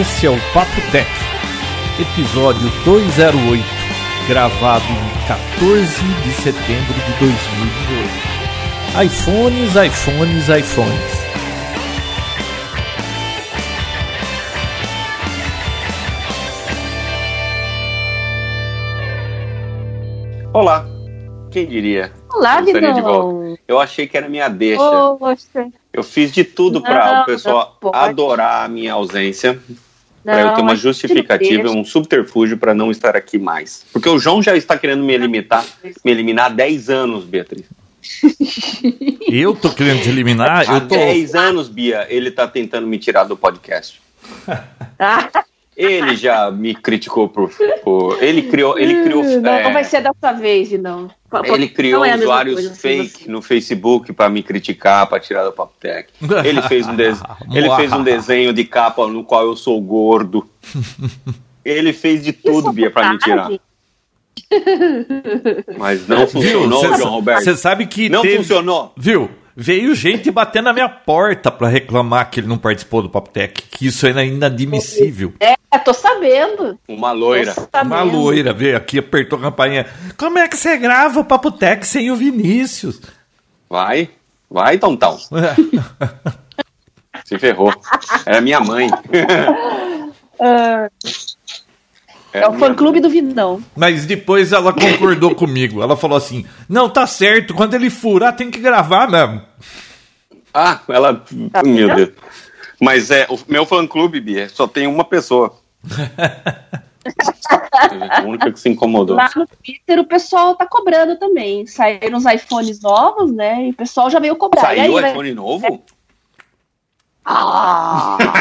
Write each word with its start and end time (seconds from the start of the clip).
Esse 0.00 0.26
é 0.26 0.30
o 0.30 0.38
Papo 0.54 0.80
Tech, 0.90 1.06
episódio 2.00 2.70
208, 2.82 3.62
gravado 4.26 4.84
em 4.84 5.26
14 5.26 6.02
de 6.02 6.30
setembro 6.32 6.94
de 6.94 7.12
2018. 7.18 9.04
iPhones, 9.04 9.76
iPhones, 9.76 10.48
iPhones. 10.48 11.22
Olá, 20.54 20.86
quem 21.50 21.66
diria? 21.66 22.21
Olá, 22.32 22.60
de 22.60 22.72
Vidão. 22.72 23.58
Eu 23.68 23.78
achei 23.78 24.06
que 24.06 24.16
era 24.16 24.28
minha 24.28 24.48
deixa. 24.48 24.82
Poxa. 25.18 25.68
Eu 25.92 26.02
fiz 26.02 26.32
de 26.32 26.44
tudo 26.44 26.80
para 26.80 27.22
o 27.22 27.26
pessoal 27.26 27.78
adorar 27.92 28.64
a 28.64 28.68
minha 28.68 28.94
ausência. 28.94 29.60
Para 30.24 30.40
eu 30.40 30.54
ter 30.54 30.60
uma 30.60 30.76
justificativa, 30.76 31.68
um 31.68 31.84
subterfúgio 31.84 32.56
para 32.56 32.72
não 32.72 32.90
estar 32.90 33.16
aqui 33.16 33.38
mais. 33.38 33.84
Porque 33.92 34.08
o 34.08 34.18
João 34.18 34.42
já 34.42 34.56
está 34.56 34.78
querendo 34.78 35.02
me 35.02 35.12
eliminar, 35.12 35.64
me 36.04 36.10
eliminar 36.10 36.46
há 36.46 36.48
10 36.48 36.90
anos, 36.90 37.24
Beatriz. 37.24 37.64
Eu 39.28 39.54
tô 39.54 39.70
querendo 39.70 40.02
te 40.02 40.08
eliminar, 40.08 40.68
Há 40.68 40.74
eu 40.74 40.80
tô. 40.80 40.94
10 40.96 41.34
anos, 41.34 41.68
Bia, 41.68 42.06
ele 42.10 42.28
está 42.28 42.48
tentando 42.48 42.86
me 42.86 42.98
tirar 42.98 43.24
do 43.24 43.36
podcast. 43.36 44.02
Ele 45.76 46.16
já 46.16 46.50
me 46.50 46.74
criticou 46.74 47.28
por. 47.28 47.50
por- 47.82 48.22
ele 48.22 48.42
criou. 48.42 48.78
Ele 48.78 49.02
criou 49.02 49.22
não 49.40 49.50
é, 49.52 49.72
vai 49.72 49.84
ser 49.84 50.02
dessa 50.02 50.32
vez, 50.32 50.68
Vidão. 50.68 51.10
Ele 51.44 51.68
criou 51.68 52.00
Não 52.00 52.04
é 52.06 52.14
usuários 52.16 52.54
coisa, 52.54 52.70
assim, 52.72 52.80
fake 53.08 53.30
no 53.30 53.40
Facebook 53.40 54.12
para 54.12 54.28
me 54.28 54.42
criticar, 54.42 55.06
para 55.06 55.18
tirar 55.18 55.44
do 55.44 55.52
Papo 55.52 55.72
Tech. 55.80 56.08
Ele 56.44 56.60
fez 56.62 56.86
um 56.86 56.92
ele 57.56 57.74
fez 57.76 57.92
um 57.92 58.02
desenho 58.02 58.52
de 58.52 58.64
capa 58.64 59.06
no 59.06 59.24
qual 59.24 59.46
eu 59.46 59.56
sou 59.56 59.80
gordo. 59.80 60.46
Ele 61.64 61.92
fez 61.92 62.24
de 62.24 62.32
tudo, 62.32 62.72
Bia, 62.72 62.90
para 62.90 63.12
me 63.12 63.18
tirar. 63.18 63.48
Mas 65.78 66.06
não 66.08 66.26
funcionou, 66.26 66.80
Viu? 66.80 66.96
João 66.96 67.10
Roberto. 67.10 67.44
Você 67.44 67.56
sabe 67.56 67.86
que 67.86 68.08
Não 68.08 68.22
teve. 68.22 68.38
funcionou. 68.38 68.92
Viu? 68.96 69.30
Veio 69.54 69.94
gente 69.94 70.30
bater 70.30 70.62
na 70.62 70.72
minha 70.72 70.88
porta 70.88 71.50
pra 71.50 71.68
reclamar 71.68 72.30
que 72.30 72.40
ele 72.40 72.46
não 72.46 72.56
participou 72.56 73.02
do 73.02 73.10
Papo 73.10 73.30
Tech, 73.30 73.62
que 73.70 73.86
isso 73.86 74.06
é 74.06 74.26
inadmissível. 74.26 75.34
É, 75.38 75.54
tô 75.78 75.92
sabendo. 75.92 76.78
Uma 76.88 77.12
loira. 77.12 77.52
Sabendo. 77.52 77.94
Uma 77.94 78.02
loira 78.02 78.52
veio 78.52 78.76
aqui, 78.76 78.98
apertou 78.98 79.38
a 79.38 79.42
campainha. 79.42 79.86
Como 80.16 80.38
é 80.38 80.48
que 80.48 80.56
você 80.56 80.76
grava 80.78 81.20
o 81.20 81.24
Papo 81.24 81.50
Tech 81.50 81.86
sem 81.86 82.10
o 82.10 82.16
Vinícius? 82.16 83.00
Vai, 83.68 84.10
vai, 84.50 84.78
Tontão. 84.78 85.18
Se 87.24 87.38
ferrou. 87.38 87.72
Era 88.26 88.40
minha 88.40 88.60
mãe. 88.60 88.88
Ah, 90.44 90.90
Era 92.32 92.46
é 92.46 92.48
o 92.48 92.54
fã-clube 92.58 93.00
do 93.00 93.10
Vidão. 93.10 93.62
Mas 93.76 94.06
depois 94.06 94.52
ela 94.52 94.72
concordou 94.72 95.34
comigo. 95.36 95.82
Ela 95.82 95.96
falou 95.96 96.16
assim: 96.16 96.46
Não, 96.68 96.88
tá 96.88 97.06
certo, 97.06 97.52
quando 97.54 97.74
ele 97.74 97.90
furar 97.90 98.34
tem 98.34 98.50
que 98.50 98.58
gravar 98.58 99.10
mesmo. 99.10 99.42
Ah, 100.54 100.80
ela. 100.88 101.24
Tá 101.52 101.62
meu 101.62 101.88
vendo? 101.88 101.96
Deus. 101.96 102.10
Mas 102.80 103.10
é, 103.10 103.26
o 103.30 103.38
meu 103.46 103.64
fã 103.64 103.86
clube, 103.86 104.20
Bia, 104.20 104.48
só 104.48 104.66
tem 104.66 104.86
uma 104.86 105.04
pessoa. 105.04 105.54
a 107.04 108.22
única 108.22 108.50
que 108.52 108.60
se 108.60 108.68
incomodou. 108.68 109.16
Lá 109.16 109.30
no 109.36 109.46
Twitter 109.46 109.98
o 109.98 110.04
pessoal 110.04 110.54
tá 110.54 110.66
cobrando 110.66 111.16
também. 111.18 111.66
Saíram 111.66 112.18
os 112.18 112.24
iPhones 112.24 112.80
novos, 112.80 113.32
né? 113.32 113.66
E 113.66 113.70
o 113.70 113.74
pessoal 113.74 114.08
já 114.10 114.18
veio 114.18 114.36
cobrar. 114.36 114.68
aí, 114.68 114.78
Saiu 114.78 114.92
o 114.92 115.00
vai- 115.00 115.10
iPhone 115.10 115.32
novo? 115.34 115.82
Ah, 117.24 118.16
tá? 118.20 118.32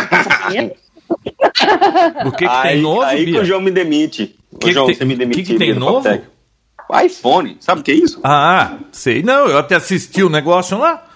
O 2.26 2.32
que, 2.32 2.38
que 2.40 2.46
aí, 2.46 2.74
tem 2.74 2.82
novo, 2.82 3.02
aí 3.02 3.26
que 3.26 3.32
Bia? 3.32 3.42
o 3.42 3.46
João 3.46 3.62
me 3.62 3.72
demite. 3.72 4.36
O 4.52 4.58
Que 4.58 4.68
que 4.68 4.74
João, 4.74 4.86
tem- 4.88 4.96
você 4.96 5.06
me 5.06 5.14
que 5.14 5.20
demitiu. 5.20 5.44
que 5.44 5.50
tem 5.56 5.68
Bia, 5.68 5.74
do 5.74 5.80
novo? 5.80 6.04
Papotec. 6.04 6.26
O 6.90 7.00
iPhone, 7.00 7.58
sabe 7.60 7.82
o 7.82 7.84
que 7.84 7.92
é 7.92 7.96
isso? 7.96 8.20
Ah, 8.24 8.78
sei. 8.92 9.24
Não, 9.24 9.48
eu 9.48 9.58
até 9.58 9.76
assisti 9.76 10.24
o 10.24 10.30
negócio 10.30 10.78
lá. 10.78 11.08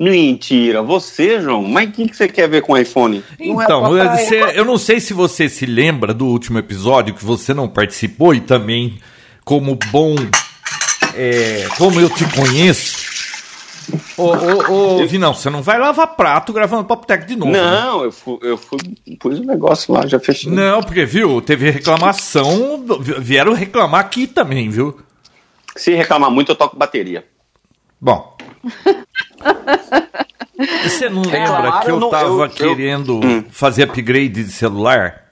Mentira, 0.00 0.82
você, 0.82 1.40
João, 1.40 1.62
mas 1.62 1.88
o 1.88 1.92
que, 1.92 2.08
que 2.08 2.16
você 2.16 2.26
quer 2.26 2.48
ver 2.48 2.62
com 2.62 2.72
o 2.72 2.76
iPhone? 2.76 3.22
Não 3.38 3.60
é 3.60 3.64
Então, 3.64 3.80
você- 3.82 4.52
eu 4.58 4.64
não 4.64 4.76
sei 4.76 4.98
se 4.98 5.14
você 5.14 5.48
se 5.48 5.64
lembra 5.66 6.12
do 6.12 6.26
último 6.26 6.58
episódio 6.58 7.14
que 7.14 7.24
você 7.24 7.54
não 7.54 7.68
participou 7.68 8.34
e 8.34 8.40
também, 8.40 8.98
como 9.44 9.78
bom. 9.92 10.16
é, 11.16 11.68
como 11.78 12.00
eu 12.00 12.10
te 12.10 12.24
conheço. 12.34 13.03
Ô, 14.16 14.22
ô, 14.32 15.00
ô, 15.02 15.06
Vinão, 15.08 15.34
você 15.34 15.50
não 15.50 15.62
vai 15.62 15.78
lavar 15.78 16.14
prato 16.16 16.52
gravando 16.52 16.84
Papo 16.84 17.06
Tech 17.06 17.26
de 17.26 17.36
novo. 17.36 17.50
né? 17.52 17.60
Não, 17.60 18.04
eu, 18.04 18.12
fui, 18.12 18.38
eu 18.42 18.56
fui, 18.56 18.78
pus 19.18 19.38
o 19.40 19.44
negócio 19.44 19.92
lá, 19.92 20.06
já 20.06 20.18
fechei. 20.20 20.50
Não, 20.52 20.82
porque, 20.82 21.04
viu, 21.04 21.40
teve 21.42 21.70
reclamação, 21.70 22.84
vieram 23.18 23.52
reclamar 23.54 24.00
aqui 24.00 24.26
também, 24.26 24.68
viu? 24.70 24.98
Se 25.76 25.92
reclamar 25.94 26.30
muito, 26.30 26.52
eu 26.52 26.56
toco 26.56 26.76
bateria. 26.76 27.24
Bom. 28.00 28.36
Você 30.84 31.08
não 31.08 31.22
lembra 31.22 31.46
claro, 31.62 31.80
que 31.84 31.90
eu 31.90 31.94
eu 31.96 32.00
não- 32.00 32.10
tava 32.10 32.24
eu- 32.28 32.40
eu- 32.42 32.48
querendo 32.50 33.20
Hum. 33.24 33.44
fazer 33.50 33.82
upgrade 33.84 34.28
de 34.44 34.50
celular 34.52 35.24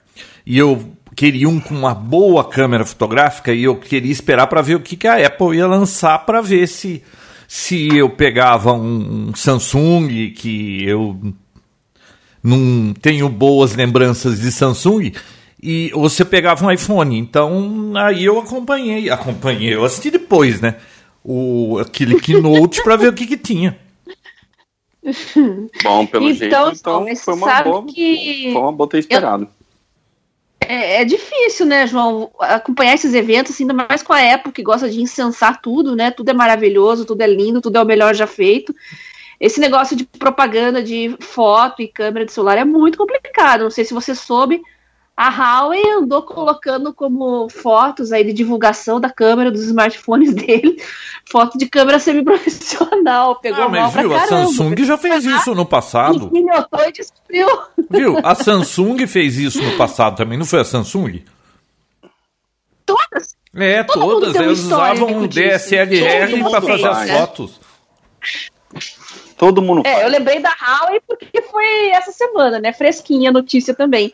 e 0.45 0.57
eu 0.57 0.91
queria 1.15 1.47
um 1.47 1.59
com 1.59 1.73
uma 1.73 1.93
boa 1.95 2.43
câmera 2.43 2.85
fotográfica 2.85 3.53
e 3.53 3.63
eu 3.63 3.75
queria 3.77 4.11
esperar 4.11 4.47
para 4.47 4.61
ver 4.61 4.75
o 4.75 4.79
que, 4.81 4.97
que 4.97 5.07
a 5.07 5.25
Apple 5.25 5.55
ia 5.55 5.67
lançar 5.67 6.19
para 6.25 6.41
ver 6.41 6.67
se 6.67 7.01
se 7.55 7.95
eu 7.95 8.09
pegava 8.09 8.73
um, 8.73 9.31
Samsung 9.35 10.31
que 10.35 10.83
eu 10.83 11.19
não 12.43 12.95
tenho 12.99 13.29
boas 13.29 13.75
lembranças 13.75 14.39
de 14.39 14.51
Samsung 14.51 15.11
e 15.61 15.91
você 15.93 16.25
pegava 16.25 16.65
um 16.65 16.71
iPhone. 16.71 17.15
Então 17.15 17.93
aí 17.95 18.25
eu 18.25 18.39
acompanhei, 18.39 19.07
acompanhei, 19.11 19.75
eu 19.75 19.85
assisti 19.85 20.09
depois, 20.09 20.59
né? 20.61 20.77
O 21.23 21.77
aquele 21.79 22.19
keynote 22.19 22.81
para 22.81 22.95
ver 22.95 23.09
o 23.09 23.13
que 23.13 23.27
que 23.27 23.37
tinha. 23.37 23.77
Bom, 25.83 26.07
pelo 26.07 26.29
Então, 26.31 26.35
jeito, 26.65 26.79
então 26.79 27.15
foi 27.17 27.33
uma 27.35 27.47
sabe 27.47 27.69
boa. 27.69 27.85
que- 27.85 28.49
Foi 28.51 28.61
uma 28.61 28.71
boa 28.71 28.89
ter 28.89 28.97
esperado. 28.97 29.47
É, 30.67 31.01
é 31.01 31.05
difícil, 31.05 31.65
né, 31.65 31.87
João, 31.87 32.31
acompanhar 32.39 32.93
esses 32.93 33.13
eventos, 33.13 33.51
assim, 33.53 33.63
ainda 33.63 33.73
mais 33.73 34.03
com 34.03 34.13
a 34.13 34.33
Apple 34.33 34.51
que 34.51 34.63
gosta 34.63 34.89
de 34.89 35.01
incensar 35.01 35.61
tudo, 35.61 35.95
né? 35.95 36.11
Tudo 36.11 36.29
é 36.29 36.33
maravilhoso, 36.33 37.05
tudo 37.05 37.21
é 37.21 37.27
lindo, 37.27 37.61
tudo 37.61 37.77
é 37.77 37.81
o 37.81 37.85
melhor 37.85 38.13
já 38.13 38.27
feito. 38.27 38.73
Esse 39.39 39.59
negócio 39.59 39.95
de 39.95 40.05
propaganda 40.05 40.81
de 40.81 41.15
foto 41.19 41.81
e 41.81 41.87
câmera 41.87 42.25
de 42.25 42.31
celular 42.31 42.57
é 42.57 42.63
muito 42.63 42.97
complicado. 42.97 43.63
Não 43.63 43.71
sei 43.71 43.83
se 43.83 43.93
você 43.93 44.15
soube, 44.15 44.61
a 45.15 45.29
Huawei 45.29 45.83
andou 45.91 46.23
colocando 46.23 46.91
como 46.93 47.47
fotos 47.49 48.11
aí 48.11 48.23
de 48.23 48.33
divulgação 48.33 48.99
da 48.99 49.09
câmera 49.09 49.51
dos 49.51 49.61
smartphones 49.63 50.33
dele, 50.35 50.81
foto 51.29 51.57
de 51.57 51.67
câmera 51.67 51.99
semiprofissional. 51.99 53.35
Pegou 53.39 53.65
Ah, 53.65 53.69
mal 53.69 53.81
mas 53.83 53.93
pra 53.93 54.01
viu, 54.01 54.15
a. 54.15 54.27
Samsung 54.27 54.75
já 54.83 54.97
fez 54.97 55.23
isso 55.25 55.53
no 55.53 55.65
passado. 55.65 56.25
Esquinhotou 56.25 56.79
e 56.87 56.91
destruiu. 56.91 57.47
Viu? 57.89 58.17
A 58.23 58.33
Samsung 58.35 59.05
fez 59.07 59.37
isso 59.37 59.61
no 59.61 59.77
passado 59.77 60.15
também, 60.17 60.37
não 60.37 60.45
foi 60.45 60.61
a 60.61 60.65
Samsung? 60.65 61.23
Todas. 62.85 63.35
É, 63.55 63.83
Todo 63.83 63.99
todas. 64.21 64.35
um 64.35 64.41
Eles 64.41 64.59
usavam 64.59 65.07
um. 65.09 65.27
DSLR 65.27 66.41
para 66.49 66.61
fazer 66.61 66.87
as 66.87 67.07
né? 67.07 67.19
fotos. 67.19 67.59
Todo 69.37 69.61
mundo 69.61 69.83
É, 69.85 69.91
faz. 69.91 70.03
eu 70.03 70.09
lembrei 70.09 70.39
da 70.39 70.49
Huawei 70.59 71.01
porque 71.07 71.41
foi 71.43 71.89
essa 71.91 72.11
semana, 72.11 72.59
né? 72.59 72.71
Fresquinha 72.73 73.29
a 73.29 73.33
notícia 73.33 73.73
também. 73.73 74.13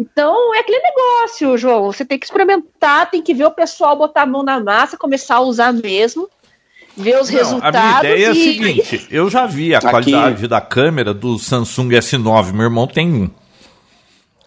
Então, 0.00 0.54
é 0.54 0.60
aquele 0.60 0.78
negócio, 0.80 1.58
João. 1.58 1.86
Você 1.92 2.04
tem 2.04 2.16
que 2.18 2.24
experimentar, 2.24 3.10
tem 3.10 3.20
que 3.20 3.34
ver 3.34 3.46
o 3.46 3.50
pessoal 3.50 3.96
botar 3.96 4.22
a 4.22 4.26
mão 4.26 4.44
na 4.44 4.60
massa, 4.60 4.96
começar 4.96 5.36
a 5.36 5.40
usar 5.40 5.72
mesmo, 5.72 6.28
ver 6.96 7.20
os 7.20 7.28
Não, 7.28 7.36
a 7.36 7.42
resultados. 7.42 7.80
minha 7.80 7.98
ideia 7.98 8.26
é 8.26 8.28
a 8.28 8.32
e- 8.32 8.34
seguinte: 8.44 9.08
eu 9.10 9.28
já 9.28 9.44
vi 9.46 9.74
a 9.74 9.78
Aqui- 9.78 9.90
qualidade 9.90 10.46
da 10.46 10.60
câmera 10.60 11.12
do 11.12 11.36
Samsung 11.36 11.88
S9, 11.88 12.52
meu 12.52 12.62
irmão 12.64 12.86
tem 12.86 13.12
um. 13.12 13.30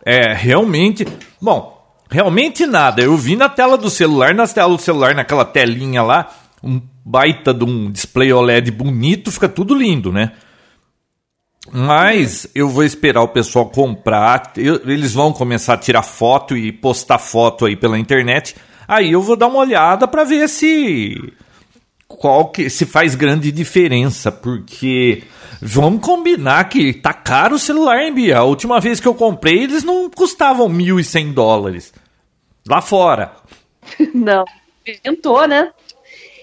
É, 0.06 0.31
realmente. 0.34 1.06
Bom, 1.42 1.78
realmente 2.10 2.66
nada. 2.66 3.02
Eu 3.02 3.18
vi 3.18 3.36
na 3.36 3.50
tela 3.50 3.78
do 3.78 3.90
celular, 3.90 4.34
na 4.34 4.48
tela 4.48 4.70
do 4.75 4.81
celular, 4.81 5.14
naquela 5.14 5.44
telinha 5.44 6.02
lá, 6.02 6.30
um 6.64 6.81
baita 7.04 7.54
de 7.54 7.66
um 7.66 7.92
display 7.92 8.31
OLED 8.31 8.72
bonito, 8.72 9.30
fica 9.31 9.50
tudo 9.50 9.75
lindo, 9.75 10.12
né? 10.14 10.31
Mas 11.72 12.48
eu 12.56 12.68
vou 12.69 12.84
esperar 12.84 13.22
o 13.22 13.28
pessoal 13.28 13.69
comprar. 13.69 14.54
eu- 14.58 14.81
eles 14.90 15.13
vão 15.13 15.31
começar 15.31 15.74
a 15.75 15.78
tirar 15.78 16.02
foto 16.04 16.56
e 16.58 16.72
postar 16.72 17.19
foto 17.19 17.66
aí 17.66 17.75
pela 17.75 18.00
internet. 18.00 18.56
Aí 18.88 19.12
eu 19.12 19.22
vou 19.22 19.36
dar 19.36 19.48
uma 19.48 19.60
olhada 19.60 20.08
para 20.08 20.24
ver 20.24 20.50
se 20.50 21.34
qual 22.08 22.50
que 22.50 22.69
se 22.69 22.86
faz 22.86 23.16
grande 23.16 23.52
diferença, 23.52 24.31
porque 24.31 25.24
vamos 25.62 26.02
combinar 26.02 26.68
que 26.68 26.92
tá 26.94 27.13
caro 27.13 27.56
o 27.56 27.60
celular, 27.60 28.02
hein, 28.02 28.13
Bia? 28.13 28.40
A 28.40 28.44
última 28.44 28.80
vez 28.80 29.00
que 29.00 29.08
eu 29.08 29.13
comprei, 29.16 29.63
eles 29.63 29.84
não 29.84 30.10
custavam 30.10 30.68
1.100 30.68 31.31
dólares. 31.31 31.94
Lá 32.68 32.81
fora. 32.81 33.31
Não, 34.13 34.46
inventou, 34.86 35.48
né? 35.48 35.72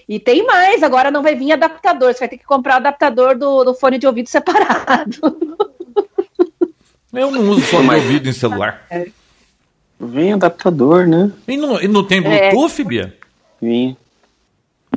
E 0.09 0.19
tem 0.19 0.43
mais, 0.43 0.81
agora 0.81 1.11
não 1.11 1.21
vai 1.21 1.35
vir 1.35 1.51
adaptador, 1.51 2.11
você 2.11 2.21
vai 2.21 2.29
ter 2.29 2.39
que 2.39 2.43
comprar 2.43 2.73
o 2.73 2.77
adaptador 2.77 3.37
do, 3.37 3.63
do 3.63 3.75
fone 3.75 3.99
de 3.99 4.07
ouvido 4.07 4.27
separado. 4.27 5.37
Eu 7.13 7.29
não 7.29 7.49
uso 7.49 7.61
fone 7.61 7.89
de 7.89 7.95
ouvido 7.95 8.27
em 8.27 8.33
celular. 8.33 8.87
Vem 9.99 10.33
adaptador, 10.33 11.05
né? 11.05 11.31
E 11.47 11.55
não, 11.55 11.79
e 11.79 11.87
não 11.87 12.03
tem 12.03 12.21
Bluetooth, 12.21 12.81
é. 12.81 12.83
Bia? 12.83 13.17
Vem. 13.61 13.95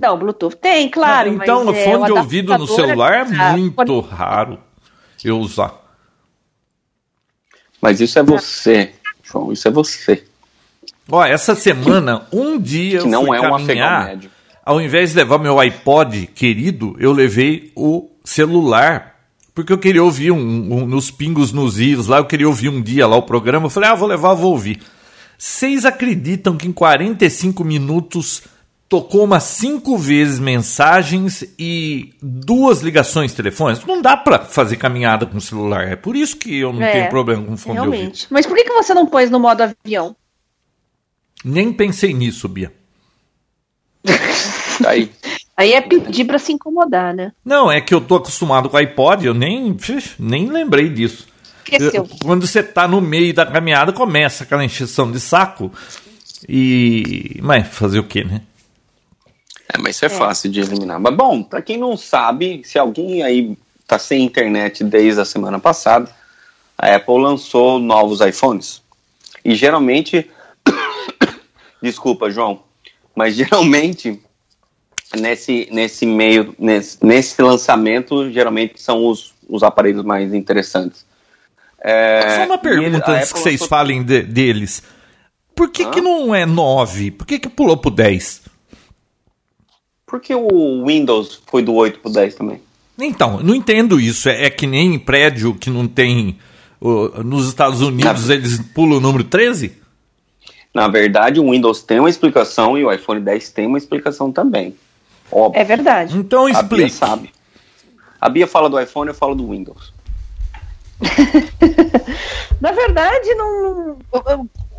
Não, 0.01 0.19
Bluetooth 0.19 0.57
tem, 0.57 0.89
claro. 0.89 1.31
Ah, 1.31 1.35
então, 1.35 1.65
mas, 1.67 1.77
é, 1.77 1.85
fone 1.85 2.03
é, 2.03 2.07
de 2.07 2.13
ouvido 2.13 2.57
no 2.57 2.67
celular 2.67 3.13
é 3.13 3.25
muito 3.53 4.01
raro 4.01 4.59
eu 5.23 5.39
usar. 5.39 5.75
Mas 7.83 8.01
isso 8.01 8.19
é 8.19 8.23
você, 8.23 8.95
João, 9.23 9.53
isso 9.53 9.69
é 9.69 9.71
você. 9.71 10.25
Ó, 11.11 11.23
essa 11.23 11.55
semana, 11.55 12.27
um 12.33 12.59
dia 12.59 13.01
que 13.01 13.09
não 13.09 13.23
eu 13.23 13.27
fui 13.27 13.37
é 13.37 13.41
caminhar, 13.41 14.05
médio. 14.07 14.31
Ao 14.65 14.81
invés 14.81 15.11
de 15.11 15.17
levar 15.17 15.39
meu 15.39 15.59
iPod 15.59 16.29
querido, 16.29 16.97
eu 16.99 17.13
levei 17.13 17.73
o 17.75 18.09
celular, 18.25 19.17
porque 19.55 19.73
eu 19.73 19.79
queria 19.79 20.03
ouvir 20.03 20.31
um, 20.31 20.39
um, 20.39 20.87
nos 20.87 21.11
pingos 21.11 21.53
nos 21.53 21.81
ios 21.81 22.07
lá, 22.07 22.19
eu 22.19 22.25
queria 22.25 22.47
ouvir 22.47 22.69
um 22.69 22.81
dia 22.81 23.07
lá 23.07 23.17
o 23.17 23.23
programa, 23.23 23.67
eu 23.67 23.71
falei, 23.71 23.91
ah, 23.91 23.95
vou 23.95 24.09
levar, 24.09 24.35
vou 24.35 24.53
ouvir. 24.53 24.81
Vocês 25.37 25.85
acreditam 25.85 26.57
que 26.57 26.69
em 26.69 26.73
45 26.73 27.65
minutos 27.65 28.43
tocou 28.89 29.25
umas 29.25 29.45
cinco 29.45 29.97
vezes 29.97 30.39
mensagens 30.39 31.43
e 31.59 32.15
duas 32.23 32.83
ligações 32.83 33.33
telefônicas. 33.33 33.85
Não 33.85 34.01
dá 34.01 34.17
para 34.17 34.41
fazer 34.41 34.77
caminhada 34.77 35.27
com 35.27 35.39
o 35.39 35.41
celular. 35.41 35.89
É 35.89 35.97
por 35.97 36.15
isso 36.15 36.37
que 36.37 36.61
eu 36.61 36.73
não 36.73 36.83
é, 36.83 36.93
tenho 36.93 37.09
problema 37.09 37.43
com 37.43 37.57
fone 37.57 37.75
realmente. 37.77 38.01
de 38.01 38.07
ouvido. 38.07 38.27
Mas 38.31 38.47
por 38.47 38.55
que, 38.55 38.65
que 38.65 38.73
você 38.73 38.95
não 38.95 39.07
pôs 39.07 39.31
no 39.31 39.41
modo 39.41 39.63
avião? 39.63 40.15
Nem 41.45 41.73
pensei 41.73 42.13
nisso, 42.15 42.47
Bia. 42.49 42.73
Aí. 44.87 45.11
Aí 45.57 45.73
é 45.75 45.81
pedir 45.81 46.25
para 46.25 46.39
se 46.39 46.53
incomodar, 46.53 47.15
né? 47.15 47.33
Não, 47.45 47.71
é 47.71 47.81
que 47.81 47.95
eu 47.95 48.01
tô 48.01 48.17
acostumado 48.17 48.69
com 48.69 48.77
o 48.77 48.81
iPod, 48.81 49.27
eu 49.27 49.35
nem, 49.35 49.77
nem 50.19 50.47
lembrei 50.49 50.89
disso. 50.89 51.27
Esqueceu. 51.65 52.09
Quando 52.23 52.47
você 52.47 52.63
tá 52.63 52.89
no 52.89 53.01
meio 53.01 53.33
da 53.33 53.47
caminhada, 53.47 53.93
começa 53.93 54.45
aquela 54.45 54.65
encheção 54.65 55.11
de 55.11 55.21
saco. 55.21 55.71
E. 56.49 57.39
Mas 57.41 57.69
fazer 57.69 57.99
o 57.99 58.05
quê, 58.05 58.25
né? 58.25 58.43
É, 59.73 59.79
mas 59.79 59.97
isso 59.97 60.05
é, 60.05 60.09
é. 60.09 60.11
fácil 60.11 60.51
de 60.51 60.61
eliminar. 60.61 60.99
Mas 60.99 61.15
bom, 61.15 61.43
para 61.43 61.63
quem 61.63 61.79
não 61.79 61.97
sabe, 61.97 62.63
se 62.65 62.79
alguém 62.79 63.23
aí 63.23 63.57
tá 63.87 63.99
sem 63.99 64.25
internet 64.25 64.83
desde 64.83 65.21
a 65.21 65.25
semana 65.25 65.59
passada, 65.59 66.11
a 66.77 66.95
Apple 66.95 67.21
lançou 67.21 67.79
novos 67.79 68.21
iPhones. 68.21 68.83
E 69.45 69.55
geralmente, 69.55 70.31
desculpa, 71.83 72.31
João, 72.31 72.63
mas 73.15 73.35
geralmente 73.37 74.21
nesse, 75.19 75.69
nesse 75.71 76.07
meio, 76.07 76.55
nesse, 76.59 76.99
nesse 77.05 77.43
lançamento, 77.43 78.31
geralmente 78.31 78.81
são 78.81 79.07
os, 79.07 79.33
os 79.49 79.63
aparelhos 79.63 80.05
mais 80.05 80.33
interessantes. 80.33 81.05
É, 81.81 82.37
Só 82.37 82.47
uma 82.47 82.59
pergunta 82.59 83.11
ele, 83.11 83.19
antes 83.19 83.33
que 83.33 83.39
vocês 83.39 83.61
lançou... 83.61 83.69
falem 83.69 84.03
de, 84.03 84.23
deles. 84.23 84.83
Por 85.55 85.71
que, 85.71 85.85
que 85.87 86.01
não 86.01 86.35
é 86.35 86.47
9? 86.47 87.11
Por 87.11 87.27
que, 87.27 87.39
que 87.39 87.49
pulou 87.49 87.77
pro 87.77 87.91
10? 87.91 88.43
Porque 90.07 90.35
o 90.35 90.85
Windows 90.87 91.43
foi 91.47 91.63
do 91.63 91.75
8 91.75 92.01
pro 92.01 92.11
10 92.11 92.35
também. 92.35 92.61
Então, 92.99 93.41
não 93.43 93.55
entendo 93.55 93.99
isso. 94.01 94.29
É, 94.29 94.45
é 94.45 94.51
que 94.51 94.67
nem 94.67 94.99
prédio 94.99 95.55
que 95.55 95.71
não 95.71 95.89
tem. 95.89 96.39
Uh, 96.81 97.23
nos 97.23 97.49
Estados 97.49 97.81
Unidos 97.81 98.29
eles 98.29 98.59
pulam 98.75 98.99
o 98.99 99.01
número 99.01 99.25
13? 99.25 99.82
Na 100.75 100.89
verdade, 100.89 101.39
o 101.39 101.51
Windows 101.51 101.83
tem 101.83 101.99
uma 101.99 102.11
explicação 102.11 102.79
e 102.79 102.85
o 102.85 102.93
iPhone 102.93 103.21
10 103.21 103.51
tem 103.51 103.67
uma 103.67 103.79
explicação 103.79 104.33
também. 104.33 104.77
Óbvio. 105.31 105.61
É 105.61 105.65
verdade. 105.65 106.17
Então 106.17 106.49
explique. 106.49 106.75
A 106.75 106.77
Bia 106.77 106.89
sabe. 106.89 107.33
A 108.21 108.29
Bia 108.29 108.47
fala 108.47 108.71
do 108.71 108.81
iPhone, 108.81 109.09
eu 109.09 109.15
falo 109.15 109.35
do 109.35 109.51
Windows. 109.51 109.93
Na 112.61 112.71
verdade, 112.71 113.35
não 113.35 113.99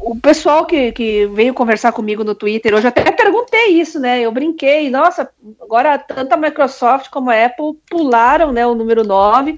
o 0.03 0.19
pessoal 0.19 0.65
que, 0.65 0.91
que 0.91 1.25
veio 1.27 1.53
conversar 1.53 1.93
comigo 1.93 2.23
no 2.25 2.35
Twitter, 2.35 2.73
hoje 2.73 2.87
até 2.87 3.09
perguntei 3.11 3.79
isso, 3.79 3.99
né? 3.99 4.21
Eu 4.21 4.31
brinquei, 4.31 4.89
nossa, 4.89 5.29
agora 5.61 5.97
tanto 5.97 6.33
a 6.33 6.37
Microsoft 6.37 7.09
como 7.09 7.29
a 7.29 7.45
Apple 7.45 7.73
pularam 7.89 8.51
né, 8.51 8.65
o 8.67 8.75
número 8.75 9.03
9. 9.03 9.55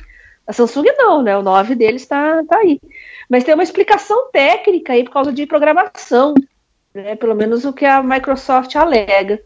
A 0.48 0.54
Samsung 0.54 0.86
não, 0.98 1.24
né? 1.24 1.36
O 1.36 1.42
9 1.42 1.74
deles 1.74 2.04
está 2.04 2.44
tá 2.44 2.58
aí. 2.58 2.80
Mas 3.30 3.44
tem 3.44 3.54
uma 3.54 3.64
explicação 3.64 4.30
técnica 4.32 4.94
aí 4.94 5.04
por 5.04 5.12
causa 5.12 5.34
de 5.34 5.46
programação, 5.46 6.34
né? 6.94 7.16
Pelo 7.16 7.36
menos 7.36 7.66
o 7.66 7.74
que 7.74 7.86
a 7.86 8.02
Microsoft 8.02 8.76
alega. 8.76 9.40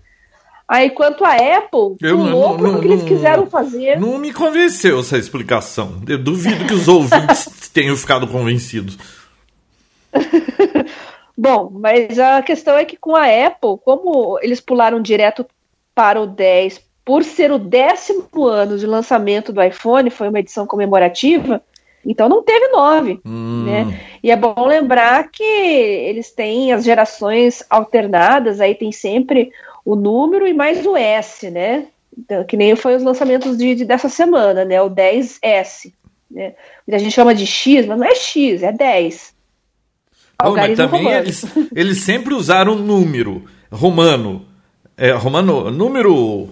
Aí, 0.67 0.91
quanto 0.91 1.25
a 1.25 1.31
Apple, 1.33 1.97
eu 1.99 2.15
pulou 2.15 2.55
não, 2.55 2.73
não, 2.73 2.79
que 2.79 2.87
eles 2.87 3.01
quiseram 3.01 3.47
fazer. 3.47 3.99
Não 3.99 4.19
me 4.19 4.31
convenceu 4.31 4.99
essa 4.99 5.17
explicação. 5.17 5.99
Eu 6.07 6.19
duvido 6.19 6.65
que 6.65 6.73
os 6.73 6.87
ouvintes 6.87 7.69
tenham 7.73 7.97
ficado 7.97 8.27
convencidos. 8.27 8.95
Bom, 11.35 11.71
mas 11.71 12.19
a 12.19 12.43
questão 12.43 12.77
é 12.77 12.85
que 12.85 12.97
com 12.97 13.15
a 13.15 13.23
Apple, 13.25 13.79
como 13.83 14.37
eles 14.43 14.59
pularam 14.59 15.01
direto 15.01 15.43
para 15.95 16.21
o 16.21 16.27
10, 16.27 16.81
por 17.03 17.23
ser 17.23 17.51
o 17.51 17.57
décimo 17.57 18.45
ano 18.45 18.77
de 18.77 18.85
lançamento 18.85 19.51
do 19.51 19.63
iPhone, 19.63 20.11
foi 20.11 20.29
uma 20.29 20.39
edição 20.39 20.67
comemorativa, 20.67 21.63
então 22.05 22.29
não 22.29 22.43
teve 22.43 22.67
9. 22.69 23.19
Hum. 23.25 23.65
Né? 23.65 23.99
E 24.23 24.31
é 24.31 24.35
bom 24.35 24.65
lembrar 24.65 25.29
que 25.29 25.43
eles 25.43 26.31
têm 26.31 26.71
as 26.71 26.83
gerações 26.83 27.63
alternadas, 27.69 28.59
aí 28.59 28.75
tem 28.75 28.91
sempre 28.91 29.51
o 29.85 29.95
número 29.95 30.47
e 30.47 30.53
mais 30.53 30.85
o 30.85 30.95
S, 30.95 31.49
né? 31.49 31.87
Então, 32.17 32.43
que 32.43 32.57
nem 32.57 32.75
foi 32.75 32.95
os 32.95 33.03
lançamentos 33.03 33.57
de, 33.57 33.75
de 33.75 33.85
dessa 33.85 34.09
semana, 34.09 34.65
né? 34.65 34.81
O 34.81 34.89
10S. 34.89 35.93
Né? 36.29 36.53
A 36.91 36.97
gente 36.97 37.13
chama 37.13 37.33
de 37.33 37.45
X, 37.45 37.85
mas 37.85 37.97
não 37.97 38.05
é 38.05 38.15
X, 38.15 38.61
é 38.61 38.71
10. 38.71 39.33
Oh, 40.43 40.51
mas 40.51 40.77
também 40.77 41.09
eles, 41.11 41.45
eles 41.75 41.99
sempre 41.99 42.33
usaram 42.33 42.75
número 42.75 43.45
romano. 43.71 44.45
É, 44.97 45.11
romano, 45.11 45.71
número. 45.71 46.49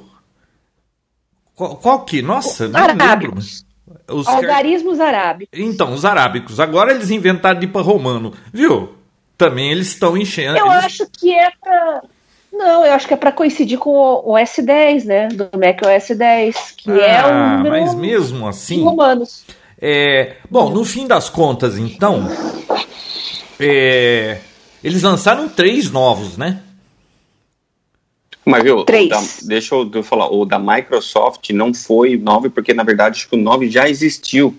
Qual, 1.56 1.76
qual 1.78 2.06
que? 2.06 2.22
Nossa, 2.22 2.68
não 2.68 2.80
arábicos. 2.80 3.62
lembro. 3.62 3.67
Os 4.08 4.28
Algarismos 4.28 5.00
arábicos. 5.00 5.60
Então, 5.60 5.94
os 5.94 6.06
arábicos. 6.06 6.60
Agora 6.60 6.92
eles 6.92 7.10
inventaram 7.10 7.60
de 7.60 7.68
para 7.68 7.82
romano. 7.82 8.34
Viu? 8.54 8.96
Também 9.38 9.72
eles 9.72 9.88
estão 9.88 10.18
enchendo. 10.18 10.58
Eu 10.58 10.66
eles... 10.66 10.86
acho 10.86 11.08
que 11.12 11.34
é 11.34 11.50
para. 11.62 12.04
Não, 12.52 12.86
eu 12.86 12.94
acho 12.94 13.08
que 13.08 13.14
é 13.14 13.18
para 13.18 13.32
coincidir 13.32 13.78
com 13.78 13.92
o, 13.92 14.34
S10, 14.34 15.04
né? 15.04 15.28
Do 15.28 15.50
Mac 15.58 15.80
OS 15.86 16.18
10, 16.18 16.72
que 16.78 16.92
ah, 16.92 17.06
é 17.06 17.26
um 17.26 17.58
número 17.58 17.86
mas 17.86 17.96
mesmo 17.96 18.48
assim. 18.48 18.84
Romanos. 18.84 19.46
É, 19.80 20.38
bom, 20.50 20.72
no 20.72 20.84
fim 20.84 21.06
das 21.06 21.30
contas, 21.30 21.78
então, 21.78 22.28
é, 23.60 24.40
eles 24.84 25.04
lançaram 25.04 25.48
três 25.48 25.92
novos, 25.92 26.36
né? 26.36 26.62
Mas 28.48 28.64
viu, 28.64 28.86
da, 28.86 29.22
deixa 29.42 29.76
eu, 29.76 29.92
eu, 29.94 30.02
falar, 30.02 30.32
o 30.32 30.46
da 30.46 30.58
Microsoft 30.58 31.50
não 31.50 31.74
foi 31.74 32.16
9, 32.16 32.50
porque 32.50 32.74
na 32.74 32.82
verdade 32.82 33.18
acho 33.18 33.30
que 33.30 33.36
o 33.36 33.40
9 33.40 33.70
já 33.70 33.90
existiu. 33.90 34.56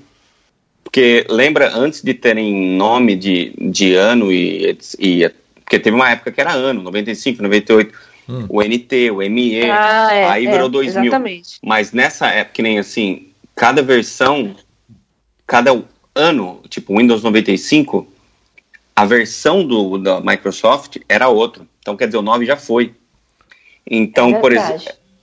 Porque 0.84 1.24
lembra, 1.28 1.74
antes 1.74 2.02
de 2.02 2.12
terem 2.12 2.76
nome 2.76 3.16
de, 3.16 3.54
de 3.58 3.94
ano 3.94 4.30
e, 4.30 4.76
e. 4.98 5.30
Porque 5.64 5.78
teve 5.78 5.96
uma 5.96 6.10
época 6.10 6.30
que 6.30 6.38
era 6.40 6.52
ano, 6.52 6.82
95, 6.82 7.42
98. 7.42 7.98
Hum. 8.28 8.46
O 8.50 8.62
NT, 8.62 9.10
o 9.10 9.18
ME, 9.30 9.70
ah, 9.70 10.08
é, 10.12 10.28
aí 10.28 10.46
virou 10.46 10.66
é, 10.66 10.70
2000. 10.70 11.04
Exatamente. 11.04 11.58
Mas 11.62 11.92
nessa 11.92 12.26
época, 12.26 12.56
que 12.56 12.62
nem 12.62 12.78
assim, 12.78 13.28
cada 13.56 13.82
versão, 13.82 14.54
cada 15.46 15.82
ano, 16.14 16.60
tipo 16.68 16.94
Windows 16.98 17.22
95, 17.22 18.06
a 18.94 19.06
versão 19.06 19.66
do, 19.66 19.96
da 19.96 20.20
Microsoft 20.20 20.98
era 21.08 21.28
outra. 21.28 21.66
Então, 21.80 21.96
quer 21.96 22.06
dizer, 22.06 22.18
o 22.18 22.22
9 22.22 22.44
já 22.44 22.56
foi. 22.58 22.94
Então, 23.90 24.30
é 24.30 24.38
por, 24.38 24.52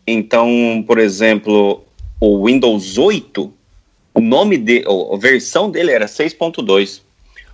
então 0.05 0.83
por 0.85 0.97
exemplo, 0.97 1.83
o 2.19 2.45
Windows 2.45 2.97
8, 2.97 3.53
o 4.13 4.21
nome 4.21 4.57
de, 4.57 4.83
a 4.87 5.17
versão 5.17 5.69
dele 5.69 5.91
era 5.91 6.05
6.2. 6.05 7.01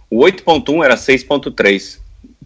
O 0.09 0.19
8.1 0.19 0.83
era 0.83 0.95
6.3. 0.95 2.00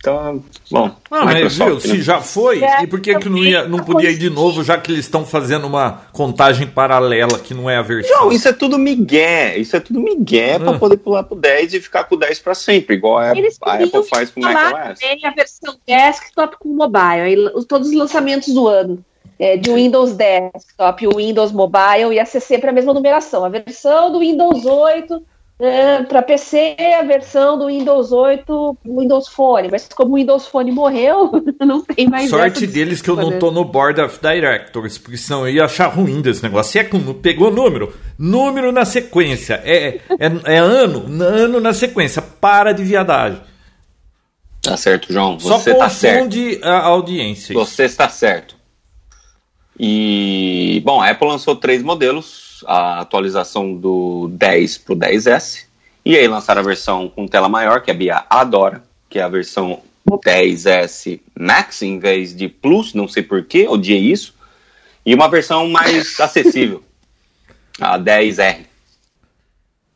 Então, 0.06 0.44
bom. 0.70 0.92
Ah, 1.10 1.26
mas 1.26 1.58
viu, 1.58 1.80
se 1.80 1.98
né? 1.98 2.04
já 2.04 2.22
foi, 2.22 2.64
é, 2.64 2.84
e 2.84 2.88
por 2.88 3.02
que, 3.02 3.18
que 3.18 3.28
não, 3.28 3.40
ia, 3.40 3.68
não 3.68 3.80
podia 3.80 4.12
ir 4.12 4.20
de 4.20 4.30
novo, 4.30 4.64
já 4.64 4.78
que 4.78 4.92
eles 4.92 5.06
estão 5.06 5.26
fazendo 5.26 5.66
uma 5.66 6.04
contagem 6.14 6.68
paralela 6.68 7.40
que 7.40 7.56
não 7.56 7.68
é 7.68 7.78
a 7.78 7.82
versão? 7.82 8.26
Não, 8.26 8.32
isso 8.32 8.48
é 8.48 8.54
tudo 8.54 8.78
migué. 8.78 9.58
Isso 9.58 9.76
é 9.76 9.80
tudo 9.80 10.00
migué 10.00 10.56
ah. 10.56 10.60
para 10.60 10.78
poder 10.78 10.98
pular 10.98 11.24
pro 11.24 11.36
10 11.36 11.74
e 11.74 11.82
ficar 11.82 12.04
com 12.04 12.14
o 12.14 12.20
10 12.20 12.40
para 12.40 12.54
sempre, 12.54 12.96
igual 12.96 13.18
a, 13.18 13.30
a 13.30 13.32
Apple 13.32 14.04
faz 14.08 14.30
com 14.30 14.42
o 14.42 14.44
macOS. 14.44 15.00
Tem 15.00 15.26
a 15.26 15.32
versão 15.32 15.76
desktop 15.88 16.58
com 16.60 16.70
mobile, 16.70 17.22
aí, 17.22 17.36
todos 17.68 17.90
os 17.90 17.96
lançamentos 17.96 18.54
do 18.54 18.68
ano. 18.68 19.04
É, 19.38 19.58
de 19.58 19.70
Windows 19.70 20.14
Desktop, 20.14 21.08
o 21.08 21.18
Windows 21.18 21.52
Mobile 21.52 22.14
ia 22.14 22.26
ser 22.26 22.40
sempre 22.40 22.70
a 22.70 22.74
mesma 22.74 22.94
numeração. 22.94 23.44
A 23.44 23.50
versão 23.50 24.10
do 24.10 24.20
Windows 24.20 24.66
8 24.66 25.22
É, 25.58 26.04
para 26.04 26.22
PC, 26.22 26.76
a 27.00 27.04
versão 27.04 27.58
do 27.58 27.68
Windows 27.68 28.12
8, 28.12 28.78
Windows 28.86 29.30
Phone. 29.30 29.70
Mas 29.72 29.88
como 29.88 30.12
o 30.12 30.16
Windows 30.16 30.48
Phone 30.48 30.70
morreu, 30.70 31.32
não 31.66 31.82
tem 31.82 32.10
mais 32.10 32.30
Sorte 32.30 32.68
deles 32.68 33.02
que 33.02 33.10
eu 33.10 33.16
não 33.16 33.40
tô 33.40 33.52
no 33.52 33.64
Board 33.64 34.02
of 34.02 34.20
Directors, 34.20 34.98
porque 34.98 35.16
senão 35.16 35.48
eu 35.48 35.56
ia 35.56 35.66
achar 35.66 35.88
ruim 35.88 36.22
desse 36.22 36.44
negócio. 36.44 36.78
E 36.78 36.82
é 36.82 36.84
com, 36.84 37.00
pegou 37.14 37.50
número, 37.50 37.94
número 38.20 38.74
na 38.74 38.84
sequência. 38.84 39.62
É, 39.64 40.02
é, 40.20 40.56
é 40.56 40.58
ano, 40.58 41.06
ano 41.24 41.62
na 41.62 41.74
sequência. 41.74 42.22
Para 42.22 42.74
de 42.74 42.84
viadagem. 42.84 43.42
Tá 44.62 44.76
certo, 44.76 45.14
João. 45.14 45.40
Você 45.40 45.72
Só 45.72 45.78
tá 45.78 45.90
certo. 45.90 46.38
a 46.64 46.80
audiência. 46.80 47.54
Você 47.54 47.86
está 47.86 48.10
certo. 48.10 48.58
E, 49.80 50.82
bom, 50.84 51.02
a 51.02 51.10
Apple 51.10 51.28
lançou 51.28 51.56
três 51.56 51.82
modelos 51.82 52.45
a 52.66 53.02
atualização 53.02 53.74
do 53.74 54.30
10 54.34 54.78
para 54.80 54.94
o 54.94 54.98
10S. 54.98 55.66
E 56.04 56.16
aí 56.16 56.28
lançaram 56.28 56.62
a 56.62 56.66
versão 56.66 57.10
com 57.10 57.28
tela 57.28 57.50
maior, 57.50 57.82
que 57.82 57.90
a 57.90 57.94
Bia 57.94 58.24
adora, 58.30 58.84
que 59.10 59.20
é 59.20 59.24
a 59.24 59.28
versão 59.28 59.82
10S 60.08 61.20
Max 61.38 61.82
em 61.82 61.98
vez 61.98 62.36
de 62.36 62.48
Plus, 62.48 62.94
não 62.94 63.08
sei 63.08 63.24
porquê, 63.24 63.68
odiei 63.68 64.00
isso. 64.00 64.36
E 65.06 65.14
uma 65.14 65.28
versão 65.28 65.68
mais 65.68 66.18
acessível, 66.22 66.84
a 67.80 67.98
10R. 68.00 68.66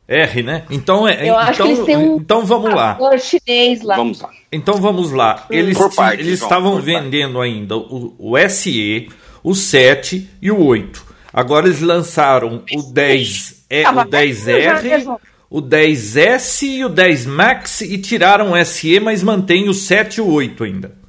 R, 0.08 0.42
né? 0.42 0.64
Então, 0.68 1.06
é, 1.06 1.28
Eu 1.28 1.38
acho 1.38 1.52
então, 1.52 1.66
que 1.66 1.72
eles 1.72 1.84
têm 1.84 1.96
um 1.96 2.16
então 2.16 2.44
vamos 2.44 2.74
lá. 2.74 2.98
chinês 3.16 3.80
lá. 3.82 3.94
Vamos 3.94 4.20
lá. 4.20 4.30
Então 4.50 4.74
vamos 4.74 5.12
lá. 5.12 5.46
Eles, 5.48 5.78
parte, 5.94 6.20
eles 6.20 6.42
estavam 6.42 6.80
vendendo 6.80 7.34
parte. 7.34 7.48
ainda 7.48 7.76
o, 7.76 8.16
o 8.18 8.48
SE, 8.48 9.08
o 9.40 9.54
7 9.54 10.28
e 10.42 10.50
o 10.50 10.64
8. 10.64 11.09
Agora 11.32 11.66
eles 11.66 11.80
lançaram 11.80 12.64
o 12.72 12.82
10, 12.82 13.66
é, 13.70 13.88
o 13.88 13.94
10R, 13.94 15.18
o 15.48 15.62
10S 15.62 16.62
e 16.62 16.84
o 16.84 16.88
10 16.88 17.26
Max 17.26 17.80
e 17.80 17.98
tiraram 17.98 18.52
o 18.52 18.64
SE, 18.64 18.98
mas 19.00 19.22
mantém 19.22 19.68
o 19.68 19.74
7 19.74 20.16
e 20.16 20.20
o 20.20 20.28
8 20.28 20.64
ainda. 20.64 21.00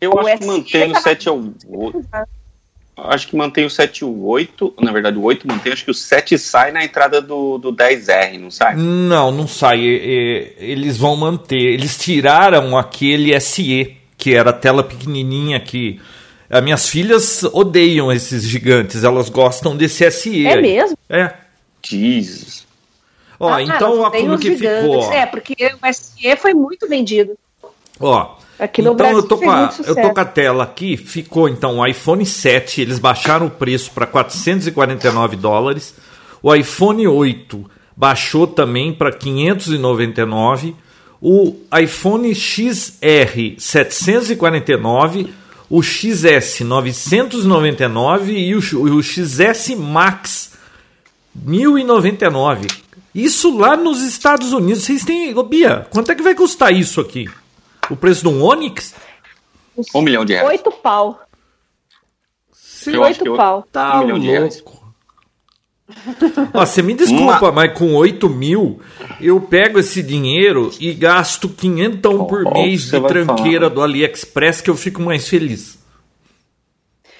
Eu 0.00 0.18
acho 0.18 0.38
que 0.38 0.46
mantém 0.46 0.92
o 0.92 1.00
7 1.00 1.26
e 1.26 1.30
o 1.30 1.52
8. 1.68 2.08
Acho 2.94 3.28
que 3.28 3.36
mantém 3.36 3.64
o 3.64 3.70
7 3.70 3.98
e 3.98 4.04
o 4.04 4.24
8. 4.26 4.74
Na 4.80 4.92
verdade, 4.92 5.16
o 5.16 5.22
8 5.22 5.46
mantém. 5.46 5.72
Acho 5.72 5.84
que 5.84 5.90
o 5.90 5.94
7 5.94 6.36
sai 6.38 6.72
na 6.72 6.84
entrada 6.84 7.22
do, 7.22 7.56
do 7.56 7.72
10R, 7.72 8.38
não 8.38 8.50
sai? 8.50 8.76
Não, 8.76 9.30
não 9.30 9.46
sai. 9.46 9.80
Eles 9.80 10.98
vão 10.98 11.16
manter. 11.16 11.56
Eles 11.56 11.96
tiraram 11.96 12.76
aquele 12.76 13.38
SE, 13.40 13.96
que 14.18 14.34
era 14.34 14.50
a 14.50 14.52
tela 14.52 14.82
pequenininha 14.82 15.58
que 15.60 16.00
as 16.52 16.62
minhas 16.62 16.86
filhas 16.86 17.42
odeiam 17.44 18.12
esses 18.12 18.46
gigantes, 18.46 19.04
elas 19.04 19.30
gostam 19.30 19.74
desse 19.74 20.08
SE. 20.10 20.46
É 20.46 20.52
aí. 20.52 20.60
mesmo? 20.60 20.98
É. 21.08 21.32
Jesus. 21.82 22.66
Ó, 23.40 23.50
ah, 23.50 23.62
então 23.62 24.00
ó, 24.00 24.10
como 24.10 24.38
que 24.38 24.54
gigantes. 24.54 24.82
ficou. 24.82 25.12
É, 25.14 25.24
porque 25.24 25.54
o 25.56 25.92
SE 25.92 26.36
foi 26.36 26.52
muito 26.52 26.86
vendido. 26.86 27.36
Ó, 27.98 28.36
Aqui 28.58 28.82
no 28.82 28.92
então 28.92 28.96
Brasil 28.96 29.16
eu 29.16 29.22
tô, 29.26 29.38
com 29.38 29.50
a, 29.50 29.74
eu 29.84 29.94
tô 29.94 30.14
com 30.14 30.20
a 30.20 30.24
tela 30.24 30.62
aqui, 30.62 30.96
ficou 30.96 31.48
então 31.48 31.78
o 31.78 31.86
iPhone 31.86 32.24
7, 32.24 32.82
eles 32.82 32.98
baixaram 32.98 33.46
o 33.46 33.50
preço 33.50 33.90
para 33.90 34.06
449 34.06 35.36
dólares. 35.36 35.94
O 36.42 36.54
iPhone 36.54 37.08
8 37.08 37.70
baixou 37.96 38.46
também 38.46 38.92
para 38.92 39.10
599. 39.10 40.76
O 41.20 41.56
iPhone 41.80 42.32
XR 42.34 43.56
749 43.58 45.32
o 45.72 45.82
XS 45.82 46.60
999 46.60 48.30
e 48.30 48.54
o, 48.54 48.58
o 48.58 49.02
XS 49.02 49.74
Max 49.74 50.52
1099. 51.34 52.66
Isso 53.14 53.56
lá 53.56 53.74
nos 53.74 54.02
Estados 54.02 54.52
Unidos. 54.52 54.82
Vocês 54.82 55.02
têm. 55.02 55.34
Ô, 55.34 55.42
Bia, 55.42 55.86
quanto 55.90 56.12
é 56.12 56.14
que 56.14 56.22
vai 56.22 56.34
custar 56.34 56.74
isso 56.74 57.00
aqui? 57.00 57.26
O 57.88 57.96
preço 57.96 58.20
de 58.20 58.28
um 58.28 58.42
Onix? 58.42 58.94
Um 59.94 60.02
milhão 60.02 60.26
de 60.26 60.34
reais. 60.34 60.46
Oito 60.46 60.70
pau. 60.70 61.22
Sim, 62.52 62.98
oito 62.98 63.34
pau. 63.34 63.66
Tá 63.72 64.02
um 64.02 64.18
louco. 64.18 64.81
Ó, 66.52 66.64
você 66.64 66.82
me 66.82 66.94
desculpa, 66.94 67.46
Uma... 67.46 67.52
mas 67.52 67.78
com 67.78 67.94
8 67.94 68.28
mil 68.28 68.80
eu 69.20 69.40
pego 69.40 69.78
esse 69.78 70.02
dinheiro 70.02 70.70
e 70.80 70.92
gasto 70.92 71.48
500 71.48 72.12
por 72.28 72.46
oh, 72.46 72.52
mês 72.54 72.90
de 72.90 73.00
tranqueira 73.00 73.66
falar? 73.66 73.74
do 73.74 73.82
AliExpress 73.82 74.60
que 74.60 74.70
eu 74.70 74.76
fico 74.76 75.00
mais 75.00 75.28
feliz. 75.28 75.78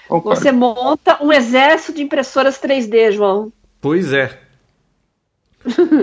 Você 0.08 0.52
monta 0.52 1.22
um 1.22 1.32
exército 1.32 1.94
de 1.94 2.02
impressoras 2.02 2.60
3D, 2.60 3.12
João. 3.12 3.50
Pois 3.80 4.12
é. 4.12 4.38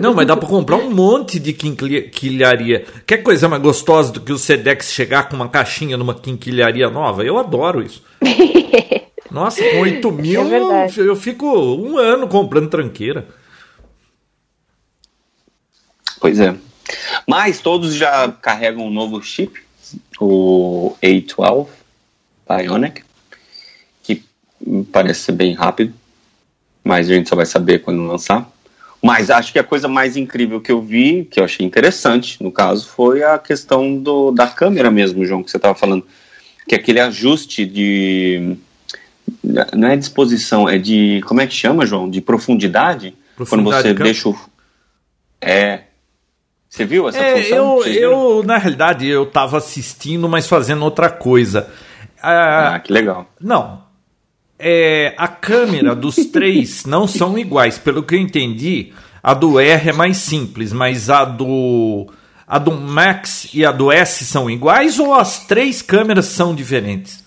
Não, 0.01 0.13
mas 0.13 0.25
dá 0.25 0.37
para 0.37 0.47
comprar 0.47 0.77
um 0.77 0.89
monte 0.89 1.37
de 1.37 1.53
quinquilharia. 1.53 2.85
Quer 3.05 3.17
coisa 3.17 3.47
mais 3.49 3.61
gostosa 3.61 4.11
do 4.11 4.21
que 4.21 4.31
o 4.31 4.37
Sedex 4.37 4.91
chegar 4.91 5.27
com 5.27 5.35
uma 5.35 5.49
caixinha 5.49 5.97
numa 5.97 6.15
quinquilharia 6.15 6.89
nova? 6.89 7.23
Eu 7.23 7.37
adoro 7.37 7.81
isso. 7.83 8.01
Nossa, 9.31 9.61
com 9.61 9.81
8 9.81 10.07
é 10.07 10.11
mil 10.11 10.53
é 10.53 10.87
eu, 10.97 11.05
eu 11.05 11.15
fico 11.15 11.45
um 11.45 11.97
ano 11.97 12.27
comprando 12.27 12.69
tranqueira. 12.69 13.27
Pois 16.19 16.39
é. 16.39 16.55
Mas 17.27 17.59
todos 17.59 17.93
já 17.93 18.31
carregam 18.31 18.87
um 18.87 18.91
novo 18.91 19.21
chip, 19.21 19.61
o 20.19 20.95
A12 21.01 21.67
Bionic, 22.47 23.03
que 24.01 24.23
parece 24.91 25.21
ser 25.21 25.33
bem 25.33 25.53
rápido, 25.53 25.93
mas 26.83 27.09
a 27.09 27.13
gente 27.13 27.29
só 27.29 27.35
vai 27.35 27.45
saber 27.45 27.79
quando 27.79 28.05
lançar. 28.05 28.49
Mas 29.01 29.29
acho 29.29 29.53
que 29.53 29.59
a 29.59 29.63
coisa 29.63 29.87
mais 29.87 30.17
incrível 30.17 30.59
que 30.59 30.71
eu 30.71 30.81
vi, 30.81 31.23
que 31.23 31.39
eu 31.39 31.45
achei 31.45 31.65
interessante, 31.65 32.41
no 32.43 32.51
caso, 32.51 32.87
foi 32.87 33.23
a 33.23 33.37
questão 33.37 33.95
do, 33.95 34.31
da 34.31 34.47
câmera 34.47 34.91
mesmo, 34.91 35.25
João, 35.25 35.41
que 35.41 35.49
você 35.51 35.57
estava 35.57 35.75
falando. 35.75 36.05
Que 36.67 36.75
é 36.75 36.77
aquele 36.77 36.99
ajuste 36.99 37.65
de 37.65 38.57
não 39.73 39.87
é 39.87 39.97
disposição, 39.97 40.67
é 40.67 40.77
de. 40.77 41.21
Como 41.25 41.41
é 41.41 41.47
que 41.47 41.53
chama, 41.53 41.85
João? 41.85 42.09
De 42.09 42.21
profundidade? 42.21 43.15
profundidade 43.35 43.83
quando 43.83 43.83
você 43.83 43.93
deixa 43.93 44.29
o. 44.29 44.37
É. 45.41 45.81
Você 46.69 46.85
viu 46.85 47.09
essa 47.09 47.17
é, 47.17 47.41
função? 47.41 47.83
Eu, 47.83 48.37
eu, 48.37 48.43
na 48.43 48.57
realidade, 48.57 49.07
eu 49.07 49.23
estava 49.23 49.57
assistindo, 49.57 50.29
mas 50.29 50.47
fazendo 50.47 50.83
outra 50.83 51.09
coisa. 51.09 51.67
Ah, 52.21 52.75
ah 52.75 52.79
que 52.79 52.93
legal. 52.93 53.27
Não. 53.39 53.83
É, 54.57 55.15
a 55.17 55.27
câmera 55.27 55.95
dos 55.95 56.15
três 56.31 56.85
não 56.85 57.07
são 57.07 57.39
iguais. 57.39 57.77
Pelo 57.77 58.03
que 58.03 58.13
eu 58.13 58.19
entendi, 58.19 58.93
a 59.23 59.33
do 59.33 59.59
R 59.59 59.89
é 59.89 59.93
mais 59.93 60.17
simples, 60.17 60.71
mas 60.71 61.09
a 61.09 61.25
do. 61.25 62.07
A 62.45 62.57
do 62.57 62.71
Max 62.71 63.47
e 63.53 63.63
a 63.63 63.71
do 63.71 63.91
S 63.91 64.25
são 64.25 64.49
iguais 64.49 64.97
ou 64.97 65.13
as 65.13 65.45
três 65.45 65.83
câmeras 65.83 66.25
são 66.25 66.55
diferentes? 66.55 67.23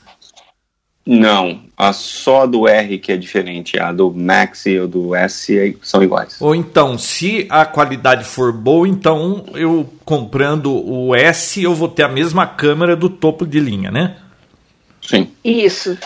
Não, 1.07 1.63
a 1.83 1.93
só 1.93 2.47
do 2.47 2.69
R 2.69 2.97
que 2.97 3.11
é 3.11 3.17
diferente, 3.17 3.77
a 3.77 3.91
do 3.93 4.13
Max 4.13 4.67
e 4.67 4.79
a 4.79 4.87
do 4.87 5.17
S 5.17 5.77
são 5.83 6.01
iguais. 6.01 6.37
Ou 6.41 6.55
então, 6.55 6.97
se 6.97 7.45
a 7.51 7.67
qualidade 7.67 8.25
for 8.25 8.53
boa, 8.53 8.87
então 8.87 9.47
eu 9.55 9.93
comprando 10.05 10.73
o 10.73 11.13
S 11.13 11.61
eu 11.61 11.75
vou 11.75 11.89
ter 11.89 12.05
a 12.05 12.09
mesma 12.09 12.47
câmera 12.47 12.95
do 12.95 13.09
topo 13.09 13.45
de 13.45 13.59
linha, 13.59 13.91
né? 13.91 14.17
Sim. 15.05 15.29
Isso. 15.45 15.99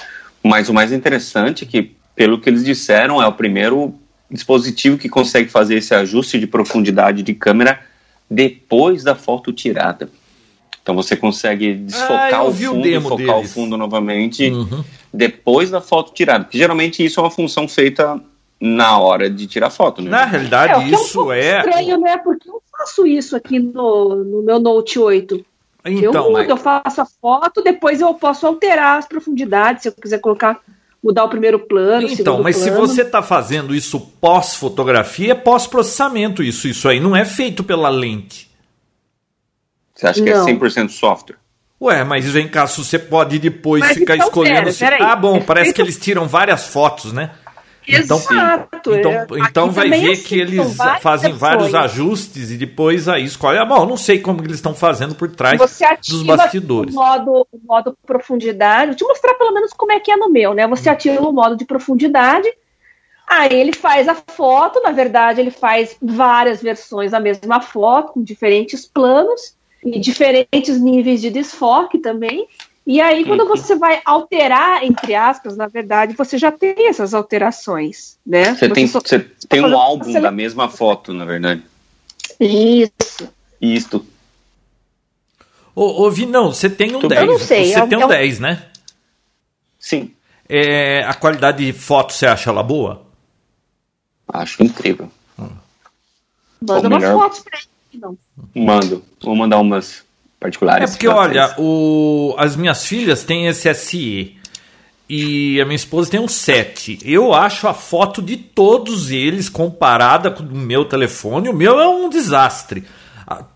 Mas 0.43 0.71
o 0.71 0.75
mais 0.75 0.93
interessante 0.93 1.65
é 1.65 1.67
que, 1.67 1.95
pelo 2.15 2.41
que 2.41 2.49
eles 2.49 2.65
disseram, 2.65 3.23
é 3.23 3.27
o 3.27 3.33
primeiro 3.33 3.95
dispositivo 4.31 4.97
que 4.97 5.11
consegue 5.11 5.51
fazer 5.51 5.75
esse 5.75 5.95
ajuste 5.95 6.39
de 6.39 6.47
profundidade 6.47 7.23
de 7.23 7.35
câmera 7.35 7.81
depois 8.31 9.05
da 9.05 9.15
foto 9.15 9.53
tirada. 9.53 10.09
Então 10.87 10.95
você 10.95 11.17
consegue 11.17 11.75
desfocar 11.75 12.35
ah, 12.35 12.45
o 12.45 12.55
fundo 12.55 12.87
e 12.87 13.01
focar 13.01 13.17
deles. 13.17 13.51
o 13.51 13.55
fundo 13.55 13.77
novamente 13.77 14.49
uhum. 14.49 14.85
depois 15.13 15.69
da 15.69 15.81
foto 15.81 16.15
tirada. 16.15 16.45
Porque 16.45 16.59
geralmente 16.59 17.05
isso 17.05 17.19
é 17.19 17.25
uma 17.25 17.31
função 17.31 17.67
feita 17.67 18.21
na 18.61 18.97
hora 18.97 19.29
de 19.29 19.49
tirar 19.49 19.71
foto. 19.71 20.01
Né? 20.01 20.11
Na 20.11 20.25
realidade, 20.25 20.85
é, 20.85 20.89
isso 20.95 21.33
é. 21.33 21.41
É 21.41 21.59
estranho, 21.59 22.01
né? 22.01 22.17
Porque 22.19 22.49
eu 22.49 22.63
faço 22.71 23.05
isso 23.05 23.35
aqui 23.35 23.59
no, 23.59 24.15
no 24.15 24.43
meu 24.43 24.61
Note 24.61 24.97
8. 24.97 25.45
Então, 25.87 26.13
eu 26.13 26.23
mudo, 26.23 26.33
mas... 26.35 26.49
eu 26.49 26.57
faço 26.57 27.01
a 27.01 27.05
foto, 27.05 27.63
depois 27.65 28.01
eu 28.01 28.15
posso 28.15 28.47
alterar 28.47 28.97
as 29.01 29.09
profundidades, 29.09 29.83
se 29.83 29.89
eu 29.89 29.93
quiser 29.93 30.21
colocar 30.21 30.61
mudar 31.03 31.25
o 31.25 31.29
primeiro 31.29 31.59
plano. 31.59 32.07
Então, 32.09 32.45
mas 32.45 32.57
plano. 32.59 32.73
se 32.73 32.81
você 32.81 33.03
está 33.03 33.23
fazendo 33.23 33.75
isso 33.75 33.99
pós-fotografia, 34.21 35.33
é 35.33 35.35
pós-processamento 35.35 36.45
isso. 36.45 36.69
Isso 36.69 36.89
aí 36.89 37.01
não 37.01 37.17
é 37.17 37.25
feito 37.25 37.65
pela 37.65 37.89
lente. 37.89 38.47
Você 39.97 40.07
acha 40.07 40.21
não. 40.21 40.45
que 40.45 40.53
é 40.53 40.55
100% 40.55 40.91
software? 40.91 41.37
Ué, 41.81 42.05
mas 42.05 42.25
vem 42.27 42.49
cá, 42.49 42.67
se 42.67 42.83
você 42.83 42.99
pode 42.99 43.39
depois 43.39 43.81
mas 43.81 43.97
ficar 43.97 44.15
então, 44.15 44.29
escolhendo. 44.29 44.73
Pera, 44.73 44.97
pera 44.97 45.13
ah, 45.13 45.17
bom, 45.17 45.37
é 45.37 45.41
parece 45.41 45.75
que 45.75 45.81
eles 45.81 45.99
tiram 45.99 46.29
várias 46.29 46.69
fotos, 46.69 47.13
né? 47.13 47.31
Então, 47.89 48.19
Exato. 48.19 48.95
Então, 48.95 49.13
é. 49.13 49.27
então 49.49 49.71
vai 49.71 49.89
ver 49.89 50.13
assim, 50.13 50.23
que 50.23 50.41
eles 50.41 50.77
fazem 51.01 51.33
vários 51.33 51.73
ajustes 51.73 52.51
e 52.51 52.57
depois 52.57 53.09
aí 53.09 53.25
escolhe. 53.25 53.59
Ah, 53.59 53.65
bom, 53.65 53.87
não 53.87 53.97
sei 53.97 54.19
como 54.19 54.43
eles 54.43 54.57
estão 54.57 54.75
fazendo 54.75 55.15
por 55.15 55.31
trás 55.31 55.59
dos 56.09 56.23
bastidores. 56.25 56.93
O 56.95 56.99
modo, 56.99 57.47
o 57.53 57.61
modo 57.65 57.97
profundidade, 58.05 58.89
vou 58.89 58.97
te 58.97 59.05
mostrar 59.05 59.35
pelo 59.35 59.53
menos 59.53 59.73
como 59.73 59.93
é 59.93 60.01
que 60.01 60.11
é 60.11 60.17
no 60.17 60.29
meu, 60.29 60.53
né? 60.53 60.67
Você 60.67 60.89
ativa 60.89 61.21
o 61.21 61.33
modo 61.33 61.57
de 61.57 61.65
profundidade, 61.65 62.49
Aí 63.29 63.61
ele 63.61 63.73
faz 63.73 64.07
a 64.07 64.15
foto, 64.15 64.81
na 64.81 64.93
verdade, 64.93 65.41
ele 65.41 65.51
faz 65.51 65.97
várias 66.01 66.63
versões 66.63 67.11
da 67.11 67.19
mesma 67.19 67.61
foto, 67.61 68.13
com 68.13 68.23
diferentes 68.23 68.87
planos 68.87 69.56
e 69.87 69.99
diferentes 70.01 70.81
níveis 70.81 71.21
de 71.21 71.31
desfoque 71.31 71.99
também. 71.99 72.49
E 72.87 73.01
aí, 73.01 73.25
quando 73.25 73.41
Uhum. 73.41 73.49
você 73.49 73.75
vai 73.77 74.01
alterar, 74.05 74.85
entre 74.85 75.15
aspas, 75.15 75.57
na 75.57 75.67
verdade, 75.67 76.15
você 76.17 76.39
já 76.39 76.53
tem 76.53 76.89
essas 76.89 77.15
alterações, 77.15 78.17
né? 78.25 78.55
Você 78.55 78.69
tem, 78.69 78.87
só- 78.87 79.01
você 79.01 79.19
tem 79.49 79.61
um 79.65 79.77
álbum 79.77 80.13
da 80.21 80.31
mesma 80.31 80.69
foto, 80.69 81.13
na 81.13 81.25
verdade. 81.25 81.65
Isso. 82.39 83.29
Isto. 83.61 84.07
Ô, 85.75 86.05
ô 86.05 86.11
Vinão, 86.11 86.53
você 86.53 86.71
tem 86.71 86.95
um 86.95 87.03
Eu 87.03 87.09
10. 87.09 87.27
não 87.27 87.39
sei, 87.39 87.73
Você 87.73 87.79
é 87.81 87.87
tem 87.87 87.99
é 87.99 88.03
um 88.03 88.05
um- 88.05 88.09
10, 88.09 88.39
né? 88.41 88.67
Sim, 89.79 90.13
É, 90.49 91.03
a 91.05 91.13
qualidade 91.15 91.65
de 91.67 91.73
foto, 91.73 92.13
você 92.13 92.25
acha 92.27 92.51
ela 92.51 92.63
boa? 92.63 93.05
acho 94.33 94.63
incrível. 94.63 95.11
Manda 95.37 95.59
Ou 96.75 96.79
umas 96.87 97.03
melhor- 97.03 97.19
fotos 97.21 97.41
pra 97.41 97.59
ele. 97.59 97.69
Não. 98.01 98.17
Mando. 98.55 99.03
Vou 99.23 99.35
mandar 99.35 99.59
umas 99.59 100.05
particulares. 100.39 100.91
É 100.91 100.93
porque, 100.93 101.09
olha, 101.09 101.55
o, 101.59 102.35
as 102.39 102.57
minhas 102.57 102.87
filhas 102.87 103.25
têm 103.25 103.47
esse 103.47 103.73
SE 103.75 104.37
e 105.09 105.61
a 105.61 105.65
minha 105.65 105.77
esposa 105.77 106.11
tem 106.11 106.21
um 106.21 106.29
7. 106.29 106.99
Eu 107.05 107.33
acho 107.33 107.69
a 107.69 107.75
foto 107.75 108.21
de 108.21 108.37
todos 108.37 109.11
eles 109.11 109.49
comparada 109.49 110.31
com 110.31 110.43
o 110.43 110.57
meu 110.57 110.85
telefone. 110.85 111.49
O 111.49 111.55
meu 111.55 111.79
é 111.79 111.89
um 111.89 112.09
desastre. 112.09 112.85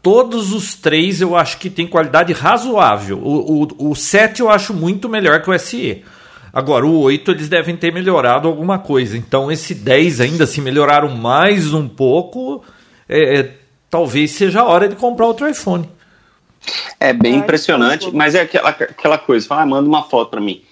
Todos 0.03 0.53
os 0.53 0.75
três 0.75 1.21
eu 1.21 1.37
acho 1.37 1.59
que 1.59 1.71
tem 1.71 1.87
qualidade 1.87 2.33
razoável. 2.33 3.19
O, 3.19 3.63
o, 3.63 3.91
o 3.91 3.95
7 3.95 4.41
eu 4.41 4.51
acho 4.51 4.75
muito 4.75 5.09
melhor 5.09 5.43
que 5.43 5.51
o 5.51 5.59
SE. 5.59 6.03
Agora, 6.53 6.85
o 6.85 7.01
8 7.01 7.31
eles 7.31 7.49
devem 7.49 7.77
ter 7.77 7.93
melhorado 7.93 8.49
alguma 8.49 8.79
coisa. 8.79 9.17
Então, 9.17 9.51
esse 9.51 9.75
10 9.75 10.21
ainda, 10.21 10.47
se 10.47 10.61
melhoraram 10.61 11.15
mais 11.17 11.73
um 11.73 11.89
pouco, 11.89 12.65
é, 13.09 13.41
é, 13.41 13.55
talvez 13.91 14.31
seja 14.31 14.61
a 14.61 14.65
hora 14.65 14.89
de 14.89 14.97
comprar 14.97 15.27
outro 15.27 15.49
iPhone. 15.49 15.89
É 16.99 17.13
bem 17.13 17.35
Ai, 17.35 17.39
impressionante, 17.41 18.07
tá 18.07 18.13
mas 18.15 18.35
é 18.35 18.43
aquela, 18.43 18.69
aquela 18.69 19.19
coisa, 19.19 19.47
fala, 19.47 19.63
ah, 19.63 19.67
manda 19.67 19.89
uma 19.89 20.03
foto 20.05 20.31
pra 20.31 20.41
mim. 20.41 20.63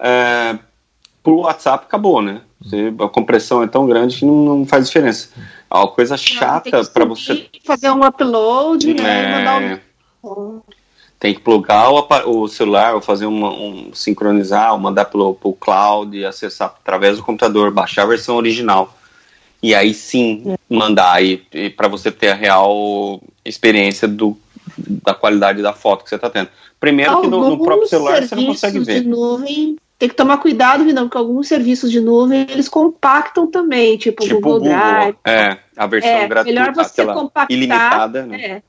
É, 0.00 0.58
por 1.22 1.34
WhatsApp 1.34 1.84
acabou, 1.86 2.22
né? 2.22 2.40
Você- 2.60 2.92
a 2.98 3.08
compressão 3.08 3.62
é 3.62 3.66
tão 3.66 3.86
grande 3.86 4.18
que 4.18 4.24
não, 4.24 4.56
não 4.58 4.66
faz 4.66 4.86
diferença. 4.86 5.30
A 5.68 5.86
coisa 5.86 6.16
Tem 6.16 6.24
chata 6.24 6.84
para 6.84 7.04
você 7.04 7.48
Fazer 7.64 7.90
um 7.90 8.04
upload, 8.04 8.94
né? 8.94 9.38
Mandar 9.38 9.62
é, 9.62 9.80
um. 10.24 10.60
tem 11.18 11.34
que 11.34 11.40
plugar 11.40 11.90
o, 11.90 12.06
o 12.26 12.48
celular, 12.48 12.94
ou 12.94 13.00
fazer 13.00 13.26
uma, 13.26 13.50
um 13.50 13.90
sincronizar, 13.92 14.72
ou 14.72 14.78
mandar 14.78 15.06
pelo, 15.06 15.34
pelo 15.34 15.54
cloud 15.54 16.16
e 16.16 16.24
acessar 16.24 16.74
através 16.80 17.16
do 17.16 17.24
computador, 17.24 17.72
baixar 17.72 18.02
a 18.02 18.06
versão 18.06 18.36
original. 18.36 18.96
E 19.62 19.74
aí 19.74 19.94
sim 19.94 20.56
mandar 20.68 21.12
aí 21.12 21.42
para 21.76 21.88
você 21.88 22.10
ter 22.10 22.30
a 22.30 22.34
real 22.34 23.22
experiência 23.44 24.08
do, 24.08 24.36
da 24.76 25.14
qualidade 25.14 25.62
da 25.62 25.72
foto 25.72 26.02
que 26.02 26.10
você 26.10 26.16
está 26.16 26.28
tendo. 26.28 26.48
Primeiro 26.80 27.20
que 27.20 27.28
no, 27.28 27.50
no 27.50 27.62
próprio 27.62 27.88
celular 27.88 28.22
você 28.22 28.34
não 28.34 28.46
consegue 28.46 28.80
ver. 28.80 29.02
de 29.02 29.08
nuvem 29.08 29.76
tem 30.02 30.08
que 30.08 30.16
tomar 30.16 30.38
cuidado, 30.38 30.84
Vinão, 30.84 31.04
porque 31.04 31.16
alguns 31.16 31.46
serviços 31.46 31.88
de 31.88 32.00
nuvem 32.00 32.44
eles 32.50 32.68
compactam 32.68 33.46
também, 33.46 33.96
tipo, 33.96 34.24
Tipo 34.24 34.34
o 34.34 34.40
Google 34.40 34.58
Google, 34.58 34.74
Drive. 34.74 35.16
é, 35.24 35.58
a 35.76 35.86
versão 35.86 36.10
É, 36.10 36.26
gratuita, 36.26 36.60
melhor 36.60 36.74
você 36.74 37.06
compactar, 37.06 37.56
ilimitada, 37.56 38.26
né? 38.26 38.42
É. 38.44 38.62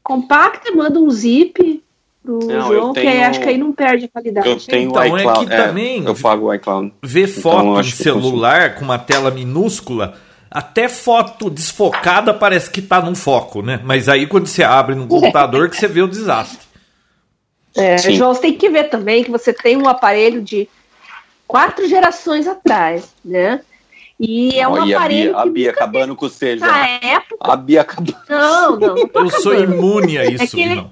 Compacta 0.00 0.70
e 0.70 0.76
manda 0.76 1.00
um 1.00 1.10
zip 1.10 1.82
pro 2.22 2.38
Não, 2.38 2.72
eu 2.72 2.80
João, 2.80 2.92
que 2.92 3.00
aí 3.00 3.06
tenho- 3.06 3.26
acho 3.26 3.40
que 3.40 3.48
aí 3.48 3.58
não 3.58 3.72
perde 3.72 4.04
a 4.04 4.08
qualidade. 4.08 4.48
Eu 4.48 4.56
tenho 4.58 4.90
Então, 4.90 5.02
o 5.02 5.16
é 5.16 5.20
iCloud, 5.20 5.40
que 5.50 5.56
também- 5.56 6.04
eu 6.04 6.14
pago 6.14 6.46
o 6.46 6.54
iCloud. 6.54 6.92
ver 7.02 7.28
Então, 7.28 7.42
foto 7.42 7.66
eu 7.76 7.80
em 7.80 7.84
celular 7.90 8.74
com 8.76 8.84
uma 8.84 8.98
tela 8.98 9.30
minúscula, 9.30 10.14
até 10.50 10.88
foto 10.88 11.48
desfocada 11.50 12.32
parece 12.34 12.70
que 12.70 12.80
tá 12.82 13.00
num 13.00 13.14
foco, 13.14 13.62
né? 13.62 13.80
Mas 13.84 14.08
aí 14.08 14.26
quando 14.26 14.46
você 14.46 14.62
abre 14.62 14.94
no 14.94 15.06
computador 15.06 15.68
que 15.70 15.76
você 15.76 15.88
vê 15.88 16.02
o 16.02 16.08
desastre. 16.08 16.58
É, 17.76 17.96
Sim. 17.96 18.12
João, 18.16 18.34
você 18.34 18.42
tem 18.42 18.52
que 18.54 18.68
ver 18.68 18.84
também 18.90 19.24
que 19.24 19.30
você 19.30 19.52
tem 19.52 19.76
um 19.78 19.88
aparelho 19.88 20.42
de 20.42 20.68
quatro 21.48 21.88
gerações 21.88 22.46
atrás, 22.46 23.14
né? 23.24 23.60
E 24.20 24.60
é 24.60 24.68
um 24.68 24.72
Olha, 24.72 24.94
a 24.94 24.98
aparelho 25.00 25.30
Bia, 25.32 25.38
a 25.40 25.42
que 25.44 25.50
Bia 25.50 25.70
acabando 25.70 26.14
com 26.14 26.26
o 26.26 26.28
seja. 26.28 26.64
na 26.66 26.86
época. 26.86 27.36
A 27.40 27.56
Bia 27.56 27.80
acabando. 27.80 28.14
Não, 28.28 28.78
não, 28.78 28.94
não 28.94 29.08
tô 29.08 29.20
Eu 29.20 29.30
sou 29.30 29.52
acabando. 29.52 29.74
imune 29.74 30.18
a 30.18 30.24
É 30.24 30.30
isso, 30.32 30.54
que 30.54 30.62
ele- 30.62 30.74
não. 30.76 30.90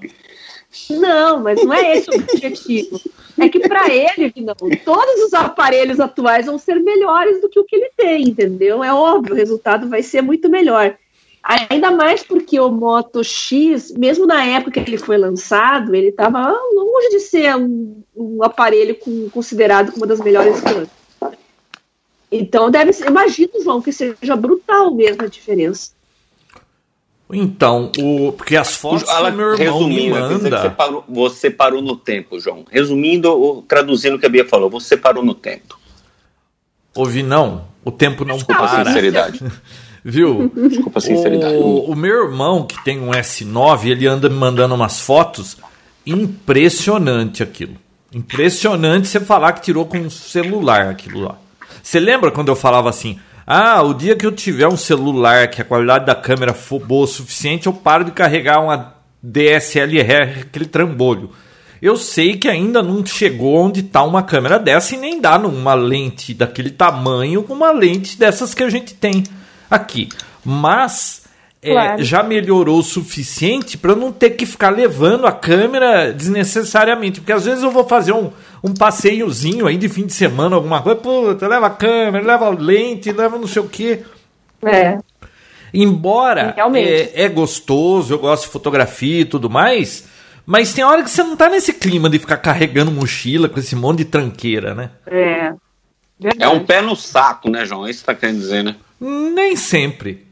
Não, 0.89 1.41
mas 1.41 1.63
não 1.63 1.73
é 1.73 1.97
esse 1.97 2.09
o 2.09 2.15
objetivo. 2.15 2.99
É 3.39 3.49
que 3.49 3.59
para 3.59 3.91
ele, 3.93 4.33
não, 4.37 4.55
todos 4.85 5.23
os 5.25 5.33
aparelhos 5.33 5.99
atuais 5.99 6.45
vão 6.45 6.57
ser 6.57 6.79
melhores 6.79 7.41
do 7.41 7.49
que 7.49 7.59
o 7.59 7.63
que 7.63 7.75
ele 7.75 7.91
tem, 7.97 8.23
entendeu? 8.29 8.83
É 8.83 8.93
óbvio, 8.93 9.33
o 9.33 9.37
resultado 9.37 9.89
vai 9.89 10.03
ser 10.03 10.21
muito 10.21 10.49
melhor. 10.49 10.95
Ainda 11.43 11.89
mais 11.89 12.23
porque 12.23 12.59
o 12.59 12.69
Moto 12.69 13.23
X, 13.23 13.91
mesmo 13.91 14.27
na 14.27 14.45
época 14.45 14.81
que 14.83 14.89
ele 14.91 14.97
foi 14.97 15.17
lançado, 15.17 15.95
ele 15.95 16.09
estava 16.09 16.51
longe 16.73 17.09
de 17.09 17.19
ser 17.19 17.55
um, 17.55 18.03
um 18.15 18.43
aparelho 18.43 18.95
com- 18.95 19.27
considerado 19.31 19.87
como 19.91 20.03
uma 20.03 20.07
das 20.07 20.19
melhores 20.19 20.61
câmeras. 20.61 20.89
Então 22.31 22.69
deve 22.69 22.93
ser, 22.93 23.07
imagino, 23.07 23.51
João, 23.61 23.81
que 23.81 23.91
seja 23.91 24.35
brutal 24.35 24.93
mesmo 24.93 25.23
a 25.23 25.27
diferença. 25.27 25.91
Então, 27.33 27.91
o, 27.97 28.31
porque 28.33 28.55
as 28.55 28.75
fotos 28.75 29.03
que 29.03 29.09
Ela- 29.09 29.29
o 29.29 29.33
meu 29.33 29.53
irmão 29.53 29.87
me 29.87 29.95
resumindo, 29.95 30.15
dizer 30.15 30.27
que 30.27 30.39
você, 30.39 30.49
manda. 30.49 30.69
parou, 30.71 31.03
você 31.07 31.49
parou 31.49 31.81
no 31.81 31.95
tempo, 31.95 32.39
João. 32.39 32.65
Resumindo, 32.69 33.29
ou 33.31 33.61
traduzindo 33.61 34.15
o 34.15 34.19
que 34.19 34.25
a 34.25 34.29
Bia 34.29 34.45
falou, 34.45 34.69
você 34.69 34.97
parou 34.97 35.23
no 35.23 35.33
tempo. 35.33 35.79
Ouvi, 36.95 37.23
não, 37.23 37.65
o 37.85 37.91
tempo 37.91 38.25
não 38.25 38.35
Desculpa 38.35 38.63
a 38.63 38.67
para, 38.67 38.85
sinceridade. 38.85 39.41
viu? 40.03 40.51
Desculpa 40.67 40.99
a 40.99 41.01
sinceridade. 41.01 41.55
O, 41.55 41.91
o 41.91 41.95
meu 41.95 42.25
irmão, 42.25 42.65
que 42.65 42.83
tem 42.83 42.99
um 42.99 43.11
S9, 43.11 43.85
ele 43.85 44.07
anda 44.07 44.27
me 44.27 44.35
mandando 44.35 44.75
umas 44.75 44.99
fotos. 44.99 45.57
Impressionante 46.05 47.41
aquilo. 47.43 47.75
Impressionante 48.13 49.07
você 49.07 49.19
falar 49.19 49.53
que 49.53 49.61
tirou 49.61 49.85
com 49.85 49.97
um 49.97 50.09
celular 50.09 50.89
aquilo 50.89 51.21
lá. 51.21 51.37
Você 51.81 51.99
lembra 51.99 52.31
quando 52.31 52.49
eu 52.49 52.55
falava 52.55 52.89
assim? 52.89 53.17
Ah, 53.45 53.81
o 53.81 53.93
dia 53.93 54.15
que 54.15 54.25
eu 54.25 54.31
tiver 54.31 54.67
um 54.67 54.77
celular 54.77 55.47
que 55.49 55.61
a 55.61 55.65
qualidade 55.65 56.05
da 56.05 56.15
câmera 56.15 56.53
for 56.53 56.79
boa 56.79 57.05
o 57.05 57.07
suficiente, 57.07 57.67
eu 57.67 57.73
paro 57.73 58.05
de 58.05 58.11
carregar 58.11 58.59
uma 58.61 58.95
DSLR, 59.21 60.41
aquele 60.41 60.65
trambolho. 60.65 61.31
Eu 61.81 61.97
sei 61.97 62.37
que 62.37 62.47
ainda 62.47 62.83
não 62.83 63.03
chegou 63.05 63.55
onde 63.55 63.79
está 63.79 64.03
uma 64.03 64.21
câmera 64.21 64.59
dessa 64.59 64.93
e 64.93 64.97
nem 64.97 65.19
dá 65.19 65.39
numa 65.39 65.73
lente 65.73 66.33
daquele 66.33 66.69
tamanho 66.69 67.41
com 67.41 67.53
uma 67.53 67.71
lente 67.71 68.17
dessas 68.19 68.53
que 68.53 68.61
a 68.61 68.69
gente 68.69 68.93
tem 68.93 69.23
aqui. 69.69 70.07
Mas 70.45 71.23
é, 71.59 71.71
Claro. 71.71 72.03
já 72.03 72.21
melhorou 72.21 72.79
o 72.79 72.83
suficiente 72.83 73.77
para 73.79 73.95
não 73.95 74.11
ter 74.11 74.31
que 74.31 74.45
ficar 74.45 74.69
levando 74.69 75.25
a 75.25 75.31
câmera 75.31 76.11
desnecessariamente. 76.13 77.19
Porque 77.19 77.31
às 77.33 77.45
vezes 77.45 77.63
eu 77.63 77.71
vou 77.71 77.87
fazer 77.87 78.11
um, 78.13 78.29
um 78.63 78.73
passeiozinho 78.73 79.67
aí 79.67 79.77
de 79.77 79.89
fim 79.89 80.05
de 80.05 80.13
semana, 80.13 80.55
alguma 80.55 80.81
coisa, 80.81 80.99
puta, 80.99 81.47
leva 81.47 81.67
a 81.67 81.71
câmera, 81.71 82.25
leva 82.25 82.49
lente, 82.49 83.11
leva 83.11 83.37
não 83.37 83.47
sei 83.47 83.61
o 83.61 83.67
quê. 83.67 84.03
É. 84.63 84.99
Embora 85.73 86.55
é, 86.75 87.23
é 87.23 87.29
gostoso, 87.29 88.13
eu 88.13 88.19
gosto 88.19 88.43
de 88.43 88.49
fotografia 88.51 89.21
e 89.21 89.25
tudo 89.25 89.49
mais, 89.49 90.07
mas 90.45 90.73
tem 90.73 90.83
hora 90.83 91.03
que 91.03 91.09
você 91.09 91.23
não 91.23 91.35
tá 91.35 91.49
nesse 91.49 91.73
clima 91.73 92.09
de 92.09 92.19
ficar 92.19 92.37
carregando 92.37 92.91
mochila 92.91 93.47
com 93.47 93.59
esse 93.59 93.75
monte 93.75 93.99
de 93.99 94.05
tranqueira, 94.05 94.75
né? 94.75 94.91
É. 95.07 95.53
É 96.37 96.47
um 96.47 96.63
pé 96.63 96.81
no 96.81 96.95
saco, 96.95 97.49
né, 97.49 97.65
João? 97.65 97.87
É 97.87 97.89
isso 97.89 97.99
que 97.99 98.05
você 98.05 98.13
tá 98.13 98.15
querendo 98.15 98.39
dizer, 98.39 98.63
né? 98.63 98.75
Nem 98.99 99.55
sempre. 99.55 100.27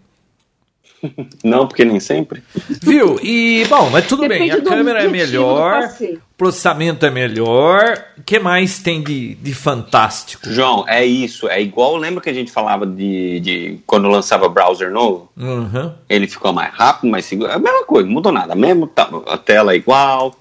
Não, 1.43 1.67
porque 1.67 1.85
nem 1.85 1.99
sempre. 1.99 2.43
Viu? 2.81 3.19
E, 3.23 3.65
bom, 3.69 3.89
mas 3.89 4.07
tudo 4.07 4.27
bem, 4.27 4.39
Depende 4.39 4.51
a 4.51 4.57
do 4.57 4.69
câmera 4.69 5.03
é 5.03 5.07
melhor, 5.07 5.89
o 6.01 6.17
processamento 6.37 7.05
é 7.05 7.09
melhor. 7.09 8.05
O 8.17 8.23
que 8.23 8.39
mais 8.39 8.79
tem 8.79 9.01
de, 9.01 9.35
de 9.35 9.53
fantástico? 9.53 10.49
João, 10.49 10.85
é 10.87 11.05
isso. 11.05 11.47
É 11.47 11.61
igual, 11.61 11.95
lembra 11.95 12.21
que 12.21 12.29
a 12.29 12.33
gente 12.33 12.51
falava 12.51 12.85
de, 12.85 13.39
de 13.39 13.79
quando 13.85 14.07
lançava 14.09 14.49
browser 14.49 14.91
novo? 14.91 15.31
Uhum. 15.37 15.93
Ele 16.09 16.27
ficou 16.27 16.51
mais 16.51 16.73
rápido, 16.73 17.09
mais 17.09 17.25
seguro. 17.25 17.49
É 17.51 17.55
a 17.55 17.59
mesma 17.59 17.83
coisa, 17.85 18.05
não 18.07 18.13
mudou 18.13 18.31
nada. 18.31 18.55
Mesmo 18.55 18.87
tá- 18.87 19.09
a 19.27 19.37
tela 19.37 19.73
é 19.73 19.75
igual. 19.75 20.35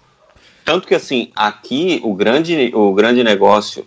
Tanto 0.64 0.86
que 0.86 0.94
assim, 0.94 1.30
aqui 1.34 2.00
o 2.02 2.14
grande, 2.14 2.70
o 2.74 2.92
grande 2.92 3.24
negócio. 3.24 3.86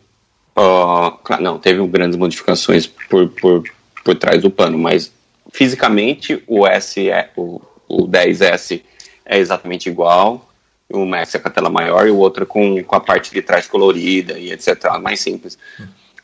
claro, 1.23 1.43
não, 1.43 1.59
teve 1.59 1.85
grandes 1.87 2.17
modificações 2.17 2.87
por, 2.87 3.29
por, 3.29 3.63
por 4.03 4.15
trás 4.15 4.41
do 4.41 4.49
pano, 4.49 4.77
mas 4.77 5.11
fisicamente 5.51 6.43
o 6.47 6.65
S 6.65 7.09
é, 7.09 7.29
o, 7.35 7.61
o 7.87 8.07
10S 8.07 8.81
é 9.25 9.37
exatamente 9.37 9.89
igual. 9.89 10.49
O 10.89 11.05
Max 11.05 11.33
é 11.35 11.39
com 11.39 11.47
a 11.47 11.51
tela 11.51 11.69
maior 11.69 12.05
e 12.07 12.11
o 12.11 12.17
outro 12.17 12.45
com, 12.45 12.83
com 12.83 12.95
a 12.95 12.99
parte 12.99 13.31
de 13.31 13.41
trás 13.41 13.65
colorida 13.67 14.37
e 14.37 14.51
etc. 14.51 14.99
Mais 15.01 15.21
simples. 15.21 15.57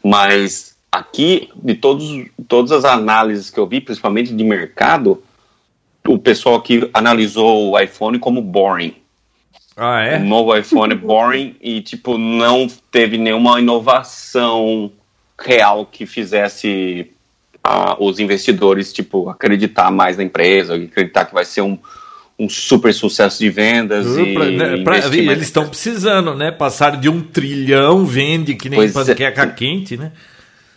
Mas 0.04 0.76
aqui, 0.92 1.50
de 1.56 1.76
todos, 1.76 2.06
todas 2.48 2.72
as 2.72 2.84
análises 2.84 3.50
que 3.50 3.60
eu 3.60 3.68
vi, 3.68 3.80
principalmente 3.80 4.34
de 4.34 4.44
mercado, 4.44 5.24
o 6.06 6.18
pessoal 6.18 6.56
aqui 6.56 6.90
analisou 6.94 7.72
o 7.72 7.80
iPhone 7.80 8.20
como 8.20 8.42
boring. 8.42 8.96
Ah, 9.76 10.00
O 10.00 10.04
é? 10.04 10.20
novo 10.20 10.58
iPhone 10.58 10.94
é 10.94 10.98
boring 10.98 11.56
e, 11.62 11.82
tipo, 11.82 12.18
não 12.18 12.68
teve 12.92 13.18
nenhuma 13.18 13.60
inovação 13.60 14.92
real 15.40 15.86
que 15.86 16.06
fizesse 16.06 17.12
uh, 17.67 18.03
os 18.03 18.19
investidores 18.19 18.93
tipo 18.93 19.30
acreditar 19.30 19.91
mais 19.91 20.17
na 20.17 20.23
empresa, 20.23 20.75
acreditar 20.75 21.25
que 21.25 21.34
vai 21.34 21.45
ser 21.45 21.62
um, 21.62 21.77
um 22.39 22.47
super 22.47 22.93
sucesso 22.93 23.39
de 23.39 23.49
vendas. 23.49 24.06
Uh, 24.06 24.21
e 24.21 24.58
né, 24.58 24.84
pra, 24.84 24.97
eles 24.97 25.43
estão 25.43 25.67
precisando, 25.67 26.34
né? 26.36 26.51
Passar 26.51 26.97
de 26.97 27.10
um 27.10 27.21
trilhão, 27.21 28.06
vende 28.06 28.56
que 28.56 28.69
nem 28.69 28.91
panqueca 28.91 29.43
é. 29.43 29.47
quente, 29.47 29.97
né? 29.97 30.12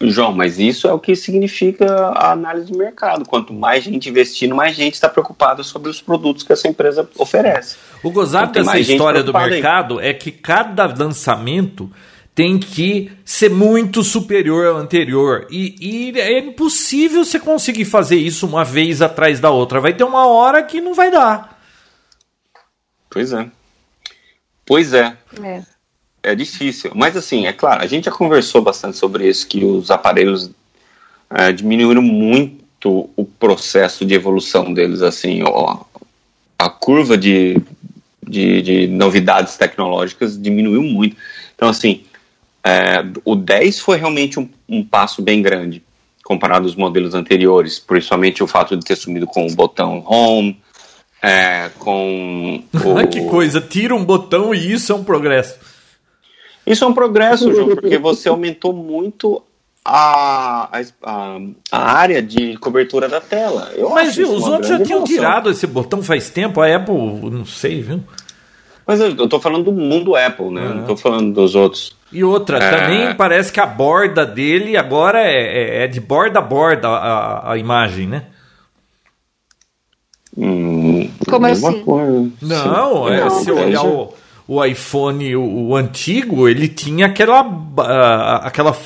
João, 0.03 0.33
mas 0.33 0.59
isso 0.59 0.89
é 0.89 0.93
o 0.95 0.99
que 0.99 1.15
significa 1.15 1.87
a 1.87 2.33
análise 2.33 2.73
de 2.73 2.79
mercado. 2.79 3.27
Quanto 3.27 3.53
mais 3.53 3.85
gente 3.85 4.09
investindo, 4.09 4.55
mais 4.55 4.75
gente 4.75 4.95
está 4.95 5.11
preocupada 5.11 5.63
sobre 5.63 5.91
os 5.91 6.01
produtos 6.01 6.43
que 6.43 6.53
essa 6.53 6.67
empresa 6.67 7.07
oferece. 7.19 7.77
O 8.03 8.11
gozado 8.11 8.51
então, 8.51 8.63
dessa 8.63 8.79
história 8.79 9.23
do 9.23 9.33
mercado 9.33 9.99
aí. 9.99 10.09
é 10.09 10.15
que 10.15 10.31
cada 10.31 10.87
lançamento 10.87 11.91
tem 12.35 12.59
que 12.59 13.11
ser 13.25 13.51
muito 13.51 14.03
superior 14.03 14.67
ao 14.67 14.77
anterior. 14.77 15.47
E, 15.51 16.13
e, 16.13 16.19
é 16.19 16.39
impossível 16.39 17.25
você 17.25 17.39
conseguir 17.39 17.85
fazer 17.85 18.17
isso 18.17 18.47
uma 18.47 18.65
vez 18.65 19.03
atrás 19.03 19.41
da 19.41 19.51
outra. 19.51 19.81
Vai 19.81 19.93
ter 19.93 20.05
uma 20.05 20.27
hora 20.27 20.63
que 20.63 20.81
não 20.81 20.95
vai 20.95 21.11
dar. 21.11 21.61
Pois 23.11 23.33
é. 23.33 23.47
Pois 24.65 24.95
é. 24.95 25.17
É 25.43 25.63
é 26.23 26.35
difícil. 26.35 26.93
Mas 26.95 27.17
assim, 27.17 27.47
é 27.47 27.53
claro, 27.53 27.83
a 27.83 27.87
gente 27.87 28.05
já 28.05 28.11
conversou 28.11 28.63
bastante 28.63 28.97
sobre 28.97 29.29
isso, 29.29 29.47
que 29.47 29.65
os 29.65 29.91
aparelhos 29.91 30.51
é, 31.31 31.53
diminuíram 31.53 32.03
muito 32.03 33.11
o 33.17 33.25
processo 33.25 34.05
de 34.05 34.15
evolução 34.15 34.73
deles, 34.73 35.03
assim, 35.03 35.43
ó, 35.45 35.81
a 36.59 36.69
curva 36.69 37.17
de, 37.17 37.61
de, 38.27 38.63
de, 38.63 38.87
novidades 38.87 39.57
tecnológicas 39.57 40.41
diminuiu 40.41 40.83
muito. 40.83 41.17
Então, 41.55 41.69
assim, 41.69 42.05
é, 42.65 43.05
o 43.25 43.35
10 43.35 43.81
foi 43.81 43.97
realmente 43.97 44.39
um, 44.39 44.49
um, 44.69 44.85
passo 44.85 45.23
bem 45.23 45.41
grande 45.41 45.83
comparado 46.25 46.67
aos 46.67 46.77
modelos 46.77 47.15
anteriores, 47.15 47.79
principalmente 47.79 48.43
o 48.43 48.47
fato 48.47 48.77
de 48.77 48.85
ter 48.85 48.97
sumido 48.97 49.27
com 49.27 49.47
o 49.47 49.55
botão 49.55 50.05
Home, 50.07 50.61
é, 51.23 51.71
com. 51.79 52.63
O... 52.85 53.09
que 53.09 53.25
coisa, 53.27 53.61
tira 53.61 53.95
um 53.95 54.05
botão 54.05 54.55
e 54.55 54.73
isso 54.73 54.93
é 54.93 54.95
um 54.95 55.05
progresso. 55.05 55.59
Isso 56.67 56.85
é 56.85 56.87
um 56.87 56.95
progresso, 56.95 57.53
João, 57.53 57.75
porque 57.75 57.99
você 57.99 58.29
aumentou 58.29 58.73
muito 58.73 59.43
a, 59.85 60.79
a, 61.03 61.39
a, 61.73 61.93
área 61.93 62.23
de 62.23 62.57
cobertura 62.59 63.09
da 63.09 63.21
tela. 63.21 63.73
Eu 63.75 63.91
Mas 63.91 64.15
viu, 64.15 64.33
os 64.33 64.45
outros 64.45 64.69
já 64.69 64.81
tinham 64.81 65.03
tirado 65.03 65.51
esse 65.51 65.67
botão 65.67 66.03
faz 66.03 66.31
tempo, 66.31 66.61
a 66.61 66.77
Apple, 66.77 66.95
não 67.31 67.45
sei, 67.45 67.83
viu? 67.83 68.05
Mas 68.91 68.99
eu, 68.99 69.29
tô 69.29 69.39
falando 69.39 69.67
do 69.67 69.73
mundo 69.73 70.17
Apple, 70.17 70.51
né? 70.51 70.67
É. 70.67 70.75
Não 70.75 70.85
tô 70.85 70.97
falando 70.97 71.33
dos 71.33 71.55
outros. 71.55 71.97
E 72.11 72.25
outra, 72.25 72.59
é... 72.59 72.71
também 72.71 73.15
parece 73.15 73.53
que 73.53 73.61
a 73.61 73.67
borda 73.67 74.27
dele 74.27 74.77
agora 74.77 75.21
é, 75.21 75.83
é, 75.83 75.85
é 75.85 75.87
de 75.87 76.01
borda 76.01 76.41
a 76.41 76.43
borda 76.43 76.89
a, 76.89 77.53
a 77.53 77.57
imagem, 77.57 78.09
né? 78.09 78.25
Hum, 80.37 81.09
Como 81.25 81.47
assim? 81.47 81.85
Coisa. 81.85 82.33
Não, 82.43 83.09
é, 83.09 83.21
não, 83.21 83.31
se 83.31 83.53
olhar 83.53 83.85
o, 83.85 84.13
o 84.49 84.65
iPhone, 84.65 85.37
o, 85.37 85.69
o 85.69 85.77
antigo, 85.77 86.49
ele 86.49 86.67
tinha 86.67 87.07
aquela, 87.07 87.43
uh, 87.43 88.43
aquela 88.43 88.77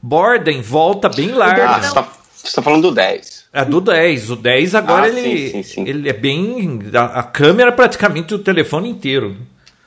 borda 0.00 0.50
em 0.50 0.62
volta 0.62 1.10
bem 1.10 1.32
larga. 1.32 1.68
Ah, 1.68 1.82
você 1.82 1.94
tá, 1.94 2.08
você 2.32 2.56
tá 2.56 2.62
falando 2.62 2.88
do 2.88 2.94
10. 2.94 3.39
É 3.52 3.64
do 3.64 3.80
10. 3.80 4.30
O 4.30 4.36
10 4.36 4.74
agora 4.74 5.06
ah, 5.06 5.08
ele, 5.08 5.50
sim, 5.50 5.62
sim, 5.62 5.62
sim. 5.62 5.84
ele 5.88 6.08
é 6.08 6.12
bem. 6.12 6.80
A, 6.94 7.20
a, 7.20 7.22
câmera 7.22 7.70
é 7.70 7.72
praticamente 7.72 8.32
o 8.32 8.38
telefone 8.38 8.88
inteiro. 8.88 9.36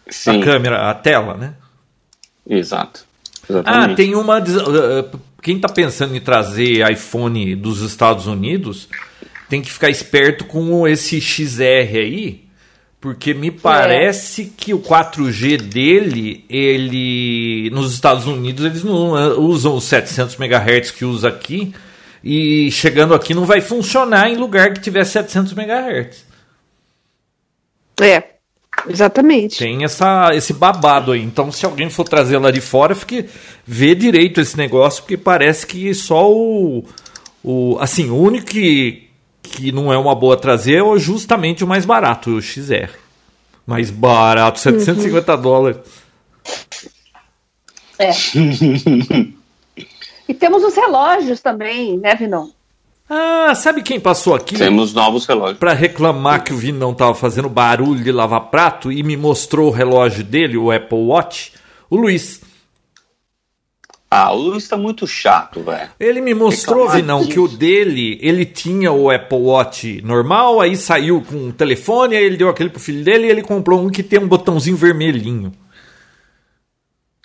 Sim. 0.10 0.42
A 0.42 0.44
câmera, 0.44 0.90
a 0.90 0.94
tela, 0.94 1.36
né? 1.36 1.54
Exato. 2.48 3.06
Exatamente. 3.50 3.92
Ah, 3.92 3.96
tem 3.96 4.16
uma. 4.16 4.40
Uh, 4.40 5.20
quem 5.42 5.56
está 5.56 5.70
pensando 5.70 6.16
em 6.16 6.20
trazer 6.20 6.90
iPhone 6.92 7.56
dos 7.56 7.82
Estados 7.82 8.28
Unidos 8.28 8.90
tem 9.50 9.62
que 9.62 9.72
ficar 9.72 9.90
esperto 9.90 10.46
com 10.46 10.88
esse 10.88 11.22
XR 11.22 11.98
aí, 11.98 12.44
porque 13.00 13.34
me 13.34 13.52
parece 13.52 14.44
é. 14.44 14.48
que 14.58 14.74
o 14.74 14.80
4G 14.80 15.62
dele, 15.62 16.44
ele 16.50 17.70
nos 17.72 17.94
Estados 17.94 18.26
Unidos 18.26 18.66
eles 18.66 18.84
não 18.84 19.12
usam 19.40 19.76
os 19.76 19.84
700 19.86 20.38
MHz 20.40 20.92
que 20.92 21.06
usa 21.06 21.28
aqui 21.28 21.74
e 22.24 22.72
chegando 22.72 23.14
aqui 23.14 23.34
não 23.34 23.46
vai 23.46 23.60
funcionar 23.60 24.30
em 24.30 24.38
lugar 24.38 24.74
que 24.74 24.80
tiver 24.80 25.04
700 25.04 25.52
MHz. 25.54 26.26
É. 28.02 28.24
Exatamente. 28.88 29.60
Tem 29.60 29.84
essa, 29.84 30.32
esse 30.34 30.54
babado 30.54 31.12
aí. 31.12 31.22
Então, 31.22 31.52
se 31.52 31.66
alguém 31.66 31.90
for 31.90 32.04
trazer 32.04 32.38
lá 32.38 32.50
de 32.50 32.60
fora, 32.60 32.96
fique 32.96 33.26
vê 33.66 33.94
direito 33.94 34.42
esse 34.42 34.58
negócio, 34.58 35.04
porque 35.04 35.16
parece 35.16 35.66
que 35.68 35.94
só 35.94 36.32
o, 36.32 36.84
o 37.44 37.78
assim, 37.80 38.10
o 38.10 38.18
único 38.18 38.48
que 38.48 39.10
que 39.44 39.72
não 39.72 39.94
é 39.94 39.98
uma 39.98 40.16
boa 40.16 40.38
trazer 40.38 40.82
é 40.82 40.98
justamente 40.98 41.64
o 41.64 41.68
mais 41.68 41.86
barato, 41.86 42.32
o 42.32 42.42
XR. 42.42 42.90
Mais 43.68 43.92
barato, 43.92 44.60
750 44.60 45.36
uhum. 45.36 45.42
dólares. 45.42 45.78
É. 48.00 48.12
e 50.28 50.34
temos 50.34 50.64
os 50.64 50.76
relógios 50.76 51.42
também, 51.42 51.98
né, 51.98 52.16
Vinão? 52.16 52.52
Ah, 53.10 53.54
sabe 53.56 53.84
quem 53.84 54.00
passou 54.00 54.34
aqui? 54.34 54.58
Temos 54.58 54.94
novos 54.94 55.26
relógios. 55.26 55.60
Para 55.60 55.74
reclamar 55.74 56.44
que 56.44 56.54
o 56.54 56.58
Vinão 56.58 56.94
estava 56.94 57.14
fazendo 57.14 57.50
barulho 57.50 58.04
de 58.04 58.12
lavar 58.12 58.50
prato 58.50 58.92
e 58.92 59.04
me 59.04 59.18
mostrou 59.18 59.68
o 59.68 59.72
relógio 59.72 60.24
dele, 60.24 60.58
o 60.58 60.72
Apple 60.72 60.98
Watch, 60.98 61.54
o 61.90 61.98
Luiz. 61.98 62.42
Ah, 64.10 64.32
o 64.32 64.38
Luiz 64.38 64.68
tá 64.68 64.78
muito 64.78 65.06
chato, 65.08 65.62
velho. 65.62 65.90
Ele 66.00 66.22
me 66.22 66.34
mostrou, 66.34 66.88
Vinão, 66.88 67.26
que 67.26 67.40
o 67.40 67.48
dele, 67.48 68.20
ele 68.22 68.46
tinha 68.46 68.92
o 68.92 69.10
Apple 69.10 69.40
Watch 69.40 70.02
normal, 70.04 70.62
aí 70.62 70.78
saiu 70.78 71.22
com 71.22 71.50
o 71.50 71.54
telefone, 71.54 72.16
aí 72.16 72.24
ele 72.24 72.38
deu 72.38 72.48
aquele 72.48 72.70
pro 72.70 72.80
filho 72.80 73.04
dele 73.04 73.26
e 73.26 73.30
ele 73.30 73.42
comprou 73.42 73.82
um 73.82 73.90
que 73.90 74.04
tem 74.04 74.20
um 74.20 74.28
botãozinho 74.28 74.78
vermelhinho. 74.78 75.52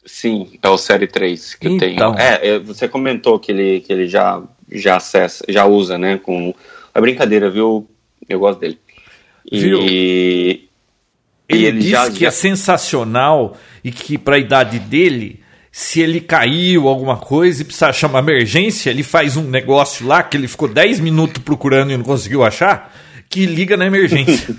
Sim, 0.09 0.59
é 0.63 0.69
o 0.69 0.79
Série 0.79 1.07
3 1.07 1.55
que 1.55 1.69
então. 1.69 1.89
eu 2.11 2.17
tenho. 2.17 2.19
É, 2.19 2.49
é, 2.49 2.59
você 2.59 2.89
comentou 2.89 3.39
que 3.39 3.53
ele, 3.53 3.81
que 3.81 3.93
ele 3.93 4.09
já, 4.09 4.43
já 4.73 4.97
acessa, 4.97 5.45
já 5.47 5.67
usa, 5.67 5.99
né? 5.99 6.17
Com... 6.17 6.55
É 6.95 7.01
brincadeira, 7.01 7.51
viu? 7.51 7.87
Eu 8.27 8.39
gosto 8.39 8.59
dele. 8.59 8.79
E, 9.53 9.61
viu? 9.61 9.81
Ele, 9.81 10.69
e 11.51 11.65
ele 11.65 11.79
disse 11.79 11.91
já, 11.91 12.11
que 12.11 12.21
já... 12.21 12.29
é 12.29 12.31
sensacional 12.31 13.57
e 13.85 13.93
que 13.93 14.17
para 14.17 14.37
a 14.37 14.39
idade 14.39 14.79
dele 14.79 15.41
se 15.71 16.01
ele 16.01 16.23
caiu 16.23 16.89
alguma 16.89 17.19
coisa 17.19 17.61
e 17.61 17.65
precisar 17.65 17.93
chamar 17.93 18.21
emergência, 18.21 18.89
ele 18.91 19.03
faz 19.03 19.37
um 19.37 19.45
negócio 19.45 20.07
lá 20.07 20.23
que 20.23 20.37
ele 20.37 20.49
ficou 20.49 20.67
10 20.67 21.01
minutos 21.01 21.43
procurando 21.43 21.93
e 21.93 21.97
não 21.97 22.05
conseguiu 22.05 22.43
achar, 22.43 22.97
que 23.29 23.45
liga 23.45 23.77
na 23.77 23.87
emergência. 23.87 24.57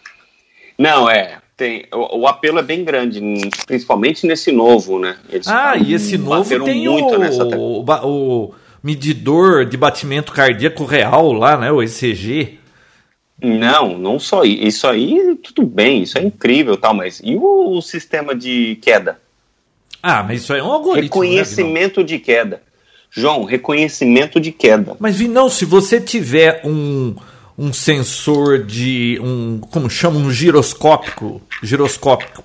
não, 0.78 1.10
é. 1.10 1.38
Tem, 1.56 1.86
o, 1.92 2.20
o, 2.20 2.26
apelo 2.26 2.58
é 2.58 2.62
bem 2.62 2.82
grande, 2.84 3.20
principalmente 3.66 4.26
nesse 4.26 4.50
novo, 4.50 4.98
né? 4.98 5.16
Eles 5.30 5.46
ah, 5.46 5.76
e 5.76 5.94
esse 5.94 6.18
novo 6.18 6.48
tem 6.64 6.88
o, 6.88 6.96
o, 6.96 7.84
o, 7.84 8.54
medidor 8.82 9.64
de 9.64 9.76
batimento 9.76 10.32
cardíaco 10.32 10.84
real 10.84 11.32
lá, 11.32 11.56
né? 11.56 11.70
O 11.70 11.80
ECG. 11.80 12.58
Não, 13.40 13.96
não 13.96 14.18
só 14.18 14.44
isso 14.44 14.86
aí, 14.88 15.38
tudo 15.42 15.64
bem, 15.64 16.02
isso 16.02 16.18
é 16.18 16.22
incrível, 16.22 16.76
tal, 16.76 16.94
mas 16.94 17.20
e 17.22 17.36
o, 17.36 17.76
o 17.76 17.82
sistema 17.82 18.34
de 18.34 18.76
queda? 18.82 19.20
Ah, 20.02 20.22
mas 20.22 20.42
isso 20.42 20.52
aí 20.52 20.60
é 20.60 20.62
um 20.62 20.72
algoritmo. 20.72 21.02
Né, 21.02 21.28
reconhecimento 21.28 22.00
né, 22.00 22.06
de 22.06 22.18
queda. 22.18 22.62
João, 23.10 23.44
reconhecimento 23.44 24.40
de 24.40 24.50
queda. 24.50 24.96
Mas, 24.98 25.16
Vinão, 25.16 25.48
se 25.48 25.64
você 25.64 26.00
tiver 26.00 26.60
um, 26.64 27.14
um 27.56 27.72
sensor 27.72 28.62
de. 28.62 29.18
um. 29.22 29.58
como 29.58 29.88
chama? 29.88 30.18
Um 30.18 30.30
giroscópico. 30.30 31.40
Giroscópico. 31.62 32.44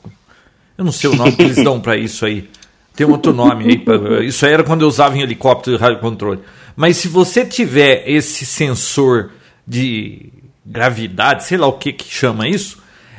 Eu 0.78 0.86
não 0.86 0.92
sei 0.92 1.10
o 1.10 1.16
nome 1.16 1.34
que 1.34 1.42
eles 1.42 1.64
dão 1.64 1.80
para 1.80 1.98
isso 1.98 2.26
aí. 2.26 2.50
Tem 2.96 3.08
outro 3.08 3.34
nome 3.34 3.66
aí. 3.66 4.28
Isso 4.28 4.46
aí 4.46 4.54
era 4.54 4.64
quando 4.64 4.82
eu 4.82 4.88
usava 4.88 5.18
em 5.18 5.22
helicóptero 5.22 5.78
de 5.78 5.82
rádio 5.84 6.00
controle. 6.00 6.40
Mas 6.76 6.98
se 6.98 7.08
você 7.08 7.46
tiver 7.46 8.04
esse 8.06 8.46
sensor 8.46 9.32
de 9.68 10.32
gravidade, 10.66 11.46
sei 11.46 11.58
lá 11.58 11.68
o 11.68 11.74
que 11.74 11.92
que 11.92 12.14
chama 12.14 12.48
isso, 12.48 12.78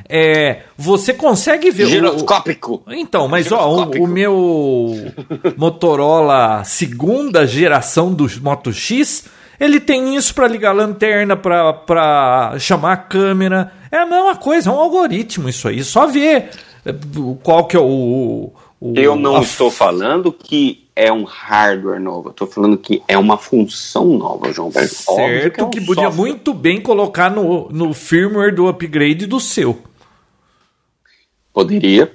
é, 0.09 0.63
você 0.77 1.15
consegue 1.15 1.71
ver. 1.71 1.87
Giroscópico. 1.87 2.83
O, 2.87 2.93
então, 2.93 3.29
mas 3.29 3.53
ó, 3.53 3.85
o, 3.85 4.05
o, 4.05 4.07
meu 4.07 5.13
Motorola 5.57 6.65
segunda 6.65 7.47
geração 7.47 8.13
do 8.13 8.29
Moto 8.43 8.73
X, 8.73 9.27
ele 9.61 9.79
tem 9.79 10.17
isso 10.17 10.35
para 10.35 10.49
ligar 10.49 10.71
a 10.71 10.73
lanterna, 10.73 11.37
para 11.37 12.57
chamar 12.59 12.93
a 12.95 12.97
câmera. 12.97 13.71
É 13.93 13.99
a 13.99 14.07
mesma 14.07 14.35
coisa, 14.35 14.71
é 14.71 14.73
um 14.73 14.79
algoritmo 14.79 15.51
isso 15.51 15.69
aí. 15.69 15.85
Só 15.85 16.07
ver 16.07 16.49
é, 16.87 16.95
qual 17.43 17.67
que 17.67 17.77
é 17.77 17.81
o. 17.81 18.51
o 18.81 18.95
Eu 18.97 19.15
não 19.15 19.37
a... 19.37 19.41
estou 19.41 19.71
falando 19.71 20.33
que 20.33 20.89
é 20.97 21.13
um 21.13 21.25
hardware 21.25 22.01
novo. 22.01 22.31
Estou 22.31 22.47
falando 22.47 22.79
que 22.79 23.03
é 23.07 23.19
uma 23.19 23.37
função 23.37 24.07
nova, 24.17 24.51
João 24.51 24.73
Certo, 24.73 25.55
que, 25.55 25.61
é 25.61 25.65
um 25.65 25.71
que 25.71 25.81
podia 25.83 26.05
software. 26.05 26.27
muito 26.27 26.55
bem 26.55 26.81
colocar 26.81 27.31
no, 27.31 27.69
no 27.71 27.93
firmware 27.93 28.55
do 28.55 28.67
upgrade 28.67 29.27
do 29.27 29.39
seu. 29.39 29.83
Poderia, 31.53 32.11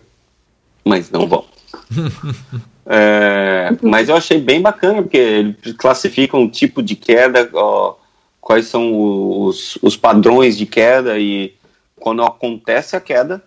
mas 0.84 1.12
não 1.12 1.28
vão. 1.28 1.46
é, 2.86 3.70
mas 3.82 4.10
eu 4.10 4.16
achei 4.16 4.40
bem 4.40 4.62
bacana, 4.62 5.02
porque 5.02 5.18
ele 5.18 5.56
classifica 5.78 6.38
um 6.38 6.48
tipo 6.48 6.84
de 6.84 6.96
queda, 6.96 7.50
ó, 7.54 7.96
quais 8.40 8.68
são 8.68 9.42
os, 9.42 9.78
os 9.82 9.98
padrões 9.98 10.58
de 10.58 10.66
queda 10.66 11.18
e 11.18 11.56
quando 12.00 12.24
acontece 12.24 12.96
a 12.96 13.02
queda, 13.02 13.42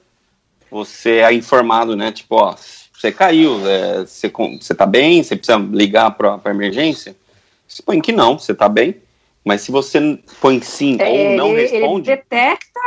você 0.71 1.19
é 1.19 1.33
informado, 1.33 1.95
né? 1.95 2.11
Tipo, 2.11 2.37
ó, 2.37 2.57
você 2.93 3.13
caiu, 3.13 3.61
é, 3.69 4.01
você, 4.01 4.29
você 4.61 4.75
tá 4.75 4.85
bem, 4.85 5.23
você 5.23 5.37
precisa 5.37 5.59
ligar 5.59 6.11
para 6.11 6.41
emergência? 6.47 7.15
Você 7.67 7.83
põe 7.83 8.01
que 8.01 8.11
não, 8.11 8.39
você 8.39 8.53
tá 8.53 8.69
bem. 8.69 8.97
Mas 9.45 9.61
se 9.61 9.71
você 9.71 10.19
põe 10.41 10.61
sim 10.61 10.97
é, 11.01 11.09
ou 11.09 11.37
não 11.37 11.57
ele, 11.57 11.69
responde. 11.69 12.11
Ele 12.11 12.17
detecta, 12.17 12.81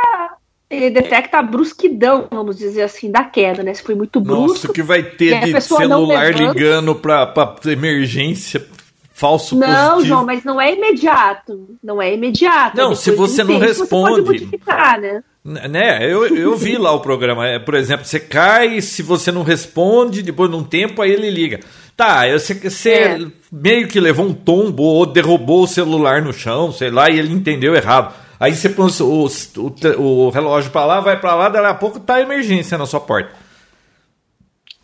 ele 0.72 0.90
detecta 0.90 1.38
a 1.38 1.42
brusquidão, 1.42 2.26
vamos 2.30 2.56
dizer 2.56 2.82
assim, 2.82 3.10
da 3.10 3.24
queda, 3.24 3.62
né? 3.62 3.74
Se 3.74 3.82
foi 3.82 3.94
muito 3.94 4.20
brusco. 4.20 4.48
Nossa, 4.48 4.72
que 4.72 4.82
vai 4.82 5.02
ter 5.02 5.40
de 5.40 5.60
celular 5.60 6.32
ligando 6.34 6.94
para 6.94 7.32
emergência 7.66 8.66
falso 9.12 9.54
não, 9.54 9.66
positivo. 9.66 9.88
Não, 9.90 10.04
João, 10.04 10.24
mas 10.24 10.42
não 10.42 10.60
é 10.60 10.72
imediato. 10.72 11.76
Não 11.82 12.02
é 12.02 12.12
imediato. 12.12 12.76
Não, 12.76 12.94
se 12.94 13.12
você 13.12 13.44
não 13.44 13.54
tempo, 13.54 13.64
responde. 13.64 14.22
Você 14.22 14.58
pode 14.58 15.00
né? 15.00 15.22
Né, 15.44 16.12
eu, 16.12 16.24
eu 16.26 16.56
vi 16.56 16.78
lá 16.78 16.92
o 16.92 17.00
programa. 17.00 17.46
É, 17.46 17.58
por 17.58 17.74
exemplo, 17.74 18.04
você 18.04 18.18
cai, 18.18 18.80
se 18.80 19.02
você 19.02 19.30
não 19.30 19.42
responde, 19.42 20.22
depois 20.22 20.50
de 20.50 20.56
um 20.56 20.64
tempo, 20.64 21.02
aí 21.02 21.12
ele 21.12 21.30
liga. 21.30 21.60
Tá, 21.96 22.26
você, 22.28 22.54
você 22.54 22.90
é. 22.90 23.18
meio 23.50 23.86
que 23.88 24.00
levou 24.00 24.26
um 24.26 24.32
tombo 24.32 24.82
ou 24.82 25.04
derrubou 25.04 25.64
o 25.64 25.68
celular 25.68 26.22
no 26.22 26.32
chão, 26.32 26.72
sei 26.72 26.90
lá, 26.90 27.10
e 27.10 27.18
ele 27.18 27.32
entendeu 27.32 27.74
errado. 27.74 28.14
Aí 28.42 28.56
você 28.56 28.68
põe 28.68 28.90
o, 29.00 29.28
o, 29.28 30.26
o 30.26 30.30
relógio 30.30 30.72
para 30.72 30.84
lá, 30.84 31.00
vai 31.00 31.16
para 31.16 31.32
lá, 31.36 31.48
daqui 31.48 31.64
a 31.64 31.74
pouco 31.74 32.00
tá 32.00 32.20
emergência 32.20 32.76
na 32.76 32.86
sua 32.86 32.98
porta. 32.98 33.30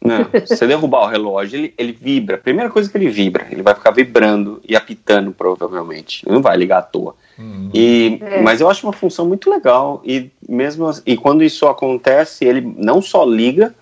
Não, 0.00 0.26
se 0.46 0.56
você 0.56 0.64
derrubar 0.64 1.02
o 1.02 1.06
relógio, 1.08 1.58
ele, 1.58 1.74
ele 1.76 1.90
vibra. 1.90 2.38
Primeira 2.38 2.70
coisa 2.70 2.88
que 2.88 2.96
ele 2.96 3.08
vibra, 3.10 3.48
ele 3.50 3.60
vai 3.60 3.74
ficar 3.74 3.90
vibrando 3.90 4.60
e 4.64 4.76
apitando, 4.76 5.32
provavelmente. 5.32 6.22
Ele 6.24 6.36
não 6.36 6.40
vai 6.40 6.56
ligar 6.56 6.78
à 6.78 6.82
toa. 6.82 7.16
Uhum. 7.36 7.68
E, 7.74 8.20
é. 8.22 8.40
Mas 8.42 8.60
eu 8.60 8.70
acho 8.70 8.86
uma 8.86 8.92
função 8.92 9.26
muito 9.26 9.50
legal. 9.50 10.00
E 10.04 10.30
mesmo 10.48 10.88
e 11.04 11.16
quando 11.16 11.42
isso 11.42 11.66
acontece, 11.66 12.44
ele 12.44 12.60
não 12.76 13.02
só 13.02 13.24
liga, 13.24 13.74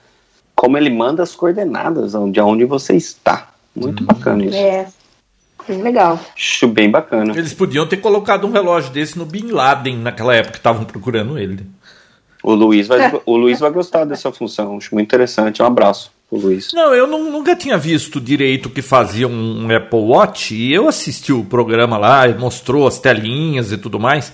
como 0.54 0.78
ele 0.78 0.88
manda 0.88 1.22
as 1.22 1.34
coordenadas 1.34 2.12
de 2.32 2.40
onde 2.40 2.64
você 2.64 2.96
está. 2.96 3.50
Muito 3.74 4.00
uhum. 4.00 4.06
bacana 4.06 4.42
isso. 4.42 4.56
É. 4.56 4.86
Bem 5.68 5.83
legal. 5.83 6.20
Acho 6.37 6.68
bem 6.68 6.90
bacana. 6.90 7.37
Eles 7.37 7.52
podiam 7.52 7.87
ter 7.87 7.98
colocado 7.98 8.46
um 8.46 8.52
relógio 8.52 8.92
desse 8.92 9.18
no 9.18 9.24
Bin 9.24 9.50
Laden 9.50 9.98
naquela 9.98 10.35
época 10.35 10.52
que 10.52 10.59
estavam 10.59 10.85
procurando 10.85 11.38
ele. 11.38 11.66
O 12.42 12.55
Luiz, 12.55 12.87
vai, 12.87 13.12
o 13.26 13.37
Luiz 13.37 13.59
vai 13.59 13.70
gostar 13.70 14.05
dessa 14.05 14.31
função. 14.31 14.76
Acho 14.76 14.94
muito 14.94 15.09
interessante. 15.09 15.62
Um 15.62 15.66
abraço 15.66 16.12
pro 16.29 16.38
Luiz. 16.38 16.72
Não, 16.72 16.94
eu 16.94 17.07
não, 17.07 17.31
nunca 17.31 17.57
tinha 17.57 17.76
visto 17.76 18.20
direito 18.20 18.70
que 18.70 18.83
fazia 18.83 19.26
um 19.26 19.68
Apple 19.74 19.98
Watch 19.98 20.55
e 20.55 20.72
eu 20.72 20.87
assisti 20.87 21.33
o 21.33 21.44
programa 21.44 21.98
lá 21.98 22.29
e 22.29 22.35
mostrou 22.35 22.87
as 22.87 23.00
telinhas 23.00 23.72
e 23.72 23.79
tudo 23.79 23.98
mais. 23.98 24.33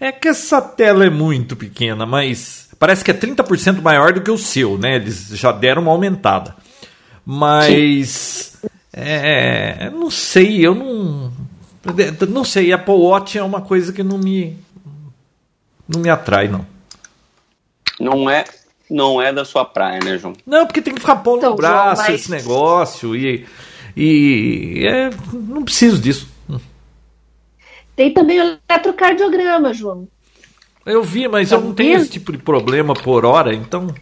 É 0.00 0.10
que 0.10 0.26
essa 0.26 0.60
tela 0.60 1.04
é 1.06 1.10
muito 1.10 1.54
pequena, 1.54 2.04
mas 2.04 2.68
parece 2.76 3.04
que 3.04 3.12
é 3.12 3.14
30% 3.14 3.80
maior 3.80 4.12
do 4.12 4.20
que 4.20 4.30
o 4.32 4.36
seu, 4.36 4.76
né? 4.76 4.96
Eles 4.96 5.28
já 5.28 5.52
deram 5.52 5.82
uma 5.82 5.92
aumentada. 5.92 6.56
Mas. 7.24 8.56
É, 8.92 9.88
não 9.90 10.10
sei, 10.10 10.66
eu 10.66 10.74
não. 10.74 11.32
Não 12.28 12.44
sei, 12.44 12.72
Apple 12.72 12.94
Watch 12.94 13.38
é 13.38 13.42
uma 13.42 13.62
coisa 13.62 13.92
que 13.92 14.02
não 14.02 14.18
me. 14.18 14.56
Não 15.88 16.00
me 16.00 16.10
atrai, 16.10 16.46
não. 16.46 16.66
Não 17.98 18.28
é, 18.28 18.44
não 18.90 19.20
é 19.20 19.32
da 19.32 19.44
sua 19.44 19.64
praia, 19.64 20.00
né, 20.00 20.18
João? 20.18 20.34
Não, 20.46 20.66
porque 20.66 20.82
tem 20.82 20.94
que 20.94 21.00
ficar 21.00 21.16
pondo 21.16 21.38
então, 21.38 21.50
no 21.50 21.56
braço 21.56 22.02
João, 22.02 22.12
mas... 22.12 22.20
esse 22.20 22.30
negócio 22.30 23.16
e. 23.16 23.46
E 23.96 24.86
é, 24.86 25.10
não 25.32 25.64
preciso 25.64 26.00
disso. 26.00 26.28
Tem 27.94 28.12
também 28.12 28.40
o 28.40 28.58
eletrocardiograma, 28.68 29.74
João. 29.74 30.08
Eu 30.84 31.02
vi, 31.02 31.28
mas 31.28 31.50
tá 31.50 31.56
eu 31.56 31.60
não 31.60 31.74
tenho 31.74 31.98
esse 31.98 32.10
tipo 32.10 32.32
de 32.32 32.38
problema 32.38 32.94
por 32.94 33.24
hora, 33.24 33.54
então. 33.54 33.94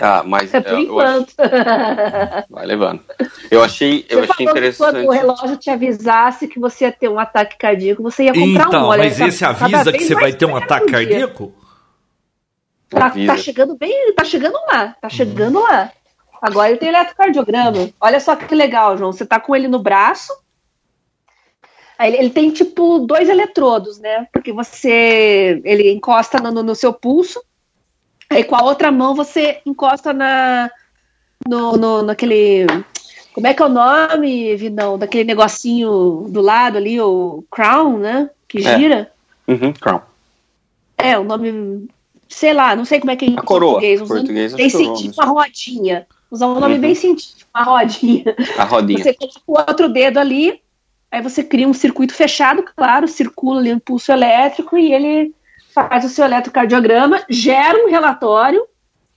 Ah, 0.00 0.22
mas. 0.24 0.52
É 0.54 0.60
por 0.60 0.72
eu, 0.72 0.78
enquanto. 0.78 1.34
Eu 1.38 1.46
Vai 2.50 2.66
levando. 2.66 3.02
Eu 3.50 3.62
achei, 3.62 4.06
eu 4.08 4.22
achei 4.22 4.46
interessante. 4.46 4.92
Quando 4.92 5.06
o 5.06 5.10
relógio 5.10 5.56
te 5.56 5.70
avisasse 5.70 6.48
que 6.48 6.58
você 6.58 6.84
ia 6.84 6.92
ter 6.92 7.08
um 7.08 7.18
ataque 7.18 7.58
cardíaco, 7.58 8.02
você 8.02 8.24
ia 8.24 8.32
comprar 8.32 8.68
então, 8.68 8.84
um. 8.84 8.86
Olha, 8.86 9.04
mas 9.04 9.20
esse 9.20 9.44
avisa 9.44 9.92
que 9.92 10.04
você 10.04 10.14
vai 10.14 10.32
ter 10.32 10.46
um 10.46 10.56
ataque 10.56 10.90
cardíaco? 10.90 11.52
Tá, 12.88 13.10
tá, 13.10 13.36
chegando 13.36 13.76
bem, 13.76 14.12
tá 14.14 14.24
chegando 14.24 14.58
lá, 14.66 14.96
tá 15.00 15.08
chegando 15.08 15.58
uhum. 15.58 15.62
lá. 15.62 15.92
Agora 16.42 16.70
ele 16.70 16.78
tem 16.78 16.88
eletrocardiograma. 16.88 17.90
Olha 18.00 18.18
só 18.18 18.34
que 18.34 18.54
legal, 18.54 18.96
João. 18.96 19.12
Você 19.12 19.26
tá 19.26 19.38
com 19.38 19.54
ele 19.54 19.68
no 19.68 19.78
braço. 19.78 20.32
Ele, 22.00 22.16
ele 22.16 22.30
tem 22.30 22.50
tipo 22.50 23.00
dois 23.00 23.28
eletrodos, 23.28 23.98
né? 23.98 24.26
Porque 24.32 24.52
você 24.52 25.60
ele 25.64 25.92
encosta 25.92 26.38
no, 26.38 26.62
no, 26.62 26.74
seu 26.74 26.92
pulso. 26.92 27.40
Aí 28.30 28.44
com 28.44 28.56
a 28.56 28.62
outra 28.62 28.92
mão 28.92 29.14
você 29.14 29.60
encosta 29.66 30.12
na 30.12 30.70
no, 31.46 31.76
no 31.76 32.02
naquele 32.02 32.66
como 33.32 33.46
é 33.46 33.54
que 33.54 33.62
é 33.62 33.66
o 33.66 33.68
nome, 33.68 34.56
Vidão? 34.56 34.98
Daquele 34.98 35.24
negocinho 35.24 36.26
do 36.28 36.40
lado 36.40 36.78
ali, 36.78 37.00
o 37.00 37.44
crown, 37.50 37.98
né? 37.98 38.30
Que 38.48 38.58
é. 38.58 38.78
gira. 38.78 39.12
É. 39.46 39.52
Uhum, 39.52 39.72
crown. 39.72 40.00
É, 40.96 41.18
o 41.18 41.24
nome 41.24 41.88
sei 42.30 42.52
lá, 42.54 42.76
não 42.76 42.84
sei 42.84 43.00
como 43.00 43.10
é 43.10 43.16
que 43.16 43.24
é 43.24 43.28
em 43.28 43.36
a 43.36 43.42
coroa, 43.42 43.72
português. 43.72 44.02
português 44.02 44.54
bem 44.54 44.70
científico, 44.70 45.22
uma 45.22 45.32
rodinha. 45.32 46.06
Usar 46.30 46.46
um 46.46 46.60
nome 46.60 46.76
uhum. 46.76 46.80
bem 46.80 46.94
científico, 46.94 47.50
uma 47.52 47.64
rodinha. 47.64 48.36
A 48.56 48.64
rodinha. 48.64 49.02
Você 49.02 49.12
coloca 49.14 49.40
o 49.46 49.58
outro 49.58 49.88
dedo 49.88 50.18
ali, 50.18 50.60
aí 51.10 51.20
você 51.20 51.42
cria 51.42 51.68
um 51.68 51.74
circuito 51.74 52.14
fechado, 52.14 52.62
claro, 52.76 53.08
circula 53.08 53.60
ali 53.60 53.74
um 53.74 53.80
pulso 53.80 54.12
elétrico 54.12 54.78
e 54.78 54.94
ele 54.94 55.34
faz 55.74 56.04
o 56.04 56.08
seu 56.08 56.24
eletrocardiograma, 56.24 57.22
gera 57.28 57.84
um 57.84 57.90
relatório 57.90 58.64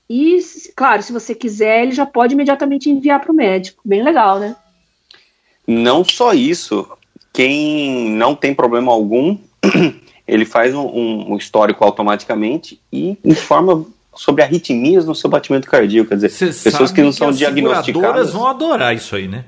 e, 0.10 0.40
claro, 0.76 1.02
se 1.02 1.14
você 1.14 1.34
quiser, 1.34 1.84
ele 1.84 1.92
já 1.92 2.06
pode 2.06 2.34
imediatamente 2.34 2.90
enviar 2.90 3.20
para 3.20 3.32
o 3.32 3.36
médico. 3.36 3.82
Bem 3.84 4.04
legal, 4.04 4.40
né? 4.40 4.56
Não 5.66 6.04
só 6.04 6.34
isso, 6.34 6.88
quem 7.32 8.10
não 8.12 8.36
tem 8.36 8.54
problema 8.54 8.92
algum 8.92 9.38
ele 10.28 10.46
faz 10.46 10.76
um, 10.76 11.32
um, 11.32 11.38
histórico 11.38 11.84
automaticamente 11.84 12.80
e 12.92 13.18
informa 13.24 13.86
sobre 14.14 14.44
arritmias 14.44 15.06
no 15.06 15.16
seu 15.16 15.30
batimento 15.30 15.68
cardíaco. 15.68 16.10
Quer 16.10 16.16
dizer, 16.16 16.30
Cê 16.30 16.48
pessoas 16.48 16.92
que 16.92 17.02
não 17.02 17.12
são 17.12 17.30
que 17.32 17.38
diagnosticadas. 17.38 18.34
vão 18.34 18.48
adorar 18.48 18.96
isso 18.96 19.16
aí, 19.16 19.28
né? 19.28 19.46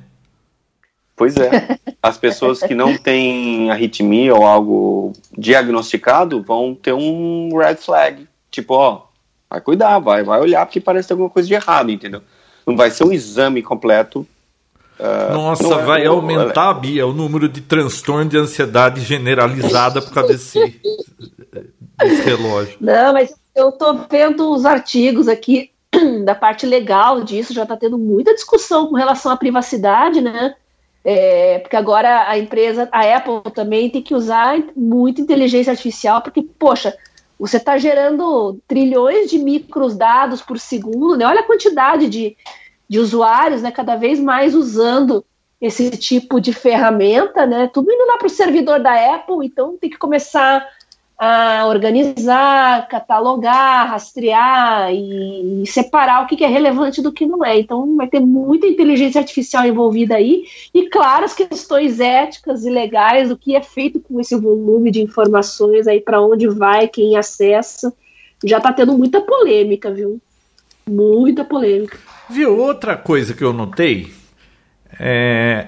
Pois 1.15 1.35
é. 1.37 1.79
As 2.01 2.17
pessoas 2.17 2.59
que 2.59 2.75
não 2.75 2.97
têm 2.97 3.71
arritmia 3.71 4.35
ou 4.35 4.45
algo 4.45 5.13
diagnosticado 5.37 6.43
vão 6.43 6.75
ter 6.75 6.93
um 6.93 7.55
red 7.57 7.75
flag. 7.75 8.27
Tipo, 8.51 8.73
ó, 8.73 9.01
vai 9.49 9.61
cuidar, 9.61 9.99
vai, 9.99 10.23
vai 10.23 10.39
olhar 10.39 10.65
porque 10.65 10.81
parece 10.81 11.07
ter 11.07 11.13
alguma 11.13 11.29
coisa 11.29 11.47
de 11.47 11.53
errado, 11.53 11.89
entendeu? 11.89 12.21
Não 12.65 12.75
vai 12.75 12.91
ser 12.91 13.05
um 13.05 13.13
exame 13.13 13.61
completo 13.61 14.27
Uh, 14.97 15.33
Nossa, 15.33 15.73
é, 15.73 15.83
vai 15.83 16.05
aumentar, 16.05 16.77
é... 16.77 16.79
Bia, 16.79 17.05
o 17.05 17.11
número 17.11 17.49
de 17.49 17.59
transtorno 17.59 18.29
de 18.29 18.37
ansiedade 18.37 19.01
generalizada 19.01 20.01
por 20.01 20.13
causa 20.13 20.31
desse, 20.31 20.81
desse 21.99 22.21
relógio. 22.21 22.77
Não, 22.79 23.11
mas 23.11 23.35
eu 23.53 23.73
tô 23.73 23.93
vendo 24.09 24.51
os 24.53 24.65
artigos 24.65 25.27
aqui 25.27 25.71
da 26.23 26.33
parte 26.33 26.65
legal 26.65 27.23
disso, 27.23 27.53
já 27.53 27.63
está 27.63 27.75
tendo 27.75 27.97
muita 27.97 28.33
discussão 28.33 28.87
com 28.87 28.95
relação 28.95 29.31
à 29.31 29.37
privacidade, 29.37 30.21
né? 30.21 30.55
É, 31.07 31.59
porque 31.59 31.75
agora 31.75 32.27
a 32.27 32.35
empresa, 32.35 32.89
a 32.91 33.15
Apple 33.15 33.51
também 33.53 33.91
tem 33.91 34.01
que 34.01 34.15
usar 34.15 34.57
muita 34.75 35.21
inteligência 35.21 35.69
artificial, 35.69 36.19
porque, 36.23 36.41
poxa, 36.41 36.97
você 37.39 37.57
está 37.57 37.77
gerando 37.77 38.59
trilhões 38.67 39.29
de 39.29 39.37
micros 39.37 39.95
dados 39.95 40.41
por 40.41 40.57
segundo, 40.57 41.15
né? 41.15 41.27
Olha 41.27 41.41
a 41.41 41.45
quantidade 41.45 42.09
de, 42.09 42.35
de 42.89 42.97
usuários, 42.97 43.61
né, 43.61 43.71
cada 43.71 43.95
vez 43.95 44.19
mais 44.19 44.55
usando 44.55 45.23
esse 45.61 45.91
tipo 45.91 46.41
de 46.41 46.51
ferramenta, 46.51 47.45
né, 47.45 47.69
tudo 47.73 47.91
indo 47.91 48.05
lá 48.07 48.17
para 48.17 48.27
o 48.27 48.29
servidor 48.29 48.79
da 48.79 49.15
Apple, 49.15 49.45
então 49.45 49.77
tem 49.77 49.89
que 49.89 49.97
começar 49.97 50.67
a 51.17 51.65
organizar, 51.67 52.87
catalogar, 52.89 53.89
rastrear 53.89 54.93
e, 54.93 55.63
separar 55.65 56.23
o 56.23 56.27
que, 56.27 56.35
que 56.35 56.43
é 56.43 56.47
relevante 56.47 57.01
do 57.01 57.11
que 57.11 57.25
não 57.25 57.43
é. 57.43 57.57
Então 57.57 57.95
vai 57.95 58.07
ter 58.07 58.19
muita 58.19 58.67
inteligência 58.67 59.19
artificial 59.19 59.65
envolvida 59.65 60.15
aí 60.15 60.43
e, 60.73 60.89
claro, 60.89 61.25
as 61.25 61.33
questões 61.33 61.99
éticas 61.99 62.65
e 62.65 62.69
legais 62.69 63.29
do 63.29 63.37
que 63.37 63.55
é 63.55 63.61
feito 63.61 63.99
com 63.99 64.19
esse 64.19 64.35
volume 64.35 64.91
de 64.91 65.01
informações 65.01 65.87
aí, 65.87 66.01
para 66.01 66.21
onde 66.21 66.47
vai, 66.47 66.87
quem 66.87 67.17
acessa. 67.17 67.93
Já 68.43 68.57
está 68.57 68.73
tendo 68.73 68.97
muita 68.97 69.21
polêmica, 69.21 69.91
viu? 69.91 70.19
Muita 70.87 71.45
polêmica. 71.45 71.97
Viu, 72.29 72.57
outra 72.57 72.97
coisa 72.97 73.33
que 73.33 73.43
eu 73.43 73.53
notei 73.53 74.11
é 74.99 75.67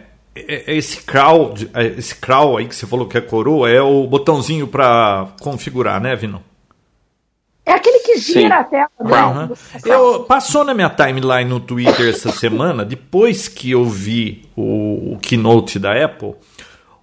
esse 0.68 1.02
crawl, 1.02 1.54
é, 1.74 1.86
esse 1.86 2.16
crawl 2.16 2.58
aí 2.58 2.68
que 2.68 2.76
você 2.76 2.86
falou 2.86 3.08
que 3.08 3.18
é 3.18 3.22
coroa, 3.22 3.70
é 3.70 3.82
o 3.82 4.06
botãozinho 4.08 4.68
para 4.68 5.30
configurar, 5.40 6.02
né, 6.02 6.16
Vino? 6.16 6.42
É 7.66 7.74
aquele 7.74 8.00
que 8.00 8.18
gira 8.18 8.40
Sim. 8.40 8.52
a 8.54 8.64
tela. 8.64 8.90
Né? 9.00 9.24
Uhum. 9.24 9.54
Eu, 9.86 10.20
passou 10.22 10.64
na 10.64 10.74
minha 10.74 10.90
timeline 10.90 11.50
no 11.50 11.60
Twitter 11.60 12.10
essa 12.10 12.32
semana, 12.32 12.86
depois 12.86 13.50
que 13.50 13.72
eu 13.72 13.84
vi 13.84 14.46
o, 14.56 15.14
o 15.14 15.20
keynote 15.22 15.78
da 15.78 15.92
Apple, 16.06 16.34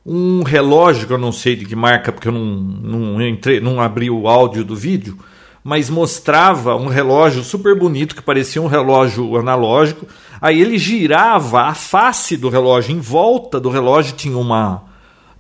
um 0.06 0.42
relógio 0.42 1.06
que 1.06 1.12
eu 1.12 1.18
não 1.18 1.32
sei 1.32 1.54
de 1.54 1.66
que 1.66 1.76
marca, 1.76 2.12
porque 2.12 2.28
eu 2.28 2.32
não, 2.32 2.44
não, 2.44 3.22
entrei, 3.22 3.60
não 3.60 3.80
abri 3.80 4.10
o 4.10 4.26
áudio 4.26 4.64
do 4.64 4.74
vídeo, 4.74 5.18
mas 5.62 5.88
mostrava 5.88 6.76
um 6.76 6.88
relógio 6.88 7.42
super 7.42 7.78
bonito 7.78 8.14
que 8.14 8.22
parecia 8.22 8.60
um 8.60 8.66
relógio 8.66 9.36
analógico. 9.36 10.06
Aí 10.40 10.60
ele 10.60 10.78
girava 10.78 11.62
a 11.62 11.74
face 11.74 12.36
do 12.36 12.48
relógio, 12.48 12.94
em 12.94 13.00
volta 13.00 13.60
do 13.60 13.70
relógio 13.70 14.14
tinha 14.14 14.36
uma 14.36 14.82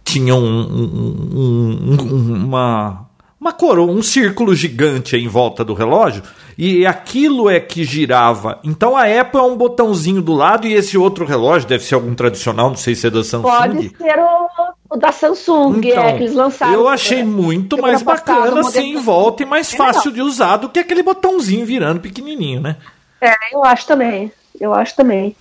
tinha 0.02 0.34
um, 0.34 0.60
um, 0.60 1.96
um, 2.00 2.44
uma 2.44 3.06
uma 3.44 3.52
coroa, 3.52 3.92
um 3.92 4.02
círculo 4.02 4.54
gigante 4.54 5.16
em 5.16 5.28
volta 5.28 5.62
do 5.62 5.74
relógio, 5.74 6.22
e 6.56 6.86
aquilo 6.86 7.50
é 7.50 7.60
que 7.60 7.84
girava. 7.84 8.58
Então 8.64 8.96
a 8.96 9.02
Apple 9.02 9.38
é 9.38 9.42
um 9.42 9.54
botãozinho 9.54 10.22
do 10.22 10.32
lado 10.32 10.66
e 10.66 10.72
esse 10.72 10.96
outro 10.96 11.26
relógio 11.26 11.68
deve 11.68 11.84
ser 11.84 11.94
algum 11.94 12.14
tradicional, 12.14 12.70
não 12.70 12.76
sei 12.76 12.94
se 12.94 13.06
é 13.06 13.10
da 13.10 13.22
Samsung. 13.22 13.42
Pode 13.42 13.96
ser 13.98 14.18
o, 14.18 14.94
o 14.94 14.96
da 14.96 15.12
Samsung, 15.12 15.74
é, 15.84 15.90
então, 15.90 16.04
é, 16.04 16.12
que 16.14 16.22
eles 16.22 16.34
lançaram. 16.34 16.72
Eu 16.72 16.88
achei 16.88 17.22
muito 17.22 17.76
mais 17.76 18.00
bacana, 18.02 18.60
assim, 18.60 18.94
em 18.94 19.02
volta 19.02 19.42
e 19.42 19.46
mais 19.46 19.74
é 19.74 19.76
fácil 19.76 20.10
de 20.10 20.22
usar 20.22 20.56
do 20.56 20.70
que 20.70 20.78
aquele 20.78 21.02
botãozinho 21.02 21.66
virando 21.66 22.00
pequenininho, 22.00 22.62
né? 22.62 22.76
É, 23.20 23.34
eu 23.52 23.62
acho 23.62 23.86
também. 23.86 24.32
Eu 24.58 24.72
acho 24.72 24.94
também. 24.94 25.36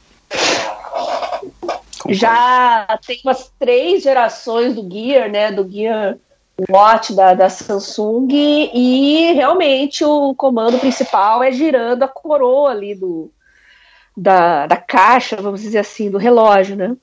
Já 2.09 2.99
tem 3.05 3.19
umas 3.23 3.51
três 3.57 4.03
gerações 4.03 4.75
do 4.75 4.89
Gear, 4.91 5.29
né? 5.29 5.51
Do 5.51 5.69
Gear 5.69 6.17
Watch 6.69 7.13
da, 7.13 7.33
da 7.33 7.49
Samsung 7.49 8.27
e 8.31 9.33
realmente 9.33 10.03
o 10.03 10.35
comando 10.35 10.77
principal 10.77 11.41
é 11.43 11.51
girando 11.51 12.03
a 12.03 12.07
coroa 12.07 12.71
ali 12.71 12.93
do, 12.93 13.31
da, 14.15 14.67
da 14.67 14.77
caixa, 14.77 15.35
vamos 15.35 15.61
dizer 15.61 15.79
assim, 15.79 16.11
do 16.11 16.17
relógio, 16.17 16.75
né? 16.75 16.95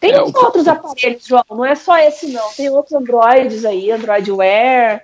Tem 0.00 0.12
é, 0.12 0.20
outros 0.20 0.66
aparelhos, 0.66 1.26
João, 1.26 1.44
não 1.50 1.64
é 1.64 1.74
só 1.74 1.96
esse 1.96 2.30
não, 2.32 2.50
tem 2.52 2.68
outros 2.68 2.92
Androids 2.92 3.64
aí, 3.64 3.90
Android 3.90 4.30
Wear. 4.30 5.02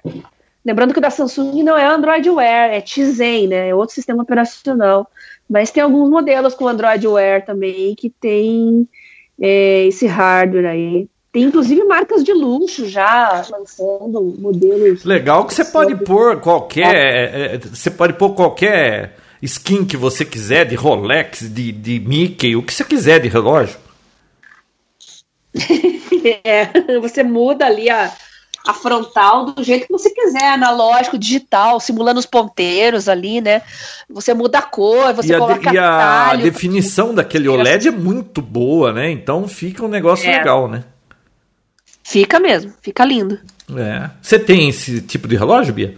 Lembrando 0.65 0.93
que 0.93 0.99
o 0.99 1.03
da 1.03 1.09
Samsung 1.09 1.63
não 1.63 1.79
é 1.79 1.87
Android 1.87 2.29
Wear, 2.29 2.71
é 2.71 2.81
Tizen, 2.81 3.47
né? 3.47 3.69
É 3.69 3.75
outro 3.75 3.95
sistema 3.95 4.23
operacional. 4.23 5.09
Mas 5.51 5.73
tem 5.73 5.83
alguns 5.83 6.09
modelos 6.09 6.55
com 6.55 6.69
Android 6.69 7.05
Wear 7.09 7.45
também 7.45 7.93
que 7.97 8.09
tem 8.09 8.89
é, 9.41 9.87
esse 9.87 10.07
hardware 10.07 10.67
aí. 10.67 11.09
Tem 11.33 11.43
inclusive 11.43 11.83
marcas 11.85 12.23
de 12.23 12.33
luxo 12.33 12.89
já 12.89 13.45
lançando 13.51 14.37
modelos. 14.39 15.05
Legal 15.05 15.45
que 15.45 15.55
você 15.55 15.65
pode 15.65 15.97
pôr 16.05 16.41
qualquer. 16.41 16.95
É. 16.95 17.55
é. 17.55 17.59
Você 17.59 17.91
pode 17.91 18.13
pôr 18.13 18.31
qualquer 18.35 19.17
skin 19.43 19.85
que 19.85 19.97
você 19.97 20.25
quiser, 20.25 20.67
de 20.67 20.77
Rolex, 20.77 21.41
de, 21.41 21.73
de 21.73 21.99
Mickey, 21.99 22.55
o 22.55 22.63
que 22.63 22.73
você 22.73 22.85
quiser 22.85 23.19
de 23.19 23.29
relógio. 23.29 23.77
é, 26.45 26.99
você 27.01 27.25
muda 27.25 27.67
ali 27.67 27.91
a, 27.91 28.13
a 28.67 28.75
frontal 28.75 29.47
do 29.47 29.65
jeito 29.65 29.87
que 29.87 29.93
você 29.93 30.11
quiser, 30.11 30.53
analógico, 30.53 31.19
digital, 31.19 31.81
simulando 31.81 32.21
os 32.21 32.27
ponteiros 32.27 33.09
ali, 33.09 33.41
né? 33.41 33.63
Você 34.09 34.35
muda 34.35 34.59
a 34.59 34.63
cor, 34.63 35.15
você 35.15 35.35
e 35.35 35.39
coloca 35.39 35.69
a, 35.69 35.73
de, 35.73 35.77
E 35.77 35.79
a 35.79 36.37
definição 36.37 37.15
daquele 37.15 37.49
OLED 37.49 37.89
é 37.89 37.93
muito 37.93 38.43
boa, 38.43 38.93
né? 38.93 39.11
Então 39.11 39.49
fica 39.49 39.85
um 39.85 39.89
negócio 39.89 40.29
é. 40.29 40.39
legal, 40.39 40.69
né? 40.69 40.85
Fica 42.03 42.41
mesmo, 42.41 42.73
fica 42.83 43.05
lindo. 43.05 43.39
É. 43.77 44.11
Você 44.21 44.39
tem 44.39 44.69
esse 44.69 45.01
tipo 45.01 45.29
de 45.29 45.37
relógio, 45.37 45.73
Bia? 45.73 45.97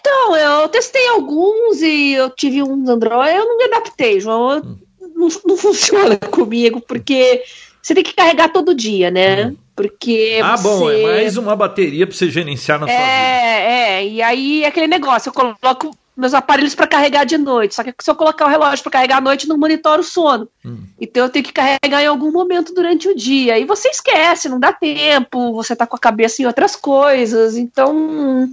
Então, 0.00 0.36
eu 0.36 0.68
testei 0.68 1.08
alguns 1.08 1.80
e 1.80 2.12
eu 2.12 2.30
tive 2.30 2.62
uns 2.62 2.88
Android, 2.88 3.34
eu 3.34 3.46
não 3.46 3.56
me 3.56 3.64
adaptei, 3.64 4.20
João. 4.20 4.58
Hum. 4.58 4.78
Não, 5.14 5.28
não, 5.46 5.56
funciona 5.56 6.16
comigo, 6.16 6.80
porque 6.80 7.42
você 7.82 7.94
tem 7.94 8.04
que 8.04 8.14
carregar 8.14 8.52
todo 8.52 8.74
dia, 8.74 9.10
né? 9.10 9.46
Hum. 9.46 9.56
Porque. 9.80 10.40
Ah, 10.42 10.56
você... 10.56 10.62
bom, 10.62 10.90
é 10.90 11.02
mais 11.02 11.36
uma 11.36 11.56
bateria 11.56 12.06
para 12.06 12.16
você 12.16 12.30
gerenciar 12.30 12.78
na 12.78 12.86
é, 12.86 12.90
sua 12.90 12.98
vida. 12.98 13.12
É, 13.12 14.00
é, 14.00 14.06
e 14.06 14.22
aí 14.22 14.64
é 14.64 14.66
aquele 14.66 14.86
negócio, 14.86 15.30
eu 15.30 15.32
coloco 15.32 15.96
meus 16.16 16.34
aparelhos 16.34 16.74
para 16.74 16.86
carregar 16.86 17.24
de 17.24 17.38
noite. 17.38 17.74
Só 17.74 17.82
que 17.82 17.94
se 17.98 18.10
eu 18.10 18.14
colocar 18.14 18.44
o 18.44 18.48
relógio 18.48 18.82
para 18.82 18.92
carregar 18.92 19.18
à 19.18 19.20
noite, 19.20 19.48
não 19.48 19.56
monitora 19.56 20.00
o 20.00 20.04
sono. 20.04 20.48
Hum. 20.64 20.82
Então 21.00 21.24
eu 21.24 21.30
tenho 21.30 21.44
que 21.44 21.52
carregar 21.52 22.02
em 22.02 22.06
algum 22.06 22.30
momento 22.30 22.74
durante 22.74 23.08
o 23.08 23.16
dia. 23.16 23.58
E 23.58 23.64
você 23.64 23.88
esquece, 23.88 24.48
não 24.48 24.60
dá 24.60 24.72
tempo, 24.72 25.52
você 25.54 25.74
tá 25.74 25.86
com 25.86 25.96
a 25.96 26.00
cabeça 26.00 26.42
em 26.42 26.46
outras 26.46 26.76
coisas. 26.76 27.56
Então 27.56 28.50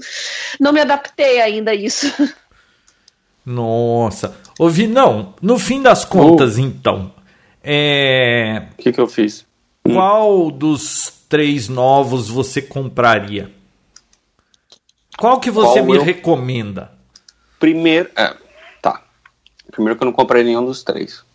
não 0.60 0.72
me 0.72 0.80
adaptei 0.80 1.42
ainda 1.42 1.72
a 1.72 1.76
isso. 1.76 2.08
Nossa. 3.46 4.36
Ouvi, 4.60 4.88
não. 4.88 5.34
No 5.42 5.60
fim 5.60 5.82
das 5.82 6.04
contas, 6.04 6.58
então. 6.58 7.12
É... 7.64 8.68
O 8.78 8.82
que, 8.82 8.92
que 8.92 9.00
eu 9.00 9.08
fiz? 9.08 9.47
Qual 9.94 10.52
dos 10.52 11.14
três 11.30 11.68
novos 11.68 12.30
você 12.30 12.62
compraria? 12.62 13.52
Qual 15.18 15.40
que 15.40 15.50
você 15.50 15.80
Qual 15.80 15.86
me 15.86 15.98
eu... 15.98 16.04
recomenda? 16.04 16.92
Primeiro. 17.60 18.10
É, 18.16 18.36
tá. 18.82 19.02
Primeiro 19.72 19.98
que 19.98 20.04
eu 20.04 20.06
não 20.06 20.14
comprei 20.14 20.44
nenhum 20.44 20.66
dos 20.66 20.84
três. 20.84 21.26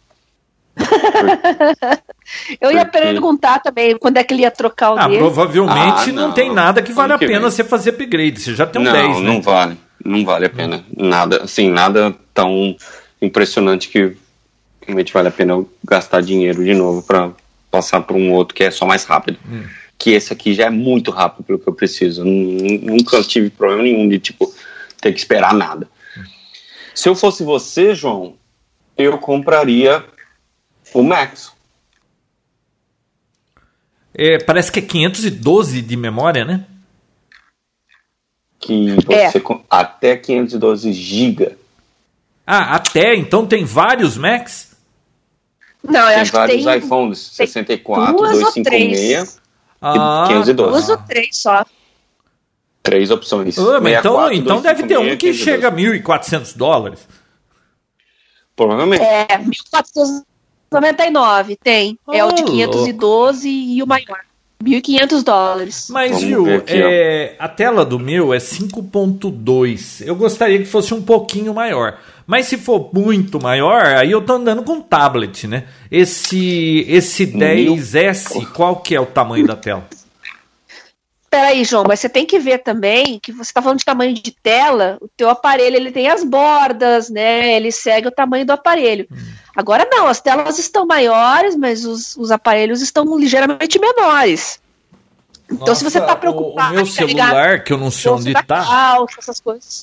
eu 2.61 2.71
ia 2.71 2.85
Porque... 2.85 2.99
perguntar 2.99 3.59
também 3.59 3.97
quando 3.99 4.17
é 4.17 4.25
que 4.25 4.33
ele 4.33 4.43
ia 4.43 4.51
trocar 4.51 4.95
o 4.95 4.99
ah, 4.99 5.09
dele. 5.09 5.19
Provavelmente 5.19 6.11
ah, 6.11 6.13
não. 6.13 6.29
não. 6.29 6.33
tem 6.33 6.53
nada 6.53 6.81
que 6.81 6.93
vale 6.93 7.13
a 7.13 7.19
pena 7.19 7.51
você 7.51 7.65
fazer 7.65 7.91
upgrade. 7.91 8.41
Você 8.41 8.55
já 8.55 8.67
tem 8.67 8.81
um 8.81 8.85
não, 8.85 8.93
10, 8.93 9.09
né? 9.09 9.21
Não, 9.21 9.43
vale. 9.43 9.77
Não 10.05 10.25
vale 10.25 10.47
a 10.47 10.51
pena. 10.51 10.85
Nada, 10.97 11.43
assim, 11.43 11.71
nada 11.71 12.15
tão 12.33 12.77
impressionante 13.21 13.89
que 13.89 14.17
realmente 14.87 15.13
vale 15.13 15.29
a 15.29 15.33
pena 15.33 15.53
eu 15.53 15.69
gastar 15.85 16.23
dinheiro 16.23 16.65
de 16.65 16.75
novo 16.75 17.03
para 17.03 17.31
passar 17.73 18.03
para 18.03 18.15
um 18.15 18.31
outro 18.31 18.55
que 18.55 18.63
é 18.63 18.71
só 18.71 18.85
mais 18.85 19.05
rápido. 19.05 19.39
Hum. 19.51 19.65
Que 19.99 20.11
esse 20.11 20.33
aqui 20.33 20.53
já 20.53 20.67
é 20.67 20.71
muito 20.71 21.11
rápido 21.11 21.45
pelo 21.45 21.59
que 21.59 21.69
eu 21.69 21.73
preciso. 21.73 22.23
Nunca 22.25 23.23
tive 23.23 23.49
problema 23.49 23.83
nenhum 23.83 24.09
de, 24.09 24.19
tipo, 24.19 24.53
ter 25.01 25.13
que 25.13 25.19
esperar 25.19 25.55
nada. 25.55 25.89
Se 26.95 27.09
eu 27.09 27.15
fosse 27.15 27.43
você, 27.43 27.95
João, 27.95 28.35
eu 28.97 29.17
compraria 29.19 30.05
o 30.93 31.03
Max. 31.03 31.53
É, 34.15 34.39
parece 34.39 34.71
que 34.71 34.81
é 34.81 34.83
512 34.83 35.81
de 35.81 35.97
memória, 35.97 36.45
né? 36.45 36.67
Que 38.61 38.95
você 39.07 39.39
é. 39.39 39.61
até 39.71 40.17
512 40.17 40.93
GB. 40.93 41.57
Ah, 42.47 42.75
até? 42.75 43.15
Então 43.15 43.47
tem 43.47 43.65
vários 43.65 44.19
Macs? 44.19 44.72
Não, 45.83 46.01
eu 46.01 46.07
tem 46.07 46.17
acho 46.17 46.33
vários 46.33 46.59
que 46.59 46.65
tem 46.65 46.79
iPhones, 46.79 47.19
64, 47.19 48.17
256 48.17 49.41
ah, 49.81 50.25
e 50.27 50.29
512. 50.29 50.55
Duas 50.55 50.89
ou 50.89 50.97
três 50.99 51.37
só. 51.37 51.65
Três 52.83 53.11
opções. 53.11 53.59
Ah, 53.59 53.81
mas 53.81 53.99
então, 53.99 54.33
então 54.33 54.61
deve 54.61 54.85
ter 54.85 54.99
um 54.99 55.17
que 55.17 55.33
chega 55.33 55.69
a 55.69 55.73
1.400 55.73 56.57
dólares. 56.57 57.09
Provavelmente. 58.55 59.03
É, 59.03 59.27
1.499 59.39 61.59
tem. 61.63 61.99
Oh, 62.07 62.13
é 62.13 62.23
o 62.25 62.33
de 62.33 62.45
512 62.45 63.49
louco. 63.49 63.73
e 63.73 63.83
o 63.83 63.87
maior. 63.87 64.21
1.500 64.63 65.25
dólares. 65.25 65.89
Mas, 65.91 66.23
viu, 66.23 66.47
é, 66.67 67.35
a 67.39 67.49
tela 67.49 67.85
do 67.85 67.99
meu 67.99 68.33
é 68.33 68.39
5.2. 68.39 70.07
Eu 70.07 70.15
gostaria 70.15 70.59
que 70.59 70.67
fosse 70.67 70.95
um 70.95 71.03
pouquinho 71.03 71.53
maior. 71.53 71.99
Mas 72.27 72.47
se 72.47 72.57
for 72.57 72.91
muito 72.93 73.41
maior, 73.41 73.85
aí 73.85 74.11
eu 74.11 74.23
tô 74.23 74.35
andando 74.35 74.63
com 74.63 74.81
tablet, 74.81 75.47
né? 75.47 75.65
Esse, 75.91 76.85
esse 76.89 77.27
10S, 77.27 78.47
qual 78.53 78.77
que 78.77 78.95
é 78.95 79.01
o 79.01 79.07
tamanho 79.07 79.47
da 79.47 79.57
tela? 79.57 79.87
Peraí, 81.33 81.65
João, 81.65 81.85
mas 81.89 81.99
você 82.01 82.11
tem 82.11 82.27
que 82.27 82.39
ver 82.39 82.59
também 82.59 83.19
que 83.19 83.33
você 83.33 83.51
está 83.51 83.63
falando 83.63 83.79
de 83.79 83.87
tamanho 83.87 84.13
de 84.13 84.31
tela, 84.43 84.99
o 85.01 85.09
teu 85.09 85.31
aparelho 85.31 85.77
ele 85.77 85.91
tem 85.91 86.07
as 86.07 86.23
bordas, 86.23 87.09
né? 87.09 87.57
Ele 87.57 87.73
segue 87.73 88.07
o 88.07 88.13
tamanho 88.13 88.45
do 88.45 88.53
aparelho. 88.53 89.07
Hum. 89.11 89.17
Agora 89.57 89.89
não, 89.91 90.07
as 90.09 90.21
telas 90.21 90.59
estão 90.59 90.87
maiores, 90.87 91.57
mas 91.57 91.87
os, 91.87 92.17
os 92.19 92.31
aparelhos 92.31 92.83
estão 92.83 93.19
ligeiramente 93.19 93.79
menores. 93.79 94.61
Então, 95.51 95.69
Nossa, 95.69 95.77
se 95.77 95.85
você 95.85 95.99
está 95.99 96.17
preocupado. 96.17 96.73
O 96.73 96.77
meu 96.77 96.87
celular, 96.87 97.65
que 97.65 97.73
eu 97.73 97.79
não 97.79 97.91
sei 97.91 98.11
onde 98.11 98.33
está. 98.33 98.63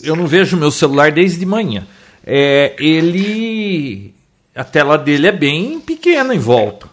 Eu 0.03 0.15
não 0.15 0.25
vejo 0.25 0.57
meu 0.57 0.71
celular 0.71 1.11
desde 1.11 1.45
manhã. 1.45 1.87
É, 2.25 2.75
ele. 2.79 4.13
A 4.55 4.63
tela 4.63 4.97
dele 4.97 5.27
é 5.27 5.31
bem 5.31 5.79
pequena 5.79 6.35
em 6.35 6.39
volta. 6.39 6.89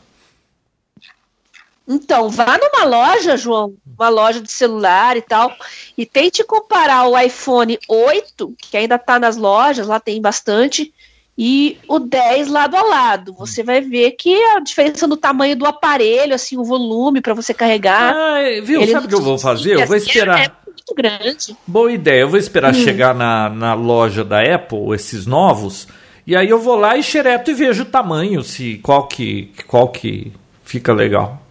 Então, 1.88 2.28
vá 2.28 2.58
numa 2.58 2.84
loja, 2.84 3.36
João, 3.36 3.74
uma 3.96 4.08
loja 4.08 4.40
de 4.40 4.50
celular 4.50 5.16
e 5.16 5.22
tal, 5.22 5.52
e 5.96 6.04
tente 6.04 6.42
comparar 6.42 7.06
o 7.06 7.16
iPhone 7.16 7.78
8, 7.88 8.54
que 8.58 8.76
ainda 8.76 8.96
está 8.96 9.20
nas 9.20 9.36
lojas, 9.36 9.86
lá 9.86 10.00
tem 10.00 10.20
bastante, 10.20 10.92
e 11.38 11.78
o 11.86 12.00
10 12.00 12.48
lado 12.48 12.76
a 12.76 12.82
lado. 12.82 13.32
Você 13.34 13.62
vai 13.62 13.80
ver 13.80 14.12
que 14.12 14.34
a 14.46 14.58
diferença 14.58 15.06
no 15.06 15.16
tamanho 15.16 15.54
do 15.54 15.64
aparelho, 15.64 16.34
assim, 16.34 16.56
o 16.56 16.64
volume 16.64 17.20
para 17.20 17.34
você 17.34 17.54
carregar. 17.54 18.14
Ah, 18.16 18.38
viu? 18.64 18.84
Sabe 18.88 19.06
o 19.06 19.08
que 19.08 19.14
eu 19.14 19.22
vou 19.22 19.38
fazer? 19.38 19.74
Eu 19.74 19.86
vou 19.86 19.94
esperar. 19.96 20.65
Muito 20.88 20.94
grande. 20.94 21.56
Boa 21.66 21.92
ideia. 21.92 22.20
Eu 22.20 22.28
vou 22.28 22.38
esperar 22.38 22.72
hum. 22.72 22.78
chegar 22.78 23.14
na, 23.14 23.48
na 23.48 23.74
loja 23.74 24.24
da 24.24 24.40
Apple, 24.40 24.94
esses 24.94 25.26
novos, 25.26 25.88
e 26.24 26.36
aí 26.36 26.48
eu 26.48 26.60
vou 26.60 26.76
lá 26.76 26.96
e 26.96 27.02
xereto 27.02 27.50
e 27.50 27.54
vejo 27.54 27.82
o 27.82 27.86
tamanho, 27.86 28.42
se 28.44 28.78
qual 28.78 29.08
que, 29.08 29.52
qual 29.66 29.88
que 29.88 30.32
fica 30.64 30.92
legal. 30.92 31.42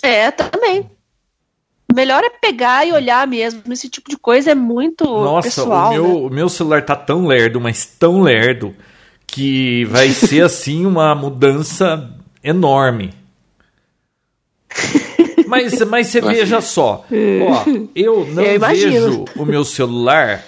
É, 0.00 0.30
também. 0.30 0.88
Melhor 1.92 2.22
é 2.22 2.30
pegar 2.30 2.86
e 2.86 2.92
olhar 2.92 3.26
mesmo. 3.26 3.60
Esse 3.72 3.88
tipo 3.88 4.08
de 4.08 4.16
coisa 4.16 4.52
é 4.52 4.54
muito 4.54 5.04
Nossa, 5.04 5.48
pessoal. 5.48 5.90
o 5.90 5.92
meu, 5.92 6.04
né? 6.04 6.12
o 6.12 6.30
meu 6.30 6.48
celular 6.48 6.84
tá 6.84 6.94
tão 6.94 7.26
lerdo, 7.26 7.60
mas 7.60 7.84
tão 7.86 8.20
lerdo, 8.20 8.74
que 9.26 9.84
vai 9.86 10.10
ser 10.10 10.42
assim 10.46 10.86
uma 10.86 11.14
mudança 11.14 12.10
enorme. 12.42 13.12
Mas, 15.46 15.80
mas 15.84 16.06
você 16.08 16.20
veja 16.22 16.60
só, 16.60 17.04
ó, 17.10 17.64
eu 17.94 18.26
não 18.32 18.42
eu 18.42 18.60
vejo 18.60 19.24
o 19.36 19.44
meu 19.44 19.64
celular 19.64 20.42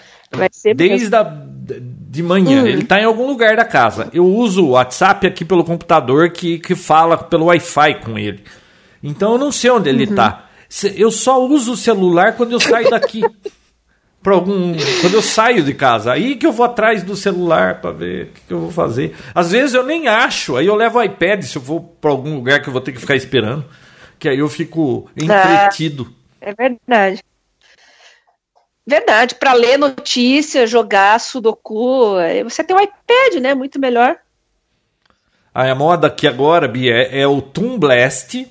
desde 0.74 1.14
a, 1.14 1.22
de 1.22 2.22
manhã. 2.22 2.62
Uhum. 2.62 2.66
Ele 2.66 2.82
está 2.82 3.01
em 3.01 3.05
algum 3.05 3.26
lugar 3.26 3.57
da 3.57 3.64
casa. 3.64 4.09
Eu 4.12 4.26
uso 4.26 4.64
o 4.64 4.70
WhatsApp 4.70 5.26
aqui 5.26 5.44
pelo 5.44 5.64
computador 5.64 6.30
que, 6.30 6.59
que 6.59 6.74
fala 6.74 7.16
pelo 7.16 7.47
Wi-Fi 7.47 8.01
com 8.03 8.18
ele. 8.18 8.42
Então 9.03 9.32
eu 9.32 9.38
não 9.38 9.53
sei 9.53 9.70
onde 9.70 9.88
ele 9.88 10.05
está. 10.05 10.49
Uhum. 10.82 10.90
Eu 10.97 11.11
só 11.11 11.44
uso 11.44 11.72
o 11.72 11.76
celular 11.76 12.34
quando 12.34 12.53
eu 12.53 12.61
saio 12.61 12.90
daqui. 12.90 13.22
para 14.22 14.34
algum, 14.34 14.74
quando 15.01 15.14
eu 15.14 15.22
saio 15.22 15.62
de 15.62 15.72
casa, 15.72 16.12
aí 16.12 16.34
que 16.34 16.44
eu 16.44 16.51
vou 16.51 16.66
atrás 16.66 17.05
do 17.05 17.14
celular 17.14 17.80
para 17.80 17.92
ver 17.92 18.24
o 18.24 18.26
que, 18.26 18.40
que, 18.49 18.53
eu 18.53 18.59
vou 18.59 18.72
fazer. 18.72 19.14
Às 19.32 19.53
vezes 19.53 19.72
eu 19.72 19.84
nem 19.84 20.09
acho, 20.09 20.57
aí 20.57 20.66
eu 20.66 20.74
levo 20.74 20.99
o 20.99 21.03
iPad 21.05 21.42
se 21.44 21.55
eu 21.55 21.62
for 21.62 21.80
para 21.80 22.11
algum 22.11 22.34
lugar 22.34 22.61
que 22.61 22.68
eu 22.68 22.72
vou 22.72 22.82
ter 22.82 22.90
que 22.90 22.99
ficar 22.99 23.14
esperando 23.14 23.64
que 24.19 24.29
aí 24.29 24.39
eu 24.39 24.49
fico 24.49 25.11
entretido. 25.17 26.12
É, 26.41 26.51
é 26.51 26.55
verdade. 26.55 27.23
Verdade, 28.87 29.35
para 29.35 29.53
ler 29.53 29.77
notícia, 29.77 30.67
jogar 30.67 31.19
sudoku, 31.19 32.14
você 32.45 32.62
tem 32.62 32.77
um 32.77 32.81
iPad, 32.81 33.43
né? 33.43 33.53
Muito 33.53 33.81
melhor. 33.81 34.17
a 35.53 35.75
moda 35.75 36.07
aqui 36.07 36.27
agora, 36.29 36.69
Bia, 36.69 36.93
é, 36.93 37.23
é 37.23 37.27
o 37.27 37.43
Toon 37.43 37.79
Blast. 37.79 38.47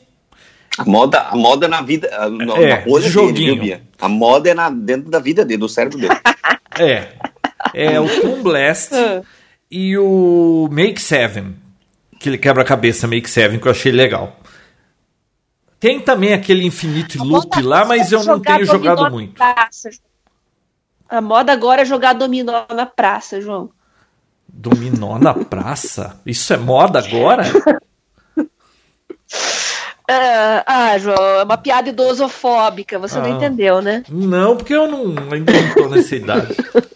A 0.78 0.84
moda, 0.84 1.22
a 1.22 1.36
moda 1.38 1.70
na 1.70 1.82
vida, 1.82 2.10
na, 2.30 2.54
é, 2.58 2.86
na 2.86 3.00
joguinho. 3.00 3.34
Dele, 3.34 3.46
viu, 3.46 3.64
Bia? 3.64 3.82
A 3.98 4.10
moda 4.10 4.50
é 4.50 4.54
na, 4.54 4.70
dentro 4.70 5.10
da 5.10 5.20
vida 5.20 5.46
dele, 5.46 5.62
do 5.62 5.70
cérebro 5.70 5.98
dele. 5.98 6.16
é. 6.78 7.14
É 7.74 8.00
o 8.00 8.08
Toon 8.22 8.44
Blast 8.44 8.92
ah. 8.94 9.22
e 9.72 9.98
o 9.98 10.68
Make 10.70 11.02
Seven, 11.02 11.56
que 12.20 12.28
ele 12.28 12.38
quebra 12.38 12.62
a 12.62 12.66
cabeça 12.66 13.08
Make 13.08 13.30
Seven, 13.30 13.58
que 13.58 13.68
eu 13.68 13.72
achei 13.72 13.92
legal. 13.92 14.38
Tem 15.80 16.00
também 16.00 16.34
aquele 16.34 16.66
Infinite 16.66 17.18
Loop 17.18 17.62
lá, 17.62 17.86
mas 17.86 18.12
eu 18.12 18.24
não 18.24 18.40
tenho 18.40 18.66
jogado 18.66 19.12
muito. 19.12 19.36
Praça. 19.36 19.90
A 21.08 21.22
moda 21.22 21.52
agora 21.54 21.84
é 21.84 21.86
jogar 21.86 22.14
dominó 22.14 22.66
na 22.74 22.86
praça, 22.86 23.40
João. 23.40 23.70
Dominó 24.48 25.20
na 25.20 25.34
praça? 25.34 26.20
Isso 26.26 26.54
é 26.54 26.58
moda 26.58 27.00
agora? 27.00 27.44
Uh, 28.38 28.48
ah, 30.66 30.98
João, 30.98 31.40
é 31.40 31.44
uma 31.44 31.58
piada 31.58 31.90
idosofóbica, 31.90 32.98
você 32.98 33.20
ah, 33.20 33.22
não 33.22 33.30
entendeu, 33.36 33.82
né? 33.82 34.04
Não, 34.10 34.58
porque 34.58 34.74
eu 34.74 34.88
não, 34.88 35.14
ainda 35.32 35.54
não 35.54 35.74
tô 35.74 35.90
nessa 35.90 36.16
idade. 36.16 36.56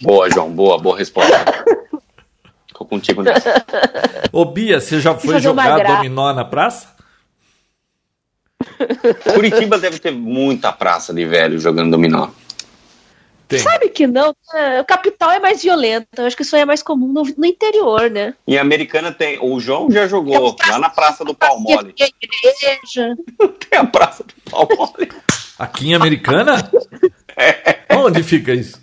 Boa, 0.00 0.30
João, 0.30 0.50
boa, 0.50 0.78
boa 0.78 0.96
resposta. 0.96 1.36
Tô 2.72 2.86
contigo 2.86 3.22
nessa. 3.22 3.62
Ô, 4.32 4.46
Bia, 4.46 4.80
você 4.80 4.98
já 4.98 5.14
foi 5.14 5.38
jogar 5.38 5.84
dominó 5.84 6.32
na 6.32 6.42
praça? 6.42 6.88
Curitiba 9.32 9.78
deve 9.78 9.98
ter 9.98 10.10
muita 10.10 10.72
praça 10.72 11.12
de 11.12 11.24
velho 11.24 11.58
jogando 11.58 11.90
dominó. 11.90 12.28
Tem. 13.50 13.58
Sabe 13.58 13.88
que 13.88 14.06
não, 14.06 14.30
o 14.80 14.84
capital 14.84 15.32
é 15.32 15.40
mais 15.40 15.60
violento. 15.60 16.06
Eu 16.16 16.26
acho 16.26 16.36
que 16.36 16.42
isso 16.42 16.54
aí 16.54 16.62
é 16.62 16.64
mais 16.64 16.84
comum 16.84 17.08
no, 17.08 17.24
no 17.36 17.44
interior, 17.44 18.08
né? 18.08 18.32
Em 18.46 18.56
Americana 18.56 19.10
tem. 19.10 19.40
O 19.42 19.58
João 19.58 19.90
já 19.90 20.06
jogou 20.06 20.56
lá 20.68 20.78
na 20.78 20.88
Praça 20.88 21.24
do 21.24 21.34
Palmole. 21.34 21.92
Tem 23.68 23.78
a 23.78 23.84
Praça 23.84 24.22
do 24.22 24.34
Palmole. 24.48 25.10
Aqui 25.58 25.88
em 25.88 25.94
Americana? 25.94 26.70
É. 27.36 27.86
Onde 27.96 28.22
fica 28.22 28.52
isso? 28.52 28.78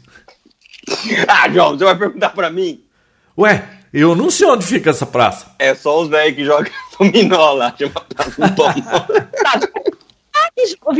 Ah, 1.27 1.47
João, 1.47 1.77
você 1.77 1.83
vai 1.83 1.95
perguntar 1.95 2.29
pra 2.29 2.49
mim? 2.49 2.81
Ué, 3.37 3.63
eu 3.93 4.15
não 4.15 4.29
sei 4.29 4.47
onde 4.47 4.65
fica 4.65 4.89
essa 4.89 5.05
praça. 5.05 5.53
É 5.59 5.73
só 5.73 6.01
os 6.01 6.09
velhos 6.09 6.35
que 6.35 6.45
jogam 6.45 6.71
dominó 6.97 7.53
lá, 7.53 7.73
chama 7.77 8.01
Praça 8.15 8.47
do 8.47 8.55
Palmole. 8.55 8.83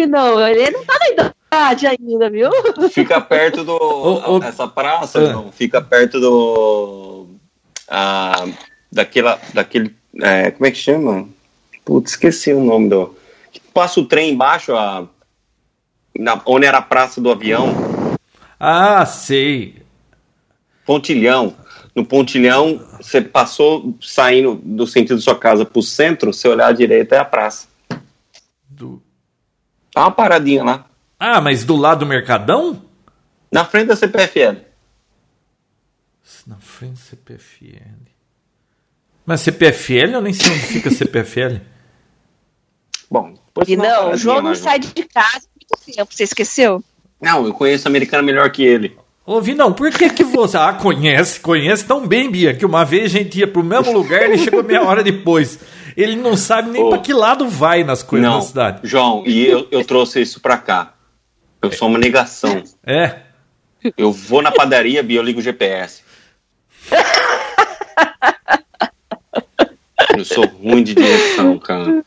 não, 0.08 0.48
ele 0.48 0.72
não 0.72 0.86
tá 0.86 0.98
na 1.00 1.10
idade 1.10 1.88
ainda, 1.88 2.30
viu? 2.30 2.50
Fica 2.92 3.20
perto 3.20 3.64
do. 3.64 3.76
Oh, 3.76 4.38
oh, 4.38 4.44
essa 4.44 4.68
praça, 4.68 5.20
ah. 5.20 5.34
não, 5.34 5.52
fica 5.52 5.82
perto 5.82 6.20
do. 6.20 7.28
Ah, 7.88 8.46
daquela. 8.92 9.40
Daquele. 9.54 9.96
É, 10.22 10.52
como 10.52 10.66
é 10.66 10.72
que 10.72 10.78
chama? 10.78 11.28
Putz, 11.84 12.12
esqueci 12.12 12.54
o 12.54 12.64
nome 12.64 12.90
do. 12.90 13.16
Passa 13.74 14.00
o 14.00 14.06
trem 14.06 14.32
embaixo, 14.32 14.76
a, 14.76 15.08
na, 16.18 16.42
onde 16.46 16.66
era 16.66 16.80
a 16.80 16.82
praça 16.82 17.22
do 17.22 17.32
avião. 17.32 17.70
Ah, 18.60 19.06
sei. 19.06 19.76
Pontilhão. 20.86 21.56
No 21.98 22.06
Pontilhão, 22.06 22.80
você 23.02 23.20
passou 23.20 23.98
saindo 24.00 24.54
do 24.64 24.86
sentido 24.86 25.16
da 25.16 25.22
sua 25.22 25.36
casa 25.36 25.66
para 25.66 25.80
o 25.80 25.82
centro, 25.82 26.32
você 26.32 26.48
olhar 26.48 26.68
à 26.68 26.72
direita 26.72 27.16
é 27.16 27.18
a 27.18 27.26
praça. 27.26 27.68
Do... 28.70 29.02
Tá 29.92 30.02
uma 30.02 30.12
paradinha 30.12 30.64
lá. 30.64 30.86
Ah, 31.20 31.42
mas 31.42 31.64
do 31.64 31.76
lado 31.76 32.02
do 32.02 32.06
Mercadão? 32.06 32.86
Na 33.52 33.66
frente 33.66 33.88
da 33.88 33.96
CPFL. 33.96 34.60
Na 36.46 36.58
frente 36.58 37.00
da 37.00 37.04
CPFL. 37.04 38.12
Mas 39.26 39.42
CPFL 39.42 40.12
eu 40.14 40.22
nem 40.22 40.34
sei 40.34 40.52
onde 40.52 40.62
fica 40.62 40.92
CPFL. 40.92 41.62
Bom, 43.10 43.34
e 43.68 43.76
não, 43.76 44.12
o 44.12 44.16
João 44.16 44.44
não 44.44 44.54
sai 44.54 44.78
de 44.78 44.94
casa 45.04 45.48
muito 45.56 45.96
tempo, 45.96 46.14
você 46.14 46.26
esqueceu? 46.26 46.84
Não, 47.20 47.44
eu 47.44 47.54
conheço 47.56 47.88
a 47.88 47.90
americana 47.90 48.22
melhor 48.22 48.52
que 48.52 48.62
ele. 48.62 48.96
Ô, 49.28 49.42
Vinão, 49.42 49.74
por 49.74 49.92
que 49.92 50.10
que 50.10 50.24
você... 50.24 50.56
Ah, 50.56 50.72
conhece, 50.72 51.42
conhece 51.42 51.86
tão 51.86 52.08
bem, 52.08 52.32
Bia, 52.32 52.56
que 52.56 52.66
uma 52.66 52.86
vez 52.86 53.04
a 53.14 53.20
gente 53.20 53.38
ia 53.38 53.46
pro 53.46 53.62
mesmo 53.62 53.92
lugar 53.92 54.22
e 54.22 54.24
ele 54.24 54.38
chegou 54.38 54.64
meia 54.64 54.82
hora 54.82 55.04
depois. 55.04 55.60
Ele 55.98 56.16
não 56.16 56.38
sabe 56.38 56.70
nem 56.70 56.82
oh. 56.82 56.92
para 56.92 57.00
que 57.00 57.12
lado 57.12 57.46
vai 57.46 57.84
nas 57.84 58.02
coisas 58.02 58.26
não, 58.26 58.40
da 58.40 58.46
cidade. 58.46 58.80
João, 58.84 59.24
e 59.26 59.46
eu, 59.46 59.68
eu 59.70 59.84
trouxe 59.84 60.22
isso 60.22 60.40
para 60.40 60.58
cá. 60.58 60.94
Eu 61.62 61.70
sou 61.74 61.90
uma 61.90 62.00
negação. 62.00 62.64
É. 62.86 63.18
Eu 63.98 64.14
vou 64.14 64.42
na 64.42 64.50
padaria, 64.50 65.04
Bia, 65.04 65.20
eu 65.20 65.24
ligo 65.24 65.42
o 65.42 65.44
GPS. 65.44 66.04
Eu 70.18 70.24
sou 70.24 70.46
ruim 70.46 70.84
de 70.84 70.96
direção, 70.96 71.60
cara. 71.60 72.02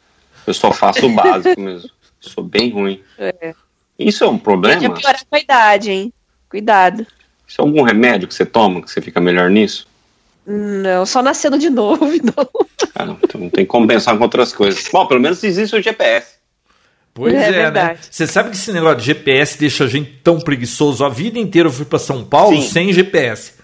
Eu 0.46 0.54
só 0.54 0.72
faço 0.72 1.04
o 1.04 1.14
básico 1.14 1.60
mesmo. 1.60 1.90
Eu 2.24 2.30
sou 2.30 2.42
bem 2.42 2.70
ruim. 2.70 3.02
É. 3.18 3.54
Isso 3.98 4.24
é 4.24 4.26
um 4.26 4.38
problema? 4.38 4.80
Pode 4.80 5.02
piorar 5.02 5.22
com 5.28 5.36
a 5.36 5.38
idade, 5.38 5.90
hein? 5.90 6.12
Cuidado. 6.50 7.06
Isso 7.46 7.60
é 7.60 7.64
algum 7.64 7.82
remédio 7.82 8.28
que 8.28 8.34
você 8.34 8.44
toma 8.44 8.82
que 8.82 8.90
você 8.90 9.00
fica 9.00 9.20
melhor 9.20 9.48
nisso? 9.48 9.86
Não, 10.46 11.06
só 11.06 11.22
nascendo 11.22 11.58
de 11.58 11.70
novo. 11.70 12.04
Não. 12.04 12.68
Ah, 12.94 13.16
então 13.22 13.40
não 13.40 13.48
tem 13.48 13.64
como 13.64 13.86
pensar 13.86 14.16
com 14.16 14.24
outras 14.24 14.52
coisas. 14.52 14.88
Bom, 14.92 15.06
pelo 15.06 15.20
menos 15.20 15.42
existe 15.44 15.76
o 15.76 15.82
GPS. 15.82 16.40
Pois 17.14 17.34
é, 17.34 17.62
é 17.62 17.70
né? 17.70 17.98
Você 18.08 18.26
sabe 18.26 18.50
que 18.50 18.56
esse 18.56 18.72
negócio 18.72 18.98
de 18.98 19.04
GPS 19.06 19.58
deixa 19.58 19.84
a 19.84 19.88
gente 19.88 20.10
tão 20.24 20.40
preguiçoso. 20.40 21.04
A 21.04 21.08
vida 21.08 21.38
inteira 21.38 21.68
eu 21.68 21.72
fui 21.72 21.84
para 21.84 21.98
São 21.98 22.24
Paulo 22.24 22.60
Sim. 22.60 22.68
sem 22.68 22.92
GPS. 22.92 23.54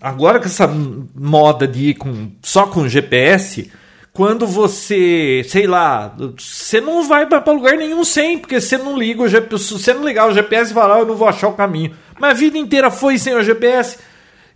Agora 0.00 0.38
com 0.38 0.46
essa 0.46 0.68
moda 0.68 1.66
de 1.66 1.90
ir 1.90 1.94
com, 1.94 2.30
só 2.42 2.66
com 2.66 2.88
GPS, 2.88 3.70
quando 4.16 4.46
você, 4.46 5.44
sei 5.46 5.66
lá, 5.66 6.16
você 6.38 6.80
não 6.80 7.06
vai 7.06 7.26
para 7.26 7.52
lugar 7.52 7.76
nenhum 7.76 8.02
sem, 8.02 8.38
porque 8.38 8.58
você 8.58 8.78
não 8.78 8.96
liga 8.96 9.22
o 9.22 9.28
GPS. 9.28 9.74
Você 9.74 9.92
não 9.92 10.02
ligar 10.02 10.26
o 10.26 10.32
GPS, 10.32 10.72
vai 10.72 10.88
lá, 10.88 10.98
eu 10.98 11.04
não 11.04 11.14
vou 11.14 11.28
achar 11.28 11.48
o 11.48 11.52
caminho. 11.52 11.94
Mas 12.18 12.30
a 12.30 12.34
vida 12.34 12.56
inteira 12.56 12.90
foi 12.90 13.18
sem 13.18 13.34
o 13.34 13.42
GPS. 13.42 13.98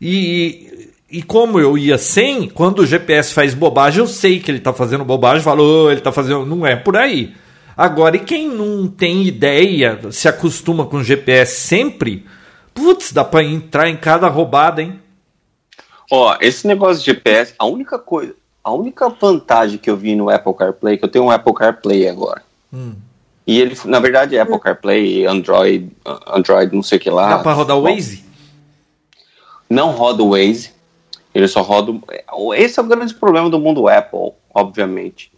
E, 0.00 0.88
e 1.10 1.22
como 1.22 1.60
eu 1.60 1.76
ia 1.76 1.98
sem, 1.98 2.48
quando 2.48 2.78
o 2.78 2.86
GPS 2.86 3.34
faz 3.34 3.52
bobagem, 3.52 4.00
eu 4.00 4.06
sei 4.06 4.40
que 4.40 4.50
ele 4.50 4.56
está 4.56 4.72
fazendo 4.72 5.04
bobagem, 5.04 5.42
falou, 5.42 5.84
oh, 5.84 5.90
ele 5.90 6.00
está 6.00 6.10
fazendo. 6.10 6.46
Não 6.46 6.66
é 6.66 6.74
por 6.74 6.96
aí. 6.96 7.34
Agora, 7.76 8.16
e 8.16 8.20
quem 8.20 8.48
não 8.48 8.88
tem 8.88 9.24
ideia, 9.24 10.00
se 10.10 10.26
acostuma 10.26 10.86
com 10.86 10.96
o 10.96 11.04
GPS 11.04 11.60
sempre, 11.60 12.24
putz, 12.72 13.12
dá 13.12 13.24
para 13.24 13.44
entrar 13.44 13.90
em 13.90 13.96
cada 13.98 14.26
roubada, 14.26 14.80
hein? 14.80 14.98
Ó, 16.10 16.34
esse 16.40 16.66
negócio 16.66 17.00
de 17.00 17.12
GPS, 17.12 17.54
a 17.58 17.66
única 17.66 17.98
coisa, 17.98 18.34
a 18.62 18.72
única 18.72 19.08
vantagem 19.08 19.78
que 19.78 19.90
eu 19.90 19.96
vi 19.96 20.14
no 20.14 20.30
Apple 20.30 20.54
CarPlay, 20.54 20.98
que 20.98 21.04
eu 21.04 21.08
tenho 21.08 21.24
um 21.24 21.30
Apple 21.30 21.54
CarPlay 21.54 22.08
agora. 22.08 22.42
Hum. 22.72 22.94
E 23.46 23.58
ele, 23.60 23.76
na 23.86 23.98
verdade, 23.98 24.36
é 24.36 24.40
Apple 24.40 24.60
CarPlay, 24.60 25.26
Android, 25.26 25.90
Android, 26.26 26.74
não 26.74 26.82
sei 26.82 26.98
o 26.98 27.00
que 27.00 27.10
lá. 27.10 27.36
Dá 27.36 27.42
para 27.42 27.52
rodar 27.52 27.76
o 27.76 27.82
Waze? 27.82 28.24
Não 29.68 29.90
roda 29.90 30.22
o 30.22 30.30
Waze. 30.30 30.72
Ele 31.34 31.48
só 31.48 31.62
roda. 31.62 31.92
Esse 32.56 32.78
é 32.78 32.82
o 32.82 32.86
grande 32.86 33.14
problema 33.14 33.48
do 33.48 33.58
mundo 33.58 33.88
Apple, 33.88 34.32
obviamente. 34.54 35.32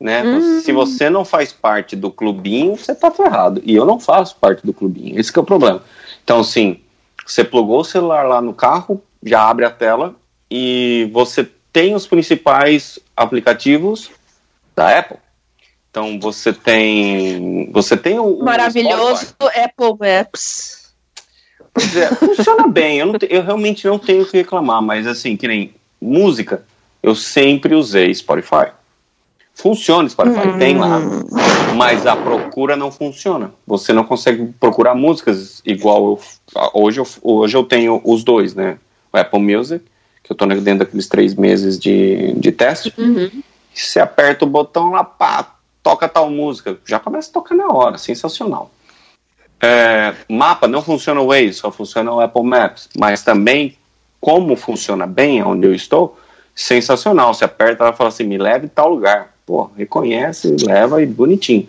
Né? 0.00 0.22
Hum. 0.22 0.60
Se 0.60 0.72
você 0.72 1.10
não 1.10 1.24
faz 1.24 1.52
parte 1.52 1.96
do 1.96 2.10
clubinho, 2.10 2.76
você 2.76 2.94
tá 2.94 3.10
ferrado. 3.10 3.60
E 3.64 3.74
eu 3.74 3.84
não 3.84 3.98
faço 3.98 4.36
parte 4.36 4.64
do 4.64 4.72
clubinho. 4.72 5.18
Esse 5.18 5.36
é 5.36 5.40
o 5.40 5.44
problema. 5.44 5.82
Então, 6.22 6.40
assim, 6.40 6.80
você 7.26 7.42
plugou 7.42 7.80
o 7.80 7.84
celular 7.84 8.26
lá 8.26 8.40
no 8.40 8.54
carro, 8.54 9.02
já 9.22 9.42
abre 9.48 9.64
a 9.64 9.70
tela 9.70 10.14
e 10.50 11.10
você 11.12 11.50
tem 11.72 11.94
os 11.94 12.06
principais 12.06 12.98
aplicativos 13.16 14.10
da 14.74 14.98
Apple. 14.98 15.18
Então 15.90 16.18
você 16.20 16.52
tem 16.52 17.70
você 17.72 17.96
tem 17.96 18.18
o 18.18 18.38
maravilhoso 18.42 19.34
o 19.40 19.46
Apple 19.46 19.96
Maps. 19.98 20.92
Pois 21.72 21.96
é, 21.96 22.08
funciona 22.14 22.66
bem. 22.68 22.98
Eu, 22.98 23.06
não, 23.06 23.14
eu 23.28 23.42
realmente 23.42 23.86
não 23.86 23.98
tenho 23.98 24.22
o 24.22 24.26
que 24.26 24.36
reclamar, 24.36 24.82
mas 24.82 25.06
assim 25.06 25.36
que 25.36 25.48
nem 25.48 25.74
música, 26.00 26.64
eu 27.02 27.14
sempre 27.14 27.74
usei 27.74 28.14
Spotify. 28.14 28.72
Funciona, 29.54 30.08
Spotify 30.08 30.48
hum. 30.48 30.58
tem 30.58 30.78
lá, 30.78 31.00
mas 31.74 32.06
a 32.06 32.14
procura 32.14 32.76
não 32.76 32.92
funciona. 32.92 33.52
Você 33.66 33.92
não 33.92 34.04
consegue 34.04 34.52
procurar 34.60 34.94
músicas 34.94 35.60
igual 35.66 36.06
eu, 36.06 36.20
hoje. 36.72 37.00
Eu, 37.00 37.06
hoje 37.22 37.56
eu 37.56 37.64
tenho 37.64 38.00
os 38.04 38.22
dois, 38.22 38.54
né? 38.54 38.78
O 39.12 39.18
Apple 39.18 39.40
Music 39.40 39.84
que 40.28 40.32
eu 40.32 40.34
estou 40.34 40.46
dentro 40.46 40.80
daqueles 40.80 41.08
três 41.08 41.34
meses 41.34 41.78
de, 41.78 42.34
de 42.34 42.52
teste. 42.52 42.92
Uhum. 42.98 43.42
Você 43.74 43.98
aperta 43.98 44.44
o 44.44 44.48
botão 44.48 44.90
lá, 44.90 45.02
pá, 45.02 45.54
toca 45.82 46.06
tal 46.06 46.30
música. 46.30 46.76
Já 46.84 46.98
começa 46.98 47.30
a 47.30 47.32
tocar 47.32 47.54
na 47.54 47.68
hora, 47.68 47.96
sensacional. 47.96 48.70
É, 49.60 50.14
mapa 50.28 50.68
não 50.68 50.82
funciona 50.82 51.20
o 51.20 51.28
Waze, 51.28 51.54
só 51.54 51.72
funciona 51.72 52.12
o 52.12 52.20
Apple 52.20 52.42
Maps. 52.42 52.90
Mas 52.96 53.22
também, 53.22 53.76
como 54.20 54.54
funciona 54.54 55.06
bem 55.06 55.42
onde 55.42 55.66
eu 55.66 55.74
estou, 55.74 56.18
sensacional. 56.54 57.32
Você 57.32 57.44
aperta, 57.44 57.84
ela 57.84 57.94
fala 57.94 58.10
assim: 58.10 58.24
me 58.24 58.36
leve 58.36 58.66
em 58.66 58.68
tal 58.68 58.90
lugar. 58.90 59.34
Pô, 59.46 59.70
reconhece, 59.78 60.54
leva 60.62 61.02
e 61.02 61.06
bonitinho. 61.06 61.66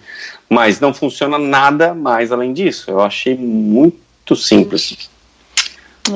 Mas 0.49 0.82
não 0.82 0.93
funciona 0.93 1.38
nada 1.38 1.93
mais 1.93 2.30
além 2.30 2.51
disso. 2.51 2.91
Eu 2.91 2.99
achei 2.99 3.38
muito 3.38 4.36
simples. 4.36 5.10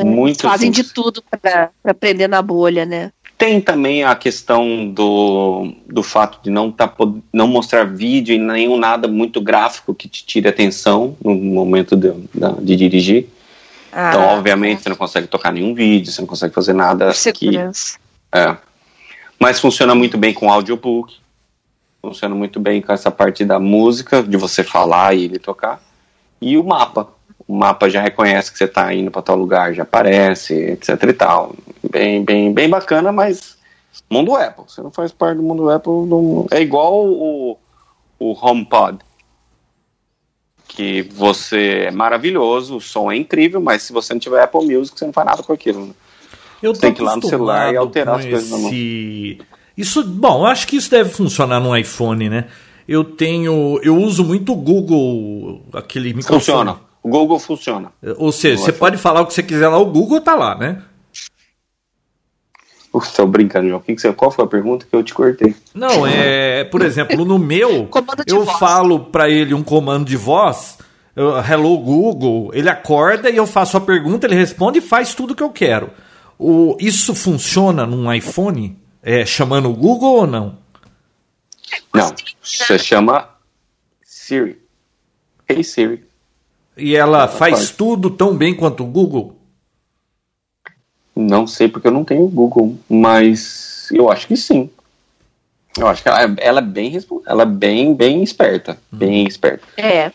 É, 0.01 0.03
Muito 0.03 0.41
fazem 0.43 0.73
simples. 0.73 0.87
de 0.87 0.93
tudo 0.93 1.23
para 1.41 1.69
aprender 1.83 2.27
na 2.27 2.41
bolha, 2.41 2.85
né? 2.85 3.11
Tem 3.37 3.59
também 3.59 4.03
a 4.03 4.15
questão 4.15 4.89
do, 4.89 5.73
do 5.85 6.01
fato 6.03 6.41
de 6.43 6.49
não, 6.49 6.71
tá, 6.71 6.93
não 7.31 7.47
mostrar 7.47 7.83
vídeo 7.83 8.33
e 8.33 8.37
nenhum 8.37 8.77
nada 8.77 9.07
muito 9.07 9.41
gráfico 9.41 9.93
que 9.93 10.07
te 10.07 10.25
tire 10.25 10.47
atenção 10.47 11.17
no 11.23 11.35
momento 11.35 11.95
de, 11.95 12.13
de 12.61 12.75
dirigir. 12.75 13.27
Ah, 13.91 14.09
então, 14.09 14.23
obviamente, 14.37 14.79
é. 14.79 14.83
você 14.83 14.89
não 14.89 14.95
consegue 14.95 15.27
tocar 15.27 15.51
nenhum 15.51 15.73
vídeo, 15.73 16.11
você 16.11 16.21
não 16.21 16.27
consegue 16.27 16.53
fazer 16.53 16.73
nada. 16.73 17.11
Que, 17.33 17.57
é. 17.57 18.57
Mas 19.39 19.59
funciona 19.59 19.93
muito 19.93 20.17
bem 20.17 20.33
com 20.33 20.49
audiobook, 20.49 21.15
funciona 22.01 22.33
muito 22.33 22.59
bem 22.59 22.81
com 22.81 22.93
essa 22.93 23.11
parte 23.11 23.43
da 23.43 23.59
música, 23.59 24.23
de 24.23 24.37
você 24.37 24.63
falar 24.63 25.15
e 25.15 25.25
ele 25.25 25.39
tocar. 25.39 25.81
E 26.41 26.57
o 26.57 26.63
mapa 26.63 27.09
o 27.47 27.55
mapa 27.55 27.89
já 27.89 28.01
reconhece 28.01 28.51
que 28.51 28.57
você 28.57 28.65
está 28.65 28.93
indo 28.93 29.11
para 29.11 29.21
tal 29.21 29.35
lugar, 29.35 29.73
já 29.73 29.83
aparece, 29.83 30.53
etc 30.53 31.03
e 31.03 31.13
tal. 31.13 31.55
Bem, 31.89 32.23
bem, 32.23 32.53
bem 32.53 32.69
bacana, 32.69 33.11
mas 33.11 33.57
mundo 34.09 34.35
Apple. 34.35 34.65
Você 34.67 34.81
não 34.81 34.91
faz 34.91 35.11
parte 35.11 35.37
do 35.37 35.43
mundo 35.43 35.69
Apple. 35.69 35.91
Não... 36.05 36.47
É 36.51 36.61
igual 36.61 37.05
o, 37.05 37.57
o 38.19 38.33
HomePod. 38.33 38.99
Que 40.67 41.03
você 41.03 41.85
é 41.87 41.91
maravilhoso, 41.91 42.77
o 42.77 42.81
som 42.81 43.11
é 43.11 43.17
incrível, 43.17 43.61
mas 43.61 43.83
se 43.83 43.93
você 43.93 44.13
não 44.13 44.19
tiver 44.19 44.41
Apple 44.41 44.65
Music, 44.65 44.97
você 44.97 45.05
não 45.05 45.13
faz 45.13 45.27
nada 45.27 45.43
com 45.43 45.53
aquilo. 45.53 45.87
Né? 45.87 45.93
Eu 46.61 46.73
tem 46.73 46.93
que 46.93 47.01
ir 47.01 47.05
lá 47.05 47.15
no 47.15 47.27
celular 47.27 47.73
e 47.73 47.77
alterar 47.77 48.19
as 48.19 48.25
coisas 48.25 48.51
esse... 48.51 49.39
Isso, 49.75 50.03
bom, 50.03 50.41
eu 50.41 50.45
acho 50.45 50.67
que 50.67 50.77
isso 50.77 50.89
deve 50.89 51.09
funcionar 51.09 51.59
no 51.59 51.75
iPhone, 51.75 52.29
né? 52.29 52.45
Eu 52.87 53.03
tenho, 53.03 53.79
eu 53.83 53.97
uso 53.97 54.23
muito 54.23 54.53
o 54.53 54.55
Google, 54.55 55.61
aquele 55.73 56.13
microfone. 56.13 56.39
Funciona. 56.39 56.92
O 57.03 57.09
Google 57.09 57.37
funciona. 57.37 57.91
Ou 58.17 58.31
seja, 58.31 58.63
você 58.63 58.71
pode 58.71 58.97
falar 58.97 59.21
o 59.21 59.27
que 59.27 59.33
você 59.33 59.43
quiser 59.43 59.67
lá, 59.67 59.77
o 59.77 59.85
Google 59.85 60.21
tá 60.21 60.33
lá, 60.33 60.57
né? 60.57 60.81
Estou 62.95 63.27
brincando, 63.27 63.67
João. 63.67 63.81
Que 63.81 63.95
que 63.95 64.01
você, 64.01 64.13
qual 64.13 64.31
foi 64.31 64.45
a 64.45 64.47
pergunta 64.47 64.85
que 64.89 64.95
eu 64.95 65.03
te 65.03 65.13
cortei? 65.13 65.55
Não, 65.73 66.05
é, 66.07 66.63
por 66.63 66.81
exemplo, 66.81 67.25
no 67.25 67.37
meu, 67.37 67.89
eu 68.25 68.45
voz. 68.45 68.59
falo 68.59 68.99
para 68.99 69.29
ele 69.29 69.53
um 69.53 69.63
comando 69.63 70.05
de 70.05 70.15
voz, 70.15 70.77
eu, 71.15 71.37
hello 71.39 71.77
Google, 71.79 72.51
ele 72.53 72.69
acorda 72.69 73.29
e 73.29 73.35
eu 73.35 73.47
faço 73.47 73.75
a 73.75 73.81
pergunta, 73.81 74.27
ele 74.27 74.35
responde 74.35 74.77
e 74.77 74.81
faz 74.81 75.13
tudo 75.13 75.35
que 75.35 75.43
eu 75.43 75.49
quero. 75.49 75.89
O, 76.37 76.77
isso 76.79 77.13
funciona 77.15 77.85
num 77.85 78.11
iPhone, 78.13 78.79
é, 79.01 79.25
chamando 79.25 79.69
o 79.69 79.75
Google 79.75 80.13
ou 80.13 80.27
não? 80.27 80.57
Não, 81.93 82.13
você 82.41 82.77
chama 82.77 83.27
Siri. 84.03 84.61
Hey 85.49 85.63
Siri. 85.63 86.12
E 86.75 86.95
ela 86.95 87.27
faz 87.27 87.71
tudo 87.71 88.09
tão 88.09 88.35
bem 88.35 88.55
quanto 88.55 88.83
o 88.83 88.87
Google? 88.87 89.35
Não 91.15 91.45
sei 91.45 91.67
porque 91.67 91.87
eu 91.87 91.91
não 91.91 92.03
tenho 92.03 92.27
Google, 92.27 92.75
mas 92.89 93.87
eu 93.91 94.11
acho 94.11 94.27
que 94.27 94.35
sim. 94.35 94.69
Eu 95.77 95.87
acho 95.87 96.01
que 96.01 96.09
ela, 96.09 96.23
é, 96.23 96.35
ela 96.39 96.59
é 96.59 96.63
bem 96.63 96.99
ela 97.25 97.43
é 97.43 97.45
bem 97.45 97.93
bem 97.93 98.23
esperta, 98.23 98.77
hum. 98.91 98.97
bem 98.97 99.27
esperta. 99.27 99.65
É. 99.77 100.11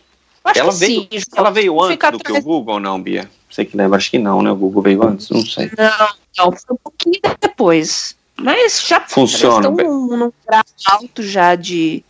ela 0.54 0.72
veio, 0.72 1.02
sim, 1.02 1.08
ela 1.36 1.50
veio 1.50 1.80
antes 1.80 2.10
do 2.10 2.18
que 2.18 2.32
o 2.32 2.42
Google 2.42 2.74
ou 2.74 2.80
não, 2.80 3.00
Bia? 3.00 3.30
Você 3.48 3.64
que 3.64 3.76
lembra, 3.76 3.96
acho 3.96 4.10
que 4.10 4.18
não, 4.18 4.42
né? 4.42 4.50
O 4.50 4.56
Google 4.56 4.82
veio 4.82 5.04
antes, 5.04 5.30
não 5.30 5.44
sei. 5.44 5.70
Não, 5.76 6.08
não, 6.38 6.52
foi 6.52 6.74
um 6.74 6.78
pouquinho 6.82 7.20
depois. 7.40 8.16
Mas 8.36 8.86
já 8.86 9.00
funciona. 9.00 9.68
Estão 9.68 10.16
num 10.16 10.32
grau 10.46 10.62
alto 10.86 11.22
já 11.22 11.54
de 11.54 12.04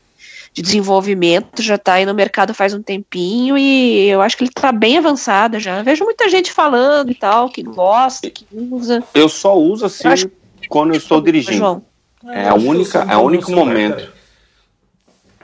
de 0.58 0.62
desenvolvimento, 0.62 1.62
já 1.62 1.76
está 1.76 1.94
aí 1.94 2.04
no 2.04 2.12
mercado 2.12 2.52
faz 2.52 2.74
um 2.74 2.82
tempinho 2.82 3.56
e 3.56 4.08
eu 4.08 4.20
acho 4.20 4.36
que 4.36 4.42
ele 4.42 4.50
está 4.50 4.72
bem 4.72 4.98
avançado 4.98 5.60
já. 5.60 5.82
vejo 5.82 6.04
muita 6.04 6.28
gente 6.28 6.52
falando 6.52 7.12
e 7.12 7.14
tal, 7.14 7.48
que 7.48 7.62
gosta, 7.62 8.28
que 8.28 8.44
usa. 8.52 9.04
Eu 9.14 9.28
só 9.28 9.56
uso 9.56 9.86
assim 9.86 10.08
eu 10.08 10.30
quando 10.68 10.94
eu 10.94 10.96
estou 10.96 11.20
dirigindo. 11.20 11.58
João. 11.58 11.82
É 12.26 12.48
a 12.48 12.54
única, 12.54 13.06
é 13.08 13.16
o 13.16 13.20
único 13.20 13.52
momento. 13.52 14.12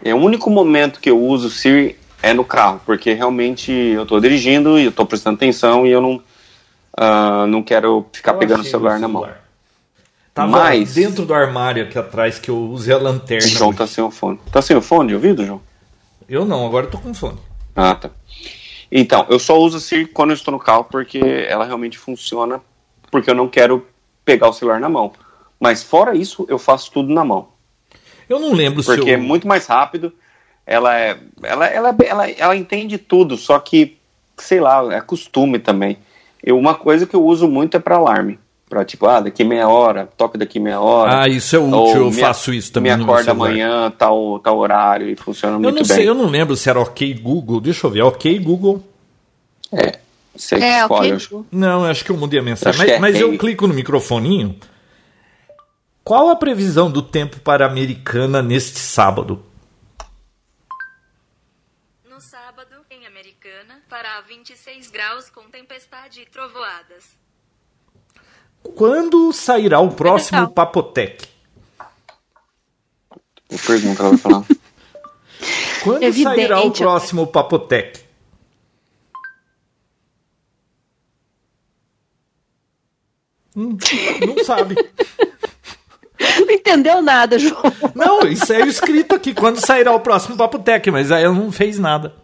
É 0.02 0.12
o 0.12 0.18
único 0.18 0.50
momento 0.50 0.98
que 0.98 1.08
eu 1.08 1.22
uso 1.22 1.48
Siri 1.48 1.96
é 2.20 2.34
no 2.34 2.44
carro, 2.44 2.80
porque 2.84 3.12
realmente 3.12 3.70
eu 3.70 4.02
estou 4.02 4.20
dirigindo 4.20 4.78
e 4.78 4.84
eu 4.84 4.90
estou 4.90 5.06
prestando 5.06 5.36
atenção 5.36 5.86
e 5.86 5.90
eu 5.90 6.00
não, 6.00 6.16
uh, 6.16 7.46
não 7.46 7.62
quero 7.62 8.04
ficar 8.12 8.32
eu 8.32 8.38
pegando 8.38 8.62
o 8.62 8.64
celular, 8.64 8.98
celular 8.98 8.98
na 8.98 9.08
mão. 9.08 9.43
Tava 10.34 10.50
Mas... 10.50 10.94
dentro 10.94 11.24
do 11.24 11.32
armário 11.32 11.84
aqui 11.84 11.96
atrás 11.96 12.40
que 12.40 12.50
eu 12.50 12.58
usei 12.58 12.92
a 12.92 12.98
lanterna. 12.98 13.46
João 13.46 13.72
tá 13.72 13.86
sem 13.86 14.02
o 14.02 14.10
fone. 14.10 14.40
Tá 14.50 14.60
sem 14.60 14.76
o 14.76 14.82
fone 14.82 15.10
de 15.10 15.14
ouvido, 15.14 15.46
João? 15.46 15.60
Eu 16.28 16.44
não, 16.44 16.66
agora 16.66 16.86
eu 16.86 16.90
tô 16.90 16.98
com 16.98 17.14
fone. 17.14 17.38
Ah, 17.76 17.94
tá. 17.94 18.10
Então, 18.90 19.26
eu 19.30 19.38
só 19.38 19.56
uso 19.56 19.76
assim 19.76 20.04
quando 20.04 20.30
eu 20.30 20.34
estou 20.34 20.50
no 20.50 20.58
carro 20.58 20.84
porque 20.84 21.18
ela 21.48 21.64
realmente 21.64 21.96
funciona 21.96 22.60
porque 23.12 23.30
eu 23.30 23.34
não 23.34 23.46
quero 23.46 23.86
pegar 24.24 24.48
o 24.48 24.52
celular 24.52 24.80
na 24.80 24.88
mão. 24.88 25.12
Mas 25.60 25.84
fora 25.84 26.16
isso, 26.16 26.44
eu 26.48 26.58
faço 26.58 26.90
tudo 26.90 27.14
na 27.14 27.24
mão. 27.24 27.50
Eu 28.28 28.40
não 28.40 28.52
lembro 28.52 28.82
porque 28.82 28.90
se 28.90 28.96
Porque 28.96 29.10
eu... 29.10 29.14
é 29.14 29.18
muito 29.18 29.46
mais 29.46 29.66
rápido. 29.66 30.12
Ela 30.66 30.98
é, 30.98 31.16
ela, 31.42 31.66
ela, 31.66 31.96
ela, 32.04 32.30
ela 32.30 32.56
entende 32.56 32.98
tudo, 32.98 33.36
só 33.36 33.58
que 33.60 33.98
sei 34.36 34.58
lá, 34.58 34.92
é 34.92 35.00
costume 35.00 35.60
também. 35.60 35.96
Eu, 36.42 36.58
uma 36.58 36.74
coisa 36.74 37.06
que 37.06 37.14
eu 37.14 37.24
uso 37.24 37.46
muito 37.46 37.76
é 37.76 37.80
para 37.80 37.96
alarme 37.96 38.38
para 38.68 38.84
tipo, 38.84 39.06
ah, 39.06 39.20
daqui 39.20 39.44
meia 39.44 39.68
hora, 39.68 40.08
toca 40.16 40.38
daqui 40.38 40.58
meia 40.58 40.80
hora. 40.80 41.22
Ah, 41.22 41.28
isso 41.28 41.54
é 41.54 41.58
útil, 41.58 42.06
eu 42.06 42.12
faço 42.12 42.52
isso 42.52 42.72
também. 42.72 42.96
Me 42.96 43.02
acorda 43.02 43.30
amanhã, 43.30 43.90
tal, 43.90 44.38
tal 44.40 44.58
horário 44.58 45.08
e 45.08 45.16
funciona 45.16 45.56
eu 45.56 45.60
muito 45.60 45.76
não 45.76 45.84
sei, 45.84 45.98
bem. 45.98 46.06
Eu 46.06 46.14
não 46.14 46.26
lembro 46.26 46.56
se 46.56 46.68
era 46.68 46.80
ok 46.80 47.14
Google, 47.14 47.60
deixa 47.60 47.86
eu 47.86 47.90
ver, 47.90 48.02
ok 48.02 48.38
Google. 48.38 48.82
É, 49.72 49.98
você 50.34 50.56
é, 50.56 50.80
escolhe. 50.80 51.12
Okay. 51.12 51.44
Não, 51.52 51.84
acho 51.84 52.04
que 52.04 52.10
eu 52.10 52.16
mudei 52.16 52.40
a 52.40 52.42
mensagem. 52.42 52.78
Mas, 52.78 52.88
é 52.88 52.98
mas 52.98 53.20
eu 53.20 53.36
clico 53.38 53.66
no 53.66 53.74
microfoninho. 53.74 54.58
Qual 56.02 56.28
a 56.28 56.36
previsão 56.36 56.90
do 56.90 57.00
tempo 57.00 57.40
para 57.40 57.64
a 57.64 57.68
Americana 57.68 58.42
neste 58.42 58.78
sábado? 58.78 59.42
No 62.08 62.20
sábado, 62.20 62.74
em 62.90 63.06
Americana, 63.06 63.80
fará 63.88 64.20
26 64.22 64.90
graus 64.90 65.30
com 65.30 65.48
tempestade 65.48 66.20
e 66.20 66.26
trovoadas. 66.26 67.23
Quando 68.74 69.32
sairá 69.32 69.80
o 69.80 69.90
próximo 69.90 70.40
Legal. 70.40 70.54
Papotec? 70.54 71.28
Eu 73.50 73.58
pergunto, 73.64 74.02
ela 74.02 74.10
vai 74.10 74.18
falar. 74.18 74.44
Quando 75.84 76.02
Evidente. 76.02 76.34
sairá 76.34 76.60
o 76.60 76.70
próximo 76.70 77.26
Papotec? 77.26 78.02
Hum, 83.56 83.76
não 84.26 84.44
sabe. 84.44 84.74
Não 86.40 86.50
entendeu 86.50 87.00
nada, 87.02 87.38
João. 87.38 87.62
Não, 87.94 88.20
isso 88.22 88.52
é 88.52 88.62
escrito 88.62 89.14
aqui. 89.14 89.32
Quando 89.32 89.64
sairá 89.64 89.92
o 89.92 90.00
próximo 90.00 90.36
Papotec, 90.36 90.90
mas 90.90 91.12
aí 91.12 91.22
ela 91.22 91.34
não 91.34 91.52
fez 91.52 91.78
nada. 91.78 92.14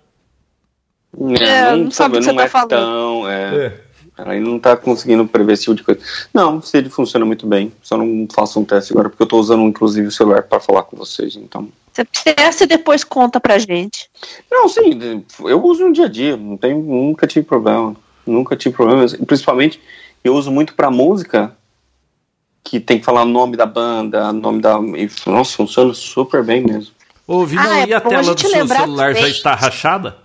É, 1.39 1.71
não, 1.71 1.85
não 1.85 1.91
sabe 1.91 2.17
o 2.17 2.19
que 2.19 2.25
você 2.25 2.35
tá 2.35 2.45
é 2.45 2.49
falando. 2.49 2.69
Tão, 2.71 3.29
é. 3.29 3.80
Ainda 4.27 4.49
não 4.49 4.57
está 4.57 4.77
conseguindo 4.77 5.27
prever 5.27 5.53
esse 5.55 5.65
tipo 5.65 5.75
de 5.77 5.83
coisa. 5.85 6.01
Não, 6.33 6.61
se 6.61 6.77
ele 6.77 6.89
funciona 6.91 7.25
muito 7.25 7.47
bem. 7.47 7.73
Só 7.83 7.97
não 7.97 8.27
faço 8.33 8.61
um 8.61 8.65
teste 8.65 8.93
agora, 8.93 9.09
porque 9.09 9.23
eu 9.23 9.25
estou 9.25 9.41
usando 9.41 9.63
inclusive 9.63 10.09
o 10.09 10.13
celular 10.13 10.43
para 10.43 10.61
falar 10.61 10.83
com 10.85 10.97
vocês. 10.97 11.37
Então, 11.37 11.69
Você 11.93 12.05
testa 12.05 12.65
e 12.65 12.67
depois 12.67 13.05
conta 13.05 13.41
pra 13.41 13.59
gente. 13.59 14.09
Não, 14.51 14.69
sim, 14.69 15.25
eu 15.45 15.65
uso 15.65 15.87
no 15.87 15.93
dia 15.93 16.07
a 16.07 16.09
dia, 16.09 16.37
não 16.37 16.57
tem, 16.57 16.75
nunca 16.75 17.27
tive 17.27 17.47
problema. 17.47 17.97
Nunca 18.27 18.57
tive 18.57 18.77
problema. 18.77 19.07
Principalmente, 19.27 19.81
eu 20.23 20.35
uso 20.35 20.51
muito 20.51 20.75
pra 20.75 20.91
música, 20.91 21.57
que 22.63 22.79
tem 22.79 22.99
que 22.99 23.05
falar 23.05 23.23
o 23.23 23.27
nome 23.27 23.57
da 23.57 23.67
banda, 23.67 24.33
nome 24.33 24.61
da. 24.61 24.79
e, 24.97 25.11
Nossa, 25.27 25.57
funciona 25.57 25.95
super 25.95 26.45
bem 26.45 26.63
mesmo. 26.63 26.93
Ô, 27.27 27.45
Vinão, 27.47 27.65
Ah, 27.65 27.81
é 27.81 27.87
e 27.87 27.95
a 27.95 28.01
tela 28.01 28.35
do 28.35 28.41
seu 28.41 28.67
celular 28.67 29.15
já 29.15 29.29
está 29.29 29.55
rachada? 29.55 30.17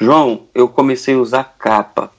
João, 0.00 0.46
eu 0.54 0.68
comecei 0.68 1.14
a 1.14 1.18
usar 1.18 1.44
capa. 1.58 2.10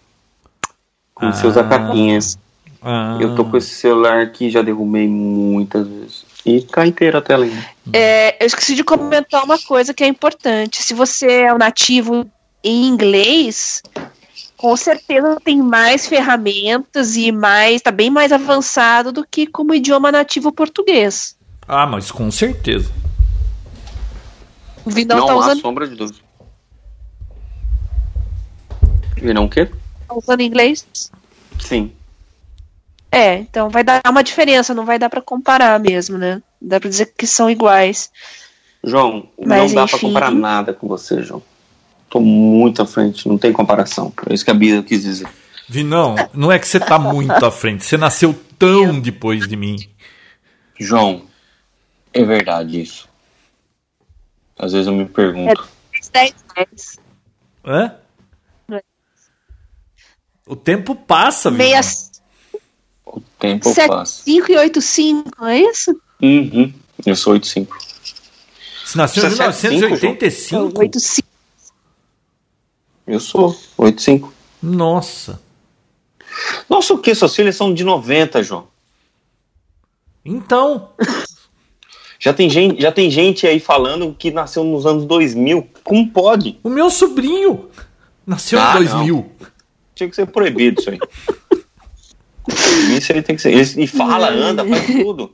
Comecei 1.15 1.45
a 1.45 1.49
usar 1.49 1.61
Ah. 1.65 1.69
capinhas. 1.69 2.38
Ah, 2.84 3.17
Eu 3.21 3.36
tô 3.36 3.45
com 3.45 3.57
esse 3.57 3.75
celular 3.75 4.21
aqui, 4.21 4.49
já 4.49 4.61
derrubei 4.61 5.07
muitas 5.07 5.88
vezes. 5.88 6.25
E 6.43 6.61
tá 6.61 6.86
inteira 6.88 7.19
a 7.19 7.21
tela 7.21 7.45
ainda. 7.45 7.63
É, 7.93 8.43
eu 8.43 8.47
esqueci 8.47 8.73
de 8.73 8.84
comentar 8.84 9.43
uma 9.43 9.59
coisa 9.59 9.93
que 9.93 10.03
é 10.03 10.07
importante. 10.07 10.82
Se 10.82 10.93
você 10.95 11.43
é 11.43 11.53
um 11.53 11.59
nativo 11.59 12.27
em 12.63 12.86
inglês, 12.88 13.84
com 14.57 14.75
certeza 14.75 15.39
tem 15.43 15.61
mais 15.61 16.07
ferramentas 16.07 17.15
e 17.15 17.32
mais, 17.32 17.82
tá 17.84 17.91
bem 17.91 18.09
mais 18.09 18.32
avançado 18.32 19.11
do 19.11 19.25
que 19.29 19.45
como 19.45 19.75
idioma 19.75 20.11
nativo 20.11 20.51
português. 20.51 21.36
Ah, 21.67 21.86
mas 21.86 22.09
com 22.11 22.32
certeza. 22.32 22.91
O 24.84 24.89
Vinão 24.89 25.17
não 25.17 25.27
tá 25.27 25.34
há 25.34 25.38
usando, 25.38 25.61
sombra 25.61 25.88
de 25.88 25.95
dúvida. 25.95 26.17
E 29.18 29.34
não 29.34 29.45
o 29.45 29.49
quê? 29.49 29.70
tá 30.07 30.16
usando 30.16 30.41
inglês? 30.41 30.86
Sim. 31.59 31.91
É, 33.12 33.36
então 33.36 33.70
vai 33.70 33.84
dar 33.84 34.01
uma 34.07 34.24
diferença, 34.24 34.74
não 34.74 34.86
vai 34.86 34.97
dar 34.97 35.09
pra 35.09 35.22
comparar 35.22 35.80
mesmo, 35.80 36.18
né? 36.18 36.41
Dá 36.62 36.80
pra 36.80 36.89
dizer 36.89 37.14
que 37.18 37.28
são 37.28 37.49
iguais. 37.49 38.09
João, 38.84 39.30
Mas, 39.38 39.57
não 39.59 39.76
dá 39.82 39.88
pra 39.88 39.97
enfim. 39.97 40.07
comparar 40.07 40.32
nada 40.32 40.74
com 40.74 40.88
você, 40.88 41.22
João. 41.22 41.41
Tô 42.09 42.20
muito 42.20 42.82
à 42.82 42.86
frente, 42.86 43.28
não 43.28 43.38
tem 43.38 43.53
comparação. 43.53 44.14
É 44.30 44.34
isso 44.34 44.43
que 44.43 44.51
a 44.51 44.53
Bia 44.53 44.82
quis 44.84 45.03
dizer. 45.03 45.28
Vinão, 45.68 46.16
não 46.34 46.51
é 46.51 46.59
que 46.59 46.68
você 46.68 46.80
tá 46.80 46.99
muito 46.99 47.45
à 47.45 47.51
frente, 47.51 47.86
você 47.86 47.97
nasceu 47.97 48.34
tão 48.57 48.99
depois 48.99 49.47
de 49.47 49.55
mim. 49.55 49.78
João, 50.80 51.24
é 52.14 52.24
verdade 52.24 52.82
isso. 52.82 53.07
Às 54.57 54.74
vezes 54.74 54.88
eu 54.88 54.93
me 54.93 55.05
pergunto. 55.05 55.68
10, 56.12 56.36
10. 56.55 56.99
Hã? 57.66 57.95
É. 60.52 60.54
O 60.54 60.56
tempo 60.56 60.95
passa, 60.95 61.49
Vinão. 61.49 61.66
6, 61.66 62.12
O 63.06 63.22
tempo 63.39 63.74
7, 63.74 63.88
passa. 63.88 64.24
5 64.24 64.52
e 64.52 64.58
8, 64.58 64.82
5, 64.82 65.45
é 65.45 65.60
isso? 65.60 66.02
Uhum. 66.22 66.74
Eu 67.06 67.16
sou 67.16 67.34
85. 67.34 67.78
Você 68.86 68.97
nasceu 68.97 69.26
em 69.26 69.30
Você 69.30 69.43
é 69.43 69.52
75, 69.52 69.74
1985? 69.74 70.80
8, 70.80 70.99
5. 70.99 71.28
Eu 73.08 73.20
sou 73.20 73.58
85. 73.78 74.34
Nossa. 74.62 75.41
Nossa, 76.70 76.93
o 76.93 76.97
que? 76.97 77.16
Suas 77.16 77.36
filhas 77.36 77.56
são 77.56 77.74
de 77.74 77.84
90, 77.84 78.43
João. 78.43 78.68
Então, 80.24 80.89
Já 82.22 82.32
tem 82.32 82.47
gente, 82.47 82.80
já 82.80 82.91
tem 82.91 83.10
gente 83.10 83.47
aí 83.47 83.60
falando 83.60 84.14
que 84.14 84.30
nasceu 84.30 84.64
nos 84.64 84.86
anos 84.86 85.06
2000. 85.06 85.68
Como 85.84 86.08
pode? 86.12 86.60
o 86.64 86.70
meu 86.70 86.91
sobrinho 86.91 87.68
nasceu 88.28 88.60
Ah, 88.62 88.74
em 88.76 88.86
2000. 88.86 89.32
Tinha 90.02 90.10
que 90.10 90.16
ser 90.16 90.26
proibido 90.26 90.82
isso 90.82 90.89
aí. 90.89 90.99
isso 92.97 93.14
aí 93.14 93.22
tem 93.22 93.36
que 93.36 93.41
ser. 93.43 93.52
Ele- 93.54 93.84
E 93.84 93.86
fala, 93.86 94.32
anda, 94.32 94.66
faz 94.66 94.84
tudo. 94.88 95.32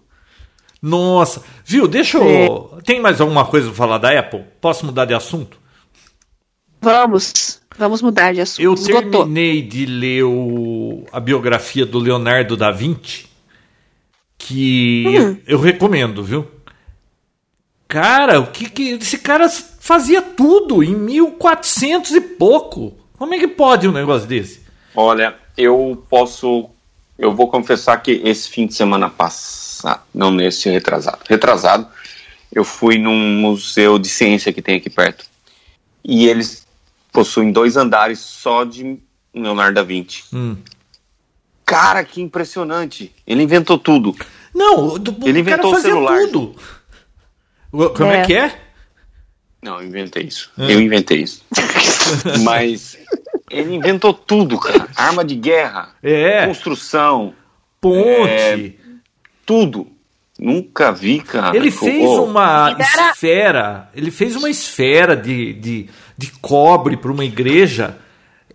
Nossa. 0.81 1.41
Viu, 1.63 1.87
deixa 1.87 2.17
eu... 2.17 2.77
Tem 2.83 2.99
mais 2.99 3.21
alguma 3.21 3.45
coisa 3.45 3.67
pra 3.67 3.75
falar 3.75 3.97
da 3.97 4.19
Apple? 4.19 4.43
Posso 4.59 4.85
mudar 4.85 5.05
de 5.05 5.13
assunto? 5.13 5.57
Vamos, 6.81 7.61
vamos 7.77 8.01
mudar 8.01 8.33
de 8.33 8.41
assunto. 8.41 8.61
Eu 8.61 8.73
Esgotou. 8.73 9.21
terminei 9.23 9.61
de 9.61 9.85
ler 9.85 10.23
o- 10.25 11.05
a 11.13 11.19
biografia 11.21 11.85
do 11.85 11.97
Leonardo 11.97 12.57
da 12.57 12.69
Vinci, 12.69 13.25
que 14.37 15.05
Hum. 15.17 15.37
eu 15.47 15.59
recomendo, 15.61 16.21
viu? 16.23 16.45
Cara, 17.87 18.39
o 18.41 18.47
que 18.47 18.69
que 18.69 18.89
esse 18.91 19.17
cara 19.17 19.47
fazia 19.49 20.21
tudo 20.21 20.83
em 20.83 20.93
1400 20.93 22.11
e 22.11 22.19
pouco? 22.19 22.96
Como 23.17 23.33
é 23.33 23.39
que 23.39 23.47
pode 23.47 23.87
um 23.87 23.91
negócio 23.91 24.27
desse? 24.27 24.61
Olha, 24.95 25.35
eu 25.57 26.03
posso. 26.09 26.69
Eu 27.17 27.33
vou 27.35 27.47
confessar 27.49 27.97
que 27.97 28.21
esse 28.23 28.47
fim 28.49 28.67
de 28.67 28.73
semana 28.75 29.09
passado, 29.09 30.01
não 30.13 30.31
nesse 30.31 30.69
retrasado, 30.69 31.19
retrasado, 31.27 31.87
eu 32.53 32.63
fui 32.63 32.97
num 32.99 33.17
museu 33.41 33.97
de 33.97 34.07
ciência 34.07 34.53
que 34.53 34.61
tem 34.61 34.75
aqui 34.77 34.89
perto. 34.89 35.25
E 36.03 36.27
eles 36.27 36.65
possuem 37.11 37.51
dois 37.51 37.75
andares 37.75 38.19
só 38.19 38.63
de 38.63 38.99
Leonardo 39.33 39.73
da 39.75 39.83
Vinci. 39.83 40.23
Hum. 40.31 40.57
Cara, 41.65 42.03
que 42.03 42.21
impressionante! 42.21 43.11
Ele 43.25 43.43
inventou 43.43 43.77
tudo. 43.79 44.15
Não, 44.53 44.97
do- 44.97 45.11
o 45.11 45.27
Ele 45.27 45.43
cara 45.43 45.57
inventou 45.61 45.73
o 45.73 45.79
celular. 45.81 46.19
tudo. 46.27 46.55
Como 47.71 48.11
é. 48.11 48.21
É. 48.21 48.25
que 48.25 48.33
é? 48.35 48.61
Não, 49.61 49.81
eu 49.81 49.87
inventei 49.87 50.23
isso. 50.23 50.51
É. 50.57 50.73
Eu 50.73 50.79
inventei 50.81 51.21
isso. 51.21 51.43
Mas 52.43 52.97
ele 53.49 53.75
inventou 53.75 54.13
tudo, 54.13 54.57
cara. 54.59 54.87
Arma 54.95 55.23
de 55.25 55.35
guerra, 55.35 55.89
É, 56.01 56.45
construção, 56.45 57.33
ponte. 57.81 58.29
é, 58.31 58.71
tudo. 59.45 59.87
Nunca 60.39 60.91
vi, 60.91 61.19
cara. 61.19 61.55
Ele 61.57 61.71
fez 61.71 62.05
Oh, 62.05 62.25
uma 62.25 62.75
era- 62.79 63.09
esfera, 63.11 63.89
ele 63.95 64.11
fez 64.11 64.35
uma 64.35 64.49
esfera 64.49 65.17
de, 65.17 65.53
de, 65.53 65.89
de 66.15 66.31
cobre 66.39 66.95
para 66.95 67.11
uma 67.11 67.25
igreja. 67.25 67.97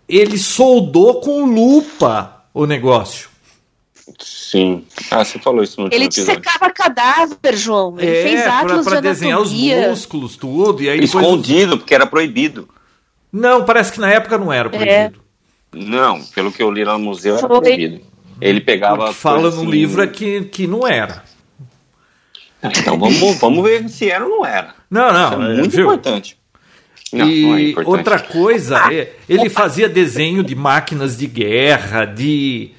Ele 0.08 0.38
soldou 0.38 1.20
com 1.20 1.44
lupa 1.44 2.44
o 2.54 2.66
negócio. 2.66 3.28
Sim. 4.18 4.84
Ah, 5.10 5.24
você 5.24 5.38
falou 5.38 5.62
isso 5.62 5.78
no 5.78 5.84
último 5.84 5.98
Ele 5.98 6.06
episódio. 6.06 6.40
dissecava 6.40 6.72
cadáver, 6.72 7.56
João. 7.56 7.94
Ele 7.98 8.22
fez 8.22 8.40
é, 8.40 8.46
atlas 8.48 8.84
para 8.84 8.96
de 8.96 9.02
desenhar 9.02 9.40
os 9.40 9.52
músculos, 9.52 10.36
tudo. 10.36 10.82
E 10.82 10.88
aí 10.90 11.00
depois. 11.00 11.24
Escondido, 11.24 11.78
porque 11.78 11.94
era 11.94 12.06
proibido. 12.06 12.68
Não, 13.32 13.64
parece 13.64 13.92
que 13.92 14.00
na 14.00 14.10
época 14.10 14.36
não 14.38 14.52
era 14.52 14.68
proibido. 14.68 15.20
Não, 15.72 16.22
pelo 16.34 16.52
que 16.52 16.62
eu 16.62 16.70
li 16.70 16.84
lá 16.84 16.98
no 16.98 17.04
museu, 17.04 17.38
era 17.38 17.48
Foi. 17.48 17.60
proibido. 17.60 18.00
Ele 18.40 18.60
pegava. 18.60 19.04
O 19.04 19.08
que 19.08 19.14
fala 19.14 19.42
no 19.42 19.48
assim- 19.48 19.66
livro 19.70 20.02
é 20.02 20.06
que, 20.06 20.42
que 20.42 20.66
não 20.66 20.86
era. 20.86 21.22
Então 22.62 22.98
vamos, 22.98 23.38
vamos 23.38 23.64
ver 23.64 23.88
se 23.88 24.08
era 24.10 24.24
ou 24.24 24.30
não 24.30 24.46
era. 24.46 24.74
Não, 24.90 25.06
Isso 25.08 25.12
não, 25.38 25.42
é 25.46 25.52
é, 25.54 25.56
muito 25.58 25.70
viu? 25.76 25.84
importante. 25.86 26.36
Não, 27.12 27.28
e 27.28 27.42
não 27.42 27.56
é 27.56 27.62
importante. 27.62 27.88
outra 27.96 28.18
coisa, 28.20 28.92
é, 28.92 29.12
ele 29.28 29.48
fazia 29.50 29.88
desenho 29.88 30.42
de 30.44 30.54
máquinas 30.54 31.16
de 31.16 31.26
guerra, 31.26 32.04
de. 32.04 32.70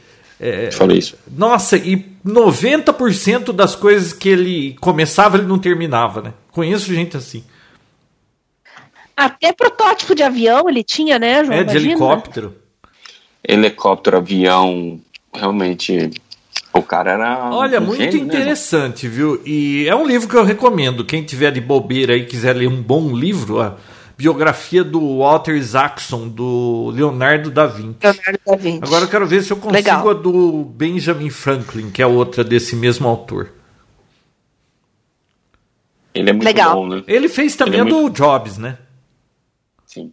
É, 0.44 0.72
Falei 0.72 0.98
isso. 0.98 1.16
Nossa, 1.32 1.78
e 1.78 2.06
90% 2.26 3.54
das 3.54 3.76
coisas 3.76 4.12
que 4.12 4.28
ele 4.28 4.76
começava, 4.82 5.38
ele 5.38 5.48
não 5.48 5.58
terminava, 5.58 6.22
né? 6.22 6.34
Conheço 6.52 6.94
gente 6.94 7.16
assim. 7.16 7.46
Até 9.16 9.54
protótipo 9.54 10.14
de 10.14 10.22
avião 10.22 10.68
ele 10.68 10.84
tinha, 10.84 11.18
né, 11.18 11.46
João? 11.46 11.58
É, 11.58 11.64
de 11.64 11.72
Imagina. 11.72 11.92
helicóptero. 11.92 12.56
Helicóptero, 13.48 14.18
avião, 14.18 15.00
realmente. 15.34 16.10
O 16.74 16.82
cara 16.82 17.12
era. 17.12 17.50
Olha, 17.50 17.80
um 17.80 17.86
muito 17.86 18.02
gênio, 18.02 18.26
né, 18.26 18.40
interessante, 18.40 19.08
viu? 19.08 19.42
E 19.46 19.88
é 19.88 19.96
um 19.96 20.06
livro 20.06 20.28
que 20.28 20.36
eu 20.36 20.44
recomendo. 20.44 21.06
Quem 21.06 21.24
tiver 21.24 21.52
de 21.52 21.62
bobeira 21.62 22.16
aí 22.16 22.26
quiser 22.26 22.54
ler 22.54 22.68
um 22.68 22.82
bom 22.82 23.16
livro, 23.16 23.62
a 23.62 23.78
biografia 24.18 24.84
do 24.84 25.20
Walter 25.20 25.56
Isaacson, 25.56 26.28
do 26.28 26.92
Leonardo 26.94 27.50
da 27.50 27.66
Vinci. 27.66 27.98
Leonardo 28.02 28.40
da 28.46 28.56
Vinci. 28.56 28.84
Agora 28.84 29.06
eu 29.06 29.10
quero 29.10 29.28
ver 29.28 29.44
se 29.44 29.52
eu 29.52 29.58
consigo 29.58 29.74
Legal. 29.74 30.10
a 30.10 30.14
do 30.14 30.64
Benjamin 30.64 31.30
Franklin, 31.30 31.90
que 31.90 32.02
é 32.02 32.08
outra 32.08 32.44
desse 32.44 32.76
mesmo 32.76 33.08
autor. 33.08 33.52
Ele 36.14 36.30
é 36.30 36.34
muito 36.34 36.46
Legal. 36.46 36.76
bom, 36.76 36.88
né? 36.88 37.04
Ele 37.08 37.28
fez 37.28 37.56
também 37.56 37.80
Ele 37.80 37.90
é 37.90 37.98
a 37.98 38.00
do 38.02 38.10
Jobs, 38.10 38.58
né? 38.58 38.78
Sim. 39.86 40.12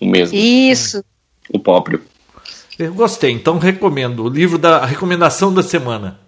O 0.00 0.06
mesmo. 0.06 0.36
Isso. 0.36 1.04
O 1.50 1.58
próprio. 1.58 2.00
Eu 2.78 2.94
gostei, 2.94 3.32
então 3.32 3.58
recomendo. 3.58 4.24
O 4.24 4.28
livro 4.28 4.58
da 4.58 4.78
a 4.78 4.86
recomendação 4.86 5.52
da 5.52 5.62
semana. 5.62 6.20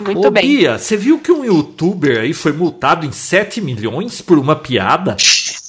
Muito 0.00 0.28
Ô, 0.28 0.30
bem. 0.30 0.42
Bia, 0.42 0.78
você 0.78 0.96
viu 0.96 1.18
que 1.18 1.32
um 1.32 1.44
youtuber 1.44 2.20
aí 2.20 2.32
foi 2.32 2.52
multado 2.52 3.04
em 3.04 3.12
7 3.12 3.60
milhões 3.60 4.20
por 4.20 4.38
uma 4.38 4.54
piada? 4.54 5.16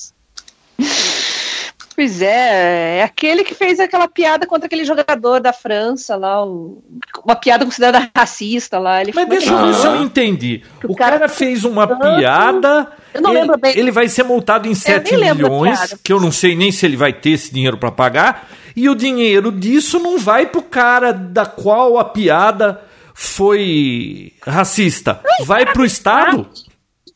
Pois 2.00 2.22
é, 2.22 3.00
é 3.00 3.04
aquele 3.04 3.44
que 3.44 3.54
fez 3.54 3.78
aquela 3.78 4.08
piada 4.08 4.48
contra 4.48 4.68
aquele 4.68 4.86
jogador 4.86 5.42
da 5.42 5.52
França 5.52 6.16
lá, 6.16 6.46
um- 6.46 6.82
uma 7.26 7.36
piada 7.36 7.66
considerada 7.66 8.10
racista 8.16 8.80
lá. 8.80 9.02
Ele 9.02 9.12
Mas 9.14 9.26
é 9.26 9.30
deixa 9.30 9.52
eu 9.52 9.66
ver 9.66 9.74
se 9.74 9.86
eu 9.86 9.96
entendi. 10.02 10.64
O 10.82 10.94
O 10.94 10.96
cara, 10.96 11.18
cara 11.20 11.28
fez 11.28 11.66
uma 11.66 11.86
tanto- 11.86 12.16
piada. 12.18 12.90
Eu 13.14 13.22
não 13.22 13.32
ele, 13.32 13.40
lembro 13.42 13.58
bem. 13.60 13.78
ele 13.78 13.92
vai 13.92 14.08
ser 14.08 14.24
multado 14.24 14.66
em 14.66 14.74
7 14.74 15.12
nem 15.12 15.20
lembro 15.20 15.44
da 15.44 15.50
milhões, 15.50 15.94
que 16.02 16.14
eu 16.14 16.22
não 16.22 16.32
sei 16.32 16.56
nem 16.56 16.72
se 16.72 16.86
ele 16.86 16.96
vai 16.96 17.12
ter 17.12 17.32
esse 17.32 17.54
dinheiro 17.54 17.78
para 17.78 17.92
pagar. 17.92 18.48
E 18.76 18.88
o 18.88 18.96
dinheiro 18.96 19.52
disso 19.52 20.00
não 20.00 20.18
vai 20.18 20.46
pro 20.46 20.62
cara 20.62 21.12
da 21.12 21.46
qual 21.46 22.00
a 22.00 22.06
piada 22.06 22.80
foi 23.14 24.32
racista. 24.46 25.20
Vai 25.46 25.66
pro 25.66 25.84
Estado. 25.84 26.48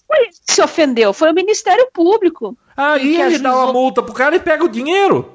foi 0.08 0.18
ele 0.20 0.30
que 0.46 0.54
se 0.54 0.62
ofendeu, 0.62 1.14
foi 1.14 1.32
o 1.32 1.34
Ministério 1.34 1.88
Público. 1.94 2.58
Aí 2.76 3.16
ele 3.22 3.40
dá 3.40 3.56
uma 3.56 3.74
multa 3.74 4.02
pro 4.02 4.14
cara 4.14 4.36
e 4.36 4.40
pega 4.40 4.64
o 4.64 4.70
dinheiro. 4.70 5.30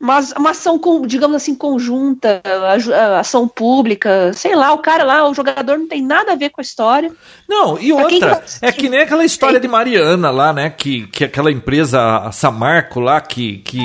Mas 0.00 0.30
uma 0.32 0.50
ação, 0.50 0.80
digamos 1.04 1.34
assim, 1.36 1.56
conjunta, 1.56 2.40
aju- 2.72 2.94
a- 2.94 3.18
ação 3.18 3.48
pública, 3.48 4.32
sei 4.32 4.54
lá, 4.54 4.72
o 4.72 4.78
cara 4.78 5.02
lá, 5.02 5.28
o 5.28 5.34
jogador 5.34 5.76
não 5.76 5.88
tem 5.88 6.00
nada 6.00 6.32
a 6.32 6.36
ver 6.36 6.50
com 6.50 6.60
a 6.60 6.62
história. 6.62 7.10
Não, 7.48 7.76
e 7.80 7.92
outra, 7.92 8.44
é 8.62 8.70
que 8.70 8.88
nem 8.88 9.00
aquela 9.00 9.24
história 9.24 9.58
de 9.58 9.66
Mariana 9.66 10.30
lá, 10.30 10.52
né? 10.52 10.70
Que, 10.70 11.08
que 11.08 11.24
aquela 11.24 11.50
empresa, 11.50 12.18
a 12.18 12.30
Samarco 12.30 13.00
lá, 13.00 13.20
que, 13.20 13.58
que 13.58 13.80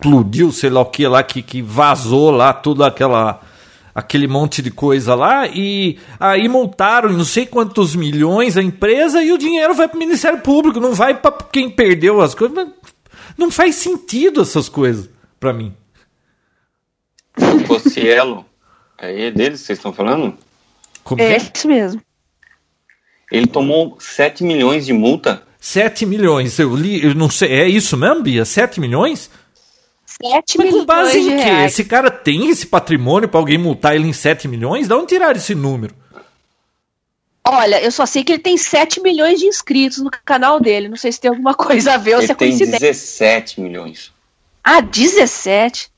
explodiu, 0.00 0.50
sei 0.50 0.70
lá 0.70 0.80
o 0.80 0.86
que 0.86 1.06
lá, 1.06 1.22
que, 1.22 1.40
que 1.40 1.62
vazou 1.62 2.32
lá 2.32 2.52
tudo 2.52 2.82
aquela. 2.84 3.40
Aquele 3.94 4.26
monte 4.26 4.60
de 4.60 4.72
coisa 4.72 5.14
lá, 5.14 5.46
e 5.46 5.98
aí 6.18 6.48
multaram 6.48 7.12
não 7.12 7.24
sei 7.24 7.46
quantos 7.46 7.94
milhões 7.94 8.56
a 8.56 8.62
empresa 8.62 9.22
e 9.22 9.30
o 9.30 9.38
dinheiro 9.38 9.72
vai 9.72 9.86
pro 9.86 9.98
Ministério 9.98 10.40
Público, 10.40 10.80
não 10.80 10.92
vai 10.94 11.14
pra 11.16 11.30
quem 11.30 11.70
perdeu 11.70 12.20
as 12.20 12.34
coisas. 12.34 12.66
Não 13.38 13.50
faz 13.52 13.76
sentido 13.76 14.42
essas 14.42 14.68
coisas 14.68 15.08
pra 15.38 15.52
mim. 15.52 15.72
O 17.38 17.64
Cossielo, 17.68 18.44
é 18.98 19.30
deles 19.30 19.60
que 19.60 19.66
vocês 19.66 19.78
estão 19.78 19.92
falando? 19.92 20.36
Como 21.04 21.20
É 21.22 21.34
é? 21.34 21.36
isso 21.36 21.68
mesmo. 21.68 22.00
Ele 23.30 23.46
tomou 23.46 23.96
7 24.00 24.42
milhões 24.44 24.86
de 24.86 24.92
multa. 24.92 25.42
7 25.60 26.04
milhões, 26.04 26.58
eu 26.58 26.74
li, 26.74 27.04
eu 27.04 27.14
não 27.14 27.30
sei, 27.30 27.50
é 27.52 27.68
isso 27.68 27.96
mesmo, 27.96 28.22
Bia? 28.22 28.44
7 28.44 28.80
milhões? 28.80 29.30
7 30.22 30.56
Mas 30.56 30.56
com 30.56 30.62
milhões 30.62 30.84
base 30.86 31.20
de 31.20 31.28
em 31.30 31.36
quê? 31.36 31.42
reais. 31.44 31.72
Esse 31.72 31.84
cara 31.84 32.10
tem 32.10 32.48
esse 32.50 32.66
patrimônio 32.66 33.28
pra 33.28 33.40
alguém 33.40 33.58
multar 33.58 33.94
ele 33.94 34.08
em 34.08 34.12
7 34.12 34.46
milhões? 34.48 34.86
Da 34.88 34.96
onde 34.96 35.06
tiraram 35.08 35.36
esse 35.36 35.54
número? 35.54 35.94
Olha, 37.46 37.82
eu 37.82 37.90
só 37.90 38.06
sei 38.06 38.24
que 38.24 38.32
ele 38.32 38.42
tem 38.42 38.56
7 38.56 39.00
milhões 39.02 39.38
de 39.38 39.46
inscritos 39.46 39.98
no 39.98 40.10
canal 40.24 40.58
dele. 40.58 40.88
Não 40.88 40.96
sei 40.96 41.12
se 41.12 41.20
tem 41.20 41.28
alguma 41.28 41.52
coisa 41.54 41.94
a 41.94 41.96
ver 41.98 42.14
ou 42.14 42.20
se 42.20 42.26
Ele 42.26 42.32
é 42.32 42.34
tem 42.36 42.48
coincidência. 42.48 42.80
17 42.80 43.60
milhões. 43.60 44.12
Ah, 44.62 44.80
17? 44.80 45.90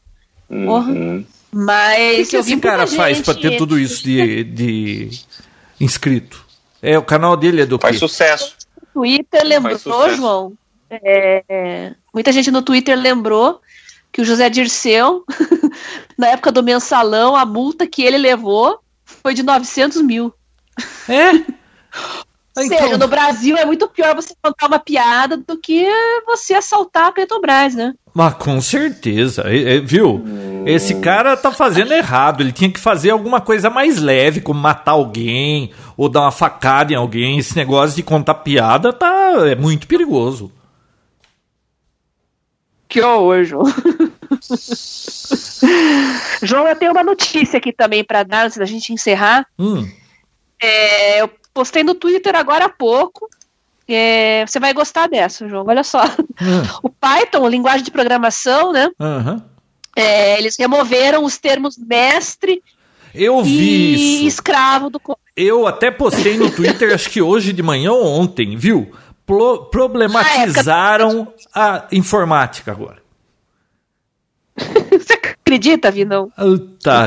Porra. 0.49 0.91
Uhum. 0.93 1.25
O 1.53 1.57
Mas 1.59 2.17
que, 2.17 2.31
que 2.31 2.37
esse 2.37 2.57
cara 2.57 2.87
faz 2.87 3.21
pra 3.21 3.35
ter 3.35 3.57
tudo 3.57 3.79
isso 3.79 4.03
de, 4.03 4.43
de 4.45 5.11
inscrito? 5.81 6.45
É, 6.83 6.99
o 6.99 7.03
canal 7.03 7.37
dele 7.37 7.63
é 7.63 7.67
do 7.67 7.79
Faz 7.79 7.95
quê? 7.95 8.01
sucesso. 8.01 8.57
Twitter 8.93 9.45
lembrou. 9.45 9.79
João. 10.17 10.53
é, 10.91 11.45
é, 11.49 11.93
muita 12.13 12.33
gente 12.33 12.51
no 12.51 12.63
Twitter 12.63 12.99
lembrou 12.99 13.61
que 14.17 14.23
o 14.23 14.25
José 14.25 14.49
Dirceu, 14.49 15.27
na 16.17 16.29
época 16.29 16.51
do 16.51 16.63
mensalão, 16.63 17.37
a 17.37 17.45
multa 17.45 17.87
que 17.87 18.03
ele 18.03 18.17
levou 18.17 18.81
foi 19.05 19.35
de 19.35 19.43
900 19.43 20.01
mil. 20.01 20.33
É? 21.07 21.33
Ou 22.57 22.63
Então- 22.65 22.79
seja, 22.79 22.97
no 22.97 23.07
Brasil 23.07 23.55
é 23.59 23.67
muito 23.67 23.87
pior 23.89 24.15
você 24.17 24.33
contar 24.43 24.69
uma 24.69 24.79
piada 24.79 25.37
do 25.37 25.59
que 25.59 25.87
você 26.25 26.55
assaltar 26.55 27.09
a 27.09 27.13
Petrobras, 27.13 27.75
né? 27.75 27.93
Mas 28.15 28.33
com 28.37 28.59
certeza, 28.63 29.43
é- 29.45 29.77
é, 29.77 29.81
viu? 29.81 30.25
Esse 30.65 30.95
cara 30.95 31.37
tá 31.37 31.53
fazendo 31.53 31.93
errado. 31.93 32.41
Ele 32.43 32.53
tinha 32.53 32.73
que 32.73 32.81
fazer 32.81 33.11
alguma 33.11 33.43
coisa 33.43 33.69
mais 33.69 34.01
leve, 34.01 34.41
como 34.41 34.59
matar 34.59 34.93
alguém 34.93 35.71
ou 35.95 36.09
dar 36.09 36.23
uma 36.23 36.33
facada 36.33 36.91
em 36.95 36.97
alguém. 36.97 37.37
Esse 37.39 37.55
negócio 37.55 37.95
de 37.95 38.03
contar 38.03 38.37
piada 38.37 38.95
tá 38.95 39.47
é 39.47 39.55
muito 39.55 39.87
perigoso. 39.87 40.51
Que 42.89 43.03
horror, 43.03 43.45
João. 43.45 43.65
João, 46.43 46.67
eu 46.67 46.77
tenho 46.77 46.93
uma 46.93 47.03
notícia 47.05 47.59
aqui 47.59 47.73
também 47.73 48.05
para 48.05 48.23
dar 48.23 48.47
antes 48.47 48.57
da 48.59 48.65
gente 48.65 48.93
encerrar. 48.93 49.47
Hum, 49.59 49.89
É, 50.63 51.21
eu 51.23 51.31
postei 51.53 51.83
no 51.83 51.95
Twitter 51.95 52.35
agora 52.37 52.67
há 52.67 52.69
pouco. 52.69 53.29
É, 53.89 54.45
você 54.47 54.59
vai 54.59 54.73
gostar 54.73 55.07
dessa, 55.09 55.49
João. 55.49 55.65
Olha 55.67 55.85
só. 55.85 56.03
hum, 56.05 56.63
O 56.83 56.89
Python, 56.91 57.49
linguagem 57.49 57.85
de 57.85 57.91
programação, 57.91 58.73
né? 58.73 58.91
aham. 59.01 59.43
é, 59.97 60.39
eles 60.39 60.57
removeram 60.59 61.25
os 61.25 61.39
termos 61.39 61.77
mestre 61.79 62.63
Eu 63.15 63.43
vi 63.45 63.95
e 63.95 63.95
isso. 63.95 64.27
escravo 64.27 64.91
do. 64.91 65.01
Eu 65.37 65.67
até 65.67 65.91
postei 65.91 66.37
no 66.37 66.51
Twitter, 66.51 66.93
acho 66.95 67.09
que 67.11 67.21
hoje 67.23 67.53
de 67.53 67.63
manhã 67.63 67.93
ou 67.93 68.05
ontem, 68.07 68.57
viu? 68.57 68.91
Plo- 69.27 69.67
problematizaram 69.67 71.33
a 71.55 71.87
informática 71.93 72.71
agora. 72.73 72.99
Acredita, 75.47 75.93
Vinão? 75.93 76.29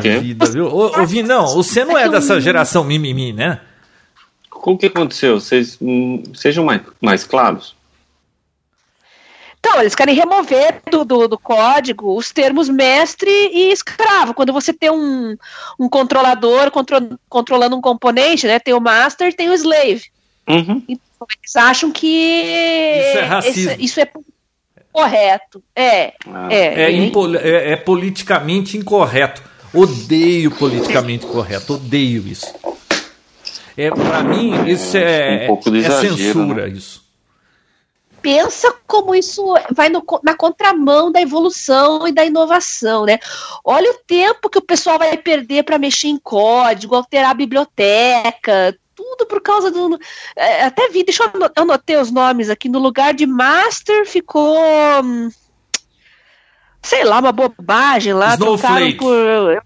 Quê? 0.02 0.18
vida, 0.20 0.46
viu? 0.46 0.66
Ô, 0.68 1.02
ô 1.02 1.06
Vinão, 1.06 1.46
você 1.48 1.84
não 1.84 1.98
é 1.98 2.08
dessa 2.08 2.40
geração 2.40 2.86
mimimi, 2.86 3.34
né? 3.34 3.60
O 4.50 4.78
que 4.78 4.86
aconteceu? 4.86 5.42
Vocês 5.42 5.78
hum, 5.82 6.24
sejam 6.34 6.64
mais, 6.64 6.82
mais 7.02 7.26
claros. 7.26 7.76
Então, 9.60 9.82
eles 9.82 9.94
querem 9.94 10.16
remover 10.16 10.82
do, 10.90 11.04
do, 11.04 11.28
do 11.28 11.38
código 11.38 12.16
os 12.16 12.32
termos 12.32 12.70
mestre 12.70 13.30
e 13.30 13.74
escravo. 13.74 14.34
Quando 14.34 14.54
você 14.54 14.72
tem 14.72 14.90
um, 14.90 15.36
um 15.78 15.90
controlador 15.90 16.72
contro- 16.72 17.20
controlando 17.28 17.76
um 17.76 17.82
componente, 17.82 18.48
né? 18.48 18.58
Tem 18.58 18.74
o 18.74 18.80
master 18.80 19.34
tem 19.36 19.50
o 19.50 19.54
slave. 19.54 20.04
Uhum. 20.48 20.82
Então, 20.88 21.28
eles 21.30 21.56
acham 21.58 21.92
que 21.92 22.08
Isso 22.08 23.18
é 23.18 23.24
racismo. 23.26 23.72
esse- 23.74 23.84
isso 23.84 24.00
é 24.00 24.10
correto. 25.00 25.64
É, 25.76 26.14
Ah. 26.28 26.48
é. 26.52 26.56
É, 26.56 26.82
é. 26.84 26.92
impo- 26.92 27.36
é- 27.38 27.72
é 27.74 27.76
politicamente 27.76 28.78
incorreto. 28.78 29.42
Odeio 29.74 30.52
politicamente 30.52 31.26
correto, 31.26 31.76
odeio 31.76 32.28
isso. 32.28 32.54
É, 33.78 33.90
para 33.92 34.24
mim, 34.24 34.68
isso 34.68 34.98
é, 34.98 35.44
Um 35.46 35.48
pouco 35.48 35.72
de 35.72 35.78
é 35.78 35.80
exagero, 35.82 36.18
censura, 36.18 36.68
né? 36.68 36.70
isso. 36.74 37.08
pensa 38.22 38.74
como 38.86 39.16
isso 39.16 39.42
vai 39.74 39.88
no- 39.88 40.04
na 40.22 40.36
contramão 40.36 41.10
da 41.10 41.22
evolução 41.22 42.06
e 42.06 42.12
da 42.12 42.26
inovação, 42.26 43.06
né? 43.06 43.18
Olha 43.64 43.90
o 43.92 44.00
tempo 44.06 44.50
que 44.50 44.58
o 44.58 44.62
pessoal 44.62 45.00
vai 45.00 45.16
perder 45.16 45.64
para 45.64 45.78
mexer 45.80 46.10
em 46.10 46.18
código, 46.18 46.96
alterar 46.96 47.32
a 47.32 47.34
biblioteca, 47.34 48.76
tudo 49.18 49.26
por 49.28 49.42
causa 49.42 49.72
do. 49.72 50.00
é, 50.36 50.66
até 50.66 50.90
vi, 50.90 51.04
deixa 51.04 51.24
eu 51.24 51.32
ano- 51.34 51.52
eu 51.56 51.64
anotei 51.64 51.98
os 51.98 52.12
nomes 52.12 52.50
aqui. 52.50 52.70
No 52.70 52.80
lugar 52.80 53.14
de 53.14 53.26
master 53.26 54.06
ficou. 54.06 54.58
hum, 55.04 55.30
Sei 56.82 57.04
lá, 57.04 57.20
uma 57.20 57.32
bobagem 57.34 58.14
lá. 58.14 58.34
Snowflake. 58.36 58.94
por. 58.98 59.64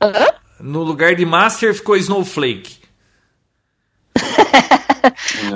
Hã? 0.00 0.26
No 0.60 0.82
lugar 0.82 1.14
de 1.14 1.24
master 1.26 1.74
ficou 1.74 1.96
Snowflake. 1.96 2.78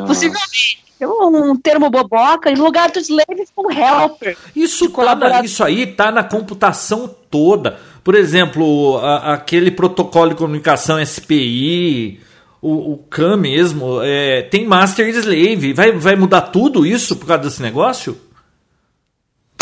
Possivelmente. 0.07 0.85
É 1.01 1.07
um 1.07 1.55
termo 1.57 1.89
boboca, 1.91 2.51
e 2.51 2.55
no 2.57 2.65
lugar 2.65 2.91
do 2.91 2.99
slave 2.99 3.47
ficou 3.47 3.69
um 3.69 3.71
helper. 3.71 4.37
Isso, 4.55 4.91
tá 4.91 5.15
na- 5.15 5.41
isso 5.43 5.63
aí 5.63 5.87
tá 5.87 6.11
na 6.11 6.25
computação 6.25 7.07
toda. 7.31 7.79
Por 8.03 8.17
exemplo, 8.17 8.99
a- 8.99 9.35
aquele 9.35 9.71
protocolo 9.71 10.31
de 10.31 10.35
comunicação 10.37 10.99
SPI, 10.99 12.21
o, 12.61 12.93
o 12.95 12.99
CAN 12.99 13.37
mesmo, 13.37 14.01
é, 14.03 14.43
tem 14.43 14.67
master 14.67 15.09
slave. 15.09 15.73
Vai, 15.73 15.93
vai 15.93 16.17
mudar 16.17 16.43
tudo 16.43 16.85
isso 16.87 17.17
por 17.17 17.27
causa 17.27 17.45
desse 17.45 17.63
negócio? 17.63 18.19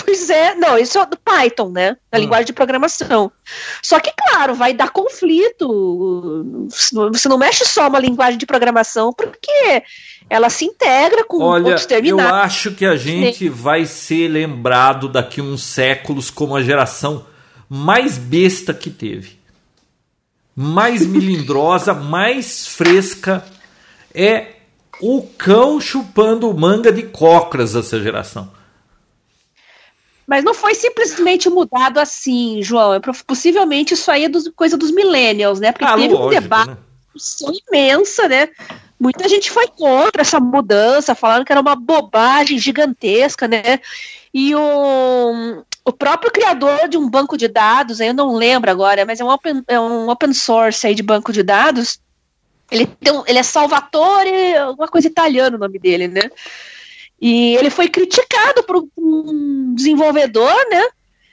Pois 0.04 0.30
é, 0.30 0.54
não, 0.54 0.78
isso 0.78 0.98
é 0.98 1.06
do 1.06 1.16
Python, 1.16 1.68
né? 1.70 1.96
Da 2.10 2.18
Hum. 2.18 2.20
linguagem 2.22 2.46
de 2.46 2.52
programação. 2.52 3.30
Só 3.82 3.98
que, 3.98 4.12
claro, 4.16 4.54
vai 4.54 4.72
dar 4.72 4.90
conflito. 4.90 6.66
Você 7.12 7.28
não 7.28 7.36
mexe 7.38 7.64
só 7.64 7.88
uma 7.88 7.98
linguagem 7.98 8.38
de 8.38 8.46
programação, 8.46 9.12
porque 9.12 9.82
ela 10.30 10.48
se 10.48 10.64
integra 10.64 11.24
com 11.24 11.38
Olha, 11.42 11.64
outros 11.64 11.82
eu 11.82 11.88
terminais. 11.88 12.32
acho 12.44 12.70
que 12.72 12.86
a 12.86 12.96
gente 12.96 13.48
vai 13.48 13.84
ser 13.84 14.28
lembrado 14.28 15.08
daqui 15.08 15.40
uns 15.40 15.64
séculos 15.64 16.30
como 16.30 16.54
a 16.54 16.62
geração 16.62 17.26
mais 17.68 18.16
besta 18.16 18.72
que 18.72 18.90
teve. 18.90 19.35
Mais 20.58 21.04
melindrosa, 21.06 21.92
mais 21.92 22.66
fresca. 22.66 23.44
É 24.14 24.54
o 25.02 25.22
cão 25.22 25.78
chupando 25.78 26.52
manga 26.54 26.90
de 26.90 27.02
cócoras 27.02 27.76
essa 27.76 28.02
geração. 28.02 28.50
Mas 30.26 30.42
não 30.42 30.54
foi 30.54 30.74
simplesmente 30.74 31.48
mudado 31.50 31.98
assim, 31.98 32.60
João. 32.62 32.94
É 32.94 33.00
possivelmente 33.26 33.94
isso 33.94 34.10
aí 34.10 34.24
é 34.24 34.28
dos- 34.28 34.50
coisa 34.56 34.76
dos 34.76 34.90
millennials, 34.90 35.60
né? 35.60 35.70
Porque 35.70 35.84
Ah, 35.84 35.94
teve 35.94 36.14
um 36.14 36.18
lógico, 36.18 36.40
debate 36.42 36.70
né? 36.70 36.76
imensa, 37.70 38.26
né? 38.26 38.48
Muita 38.98 39.28
gente 39.28 39.50
foi 39.50 39.68
contra 39.68 40.22
essa 40.22 40.40
mudança, 40.40 41.14
falando 41.14 41.44
que 41.44 41.52
era 41.52 41.60
uma 41.60 41.76
bobagem 41.76 42.58
gigantesca, 42.58 43.46
né? 43.46 43.78
E 44.32 44.54
o, 44.54 45.55
o 45.86 45.92
próprio 45.92 46.32
criador 46.32 46.88
de 46.88 46.98
um 46.98 47.08
banco 47.08 47.36
de 47.36 47.46
dados, 47.46 48.00
eu 48.00 48.12
não 48.12 48.34
lembro 48.34 48.68
agora, 48.68 49.06
mas 49.06 49.20
é 49.20 49.24
um 49.24 49.30
open, 49.30 49.62
é 49.68 49.78
um 49.78 50.10
open 50.10 50.32
source 50.32 50.84
aí 50.84 50.96
de 50.96 51.02
banco 51.02 51.32
de 51.32 51.44
dados. 51.44 52.00
Ele, 52.68 52.86
tem 52.86 53.12
um- 53.12 53.22
ele 53.24 53.38
é 53.38 53.42
Salvatore, 53.44 54.56
alguma 54.56 54.88
coisa 54.88 55.06
italiana 55.06 55.56
o 55.56 55.60
nome 55.60 55.78
dele, 55.78 56.08
né? 56.08 56.28
E 57.20 57.54
ele 57.54 57.70
foi 57.70 57.88
criticado 57.88 58.64
por 58.64 58.84
um 58.98 59.74
desenvolvedor, 59.76 60.56
né? 60.68 60.82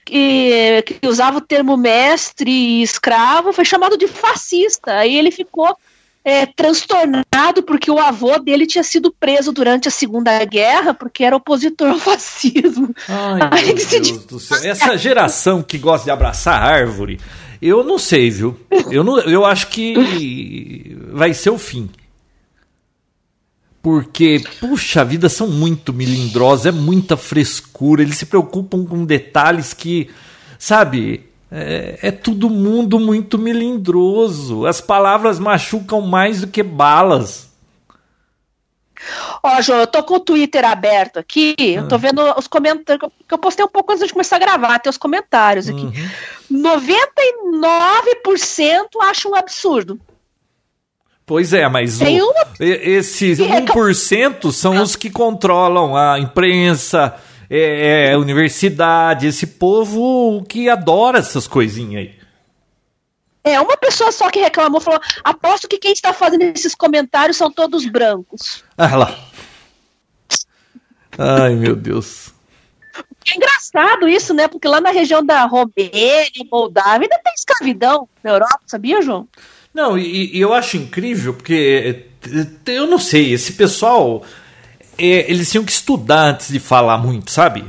Que, 0.06 0.84
que 0.86 1.08
usava 1.08 1.40
o 1.40 1.42
termo 1.42 1.76
mestre 1.76 2.52
e 2.52 2.84
escravo, 2.84 3.54
foi 3.54 3.66
chamado 3.66 3.98
de 3.98 4.08
fascista. 4.08 5.00
Aí 5.00 5.18
ele 5.18 5.32
ficou 5.32 5.76
é, 6.24 6.46
transtornado 6.46 7.64
porque 7.66 7.92
o 7.92 8.00
avô 8.00 8.40
dele 8.40 8.66
tinha 8.66 8.84
sido 8.84 9.14
preso 9.20 9.52
durante 9.52 9.88
a 9.88 9.92
Segunda 9.92 10.44
Guerra 10.46 10.94
porque 10.94 11.24
era 11.24 11.36
opositor 11.36 11.90
ao 11.90 12.00
fascismo. 12.00 12.96
Ai, 13.08 13.66
meu 13.66 13.76
Deus 13.76 14.26
do 14.26 14.40
céu. 14.40 14.58
Essa 14.64 14.98
geração 14.98 15.62
que 15.62 15.78
gosta 15.78 16.06
de 16.06 16.12
abraçar 16.12 16.62
árvore, 16.62 17.20
eu 17.62 17.84
não 17.84 17.98
sei, 17.98 18.30
viu? 18.30 18.58
Eu, 18.90 19.04
não, 19.04 19.20
eu 19.20 19.46
acho 19.46 19.68
que 19.68 20.98
vai 21.12 21.34
ser 21.34 21.50
o 21.50 21.58
fim. 21.58 21.90
Porque, 23.82 24.42
puxa 24.62 25.02
a 25.02 25.04
vida, 25.04 25.28
são 25.28 25.50
muito 25.50 25.92
melindrosos, 25.92 26.66
é 26.66 26.72
muita 26.72 27.18
frescura, 27.18 28.02
eles 28.02 28.18
se 28.18 28.26
preocupam 28.26 28.86
com 28.86 29.04
detalhes 29.04 29.74
que, 29.74 30.10
sabe, 30.58 31.26
é, 31.56 32.00
é 32.02 32.12
todo 32.12 32.50
mundo 32.50 33.00
muito 33.00 33.38
melindroso. 33.38 34.66
As 34.66 34.82
palavras 34.82 35.38
machucam 35.38 36.02
mais 36.02 36.42
do 36.42 36.48
que 36.48 36.64
balas. 36.64 37.54
Ó, 39.44 39.62
João, 39.62 39.82
eu 39.82 39.88
tô 39.88 40.02
com 40.02 40.16
o 40.16 40.20
Twitter 40.20 40.66
aberto 40.66 41.20
aqui, 41.20 41.56
ah. 41.60 41.64
eu 41.64 41.88
tô 41.88 41.96
ah. 41.96 42.00
vendo 42.00 42.22
os 42.38 42.48
comentários, 42.48 43.08
que 43.28 43.34
eu 43.34 43.38
postei 43.38 43.64
um 43.64 43.70
pouco 43.70 43.92
antes 43.92 44.08
de 44.08 44.14
começar 44.14 44.38
a 44.38 44.40
gravar, 44.40 44.80
tem 44.80 44.90
os 44.90 44.98
comentários 44.98 45.70
aqui. 45.70 45.86
Uhum. 46.50 46.52
99% 46.52 48.88
acham 49.02 49.32
um 49.32 49.36
absurdo. 49.36 50.00
Pois 51.26 51.54
é, 51.54 51.70
mas 51.70 52.02
o, 52.02 52.34
esses 52.60 53.40
1% 53.40 54.52
são 54.52 54.82
os 54.82 54.96
que 54.96 55.10
controlam 55.10 55.96
a 55.96 56.20
imprensa, 56.20 57.16
é, 57.50 58.12
é, 58.12 58.18
universidade, 58.18 59.28
esse 59.28 59.48
povo 59.48 60.44
que 60.48 60.70
adora 60.70 61.20
essas 61.20 61.48
coisinhas 61.48 62.04
aí. 62.04 62.24
É, 63.44 63.60
uma 63.60 63.76
pessoa 63.76 64.12
só 64.12 64.30
que 64.30 64.40
reclamou 64.40 64.80
falou: 64.80 65.02
aposto 65.24 65.68
que 65.68 65.78
quem 65.78 65.92
está 65.92 66.14
fazendo 66.14 66.44
esses 66.44 66.74
comentários 66.74 67.38
são 67.38 67.52
todos 67.52 67.86
brancos. 67.86 68.64
Ah 68.78 68.96
lá. 68.96 69.20
Ai, 71.18 71.54
meu 71.56 71.76
Deus. 71.76 72.34
É 73.32 73.36
engraçado 73.36 74.08
isso, 74.08 74.34
né? 74.34 74.48
Porque 74.48 74.68
lá 74.68 74.80
na 74.82 74.92
região 74.92 75.26
da 75.26 75.46
Romênia, 75.46 76.30
Moldávia, 76.52 77.06
ainda 77.06 77.22
tem 77.24 77.34
escravidão 77.34 78.08
na 78.24 78.32
Europa, 78.32 78.62
sabia, 78.66 79.02
João? 79.02 79.28
Não, 79.74 79.98
e, 79.98 80.36
e 80.36 80.40
eu 80.40 80.54
acho 80.54 80.78
incrível, 80.78 81.34
porque 81.34 82.06
eu 82.66 82.86
não 82.86 83.00
sei, 83.00 83.34
esse 83.34 83.54
pessoal 83.54 84.24
é, 84.98 85.30
eles 85.32 85.52
tinham 85.52 85.64
que 85.64 85.72
estudar 85.72 86.32
antes 86.32 86.50
de 86.50 86.60
falar 86.60 86.98
muito, 86.98 87.32
sabe? 87.32 87.66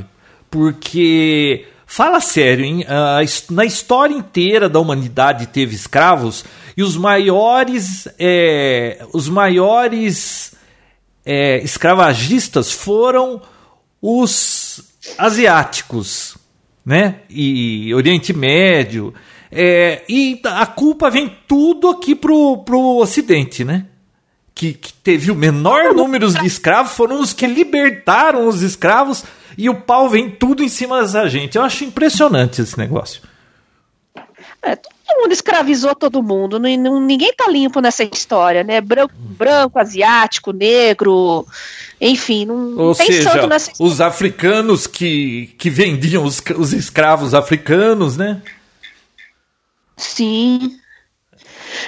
Porque, 0.51 1.67
fala 1.87 2.21
sério, 2.21 2.65
hein? 2.65 2.85
na 3.51 3.65
história 3.65 4.15
inteira 4.15 4.69
da 4.69 4.79
humanidade 4.79 5.49
teve 5.49 5.75
escravos 5.75 6.45
e 6.77 6.83
os 6.83 6.97
maiores, 6.97 8.09
é, 8.19 9.05
os 9.13 9.29
maiores 9.29 10.55
é, 11.25 11.59
escravagistas 11.63 12.73
foram 12.73 13.41
os 14.01 14.83
asiáticos, 15.17 16.37
né? 16.85 17.21
E 17.31 17.95
Oriente 17.95 18.33
Médio. 18.33 19.15
É, 19.51 20.03
e 20.09 20.41
a 20.45 20.67
culpa 20.67 21.09
vem 21.09 21.33
tudo 21.47 21.89
aqui 21.89 22.15
pro, 22.15 22.59
pro 22.59 22.99
Ocidente, 22.99 23.65
né? 23.65 23.87
Que, 24.55 24.73
que 24.73 24.93
teve 24.93 25.31
o 25.31 25.35
menor 25.35 25.93
número 25.93 26.33
de 26.33 26.47
escravos 26.47 26.93
foram 26.93 27.21
os 27.21 27.33
que 27.33 27.47
libertaram 27.47 28.47
os 28.47 28.63
escravos 28.63 29.25
e 29.59 29.69
o 29.69 29.75
pau 29.75 30.09
vem 30.09 30.31
tudo 30.31 30.63
em 30.63 30.69
cima 30.69 31.05
da 31.05 31.29
gente. 31.29 31.57
Eu 31.57 31.63
acho 31.63 31.85
impressionante 31.85 32.63
esse 32.63 32.79
negócio. 32.79 33.23
É, 34.63 34.77
todo 34.77 35.21
mundo 35.21 35.33
escravizou 35.33 35.95
todo 35.95 36.23
mundo, 36.23 36.59
ninguém 36.59 37.33
tá 37.35 37.49
limpo 37.49 37.81
nessa 37.81 38.03
história, 38.05 38.65
né? 38.65 38.81
Branco, 38.81 39.15
branco 39.15 39.79
asiático, 39.79 40.53
negro, 40.53 41.47
enfim, 42.01 42.47
não 42.47 42.79
Ou 42.79 42.95
tem 42.95 43.09
seja, 43.09 43.31
santo 43.31 43.47
nessa 43.47 43.73
história. 43.73 43.93
Os 43.93 44.01
africanos 44.01 44.87
que, 44.87 45.55
que 45.59 45.69
vendiam 45.69 46.25
os, 46.25 46.43
os 46.57 46.73
escravos 46.73 47.35
africanos, 47.35 48.17
né? 48.17 48.41
Sim. 49.97 50.79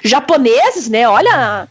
Japoneses, 0.05 0.89
né? 0.89 1.09
Olha 1.09 1.67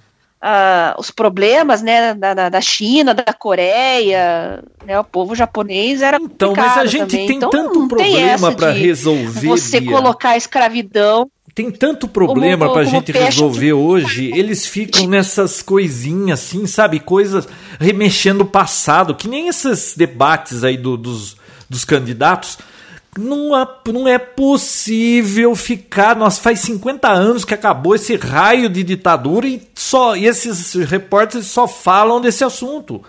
uh, 0.45 0.99
os 0.99 1.09
problemas 1.09 1.81
né, 1.81 2.13
da, 2.13 2.49
da 2.49 2.61
China, 2.61 3.13
da 3.13 3.33
Coreia, 3.33 4.63
né, 4.85 4.99
o 4.99 5.03
povo 5.03 5.33
japonês 5.33 6.01
era 6.01 6.17
Então, 6.21 6.53
mas 6.55 6.77
a 6.77 6.85
gente 6.85 7.11
também. 7.11 7.27
tem 7.27 7.37
então, 7.37 7.49
tanto 7.49 7.87
problema 7.87 8.51
para 8.51 8.71
resolver. 8.71 9.47
Você 9.47 9.79
Bia. 9.79 9.91
colocar 9.91 10.29
a 10.29 10.37
escravidão 10.37 11.29
tem 11.53 11.71
tanto 11.71 12.05
problema 12.09 12.69
para 12.69 12.81
a 12.81 12.85
gente 12.85 13.13
resolver 13.13 13.71
hoje. 13.71 14.29
Eles 14.35 14.65
ficam 14.67 15.07
nessas 15.07 15.61
coisinhas 15.61 16.41
assim, 16.41 16.67
sabe? 16.67 16.99
Coisas 16.99 17.47
remexendo 17.79 18.41
o 18.41 18.45
passado, 18.45 19.15
que 19.15 19.25
nem 19.25 19.47
esses 19.47 19.95
debates 19.95 20.65
aí 20.65 20.75
do, 20.75 20.97
dos, 20.97 21.37
dos 21.69 21.85
candidatos 21.85 22.57
não 23.17 23.57
é, 23.57 23.67
não 23.87 24.07
é 24.07 24.17
possível 24.17 25.55
ficar. 25.55 26.15
Nós 26.15 26.37
faz 26.37 26.59
50 26.59 27.07
anos 27.07 27.45
que 27.45 27.53
acabou 27.53 27.95
esse 27.95 28.15
raio 28.15 28.69
de 28.69 28.83
ditadura 28.83 29.47
e 29.47 29.61
só 29.85 30.15
e 30.15 30.25
esses 30.25 30.73
repórteres 30.73 31.47
só 31.47 31.67
falam 31.67 32.19
desse 32.19 32.43
assunto. 32.43 33.03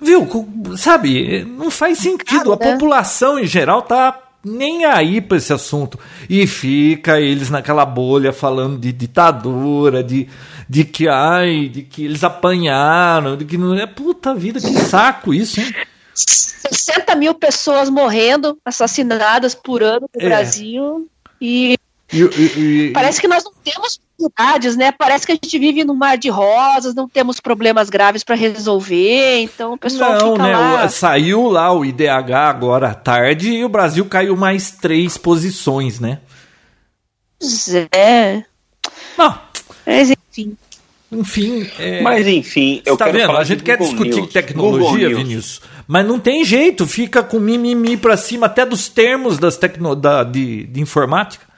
Viu? 0.00 0.26
Sabe? 0.76 1.44
Não 1.44 1.70
faz 1.70 1.98
sentido. 1.98 2.52
A 2.52 2.56
população 2.56 3.38
em 3.38 3.46
geral 3.46 3.82
tá 3.82 4.18
nem 4.44 4.84
aí 4.84 5.20
para 5.20 5.36
esse 5.36 5.52
assunto. 5.52 5.98
E 6.28 6.46
fica 6.46 7.20
eles 7.20 7.50
naquela 7.50 7.84
bolha 7.84 8.32
falando 8.32 8.78
de 8.78 8.92
ditadura, 8.92 10.02
de, 10.02 10.28
de 10.68 10.84
que 10.84 11.08
ai, 11.08 11.68
de 11.68 11.82
que 11.82 12.04
eles 12.04 12.24
apanharam, 12.24 13.36
de 13.36 13.44
que 13.44 13.56
não 13.56 13.74
é 13.74 13.86
puta 13.86 14.34
vida, 14.34 14.60
que 14.60 14.74
saco 14.80 15.32
isso, 15.32 15.60
hein? 15.60 15.74
60 16.14 17.14
mil 17.16 17.34
pessoas 17.34 17.90
morrendo, 17.90 18.58
assassinadas 18.64 19.54
por 19.54 19.82
ano 19.82 20.08
no 20.14 20.22
é. 20.22 20.28
Brasil. 20.28 21.08
E, 21.40 21.76
e, 22.12 22.88
e, 22.88 22.90
parece 22.92 23.20
que 23.20 23.26
nós 23.26 23.42
não 23.44 23.52
temos 23.64 23.98
dificuldades, 23.98 24.76
né? 24.76 24.92
Parece 24.92 25.26
que 25.26 25.32
a 25.32 25.34
gente 25.34 25.58
vive 25.58 25.84
num 25.84 25.94
mar 25.94 26.16
de 26.16 26.28
rosas, 26.28 26.94
não 26.94 27.08
temos 27.08 27.40
problemas 27.40 27.90
graves 27.90 28.22
para 28.22 28.34
resolver. 28.34 29.40
Então 29.40 29.72
o 29.72 29.78
pessoal 29.78 30.12
não, 30.12 30.32
fica 30.32 30.42
né? 30.42 30.56
lá. 30.56 30.88
Saiu 30.88 31.48
lá 31.48 31.72
o 31.72 31.84
IDH 31.84 32.32
agora 32.32 32.90
à 32.90 32.94
tarde 32.94 33.50
e 33.50 33.64
o 33.64 33.68
Brasil 33.68 34.04
caiu 34.06 34.36
mais 34.36 34.70
três 34.70 35.16
posições, 35.16 35.98
né? 35.98 36.20
É. 37.92 38.44
Não. 39.18 39.38
Mas 39.86 40.10
enfim. 40.10 40.56
Enfim. 41.10 41.70
É... 41.78 42.00
Mas 42.02 42.26
enfim, 42.26 42.82
eu 42.84 42.96
tá 42.96 43.08
vendo? 43.08 43.36
A 43.36 43.44
gente 43.44 43.62
quer 43.62 43.76
Google 43.76 43.92
discutir 43.92 44.20
News. 44.20 44.32
tecnologia, 44.32 45.08
Vinícius. 45.08 45.60
Mas 45.86 46.06
não 46.06 46.18
tem 46.18 46.44
jeito, 46.44 46.86
fica 46.86 47.22
com 47.22 47.38
mimimi 47.38 47.96
pra 47.96 48.16
cima 48.16 48.46
até 48.46 48.64
dos 48.64 48.88
termos 48.88 49.38
das 49.38 49.56
tecno, 49.56 49.94
da, 49.94 50.24
de, 50.24 50.64
de 50.64 50.80
informática. 50.80 51.53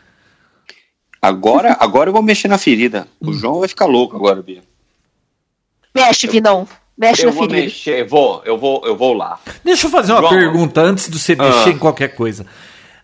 Agora, 1.21 1.77
agora 1.81 2.11
eu 2.11 2.13
vou 2.13 2.23
mexer 2.23 2.49
na 2.49 2.59
ferida. 2.59 3.09
O 3.21 3.31
hum. 3.31 3.33
João 3.33 3.61
vai 3.61 3.69
ficar 3.69 3.87
louco 3.87 4.17
agora, 4.17 4.43
Bia. 4.43 4.63
Mexe, 5.95 6.27
Vinão. 6.27 6.69
Mexe 6.97 7.23
eu 7.23 7.27
na 7.27 7.33
vou 7.33 7.49
ferida. 7.49 7.65
Mexer, 7.65 8.07
vou, 8.07 8.43
eu 8.45 8.59
vou, 8.59 8.83
eu 8.87 8.97
vou 8.97 9.13
lá. 9.13 9.39
Deixa 9.65 9.87
eu 9.87 9.91
fazer 9.91 10.13
uma 10.13 10.21
João, 10.21 10.33
pergunta 10.33 10.81
antes 10.81 11.09
de 11.09 11.19
você 11.19 11.37
ah. 11.39 11.45
mexer 11.45 11.71
em 11.71 11.79
qualquer 11.79 12.15
coisa. 12.15 12.47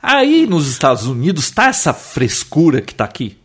Aí 0.03 0.47
nos 0.47 0.69
Estados 0.69 1.07
Unidos 1.07 1.51
tá 1.51 1.67
essa 1.67 1.93
frescura 1.93 2.81
que 2.81 2.95
tá 2.95 3.05
aqui? 3.05 3.39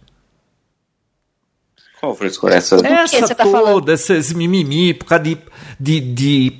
Qual 1.99 2.15
frescura? 2.15 2.55
Essa, 2.55 2.75
essa 2.85 3.35
tá 3.35 3.43
toda, 3.43 3.93
esses 3.93 4.31
mimimi, 4.31 4.93
por 4.93 5.05
causa 5.05 5.23
de, 5.23 5.37
de, 5.79 5.99
de 5.99 6.59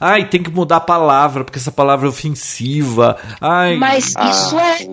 Ai, 0.00 0.28
tem 0.28 0.42
que 0.42 0.50
mudar 0.50 0.76
a 0.76 0.80
palavra, 0.80 1.44
porque 1.44 1.58
essa 1.58 1.70
palavra 1.70 2.06
é 2.06 2.08
ofensiva. 2.08 3.16
Ai, 3.40 3.76
Mas 3.76 4.14
ah, 4.16 4.30
isso 4.30 4.58
é. 4.58 4.88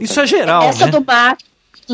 Isso 0.00 0.20
é 0.20 0.26
geral. 0.26 0.64
Essa 0.64 0.86
né? 0.86 0.92
do 0.92 1.04
Mar 1.04 1.36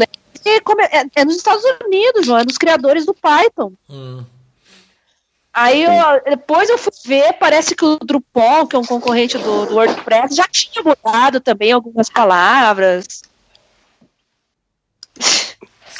é, 0.00 0.98
é, 0.98 1.06
é, 1.14 1.24
nos 1.24 1.36
Estados 1.36 1.64
Unidos, 1.84 2.26
João, 2.26 2.38
é 2.38 2.44
dos 2.44 2.58
criadores 2.58 3.06
do 3.06 3.14
Python. 3.14 3.72
Hum. 3.88 4.24
Aí 5.52 5.84
eu, 5.84 5.92
depois 6.24 6.70
eu 6.70 6.78
fui 6.78 6.92
ver, 7.04 7.34
parece 7.34 7.74
que 7.74 7.84
o 7.84 7.98
Drupal, 7.98 8.66
que 8.66 8.74
é 8.74 8.78
um 8.78 8.84
concorrente 8.86 9.36
do, 9.36 9.66
do 9.66 9.74
WordPress, 9.74 10.34
já 10.34 10.44
tinha 10.50 10.82
mudado 10.82 11.40
também 11.40 11.72
algumas 11.72 12.08
palavras. 12.08 13.22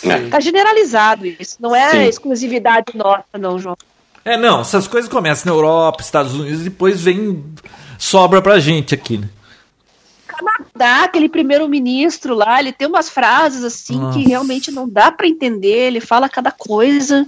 É. 0.05 0.28
Tá 0.30 0.40
generalizado 0.40 1.26
isso, 1.26 1.59
não 1.61 1.76
é 1.76 1.90
Sim. 1.90 2.03
exclusividade 2.05 2.97
nossa, 2.97 3.38
não, 3.38 3.59
João. 3.59 3.76
É, 4.24 4.36
não, 4.36 4.61
essas 4.61 4.88
coisas 4.88 5.11
começam 5.11 5.53
na 5.53 5.57
Europa, 5.57 6.03
Estados 6.03 6.34
Unidos, 6.34 6.62
e 6.62 6.64
depois 6.64 7.03
vem. 7.03 7.45
sobra 7.99 8.40
pra 8.40 8.59
gente 8.59 8.95
aqui, 8.95 9.18
né? 9.18 9.28
Canadá, 10.33 11.05
aquele 11.05 11.28
primeiro-ministro 11.28 12.35
lá, 12.35 12.61
ele 12.61 12.72
tem 12.72 12.89
umas 12.89 13.09
frases 13.09 13.62
assim 13.62 13.99
Nossa. 13.99 14.18
que 14.18 14.24
realmente 14.24 14.70
não 14.70 14.89
dá 14.89 15.12
para 15.12 15.28
entender, 15.28 15.89
ele 15.89 16.01
fala 16.01 16.28
cada 16.28 16.51
coisa. 16.51 17.26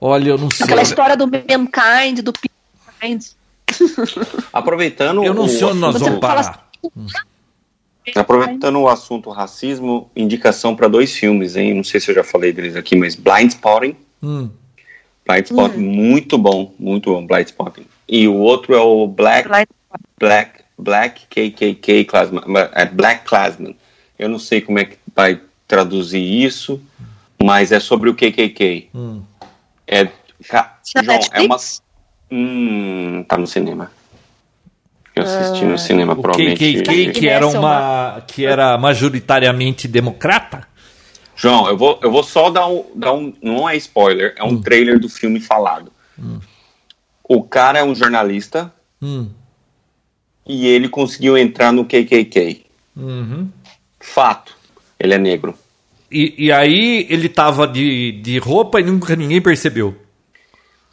Olha, 0.00 0.30
eu 0.30 0.38
não 0.38 0.50
sei. 0.50 0.64
Aquela 0.64 0.82
história 0.82 1.16
do 1.16 1.26
mankind, 1.26 2.20
do 2.20 2.32
kind. 3.00 3.22
Aproveitando. 4.52 5.24
Eu 5.24 5.34
não 5.34 5.48
sei 5.48 5.64
onde 5.64 5.78
nós 5.78 5.98
vamos 5.98 6.18
parar. 6.18 6.40
Assim, 6.40 6.58
Aproveitando 8.16 8.80
o 8.80 8.88
assunto 8.88 9.30
racismo, 9.30 10.10
indicação 10.16 10.74
para 10.74 10.88
dois 10.88 11.12
filmes, 11.12 11.54
hein? 11.54 11.74
Não 11.74 11.84
sei 11.84 12.00
se 12.00 12.10
eu 12.10 12.14
já 12.16 12.24
falei 12.24 12.52
deles 12.52 12.74
aqui, 12.74 12.96
mas 12.96 13.14
Blind 13.14 13.50
Spotting. 13.52 13.96
Hum. 14.22 14.50
Blind 15.26 15.46
Spotting, 15.46 15.78
muito 15.78 16.36
bom, 16.36 16.74
muito 16.78 17.12
bom, 17.12 17.24
Blind 17.24 17.46
Spotting. 17.46 17.86
E 18.08 18.26
o 18.26 18.34
outro 18.34 18.74
é 18.74 18.80
o 18.80 19.06
Black, 19.06 19.48
Blind 19.48 19.68
Black, 20.18 20.61
Black 20.82 21.26
KKK 21.28 22.04
Classman, 22.04 22.42
é 22.72 22.84
Black 22.86 23.24
Classman. 23.24 23.76
Eu 24.18 24.28
não 24.28 24.38
sei 24.38 24.60
como 24.60 24.78
é 24.78 24.84
que 24.84 24.98
vai 25.14 25.40
traduzir 25.66 26.20
isso, 26.20 26.80
mas 27.42 27.72
é 27.72 27.80
sobre 27.80 28.10
o 28.10 28.14
KKK. 28.14 28.88
Hum. 28.94 29.22
É, 29.86 30.08
ca- 30.48 30.78
Na 30.94 31.02
João, 31.02 31.20
é 31.32 31.40
uma. 31.42 31.56
Hum, 32.30 33.24
tá 33.28 33.36
no 33.36 33.46
cinema. 33.46 33.90
Eu 35.14 35.24
assisti 35.24 35.64
no 35.66 35.76
cinema, 35.76 36.14
O 36.14 36.22
provavelmente. 36.22 36.82
KKK, 36.82 37.12
que 37.12 37.28
era 37.28 37.46
uma 37.46 38.22
que 38.26 38.46
era 38.46 38.78
majoritariamente 38.78 39.86
democrata? 39.86 40.66
João, 41.36 41.68
eu 41.68 41.76
vou, 41.76 41.98
eu 42.02 42.10
vou 42.10 42.22
só 42.22 42.50
dar 42.50 42.66
um, 42.66 42.84
dar 42.94 43.12
um. 43.12 43.32
Não 43.42 43.68
é 43.68 43.76
spoiler, 43.76 44.34
é 44.38 44.42
um 44.44 44.60
trailer 44.60 44.98
do 44.98 45.08
filme 45.08 45.38
falado. 45.40 45.92
O 47.24 47.42
cara 47.42 47.78
é 47.78 47.84
um 47.84 47.94
jornalista 47.94 48.72
Hum. 49.00 49.30
E 50.46 50.66
ele 50.66 50.88
conseguiu 50.88 51.36
entrar 51.36 51.72
no 51.72 51.84
KKK. 51.84 52.64
Uhum. 52.96 53.48
Fato. 54.00 54.54
Ele 54.98 55.14
é 55.14 55.18
negro. 55.18 55.54
E, 56.10 56.34
e 56.46 56.52
aí 56.52 57.06
ele 57.08 57.28
tava 57.28 57.66
de, 57.66 58.12
de 58.12 58.38
roupa 58.38 58.80
e 58.80 58.84
nunca 58.84 59.16
ninguém 59.16 59.40
percebeu. 59.40 59.96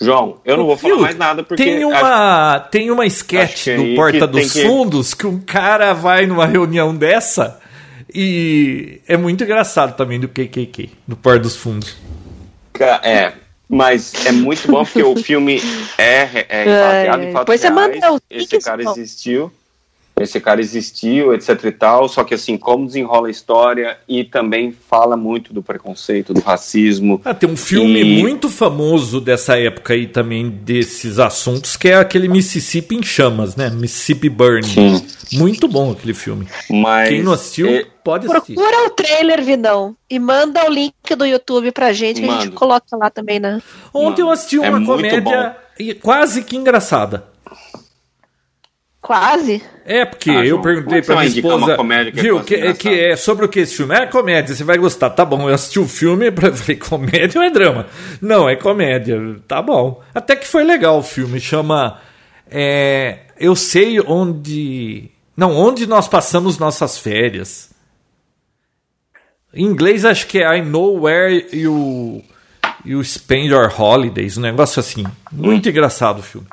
João, 0.02 0.39
eu 0.45 0.56
não 0.56 0.66
vou 0.66 0.78
falar 0.78 0.95
mais 0.95 1.18
nada 1.18 1.43
porque. 1.43 1.62
tem 1.62 1.84
uma 1.84 2.60
tem 2.72 2.89
uma 2.89 3.06
sketch 3.06 3.68
acho 3.68 3.76
do 3.76 3.95
Porta 3.95 4.26
dos 4.26 4.54
que- 4.54 4.62
Fundos 4.62 5.14
que 5.14 5.28
um 5.28 5.39
cara 5.41 5.91
vai 5.93 6.26
numa 6.26 6.45
reunião 6.45 6.95
dessa 6.95 7.60
e 8.14 9.02
é 9.06 9.18
muito 9.18 9.43
engraçado 9.43 9.97
também 9.97 10.18
do 10.18 10.30
KKK, 10.30 10.89
do 11.06 11.18
Porta 11.18 11.39
dos 11.39 11.58
Fundos. 11.58 11.97
É, 13.04 13.34
mas 13.70 14.26
é 14.26 14.32
muito 14.32 14.67
bom 14.67 14.84
porque 14.84 15.03
o 15.03 15.15
filme 15.15 15.61
é, 15.97 16.45
é 16.49 16.65
baseado 16.82 17.22
em 17.22 17.28
ai. 17.28 17.32
fatos 17.32 17.45
Depois 17.45 17.61
você 17.61 17.70
manda 17.70 17.95
reais. 17.95 18.15
os 18.15 18.22
Esse 18.30 18.59
cara 18.59 18.82
João. 18.82 18.95
existiu. 18.95 19.51
Esse 20.22 20.39
cara 20.39 20.59
existiu, 20.61 21.34
etc 21.34 21.63
e 21.65 21.72
tal. 21.72 22.07
Só 22.09 22.24
que 22.24 22.34
assim, 22.34 22.57
como 22.57 22.86
desenrola 22.86 23.28
a 23.28 23.32
história 23.32 23.97
e 24.07 24.24
também 24.24 24.72
fala 24.89 25.15
muito 25.17 25.53
do 25.53 25.61
preconceito, 25.63 26.34
do 26.34 26.41
racismo. 26.41 27.22
Ah, 27.26 27.34
tem 27.34 27.49
um 27.49 27.57
filme 27.57 28.01
E- 28.01 28.22
muito 28.22 28.49
famoso 28.49 29.20
dessa 29.22 29.57
época 29.57 29.93
aí 29.93 30.07
também, 30.07 30.49
desses 30.49 31.20
assuntos, 31.20 31.76
que 31.78 31.88
é 31.89 31.95
aquele 31.95 32.28
Mississippi 32.28 32.95
em 32.95 33.03
Chamas, 33.03 33.55
né? 33.55 33.70
Mississippi 33.70 34.30
Burning. 34.30 34.99
Sim. 34.99 35.07
Muito 35.38 35.67
bom 35.67 35.91
aquele 35.91 36.13
filme. 36.13 36.47
Mas 36.70 37.09
Quem 37.09 37.22
não 37.22 37.34
assistiu, 37.34 37.67
é- 37.70 37.86
pode 38.03 38.26
assistir. 38.26 38.55
Procura 38.55 38.88
o 38.88 38.89
trailer, 38.89 39.43
Vidão, 39.43 39.95
e 40.09 40.17
manda 40.20 40.65
o 40.65 40.70
link 40.74 40.93
do 41.15 41.26
YouTube 41.26 41.72
pra 41.72 41.93
gente, 41.93 42.22
que 42.22 42.28
a 42.28 42.32
gente 42.34 42.45
Mando. 42.45 42.55
coloca 42.55 42.97
lá 42.97 43.09
também, 43.11 43.39
né? 43.39 43.61
Ontem 43.93 44.22
eu 44.24 44.30
assisti 44.32 44.55
É 44.57 44.70
uma 44.70 44.80
muito 44.80 44.88
comédia 44.88 45.55
e- 45.80 45.93
quase 45.93 46.43
que 46.43 46.55
engraçada. 46.57 47.26
Quase. 49.02 49.64
É, 49.86 50.04
porque 50.04 50.30
Ah, 50.30 50.43
eu 50.43 50.50
João, 50.50 50.62
perguntei 50.62 51.00
é 51.00 51.02
pra 51.02 51.16
minha 51.16 51.28
esposa. 51.28 51.76
comédia 51.78 52.12
que 52.12 52.20
é 52.20 52.22
viu, 52.22 52.36
quase 52.36 52.47
que, 52.47 52.74
que 52.74 52.89
é 53.00 53.16
sobre 53.16 53.45
o 53.45 53.50
que 53.50 53.60
esse 53.62 53.76
filme? 53.78 53.95
É 53.95 54.06
comédia, 54.06 54.54
você 54.54 54.64
vai 54.64 54.78
gostar. 54.78 55.10
Tá 55.12 55.24
bom, 55.24 55.47
eu 55.50 55.54
assisti 55.56 55.80
o 55.80 55.88
filme, 55.88 56.28
eu 56.43 56.54
falei, 56.56 56.76
comédia 56.76 57.39
ou 57.39 57.47
é 57.47 57.50
drama? 57.50 57.88
Não, 58.22 58.50
é 58.50 58.56
comédia. 58.58 59.18
Tá 59.47 59.62
bom. 59.62 60.04
Até 60.14 60.36
que 60.36 60.45
foi 60.45 60.64
legal 60.66 60.97
o 61.00 61.04
filme. 61.04 61.39
Chama. 61.39 62.00
é, 62.52 63.20
eu 63.39 63.56
sei 63.56 64.02
onde. 64.02 65.10
Não, 65.36 65.56
onde 65.56 65.88
nós 65.88 66.08
passamos 66.08 66.58
nossas 66.60 66.97
férias. 67.00 67.70
Em 69.54 69.64
inglês 69.66 70.04
acho 70.04 70.28
que 70.28 70.39
é 70.43 70.58
I 70.58 70.62
know 70.62 71.02
where 71.04 71.47
you, 71.54 72.22
you 72.86 73.02
spend 73.04 73.47
your 73.47 73.72
holidays, 73.76 74.38
um 74.38 74.41
negócio 74.41 74.80
assim. 74.82 75.06
Muito 75.32 75.70
engraçado 75.70 76.20
o 76.20 76.24
filme. 76.24 76.45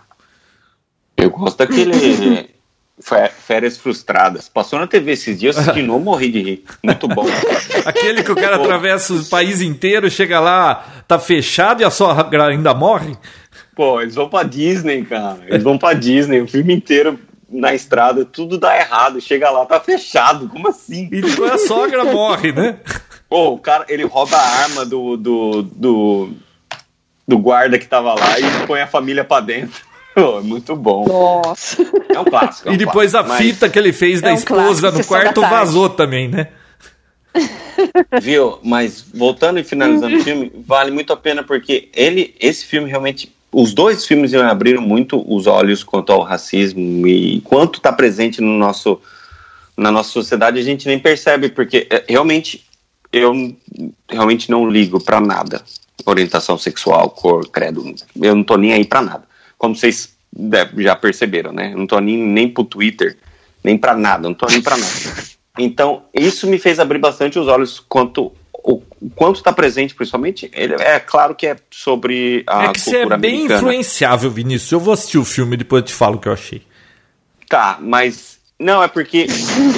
Eu 1.17 1.31
gosto 1.31 1.59
daquele. 1.59 2.51
Fé- 2.99 3.29
Férias 3.29 3.77
Frustradas. 3.77 4.49
Passou 4.49 4.79
na 4.79 4.87
TV 4.87 5.12
esses 5.12 5.39
dias, 5.39 5.59
assisti 5.59 5.81
de 5.81 5.87
novo, 5.87 6.03
morri 6.05 6.31
de 6.31 6.41
rir. 6.43 6.64
Muito 6.83 7.07
bom. 7.07 7.27
Aquele 7.85 8.23
que 8.23 8.33
o 8.33 8.37
cara 8.37 8.57
atravessa 8.57 9.12
o 9.12 9.25
país 9.27 9.61
inteiro, 9.61 10.11
chega 10.11 10.41
lá, 10.41 11.03
tá 11.07 11.19
fechado 11.19 11.83
e 11.83 11.85
a 11.85 11.91
sogra 11.91 12.47
ainda 12.47 12.73
morre. 12.73 13.14
Pô, 13.75 14.01
eles 14.01 14.14
vão 14.14 14.29
pra 14.31 14.43
Disney, 14.45 15.05
cara. 15.05 15.41
Eles 15.47 15.62
vão 15.62 15.77
pra 15.77 15.93
Disney, 15.93 16.41
o 16.41 16.49
filme 16.49 16.75
inteiro 16.75 17.19
na 17.51 17.75
estrada, 17.75 18.25
tudo 18.25 18.57
dá 18.59 18.75
errado. 18.79 19.21
Chega 19.21 19.51
lá, 19.51 19.67
tá 19.67 19.79
fechado. 19.79 20.49
Como 20.49 20.67
assim? 20.69 21.07
E 21.12 21.21
depois 21.21 21.53
a 21.53 21.59
sogra 21.59 22.03
morre, 22.05 22.51
né? 22.53 22.79
Pô, 23.29 23.51
o 23.51 23.59
cara, 23.59 23.85
ele 23.91 24.05
rouba 24.05 24.39
a 24.39 24.62
arma 24.62 24.87
do, 24.87 25.19
do, 25.19 25.62
do, 25.62 26.31
do 27.29 27.39
guarda 27.39 27.79
que 27.79 27.87
tava 27.87 28.14
lá 28.14 28.41
e 28.41 28.67
põe 28.67 28.81
a 28.81 28.87
família 28.87 29.23
pra 29.25 29.41
dentro. 29.41 29.85
É 30.17 30.41
muito 30.41 30.75
bom. 30.75 31.07
Nossa. 31.07 31.83
É 32.09 32.19
um 32.19 32.25
clássico. 32.25 32.69
é 32.69 32.71
um 32.71 32.75
E 32.75 32.79
depois 32.79 33.14
a 33.14 33.23
clássico, 33.23 33.51
fita 33.51 33.69
que 33.69 33.79
ele 33.79 33.93
fez 33.93 34.23
da 34.23 34.31
É 34.31 34.33
um 34.33 34.37
esposa 34.37 34.91
clássico, 34.91 34.99
no 34.99 35.05
quarto 35.05 35.41
vazou 35.43 35.91
também, 35.91 36.27
né? 36.27 36.49
Mas, 37.35 38.25
viu? 38.25 38.59
Mas 38.62 39.05
voltando 39.12 39.61
e 39.61 39.64
finalizando 39.64 40.17
o 40.17 40.23
filme, 40.23 40.51
vale 40.67 40.91
muito 40.91 41.12
a 41.12 41.17
pena 41.17 41.43
porque 41.43 41.91
ele, 41.95 42.35
esse 42.41 42.64
filme 42.64 42.89
realmente. 42.89 43.35
Os 43.53 43.73
dois 43.73 44.05
filmes 44.05 44.33
me 44.33 44.41
abriram 44.41 44.83
muito 44.83 45.25
os 45.33 45.47
olhos 45.47 45.83
quanto 45.83 46.12
ao 46.12 46.23
racismo 46.23 47.07
e 47.07 47.41
quanto 47.43 47.79
está 47.79 47.93
presente 47.93 48.41
no 48.41 48.59
nosso, 48.59 49.01
na 49.77 49.91
nossa 49.91 50.11
sociedade 50.11 50.59
a 50.59 50.62
gente 50.62 50.87
nem 50.87 50.99
percebe, 50.99 51.49
porque 51.49 51.87
é, 51.89 52.05
realmente 52.09 52.67
eu 53.12 53.57
realmente 54.11 54.51
não 54.51 54.69
ligo 54.69 55.03
para 55.03 55.21
nada. 55.21 55.62
Orientação 56.05 56.59
sexual, 56.59 57.09
cor, 57.11 57.49
credo. 57.49 57.95
Eu 58.21 58.35
não 58.35 58.43
tô 58.43 58.57
nem 58.57 58.75
aí 58.75 58.85
para 58.85 59.01
nada. 59.01 59.25
Como 59.59 59.75
vocês 59.75 60.15
de- 60.33 60.83
já 60.83 60.95
perceberam, 60.97 61.53
né? 61.53 61.73
Eu 61.73 61.79
não 61.79 61.87
tô 61.87 61.99
nem, 62.01 62.17
nem 62.19 62.49
pro 62.49 62.65
Twitter, 62.65 63.17
nem 63.65 63.77
para 63.79 63.95
nada, 63.97 64.29
não 64.29 64.35
tô 64.35 64.47
nem 64.47 64.63
para 64.63 64.77
nada. 64.77 64.93
Então, 65.59 66.03
isso 66.13 66.47
me 66.47 66.59
fez 66.59 66.79
abrir 66.79 66.99
bastante 66.99 67.39
os 67.39 67.49
olhos 67.49 67.81
quanto 67.81 68.31
o 68.63 68.83
o 69.01 69.09
quanto 69.15 69.37
está 69.37 69.53
presente, 69.53 69.95
principalmente. 69.95 70.51
Ele, 70.53 70.75
é 70.75 70.99
claro 71.01 71.35
que 71.35 71.47
é 71.47 71.57
sobre 71.71 72.43
a 72.47 72.65
é 72.65 72.73
que 72.73 72.81
você 72.81 72.91
é 72.91 72.93
cultura 72.99 73.17
bem 73.17 73.35
americana. 73.37 73.61
influenciável, 73.61 74.31
Vinícius. 74.31 74.73
Eu 74.73 74.81
vou 74.81 74.93
assistir 74.93 75.17
o 75.19 75.25
filme 75.25 75.55
e 75.55 75.59
depois 75.59 75.81
eu 75.81 75.87
te 75.87 75.95
falo 75.95 76.17
o 76.17 76.19
que 76.19 76.29
eu 76.29 76.33
achei. 76.33 76.63
Tá, 77.49 77.79
mas 77.81 78.39
não 78.59 78.83
é 78.83 78.89
porque 78.89 79.27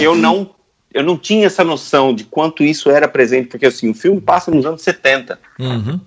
eu 0.00 0.14
não 0.16 0.50
eu 0.92 1.02
não 1.04 1.18
tinha 1.18 1.46
essa 1.46 1.62
noção 1.62 2.14
de 2.14 2.24
quanto 2.24 2.64
isso 2.64 2.90
era 2.90 3.06
presente, 3.06 3.48
porque 3.48 3.66
assim, 3.66 3.90
o 3.90 3.94
filme 3.94 4.20
passa 4.20 4.50
nos 4.50 4.64
anos 4.64 4.80
70. 4.82 5.38
Uhum. 5.60 6.00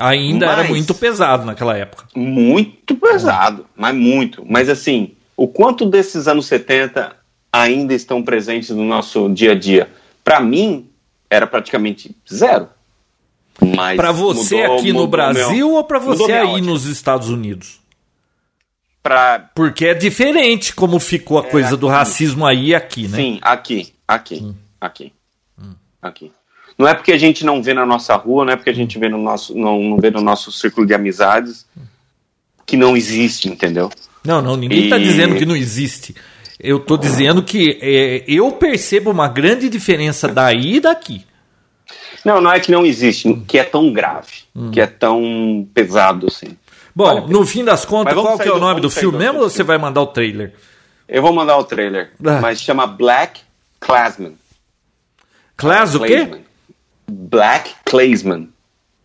Ainda 0.00 0.46
era 0.46 0.62
Mas- 0.62 0.68
muito 0.70 0.94
pesado 0.94 1.44
naquela 1.44 1.76
época. 1.76 2.06
Muito 2.16 2.94
pesado, 2.96 3.66
mas 3.76 3.94
muito. 3.94 4.44
Mas 4.48 4.68
assim, 4.68 5.12
o 5.36 5.46
quanto 5.46 5.84
desses 5.86 6.26
anos 6.26 6.46
70 6.46 7.14
ainda 7.52 7.92
estão 7.94 8.22
presentes 8.22 8.70
no 8.70 8.84
nosso 8.84 9.28
dia 9.28 9.52
a 9.52 9.54
dia? 9.54 9.90
Para 10.24 10.40
mim, 10.40 10.88
era 11.28 11.46
praticamente 11.46 12.14
zero. 12.32 12.68
Mas 13.76 13.96
Pra 13.96 14.10
você 14.10 14.62
mudou- 14.62 14.78
aqui 14.78 14.88
no 14.88 14.94
mudou 15.00 15.08
Brasil 15.08 15.50
meu- 15.68 15.72
ou 15.74 15.84
pra 15.84 16.00
mudou 16.00 16.16
você 16.26 16.32
aí 16.32 16.60
nos 16.62 16.86
Estados 16.86 17.28
Unidos? 17.28 17.78
Pra, 19.02 19.50
Porque 19.54 19.86
é 19.86 19.94
diferente 19.94 20.74
como 20.74 20.98
ficou 21.00 21.38
a 21.38 21.44
coisa 21.44 21.76
do 21.76 21.88
aqui. 21.88 21.96
racismo 21.96 22.46
aí 22.46 22.66
e 22.68 22.74
aqui, 22.74 23.08
né? 23.08 23.16
Sim, 23.16 23.38
aqui, 23.42 23.92
aqui, 24.06 24.54
aqui, 24.80 25.12
aqui. 26.02 26.32
Não 26.78 26.88
é 26.88 26.94
porque 26.94 27.12
a 27.12 27.18
gente 27.18 27.44
não 27.44 27.62
vê 27.62 27.74
na 27.74 27.84
nossa 27.84 28.14
rua, 28.16 28.44
não 28.44 28.52
é 28.52 28.56
porque 28.56 28.70
a 28.70 28.74
gente 28.74 28.98
vê 28.98 29.08
no 29.08 29.18
nosso, 29.18 29.54
não, 29.56 29.80
não 29.82 29.96
vê 29.98 30.10
no 30.10 30.20
nosso 30.20 30.50
círculo 30.50 30.86
de 30.86 30.94
amizades 30.94 31.66
que 32.66 32.76
não 32.76 32.96
existe, 32.96 33.48
entendeu? 33.48 33.90
Não, 34.24 34.40
não, 34.40 34.56
ninguém 34.56 34.84
está 34.84 34.98
E- 34.98 35.02
dizendo 35.02 35.36
que 35.36 35.44
não 35.44 35.56
existe. 35.56 36.14
Eu 36.58 36.78
tô 36.78 36.96
dizendo 36.96 37.42
que 37.42 37.78
é, 37.80 38.24
eu 38.28 38.52
percebo 38.52 39.10
uma 39.10 39.28
grande 39.28 39.68
diferença 39.68 40.28
daí 40.28 40.76
e 40.76 40.80
daqui. 40.80 41.24
Não, 42.24 42.40
não 42.40 42.52
é 42.52 42.60
que 42.60 42.70
não 42.70 42.84
existe, 42.84 43.32
que 43.48 43.58
é 43.58 43.64
tão 43.64 43.92
grave, 43.92 44.42
que 44.72 44.80
é 44.80 44.86
tão 44.86 45.66
pesado 45.72 46.26
assim. 46.26 46.56
Bom, 46.94 47.04
Olha, 47.04 47.20
no 47.26 47.46
fim 47.46 47.64
das 47.64 47.84
contas, 47.86 48.12
qual 48.14 48.38
que 48.38 48.46
é 48.46 48.50
o 48.50 48.54
do- 48.54 48.60
nome 48.60 48.80
do 48.80 48.90
filme 48.90 49.16
mesmo 49.18 49.38
ou 49.40 49.48
você 49.48 49.62
vai 49.62 49.78
mandar 49.78 50.02
o 50.02 50.06
trailer? 50.08 50.52
Eu 51.08 51.22
vou 51.22 51.32
mandar 51.32 51.56
o 51.56 51.64
trailer, 51.64 52.12
Ah. 52.24 52.40
mas 52.40 52.60
chama 52.60 52.86
Black 52.86 53.40
Classman. 53.80 54.34
Class 55.56 55.94
o 55.94 56.00
quê? 56.00 56.28
Black 57.10 57.72
Claysman. 57.84 58.48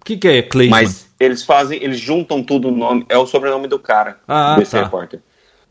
O 0.02 0.06
que, 0.06 0.18
que 0.18 0.28
é 0.28 0.42
Cleisman? 0.44 0.82
Mas 0.84 1.08
eles 1.20 1.44
fazem, 1.44 1.82
eles 1.84 2.00
juntam 2.00 2.44
tudo 2.44 2.68
o 2.68 2.72
nome, 2.72 3.06
é 3.10 3.18
o 3.18 3.26
sobrenome 3.26 3.68
do 3.68 3.80
cara, 3.80 4.18
Ah, 4.28 4.56
desse 4.58 4.72
tá. 4.72 4.84
repórter. 4.84 5.20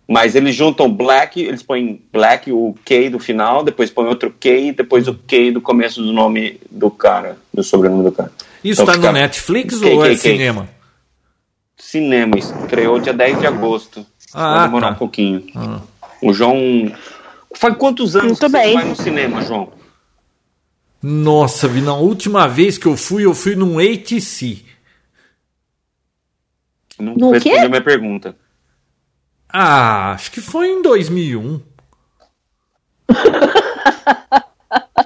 Mas 0.06 0.34
eles 0.34 0.54
juntam 0.54 0.92
Black, 0.92 1.40
eles 1.40 1.62
põem 1.62 2.02
Black, 2.12 2.50
o 2.52 2.74
K 2.84 3.08
do 3.08 3.18
final, 3.18 3.62
depois 3.64 3.90
põem 3.90 4.06
outro 4.08 4.34
K, 4.38 4.72
depois 4.72 5.08
o 5.08 5.14
K 5.14 5.50
do 5.52 5.60
começo 5.62 6.02
do 6.02 6.12
nome 6.12 6.60
do 6.70 6.90
cara, 6.90 7.38
do 7.52 7.62
sobrenome 7.62 8.02
do 8.04 8.12
cara. 8.12 8.30
Isso 8.62 8.82
Então 8.82 8.94
tá 9.00 9.00
no 9.00 9.12
Netflix 9.12 9.80
ou 9.80 10.04
é 10.04 10.10
KKK. 10.10 10.18
cinema? 10.18 10.68
Cinema, 11.76 12.36
estreou 12.38 12.98
dia 12.98 13.12
10 13.12 13.40
de 13.40 13.46
agosto. 13.46 14.04
Ah, 14.32 14.54
Vai 14.58 14.66
demorar 14.66 14.86
tá. 14.88 14.92
um 14.94 14.96
pouquinho. 14.98 15.44
Ah. 15.54 15.80
O 16.20 16.32
João, 16.32 16.92
Faz 17.56 17.76
quantos 17.76 18.16
anos 18.16 18.40
Muito 18.40 18.46
que 18.46 18.52
bem. 18.52 18.68
você 18.68 18.74
vai 18.74 18.84
no 18.84 18.96
cinema, 18.96 19.42
João? 19.42 19.68
Nossa, 21.06 21.68
vi, 21.68 21.82
na 21.82 21.94
última 21.94 22.48
vez 22.48 22.78
que 22.78 22.86
eu 22.86 22.96
fui, 22.96 23.26
eu 23.26 23.34
fui 23.34 23.54
num 23.54 23.78
ATC. 23.78 24.64
Não 26.98 27.14
No 27.14 27.30
quê? 27.32 27.50
respondeu 27.50 27.68
minha 27.68 27.82
pergunta. 27.84 28.34
Ah, 29.52 30.12
acho 30.12 30.30
que 30.30 30.40
foi 30.40 30.68
em 30.68 30.80
2001. 30.80 31.60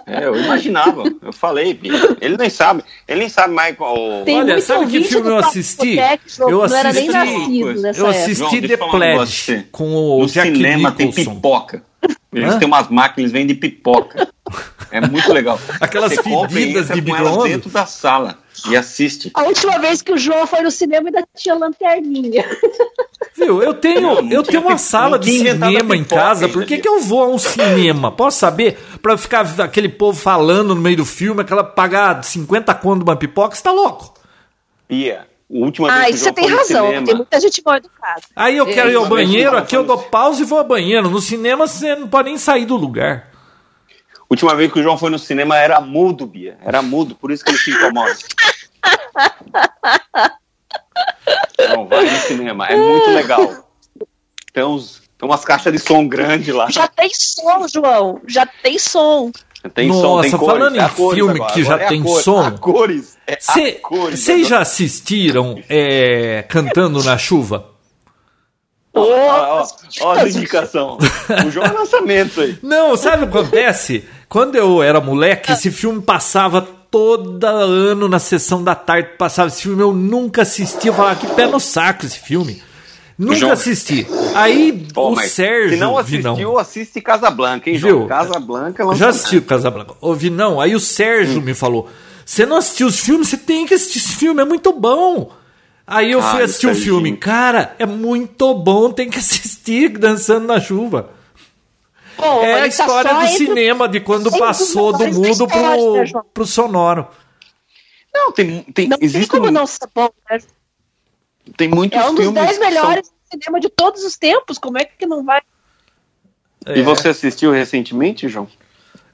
É, 0.06 0.24
eu 0.24 0.34
imaginava. 0.40 1.02
Eu 1.20 1.32
falei. 1.34 1.78
Ele 2.20 2.36
nem 2.38 2.48
sabe. 2.48 2.82
Ele 3.06 3.20
nem 3.20 3.28
sabe 3.28 3.52
mais 3.52 3.76
qual. 3.76 3.94
Tem 4.24 4.38
Olha, 4.38 4.58
sabe 4.62 4.86
que 4.86 5.04
filme 5.04 5.28
eu 5.28 5.36
assisti? 5.36 5.96
João, 6.26 6.50
Eu 6.50 6.66
não 6.68 6.76
era 6.76 6.92
nem 6.94 7.08
assisti- 7.14 7.60
Eu 8.00 8.06
assisti 8.06 8.34
João, 8.34 8.50
The 8.62 8.76
Pledge 8.78 9.66
com 9.70 9.94
o 9.94 10.20
No 10.20 10.26
Jack 10.26 10.50
cinema 10.50 10.92
tem 10.92 11.08
Nicholson. 11.08 11.34
pipoca. 11.34 11.82
Eles 12.32 12.54
Hã? 12.54 12.58
têm 12.58 12.66
umas 12.68 12.88
máquinas, 12.88 13.30
vendem 13.32 13.54
pipoca. 13.54 14.28
É 14.90 15.02
muito 15.06 15.30
legal. 15.34 15.60
Aquelas 15.82 16.14
Você 16.14 16.20
e 16.20 16.48
fedidas 16.48 16.88
de 16.88 17.02
micro-ondas. 17.02 17.50
dentro 17.50 17.68
da 17.68 17.84
sala 17.84 18.38
e 18.70 18.74
assiste. 18.74 19.30
A 19.34 19.42
última 19.42 19.78
vez 19.78 20.00
que 20.00 20.10
o 20.10 20.16
João 20.16 20.46
foi 20.46 20.62
no 20.62 20.70
cinema 20.70 21.08
ainda 21.08 21.22
tinha 21.36 21.54
lanterninha. 21.54 22.42
Viu, 23.36 23.62
eu 23.62 23.74
tenho, 23.74 24.00
Não, 24.22 24.30
eu 24.30 24.42
tenho 24.42 24.62
uma 24.62 24.78
sala 24.78 25.18
de 25.18 25.30
cinema 25.30 25.94
em 25.94 26.02
casa. 26.04 26.48
Por 26.48 26.64
que, 26.64 26.78
que 26.78 26.88
eu 26.88 27.00
vou 27.00 27.22
a 27.22 27.28
um 27.28 27.38
cinema? 27.38 28.10
Posso 28.10 28.38
saber? 28.38 28.78
Pra 29.02 29.18
ficar 29.18 29.46
aquele 29.62 29.90
povo 29.90 30.18
falando 30.18 30.74
no 30.74 30.80
meio 30.80 30.96
do 30.96 31.04
filme, 31.04 31.42
aquela 31.42 31.62
pagar 31.62 32.24
50 32.24 32.74
conto 32.76 33.04
de 33.04 33.10
uma 33.10 33.16
pipoca, 33.16 33.54
você 33.54 33.62
tá 33.62 33.70
louco? 33.70 34.14
Bia, 34.88 35.20
a 35.20 35.24
última 35.54 35.92
Ah, 35.92 35.98
vez 36.04 36.06
que 36.08 36.14
isso 36.14 36.24
o 36.24 36.28
você 36.28 36.32
tem 36.32 36.46
razão. 36.48 36.86
cinema, 36.86 37.06
Tem 37.06 37.14
muita 37.14 37.40
gente 37.40 37.62
mal 37.62 37.76
educada. 37.76 38.22
Aí 38.34 38.56
eu 38.56 38.64
quero 38.64 38.90
ir 38.90 38.94
ao 38.96 39.06
banheiro, 39.06 39.54
aqui 39.54 39.76
eu 39.76 39.84
dou 39.84 39.98
pausa 39.98 40.40
e 40.40 40.46
vou 40.46 40.58
ao 40.58 40.64
banheiro. 40.64 41.10
No 41.10 41.20
cinema 41.20 41.66
você 41.66 41.94
não 41.94 42.08
pode 42.08 42.30
nem 42.30 42.38
sair 42.38 42.64
do 42.64 42.74
lugar. 42.76 43.28
Última 44.30 44.54
vez 44.54 44.72
que 44.72 44.78
o 44.78 44.82
João 44.82 44.98
foi 44.98 45.10
no 45.10 45.18
cinema 45.18 45.56
era 45.56 45.80
mudo, 45.80 46.26
Bia. 46.26 46.58
Era 46.64 46.82
mudo, 46.82 47.14
por 47.14 47.30
isso 47.30 47.44
que 47.44 47.50
ele 47.50 47.58
se 47.58 47.70
incomoda. 47.70 48.14
João, 51.68 51.86
vai 51.86 52.04
no 52.04 52.16
cinema, 52.18 52.66
é 52.66 52.76
muito 52.76 53.10
legal. 53.10 53.64
Tem, 54.52 54.64
uns, 54.64 55.02
tem 55.18 55.28
umas 55.28 55.44
caixas 55.44 55.72
de 55.72 55.78
som 55.78 56.06
grande 56.06 56.52
lá. 56.52 56.70
Já 56.70 56.86
tem 56.88 57.10
som, 57.12 57.66
João. 57.68 58.20
Já 58.26 58.46
tem 58.46 58.78
som. 58.78 59.30
Tem 59.74 59.88
Nossa, 59.88 60.00
som, 60.00 60.20
tem 60.22 60.30
cores. 60.30 60.46
falando 60.46 60.76
em 60.76 60.80
é 60.80 60.88
cores 60.88 61.18
filme 61.18 61.34
agora. 61.34 61.52
que 61.52 61.62
já 61.64 61.68
Agora 61.74 61.82
é 61.82 61.86
a 61.86 61.88
tem 61.88 62.02
cores, 62.02 62.24
som. 62.24 62.50
Cores. 62.58 63.18
É 63.26 63.36
Vocês 63.40 63.80
cores 63.80 64.28
agora. 64.28 64.44
já 64.44 64.60
assistiram 64.60 65.62
é, 65.68 66.44
Cantando 66.48 67.02
na 67.02 67.18
Chuva? 67.18 67.70
Ó, 69.00 70.12
as 70.12 70.36
indicações. 70.36 70.98
O 71.46 71.50
João 71.50 71.66
é 71.66 71.72
lançamento 71.72 72.40
aí. 72.40 72.58
Não, 72.62 72.96
sabe 72.96 73.24
o 73.24 73.28
que 73.28 73.38
acontece? 73.38 74.04
Quando 74.28 74.56
eu 74.56 74.82
era 74.82 75.00
moleque, 75.00 75.52
esse 75.52 75.70
filme 75.70 76.00
passava 76.02 76.60
todo 76.90 77.44
ano 77.44 78.08
na 78.08 78.18
sessão 78.18 78.62
da 78.62 78.74
tarde. 78.74 79.10
Passava 79.18 79.48
esse 79.48 79.62
filme, 79.62 79.82
eu 79.82 79.92
nunca 79.92 80.42
assisti. 80.42 80.88
Eu 80.88 80.94
falava, 80.94 81.16
que 81.16 81.26
pé 81.34 81.46
no 81.46 81.60
saco 81.60 82.04
esse 82.06 82.18
filme. 82.18 82.62
Nunca 83.18 83.34
João- 83.36 83.52
assisti. 83.52 84.06
Aí 84.34 84.86
Pô, 84.94 85.10
o 85.10 85.16
Sérgio. 85.20 85.70
Se 85.70 85.76
não 85.76 85.98
assistiu, 85.98 86.34
Vinão, 86.36 86.58
assiste 86.58 87.00
Casablanca, 87.00 87.68
hein, 87.68 87.76
João? 87.76 87.98
Viu? 88.00 88.06
Casablanca 88.08 88.82
é 88.82 88.84
Eu 88.84 88.88
lançamento. 88.90 88.98
já 88.98 89.08
assisti 89.08 89.36
o 89.38 89.42
Casablanca. 89.42 89.94
Ouvi, 90.00 90.30
não. 90.30 90.60
Aí 90.60 90.74
o 90.76 90.80
Sérgio 90.80 91.42
me 91.42 91.52
falou: 91.52 91.88
Você 92.24 92.46
não 92.46 92.56
assistiu 92.58 92.86
os 92.86 93.00
filmes? 93.00 93.28
Você 93.28 93.36
tem 93.36 93.66
que 93.66 93.74
assistir 93.74 93.98
esse 93.98 94.14
filme, 94.14 94.40
é 94.40 94.44
muito 94.44 94.72
bom. 94.72 95.32
Aí 95.90 96.12
eu 96.12 96.20
Ah, 96.20 96.30
fui 96.32 96.42
assistir 96.42 96.66
o 96.66 96.74
Serginho. 96.74 96.84
filme. 96.96 97.16
Cara, 97.16 97.74
é 97.78 97.86
muito 97.86 98.52
bom, 98.54 98.92
tem 98.92 99.08
que 99.08 99.18
assistir 99.18 99.88
Dançando 99.88 100.46
na 100.46 100.60
Chuva. 100.60 101.10
É 102.42 102.54
a 102.54 102.58
tá 102.60 102.66
história 102.66 103.10
só 103.10 103.16
do 103.18 103.24
entre- 103.24 103.36
cinema, 103.46 103.88
de 103.88 104.00
quando 104.00 104.30
passou 104.38 104.92
do 104.92 105.06
mudo 105.06 105.28
história, 105.28 106.02
né, 106.04 106.10
pro, 106.10 106.24
pro 106.24 106.46
sonoro. 106.46 107.06
Não, 108.12 108.32
tem, 108.32 108.62
tem, 108.64 108.88
Não 108.88 108.98
tem 108.98 109.06
existe 109.06 109.28
como 109.28 109.50
não 109.50 109.66
ser 109.66 109.88
bom, 109.94 110.10
né? 110.30 110.38
tem 111.56 111.68
muitos 111.68 111.96
É 111.98 112.04
um 112.04 112.14
dos 112.14 112.24
filmes 112.24 112.34
10 112.42 112.48
que 112.58 112.64
são- 112.64 112.68
melhores 112.74 113.08
do 113.08 113.14
cinema 113.30 113.60
de 113.60 113.68
todos 113.68 114.04
os 114.04 114.16
tempos. 114.16 114.58
Como 114.58 114.76
é 114.76 114.84
que 114.84 115.06
não 115.06 115.24
vai? 115.24 115.40
E 116.66 116.80
É. 116.80 116.82
você 116.82 117.08
assistiu 117.10 117.52
recentemente, 117.52 118.28
João? 118.28 118.48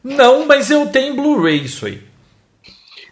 Não, 0.02 0.46
mas 0.46 0.70
eu 0.70 0.86
tenho 0.86 1.14
Blu-ray 1.14 1.62
isso 1.62 1.84
aí. 1.86 2.02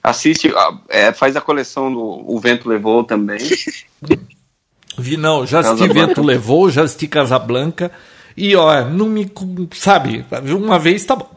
Assiste, 0.02 0.52
ah, 0.56 0.78
é, 0.88 1.12
faz 1.12 1.36
a 1.36 1.40
coleção 1.40 1.92
do 1.92 2.00
O 2.26 2.38
Vento 2.40 2.68
Levou 2.68 3.04
também. 3.04 3.38
Vi, 4.98 5.16
não, 5.16 5.46
já 5.46 5.60
assisti 5.60 5.78
Casablanca. 5.88 6.06
Vento 6.08 6.22
Levou, 6.22 6.70
já 6.70 6.82
assisti 6.82 7.06
Casablanca. 7.08 7.92
E, 8.36 8.56
ó, 8.56 8.84
não 8.84 9.06
me. 9.08 9.30
Sabe, 9.74 10.24
uma 10.54 10.78
vez 10.78 11.04
tá 11.04 11.14
bom. 11.16 11.30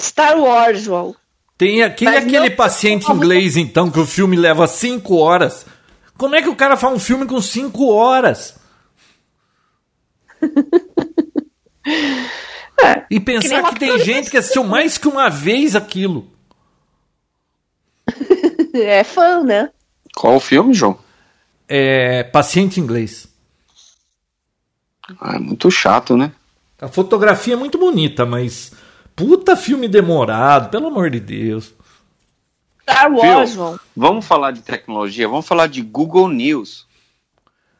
Star 0.00 0.38
Wars, 0.38 0.82
João. 0.82 1.14
Tem 1.58 1.82
aquele, 1.82 2.10
Mas 2.12 2.24
aquele 2.24 2.48
não- 2.50 2.56
paciente 2.56 3.10
inglês, 3.12 3.56
então, 3.56 3.90
que 3.90 3.98
o 4.00 4.06
filme 4.06 4.34
leva 4.36 4.66
cinco 4.66 5.16
horas. 5.16 5.66
Como 6.16 6.34
é 6.34 6.40
que 6.42 6.48
o 6.48 6.56
cara 6.56 6.76
faz 6.76 6.94
um 6.94 6.98
filme 6.98 7.26
com 7.26 7.40
cinco 7.40 7.88
horas? 7.90 8.54
É, 12.82 13.04
E 13.10 13.18
Que 13.18 13.20
pensar 13.20 13.62
nem 13.62 13.72
que 13.74 13.78
tem 13.78 13.98
gente 13.98 14.30
que 14.30 14.38
assistiu 14.38 14.64
mais 14.64 14.96
que 14.96 15.06
uma 15.06 15.28
vez 15.28 15.76
aquilo. 15.76 16.26
É 18.74 19.04
fã, 19.04 19.42
né? 19.42 19.70
Qual 20.14 20.36
o 20.36 20.40
filme, 20.40 20.74
João? 20.74 20.98
É, 21.68 22.24
paciente 22.24 22.80
inglês. 22.80 23.28
Ah, 25.20 25.36
é 25.36 25.38
muito 25.38 25.70
chato, 25.70 26.16
né? 26.16 26.32
A 26.80 26.88
fotografia 26.88 27.54
é 27.54 27.56
muito 27.56 27.78
bonita, 27.78 28.24
mas. 28.24 28.72
Puta 29.14 29.54
filme 29.56 29.86
demorado, 29.86 30.70
pelo 30.70 30.86
amor 30.86 31.10
de 31.10 31.20
Deus. 31.20 31.74
Star 32.82 33.12
Wars, 33.12 33.50
Viu? 33.50 33.56
João. 33.56 33.80
Vamos 33.94 34.26
falar 34.26 34.50
de 34.50 34.62
tecnologia, 34.62 35.28
vamos 35.28 35.46
falar 35.46 35.66
de 35.66 35.82
Google 35.82 36.28
News. 36.28 36.86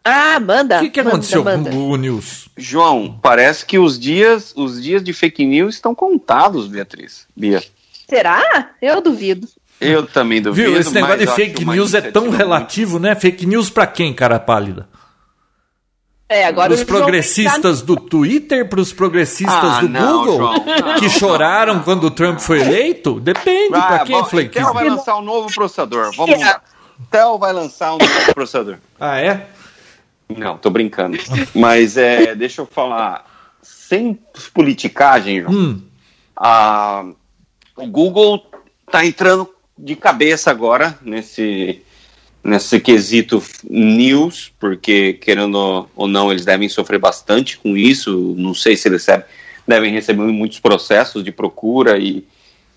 Ah, 0.05 0.41
manda. 0.41 0.79
O 0.79 0.81
que, 0.81 0.91
que 0.91 1.03
manda, 1.03 1.17
aconteceu 1.17 1.45
manda. 1.45 1.71
com 1.71 1.77
o 1.77 1.81
Google 1.81 1.97
News? 1.97 2.49
João, 2.57 3.19
parece 3.23 3.65
que 3.65 3.79
os 3.79 3.99
dias, 3.99 4.53
os 4.57 4.83
dias 4.83 5.03
de 5.03 5.13
fake 5.13 5.45
news 5.45 5.75
estão 5.75 5.95
contados, 5.95 6.67
Beatriz. 6.67 7.27
Bia. 7.37 7.63
Será? 8.09 8.71
Eu 8.81 9.01
duvido. 9.01 9.49
Eu 9.81 10.07
também 10.07 10.43
duvido. 10.43 10.71
Viu? 10.71 10.79
Esse 10.81 10.93
negócio 10.93 11.17
mas 11.19 11.29
de 11.29 11.35
fake 11.35 11.65
news 11.65 11.95
é 11.95 12.01
tão 12.03 12.29
relativo, 12.31 12.99
né? 12.99 13.15
Fake 13.15 13.47
news 13.47 13.71
pra 13.71 13.87
quem, 13.87 14.13
cara 14.13 14.39
pálida? 14.39 14.89
É, 16.29 16.45
agora 16.45 16.73
Os 16.73 16.85
progressistas 16.85 17.83
do 17.83 17.97
Twitter, 17.97 18.69
pros 18.69 18.93
progressistas 18.93 19.57
Ah, 19.57 19.81
do 19.81 19.89
não, 19.89 20.19
Google, 20.25 20.37
João, 20.39 20.65
não. 20.65 20.95
que 20.95 21.09
choraram 21.09 21.81
quando 21.83 22.05
o 22.05 22.11
Trump 22.11 22.39
foi 22.39 22.61
eleito? 22.61 23.19
Depende 23.19 23.75
Ah, 23.75 23.83
pra 23.83 23.99
quem, 24.01 24.17
bom, 24.17 24.25
Flake. 24.25 24.59
Intel 24.59 24.73
vai 24.73 24.89
lançar 24.89 25.17
um 25.17 25.23
novo 25.23 25.53
processador. 25.53 26.13
Vamos 26.15 26.39
lá. 26.39 26.61
Intel 27.01 27.37
vai 27.39 27.53
lançar 27.53 27.95
um 27.95 27.99
novo 27.99 28.35
processador. 28.35 28.77
Ah, 29.01 29.19
é? 29.19 29.49
Não, 30.29 30.57
tô 30.57 30.71
brincando. 30.71 31.19
Mas 31.53 31.97
é, 31.97 32.35
deixa 32.37 32.63
eu 32.63 32.67
falar. 32.67 33.25
Sem 33.61 34.17
politicagem, 34.55 35.41
João, 35.43 35.53
Hum, 35.53 35.83
a- 36.37 37.05
o 37.77 37.87
Google 37.89 38.47
tá 38.89 39.05
entrando 39.05 39.51
de 39.83 39.97
cabeça 39.97 40.51
agora 40.51 40.99
nesse, 41.03 41.81
nesse 42.45 42.79
quesito 42.81 43.43
news, 43.69 44.53
porque, 44.61 45.15
querendo 45.15 45.89
ou 45.97 46.07
não, 46.09 46.31
eles 46.31 46.45
devem 46.45 46.69
sofrer 46.69 46.99
bastante 46.99 47.57
com 47.59 47.77
isso. 47.77 48.35
Não 48.37 48.55
sei 48.55 48.77
se 48.77 48.89
eles 48.89 49.05
recebem- 49.07 49.27
devem 49.67 49.93
receber 49.93 50.23
muitos 50.23 50.59
processos 50.61 51.25
de 51.25 51.33
procura 51.33 51.99
e 51.99 52.25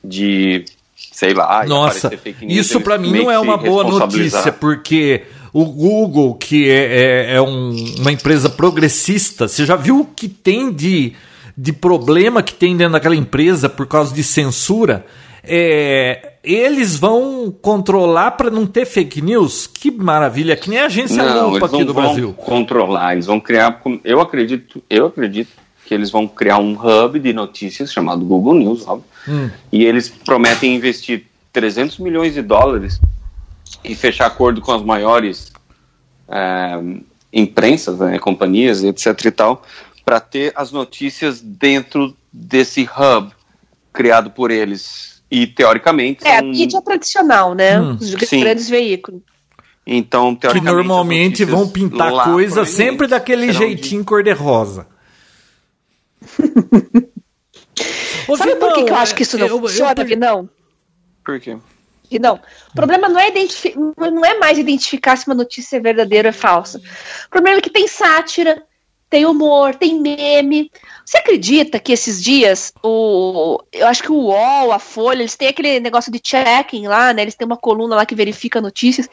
de, 0.03 0.63
sei 0.95 1.33
lá, 1.33 1.65
Nossa, 1.65 2.09
news, 2.41 2.65
isso 2.65 2.81
pra 2.81 2.97
mim 2.97 3.11
não 3.23 3.31
é 3.31 3.39
uma 3.39 3.57
boa 3.57 3.83
notícia, 3.99 4.51
porque 4.51 5.23
o 5.51 5.65
Google, 5.65 6.35
que 6.35 6.69
é, 6.69 7.31
é- 7.31 7.35
é 7.35 7.41
um- 7.41 7.95
uma 7.99 8.11
empresa 8.11 8.49
progressista, 8.49 9.47
você 9.47 9.65
já 9.65 9.75
viu 9.75 9.99
o 10.01 10.05
que 10.05 10.27
tem 10.27 10.71
de, 10.71 11.13
de 11.57 11.71
problema 11.73 12.41
que 12.43 12.53
tem 12.53 12.75
dentro 12.77 12.93
daquela 12.93 13.15
empresa 13.15 13.69
por 13.69 13.87
causa 13.87 14.13
de 14.13 14.23
censura? 14.23 15.05
É, 15.43 16.32
eles 16.43 16.97
vão 16.97 17.55
controlar 17.61 18.31
para 18.31 18.49
não 18.49 18.67
ter 18.67 18.85
fake 18.85 19.21
news? 19.21 19.65
Que 19.65 19.89
maravilha, 19.89 20.57
que 20.57 20.69
nem 20.69 20.79
a 20.79 20.85
agência 20.87 21.23
Não, 21.23 21.51
Lupa 21.51 21.67
aqui 21.67 21.83
do 21.83 21.93
vão 21.93 22.03
Brasil. 22.03 22.33
controlar, 22.33 23.13
eles 23.13 23.25
vão 23.25 23.39
criar. 23.39 23.81
Eu 24.03 24.19
acredito, 24.19 24.83
eu 24.89 25.05
acredito 25.05 25.51
que 25.85 25.93
eles 25.93 26.11
vão 26.11 26.27
criar 26.27 26.57
um 26.57 26.73
hub 26.73 27.19
de 27.19 27.31
notícias 27.31 27.91
chamado 27.91 28.25
Google 28.25 28.55
News, 28.55 28.85
óbvio. 28.85 29.05
Hum. 29.27 29.49
E 29.71 29.85
eles 29.85 30.09
prometem 30.09 30.75
investir 30.75 31.25
300 31.53 31.99
milhões 31.99 32.33
de 32.33 32.41
dólares 32.41 32.99
e 33.83 33.95
fechar 33.95 34.25
acordo 34.25 34.59
com 34.59 34.71
as 34.71 34.81
maiores 34.81 35.53
é, 36.27 36.79
imprensas, 37.31 37.99
né, 37.99 38.19
companhias, 38.19 38.83
etc 38.83 39.25
e 39.25 39.31
tal, 39.31 39.63
para 40.03 40.19
ter 40.19 40.51
as 40.55 40.71
notícias 40.71 41.41
dentro 41.41 42.15
desse 42.31 42.83
hub 42.83 43.31
criado 43.93 44.29
por 44.31 44.51
eles. 44.51 45.12
E 45.35 45.47
teoricamente 45.47 46.23
É, 46.27 46.35
a 46.35 46.39
são- 46.39 46.47
mídia 46.49 46.79
tradicional, 46.81 47.55
né? 47.55 47.79
Hum, 47.81 47.97
Os 47.99 48.11
sim. 48.29 48.39
grandes 48.39 48.69
veículos. 48.69 49.21
então 49.85 50.35
Que 50.35 50.41
teoricamente 50.41 50.79
as 50.81 50.87
normalmente 50.87 51.43
vão 51.45 51.67
pintar 51.67 52.13
lá 52.13 52.25
coisa 52.25 52.65
sempre 52.65 53.07
daquele 53.07 53.47
serão 53.51 53.59
de- 53.59 53.65
jeitinho 53.65 54.05
cor-de-rosa. 54.05 54.85
Sabe 58.37 58.55
por 58.55 58.73
que, 58.73 58.83
que 58.83 58.91
eu 58.91 58.95
acho 58.95 59.15
que 59.15 59.23
isso 59.23 59.37
não 59.37 59.47
eu- 59.47 59.55
eu- 59.55 59.61
funciona, 59.61 60.03
Vinão? 60.03 60.49
Por 61.25 61.39
quê? 61.39 61.57
Não. 62.21 62.35
O 62.35 62.75
problema 62.75 63.09
não 63.09 63.19
é, 63.19 63.29
identifi- 63.29 63.73
não 63.75 64.23
é 64.23 64.37
mais 64.37 64.57
identificar 64.59 65.15
se 65.17 65.25
uma 65.27 65.33
notícia 65.35 65.77
é 65.77 65.79
verdadeira 65.79 66.27
ou 66.27 66.29
é 66.29 66.33
falsa. 66.33 66.77
O 67.25 67.29
problema 67.31 67.57
é 67.57 67.61
que 67.61 67.71
tem 67.71 67.87
sátira, 67.87 68.61
tem 69.13 69.27
humor, 69.27 69.75
tem 69.75 69.99
meme. 70.01 70.71
Você 71.05 71.19
acredita 71.19 71.77
que 71.79 71.91
esses 71.93 72.19
dias, 72.19 72.73
o, 72.81 73.61
eu 73.71 73.85
acho 73.85 74.01
que 74.01 74.11
o 74.11 74.15
UOL, 74.15 74.71
a 74.71 74.79
Folha, 74.79 75.19
eles 75.21 75.35
têm 75.35 75.49
aquele 75.49 75.79
negócio 75.79 76.11
de 76.11 76.19
checking 76.23 76.87
lá, 76.87 77.13
né? 77.13 77.21
Eles 77.21 77.35
têm 77.35 77.45
uma 77.45 77.55
coluna 77.55 77.95
lá 77.95 78.07
que 78.07 78.15
verifica 78.15 78.59
notícias. 78.59 79.07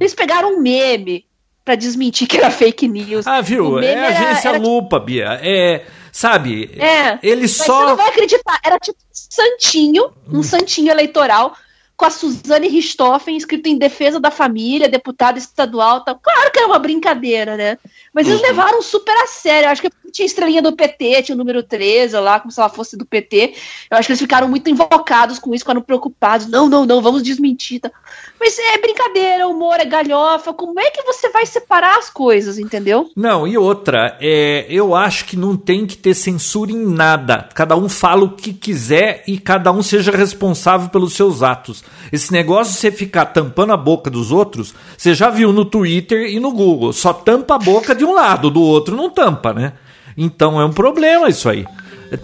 Eles 0.00 0.14
pegaram 0.14 0.54
um 0.54 0.60
meme 0.62 1.26
pra 1.62 1.74
desmentir 1.74 2.26
que 2.26 2.38
era 2.38 2.50
fake 2.50 2.88
news. 2.88 3.26
Ah, 3.26 3.42
viu? 3.42 3.78
É 3.78 3.82
meme 3.82 4.00
a 4.00 4.10
era- 4.10 4.30
agência 4.30 4.48
era 4.48 4.58
lupa, 4.58 4.98
Bia. 4.98 5.38
É, 5.42 5.84
sabe? 6.10 6.70
É. 6.78 7.18
Ele 7.22 7.42
Mas 7.42 7.50
você 7.50 7.64
só. 7.64 7.88
não 7.88 7.96
vai 7.96 8.08
acreditar. 8.08 8.58
Era 8.64 8.78
tipo 8.78 8.96
um 8.98 9.10
santinho, 9.12 10.04
um 10.32 10.38
Hum. 10.38 10.42
santinho 10.42 10.90
eleitoral, 10.90 11.54
com 11.94 12.06
a 12.06 12.10
Suzane 12.10 12.68
Richthofen 12.68 13.36
escrito 13.36 13.68
em 13.68 13.76
defesa 13.76 14.18
da 14.18 14.30
família, 14.30 14.88
deputada 14.88 15.38
estadual. 15.38 16.00
Tal. 16.02 16.18
Claro 16.20 16.50
que 16.50 16.58
era 16.58 16.66
uma 16.68 16.78
brincadeira, 16.78 17.56
né? 17.56 17.78
Mas 18.12 18.26
eles 18.26 18.40
Uhum. 18.40 18.46
levaram 18.46 18.82
super 18.82 19.16
a 19.16 19.26
sério. 19.26 19.66
Eu 19.66 19.70
acho 19.72 19.82
que 19.82 19.90
tinha 20.12 20.26
estrelinha 20.26 20.62
do 20.62 20.76
PT, 20.76 21.22
tinha 21.22 21.34
o 21.34 21.38
número 21.38 21.62
13 21.62 22.16
lá, 22.18 22.38
como 22.38 22.52
se 22.52 22.60
ela 22.60 22.68
fosse 22.68 22.96
do 22.96 23.06
PT. 23.06 23.54
Eu 23.90 23.96
acho 23.96 24.06
que 24.06 24.12
eles 24.12 24.20
ficaram 24.20 24.48
muito 24.48 24.68
invocados 24.68 25.38
com 25.38 25.54
isso, 25.54 25.64
ficaram 25.64 25.80
preocupados. 25.80 26.46
Não, 26.46 26.68
não, 26.68 26.84
não, 26.84 27.00
vamos 27.00 27.22
desmentir. 27.22 27.80
Tá? 27.80 27.90
Mas 28.38 28.58
é 28.58 28.78
brincadeira, 28.78 29.48
humor, 29.48 29.80
é 29.80 29.84
galhofa. 29.84 30.52
Como 30.52 30.78
é 30.78 30.90
que 30.90 31.02
você 31.02 31.30
vai 31.30 31.46
separar 31.46 31.98
as 31.98 32.10
coisas, 32.10 32.58
entendeu? 32.58 33.10
Não, 33.16 33.46
e 33.48 33.56
outra, 33.56 34.16
é, 34.20 34.66
eu 34.68 34.94
acho 34.94 35.24
que 35.24 35.36
não 35.36 35.56
tem 35.56 35.86
que 35.86 35.96
ter 35.96 36.14
censura 36.14 36.70
em 36.70 36.86
nada. 36.86 37.48
Cada 37.54 37.76
um 37.76 37.88
fala 37.88 38.24
o 38.24 38.36
que 38.36 38.52
quiser 38.52 39.24
e 39.26 39.38
cada 39.38 39.72
um 39.72 39.82
seja 39.82 40.10
responsável 40.10 40.88
pelos 40.90 41.14
seus 41.14 41.42
atos. 41.42 41.82
Esse 42.12 42.32
negócio 42.32 42.74
de 42.74 42.78
você 42.78 42.92
ficar 42.92 43.26
tampando 43.26 43.72
a 43.72 43.76
boca 43.76 44.10
dos 44.10 44.30
outros, 44.30 44.74
você 44.96 45.14
já 45.14 45.30
viu 45.30 45.52
no 45.52 45.64
Twitter 45.64 46.28
e 46.28 46.38
no 46.38 46.52
Google. 46.52 46.92
Só 46.92 47.12
tampa 47.12 47.54
a 47.54 47.58
boca 47.58 47.94
de 47.94 48.04
um 48.04 48.12
lado, 48.12 48.50
do 48.50 48.60
outro 48.60 48.96
não 48.96 49.08
tampa, 49.08 49.52
né? 49.52 49.72
Então 50.16 50.60
é 50.60 50.64
um 50.64 50.72
problema 50.72 51.28
isso 51.28 51.48
aí. 51.48 51.66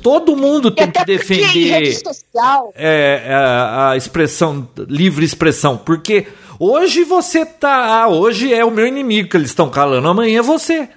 Todo 0.03 0.37
mundo 0.37 0.71
tem 0.71 0.91
que 0.91 1.05
defender 1.05 1.99
é, 2.75 3.23
é, 3.25 3.35
a 3.35 3.95
expressão, 3.97 4.69
livre 4.87 5.25
expressão, 5.25 5.79
porque 5.79 6.27
hoje 6.59 7.05
você 7.05 7.47
tá. 7.47 8.03
ah, 8.03 8.09
hoje 8.09 8.53
é 8.53 8.63
o 8.65 8.71
meu 8.71 8.87
inimigo 8.87 9.31
que 9.31 9.37
eles 9.37 9.49
estão 9.49 9.71
calando, 9.71 10.07
amanhã 10.07 10.41
é 10.41 10.43
você. 10.43 10.91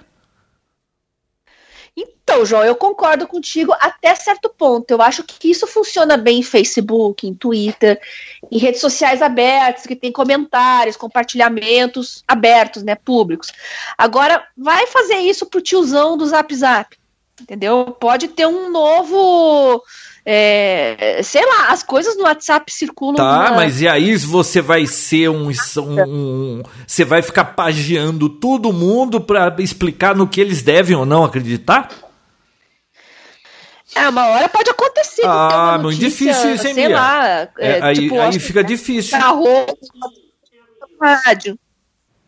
Então, 2.32 2.46
João, 2.46 2.64
eu 2.64 2.76
concordo 2.76 3.28
contigo 3.28 3.74
até 3.78 4.16
certo 4.16 4.48
ponto. 4.48 4.90
Eu 4.90 5.02
acho 5.02 5.22
que 5.22 5.52
isso 5.52 5.68
funciona 5.68 6.16
bem 6.16 6.40
em 6.40 6.44
Facebook, 6.44 7.28
em 7.28 7.34
Twitter, 7.34 8.00
em 8.50 8.58
redes 8.58 8.80
sociais 8.80 9.22
abertas, 9.22 9.86
que 9.86 9.98
tem 9.98 10.14
comentários, 10.14 10.96
compartilhamentos 10.96 12.24
abertos, 12.26 12.84
né, 12.84 12.96
públicos. 12.96 13.52
Agora, 13.98 14.42
vai 14.58 14.88
fazer 14.88 15.16
isso 15.18 15.46
pro 15.46 15.60
tiozão 15.60 16.18
do 16.18 16.26
Zap 16.26 16.56
Zap, 16.56 16.96
entendeu? 17.42 17.96
Pode 18.00 18.30
ter 18.30 18.48
um 18.48 18.72
novo... 18.72 19.84
é, 20.26 21.20
sei 21.24 21.46
lá, 21.46 21.68
as 21.72 21.84
coisas 21.84 22.16
no 22.16 22.24
WhatsApp 22.24 22.72
circulam... 22.72 23.16
Tá, 23.16 23.50
numa- 23.50 23.56
mas 23.58 23.82
e 23.82 23.90
aí 23.90 24.16
você 24.16 24.62
vai 24.62 24.88
ser 24.88 25.28
um. 25.30 25.52
um- 25.78 26.64
você 26.88 27.04
vai 27.04 27.22
ficar 27.22 27.44
pagiando 27.44 28.30
todo 28.30 28.72
mundo 28.72 29.20
pra 29.20 29.54
explicar 29.60 30.16
no 30.16 30.26
que 30.26 30.40
eles 30.40 30.62
devem 30.62 30.96
ou 30.96 31.06
não 31.06 31.26
acreditar? 31.26 31.90
É, 33.96 34.08
uma 34.08 34.28
hora 34.28 34.48
pode 34.48 34.70
acontecer. 34.70 35.24
Ah, 35.26 35.78
muito 35.82 36.00
difícil 36.00 36.56
isso, 36.56 36.68
hein, 36.68 36.74
Sei 36.74 36.88
lá. 36.88 37.28
É, 37.28 37.50
é, 37.58 37.84
aí 37.84 37.96
tipo, 37.96 38.20
aí 38.20 38.40
fica 38.40 38.64
difícil. 38.64 39.18
na 39.18 39.30
roupa, 39.30 39.78
na 41.00 41.16
rádio. 41.16 41.60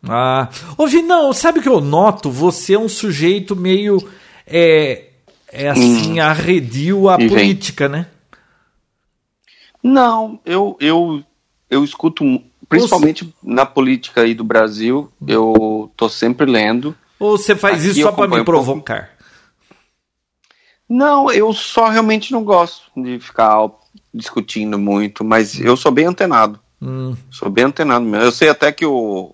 Ah, 0.08 0.50
ô 0.78 0.86
Vinão, 0.86 1.32
sabe 1.32 1.60
o 1.60 1.62
que 1.62 1.70
eu 1.70 1.80
noto? 1.80 2.30
Você 2.30 2.74
é 2.74 2.80
um 2.80 2.90
sujeito 2.90 3.56
meio. 3.56 3.98
É, 4.46 5.06
é 5.50 5.70
assim, 5.70 6.20
arredio 6.20 7.08
à 7.08 7.16
E 7.16 7.20
vem. 7.20 7.30
política, 7.30 7.88
né? 7.88 8.08
Não, 9.82 10.40
eu, 10.46 10.78
eu, 10.80 11.24
eu 11.70 11.84
escuto, 11.84 12.42
principalmente 12.68 13.34
na 13.42 13.66
política 13.66 14.22
aí 14.22 14.34
do 14.34 14.44
Brasil, 14.44 15.12
eu 15.26 15.92
tô 15.96 16.10
sempre 16.10 16.46
lendo. 16.50 16.96
Ou 17.20 17.38
você 17.38 17.56
faz 17.56 17.82
Aqui 17.82 17.92
isso 17.92 18.02
só 18.02 18.12
pra 18.12 18.28
me 18.28 18.40
um 18.42 18.46
provocar? 18.46 19.10
Não, 20.96 21.32
eu 21.32 21.52
só 21.54 21.88
realmente 21.90 22.32
não 22.32 22.44
gosto 22.44 22.84
de 22.96 23.20
ficar 23.20 23.68
discutindo 24.14 24.78
muito, 24.78 25.24
mas 25.24 25.60
eu 25.60 25.76
sou 25.76 25.92
bem 25.92 26.06
antenado. 26.06 26.60
Hum. 26.80 27.16
Sou 27.32 27.50
bem 27.50 27.66
antenado 27.66 28.06
mesmo. 28.06 28.24
Eu 28.26 28.32
sei 28.32 28.48
até 28.50 28.72
que 28.72 28.86
o 28.86 29.34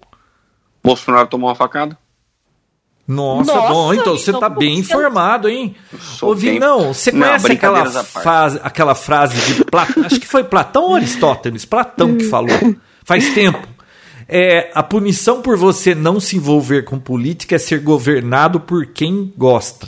Bolsonaro 0.81 1.27
tomou 1.27 1.49
uma 1.49 1.55
facada. 1.55 1.97
Nossa, 3.05 3.53
Nossa, 3.55 3.67
bom, 3.73 3.93
então 3.93 4.15
você 4.17 4.31
tá 4.31 4.47
bem 4.47 4.77
informado, 4.77 5.49
hein? 5.49 5.75
Ô, 6.21 6.35
bem- 6.35 6.53
Vinão, 6.53 6.93
você 6.93 7.11
Não, 7.11 7.25
conhece 7.27 7.51
aquela 7.51 7.81
à 7.81 7.91
parte. 7.91 8.11
frase, 8.23 8.59
aquela 8.63 8.95
frase 8.95 9.55
de 9.55 9.65
Platão? 9.65 10.03
Acho 10.05 10.19
que 10.19 10.27
foi 10.27 10.43
Platão 10.43 10.83
ou 10.83 10.95
Aristóteles? 10.95 11.65
Platão 11.65 12.15
que 12.15 12.25
falou. 12.25 12.55
Faz 13.03 13.33
tempo. 13.33 13.67
É, 14.27 14.71
a 14.75 14.83
punição 14.83 15.41
por 15.41 15.57
você 15.57 15.95
não 15.95 16.19
se 16.19 16.37
envolver 16.37 16.83
com 16.83 16.99
política 16.99 17.55
é 17.55 17.57
ser 17.59 17.79
governado 17.79 18.59
por 18.59 18.85
quem 18.85 19.33
gosta. 19.35 19.87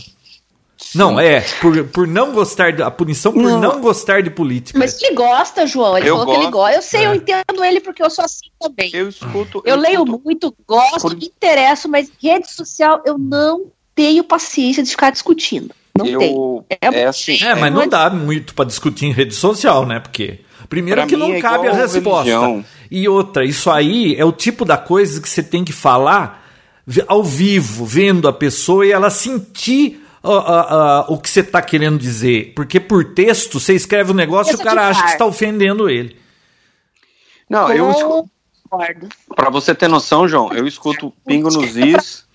Não, 0.93 1.19
é, 1.19 1.41
por, 1.61 1.83
por 1.85 2.07
não 2.07 2.33
gostar, 2.33 2.71
de, 2.71 2.81
a 2.83 2.91
punição 2.91 3.31
por 3.31 3.41
não, 3.43 3.59
Não. 3.61 3.81
gostar 3.81 4.21
de 4.21 4.29
política. 4.29 4.77
Mas 4.77 5.01
ele 5.01 5.15
gosta, 5.15 5.65
João. 5.65 5.97
Ele 5.97 6.09
Eu 6.09 6.17
falou 6.17 6.33
que 6.33 6.41
ele 6.41 6.51
gosto. 6.51 6.53
gosta. 6.53 6.75
Eu 6.77 6.81
sei, 6.81 7.01
É. 7.03 7.07
eu 7.07 7.15
entendo 7.15 7.63
ele 7.63 7.79
porque 7.79 8.03
eu 8.03 8.09
sou 8.09 8.25
assim 8.25 8.47
também. 8.59 8.89
Eu, 8.93 9.03
Eu 9.03 9.09
escuto. 9.09 9.63
leio 9.65 10.03
escuto- 10.03 10.21
muito, 10.23 10.55
gosto, 10.67 11.01
Por- 11.01 11.15
me 11.15 11.25
interesso, 11.25 11.87
mas 11.87 12.11
rede 12.21 12.51
social 12.51 13.01
eu 13.05 13.17
não 13.17 13.67
tenho 13.95 14.23
paciência 14.23 14.83
de 14.83 14.89
ficar 14.89 15.11
discutindo. 15.11 15.73
Não 15.97 16.05
eu, 16.05 16.19
tenho. 16.19 16.65
É, 16.69 16.99
é 17.01 17.05
assim. 17.05 17.41
É, 17.43 17.53
mas 17.55 17.73
não 17.73 17.87
dá 17.87 18.09
muito 18.09 18.53
pra 18.53 18.65
discutir 18.65 19.05
em 19.05 19.11
rede 19.11 19.33
social, 19.35 19.85
né? 19.85 19.99
Porque 19.99 20.39
primeiro 20.69 21.01
Pra 21.01 21.07
que 21.07 21.15
não 21.17 21.33
é 21.33 21.41
cabe 21.41 21.67
a 21.67 21.73
resposta. 21.73 22.23
religião. 22.29 22.65
E 22.89 23.07
outra, 23.07 23.45
isso 23.45 23.69
aí 23.69 24.15
é 24.15 24.25
o 24.25 24.31
tipo 24.31 24.65
da 24.65 24.77
coisa 24.77 25.21
que 25.21 25.29
você 25.29 25.41
tem 25.43 25.63
que 25.63 25.71
falar 25.73 26.41
ao 27.07 27.23
vivo, 27.23 27.85
vendo 27.85 28.27
a 28.27 28.33
pessoa 28.33 28.85
e 28.85 28.91
ela 28.91 29.09
sentir 29.09 30.00
ó, 30.29 31.05
ó, 31.09 31.13
o 31.13 31.17
que 31.17 31.29
você 31.29 31.43
tá 31.43 31.61
querendo 31.61 31.97
dizer. 31.97 32.53
Porque 32.55 32.79
por 32.79 33.13
texto 33.13 33.59
você 33.59 33.73
escreve 33.73 34.11
um 34.11 34.15
negócio 34.15 34.53
e 34.53 34.55
o 34.55 34.59
cara 34.63 34.87
acha 34.87 35.03
que 35.03 35.09
está 35.11 35.25
ofendendo 35.25 35.89
ele. 35.89 36.17
Não, 37.49 37.71
eu 37.71 37.91
escuto. 37.91 38.29
Pra 39.35 39.49
você 39.49 39.75
ter 39.75 39.89
noção, 39.89 40.27
João, 40.27 40.53
eu 40.53 40.65
escuto 40.65 41.13
Pingo 41.25 41.49
nos 41.49 41.75
Is. 41.75 42.25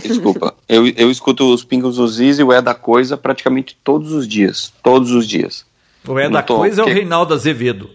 Desculpa. 0.00 0.54
Eu, 0.68 0.86
eu 0.86 1.10
escuto 1.10 1.52
os 1.52 1.64
Pingos 1.64 1.98
nos 1.98 2.20
Is 2.20 2.38
e 2.38 2.44
o 2.44 2.52
É 2.52 2.62
da 2.62 2.74
Coisa 2.74 3.16
praticamente 3.16 3.76
todos 3.82 4.12
os 4.12 4.28
dias. 4.28 4.72
Todos 4.82 5.10
os 5.10 5.26
dias. 5.26 5.66
O 6.06 6.16
é 6.18 6.30
da 6.30 6.40
tô, 6.42 6.56
coisa 6.56 6.82
é 6.82 6.84
o 6.84 6.88
Reinaldo 6.88 7.34
Azevedo. 7.34 7.90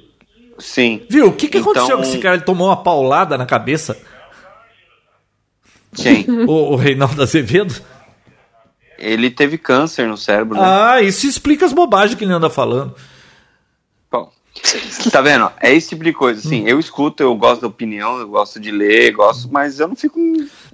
Sim. 0.59 1.05
Viu? 1.09 1.27
O 1.27 1.31
que, 1.31 1.47
que 1.47 1.57
Então- 1.59 1.71
aconteceu 1.71 1.97
com 1.97 2.03
esse 2.03 2.17
cara? 2.19 2.35
Ele 2.35 2.43
tomou 2.43 2.67
uma 2.67 2.83
paulada 2.83 3.37
na 3.37 3.45
cabeça? 3.45 3.97
Sim. 5.93 6.25
O, 6.45 6.73
o 6.73 6.75
Reinaldo 6.75 7.21
Azevedo? 7.21 7.73
Ele 9.03 9.29
teve 9.29 9.57
câncer 9.57 10.07
no 10.07 10.17
cérebro, 10.17 10.57
né? 10.57 10.63
Ah, 10.65 11.01
isso 11.01 11.27
explica 11.27 11.65
as 11.65 11.73
bobagens 11.73 12.17
que 12.17 12.23
ele 12.23 12.33
anda 12.33 12.49
falando. 12.49 12.95
Bom, 14.11 14.31
tá 15.11 15.21
vendo? 15.21 15.51
É 15.59 15.73
esse 15.73 15.89
tipo 15.89 16.03
de 16.03 16.13
coisa. 16.13 16.39
Assim, 16.39 16.63
eu 16.67 16.79
escuto, 16.79 17.21
eu 17.21 17.35
gosto 17.35 17.61
da 17.61 17.67
opinião, 17.67 18.19
eu 18.19 18.27
gosto 18.27 18.59
de 18.59 18.71
ler, 18.71 19.11
gosto, 19.11 19.49
mas 19.51 19.79
eu 19.79 19.87
não 19.87 19.95
fico. 19.95 20.19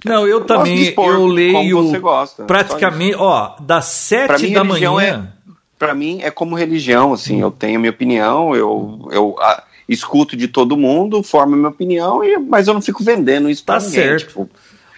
Não, 0.04 0.26
eu, 0.26 0.40
de 0.40 0.46
também, 0.46 0.82
expor 0.82 1.14
eu 1.14 1.26
leio 1.26 1.82
você 1.82 1.98
gosta, 1.98 2.44
praticamente, 2.44 3.16
ó, 3.18 3.56
das 3.60 3.86
sete 3.86 4.44
mim, 4.46 4.52
da 4.52 4.64
manhã. 4.64 5.32
Pra 5.78 5.94
mim 5.94 6.20
é 6.22 6.30
como 6.30 6.54
religião, 6.54 7.12
assim, 7.12 7.40
eu 7.40 7.50
tenho 7.50 7.76
a 7.76 7.80
minha 7.80 7.90
opinião, 7.90 8.54
eu, 8.54 9.08
eu 9.10 9.36
ah, 9.40 9.62
escuto 9.88 10.36
de 10.36 10.46
todo 10.46 10.76
mundo, 10.76 11.22
formo 11.22 11.54
a 11.54 11.56
minha 11.56 11.68
opinião, 11.70 12.22
e, 12.22 12.36
mas 12.38 12.68
eu 12.68 12.74
não 12.74 12.82
fico 12.82 13.02
vendendo 13.02 13.48
isso 13.48 13.64
pra 13.64 13.76
Tá 13.80 13.86
ninguém. 13.86 14.00
certo. 14.02 14.28
tipo, 14.28 14.50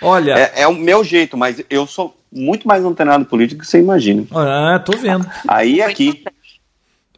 Olha, 0.02 0.32
é, 0.32 0.62
é 0.62 0.68
o 0.68 0.74
meu 0.74 1.02
jeito, 1.04 1.36
mas 1.36 1.62
eu 1.70 1.86
sou 1.86 2.16
muito 2.32 2.66
mais 2.66 2.84
antenado 2.84 3.24
político 3.24 3.60
que 3.60 3.66
você 3.66 3.78
imagina. 3.78 4.24
ah, 4.34 4.78
tô 4.84 4.96
vendo. 4.96 5.26
Aí 5.46 5.80
aqui, 5.82 6.22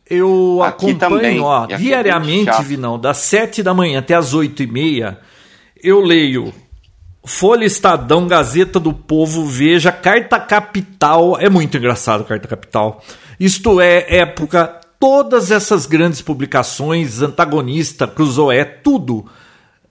Eu 0.09 0.61
Aqui 0.63 0.91
acompanho, 0.91 0.99
também. 1.19 1.41
ó, 1.41 1.65
é 1.69 1.77
diariamente, 1.77 2.47
chato. 2.47 2.63
Vinão, 2.63 2.99
das 2.99 3.19
sete 3.19 3.63
da 3.63 3.73
manhã 3.73 4.01
até 4.01 4.15
as 4.15 4.35
oito 4.35 4.63
e 4.63 4.67
meia, 4.67 5.19
eu 5.83 6.01
leio 6.01 6.53
Folha 7.25 7.65
Estadão, 7.65 8.27
Gazeta 8.27 8.79
do 8.79 8.93
Povo, 8.93 9.47
Veja, 9.47 9.91
Carta 9.91 10.39
Capital, 10.39 11.39
é 11.41 11.49
muito 11.49 11.77
engraçado 11.79 12.25
Carta 12.25 12.47
Capital. 12.47 13.03
Isto 13.41 13.81
é 13.81 14.17
época, 14.19 14.79
todas 15.01 15.51
essas 15.51 15.87
grandes 15.87 16.21
publicações, 16.21 17.23
Antagonista, 17.23 18.07
Cruzoé, 18.07 18.65
tudo. 18.65 19.25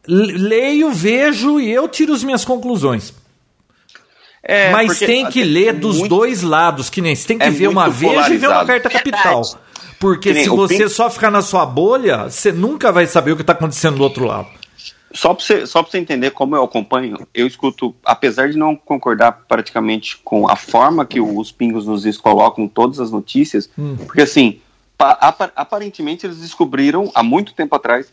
Leio, 0.07 0.91
vejo 0.91 1.59
e 1.59 1.71
eu 1.71 1.87
tiro 1.87 2.13
as 2.13 2.23
minhas 2.23 2.43
conclusões. 2.43 3.13
É, 4.45 4.71
Mas 4.71 4.87
porque 4.87 5.05
tem 5.05 5.25
que 5.27 5.41
é 5.41 5.45
ler 5.45 5.73
dos 5.73 5.97
muito- 5.99 6.09
dois 6.09 6.41
lados, 6.41 6.89
que 6.89 7.01
nem 7.01 7.15
você 7.15 7.25
tem 7.25 7.37
que 7.37 7.45
É 7.45 7.49
ver 7.49 7.67
uma 7.69 7.89
vez 7.89 8.27
e 8.27 8.37
ver 8.37 8.47
uma 8.49 8.65
carta 8.65 8.89
capital. 8.89 9.41
Porque 9.97 10.29
Que 10.29 10.33
nem 10.33 10.43
se 10.43 10.49
você 10.49 10.77
Pink- 10.79 10.89
só 10.89 11.09
ficar 11.09 11.31
na 11.31 11.41
sua 11.41 11.65
bolha, 11.65 12.29
você 12.29 12.51
nunca 12.51 12.91
vai 12.91 13.07
saber 13.07 13.31
o 13.31 13.35
que 13.37 13.41
está 13.41 13.53
acontecendo 13.53 13.95
do 13.97 14.03
outro 14.03 14.25
lado. 14.25 14.49
Só 15.13 15.33
para 15.33 15.45
você, 15.45 15.65
só 15.65 15.81
pra 15.81 15.91
você 15.91 15.97
entender 15.99 16.31
como 16.31 16.55
eu 16.57 16.63
acompanho, 16.63 17.25
eu 17.33 17.47
escuto, 17.47 17.95
apesar 18.03 18.49
de 18.49 18.57
não 18.57 18.75
concordar 18.75 19.43
praticamente 19.47 20.17
com 20.17 20.49
a 20.49 20.57
forma 20.57 21.05
que 21.05 21.21
os 21.21 21.51
pingos 21.51 21.85
nos 21.85 22.17
colocam 22.17 22.67
todas 22.67 22.99
as 22.99 23.11
notícias, 23.11 23.69
Hum. 23.77 23.95
porque 24.05 24.23
assim, 24.23 24.59
pa- 24.97 25.17
apa- 25.21 25.51
aparentemente 25.55 26.25
eles 26.25 26.39
descobriram 26.39 27.09
há 27.15 27.23
muito 27.23 27.53
tempo 27.53 27.73
atrás 27.75 28.07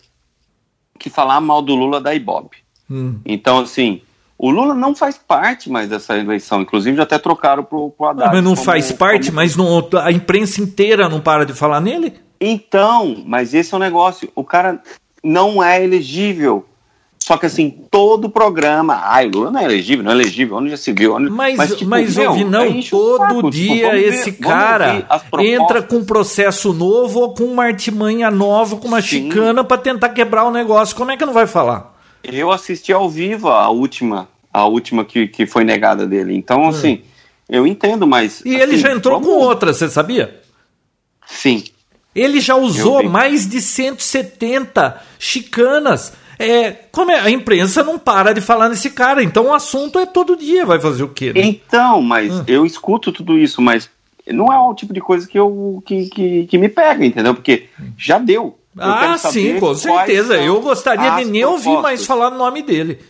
que 1.00 1.10
falar 1.10 1.40
mal 1.40 1.60
do 1.62 1.74
Lula 1.74 2.00
da 2.00 2.14
Ibope. 2.14 2.58
Hum. 2.90 3.18
Então, 3.24 3.58
assim, 3.60 4.02
o 4.38 4.50
Lula 4.50 4.74
não 4.74 4.94
faz 4.94 5.16
parte 5.18 5.68
mais 5.70 5.88
dessa 5.88 6.16
eleição, 6.16 6.60
inclusive 6.60 6.96
já 6.96 7.02
até 7.04 7.18
trocaram 7.18 7.64
pro, 7.64 7.90
pro 7.90 8.06
Haddad. 8.06 8.34
mas 8.34 8.44
não 8.44 8.54
como- 8.54 8.64
faz 8.64 8.92
parte, 8.92 9.26
como- 9.26 9.36
mas 9.36 9.56
não- 9.56 9.88
a 10.02 10.12
imprensa 10.12 10.60
inteira 10.60 11.08
não 11.08 11.20
para 11.20 11.44
de 11.46 11.54
falar 11.54 11.80
nele? 11.80 12.14
Então, 12.40 13.22
mas 13.26 13.52
esse 13.54 13.72
é 13.74 13.76
o 13.76 13.80
negócio. 13.80 14.30
O 14.34 14.44
cara 14.44 14.80
não 15.22 15.62
é 15.62 15.82
elegível. 15.82 16.64
Só 17.30 17.36
que 17.36 17.46
assim, 17.46 17.70
todo 17.88 18.28
programa. 18.28 19.02
Ai, 19.04 19.28
o 19.28 19.30
Lula 19.30 19.50
não 19.52 19.60
é 19.60 19.64
elegível, 19.64 20.04
não 20.04 20.10
é 20.10 20.14
elegível, 20.16 20.56
onde 20.56 20.70
já 20.70 20.76
se 20.76 20.90
viu? 20.92 21.14
Onde... 21.14 21.30
Mas, 21.30 21.56
mas, 21.56 21.76
tipo, 21.76 21.88
meu, 21.88 22.30
ouvi, 22.30 22.42
não, 22.42 22.68
o 22.68 22.82
todo 22.90 23.18
saco, 23.18 23.34
tipo, 23.36 23.50
dia 23.52 23.86
vamos 23.86 24.00
ver- 24.02 24.08
esse 24.08 24.32
cara 24.32 25.06
entra 25.38 25.80
com 25.80 25.98
um 25.98 26.04
processo 26.04 26.72
novo 26.72 27.20
ou 27.20 27.32
com 27.32 27.44
uma 27.44 27.62
artimanha 27.66 28.32
nova, 28.32 28.74
com 28.78 28.88
uma 28.88 29.00
Sim. 29.00 29.30
chicana 29.30 29.62
para 29.62 29.78
tentar 29.78 30.08
quebrar 30.08 30.42
o 30.42 30.50
negócio. 30.50 30.96
Como 30.96 31.12
é 31.12 31.16
que 31.16 31.24
não 31.24 31.32
vai 31.32 31.46
falar? 31.46 31.96
Eu 32.24 32.50
assisti 32.50 32.92
ao 32.92 33.08
vivo 33.08 33.48
a 33.48 33.70
última, 33.70 34.28
a 34.52 34.64
última 34.66 35.04
que, 35.04 35.28
que 35.28 35.46
foi 35.46 35.62
negada 35.62 36.08
dele. 36.08 36.34
Então, 36.34 36.68
assim, 36.68 37.02
eu 37.48 37.64
entendo, 37.64 38.08
mas. 38.08 38.40
Hum. 38.44 38.48
E 38.50 38.56
ele 38.56 38.72
assim, 38.72 38.78
já 38.78 38.92
entrou 38.92 39.20
com 39.20 39.26
vamos- 39.26 39.44
outra, 39.44 39.72
você 39.72 39.88
sabia? 39.88 40.40
Sim. 41.24 41.62
Ele 42.12 42.40
já 42.40 42.56
usou 42.56 43.04
mais 43.04 43.48
de 43.48 43.60
170 43.60 45.00
chicanas. 45.16 46.12
É, 46.42 46.72
como 46.90 47.10
é, 47.10 47.20
a 47.20 47.30
imprensa 47.30 47.82
não 47.82 47.98
para 47.98 48.32
de 48.32 48.40
falar 48.40 48.68
nesse 48.68 48.90
cara, 48.90 49.22
então 49.22 49.48
o 49.48 49.54
assunto 49.54 49.98
é 49.98 50.06
todo 50.06 50.36
dia, 50.36 50.64
vai 50.64 50.80
fazer 50.80 51.02
o 51.02 51.08
quê? 51.08 51.32
né? 51.34 51.40
Então, 51.42 52.00
mas 52.00 52.32
Hum. 52.32 52.44
eu 52.46 52.64
escuto 52.64 53.12
tudo 53.12 53.36
isso, 53.38 53.60
mas 53.60 53.90
não 54.26 54.52
é 54.52 54.58
o 54.58 54.74
tipo 54.74 54.92
de 54.94 55.00
coisa 55.00 55.28
que, 55.28 55.38
eu, 55.38 55.82
que, 55.84 56.08
que, 56.08 56.46
que 56.46 56.58
me 56.58 56.68
pega, 56.68 57.04
entendeu? 57.04 57.34
Porque 57.34 57.68
já 57.98 58.18
deu. 58.18 58.58
Eu 58.76 58.82
ah, 58.82 59.18
sim, 59.18 59.58
com 59.58 59.74
certeza. 59.74 60.36
Eu 60.36 60.60
gostaria 60.60 61.10
de 61.16 61.24
nem 61.24 61.44
ouvir 61.44 61.76
mais 61.80 62.04
propostas. 62.04 62.06
falar 62.06 62.32
o 62.32 62.38
nome 62.38 62.62
dele. 62.62 63.00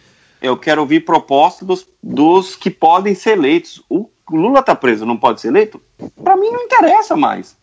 Eu 0.40 0.56
quero 0.56 0.80
ouvir 0.80 1.04
propostas 1.04 1.68
dos, 1.68 1.86
dos 2.02 2.56
que 2.56 2.70
podem 2.70 3.14
ser 3.14 3.32
eleitos. 3.32 3.82
O 3.88 4.08
Lula 4.30 4.62
tá 4.62 4.74
preso, 4.74 5.04
não 5.04 5.16
pode 5.16 5.40
ser 5.40 5.48
eleito? 5.48 5.80
Para 6.22 6.34
mim 6.36 6.50
não 6.50 6.62
interessa 6.62 7.14
mais. 7.14 7.56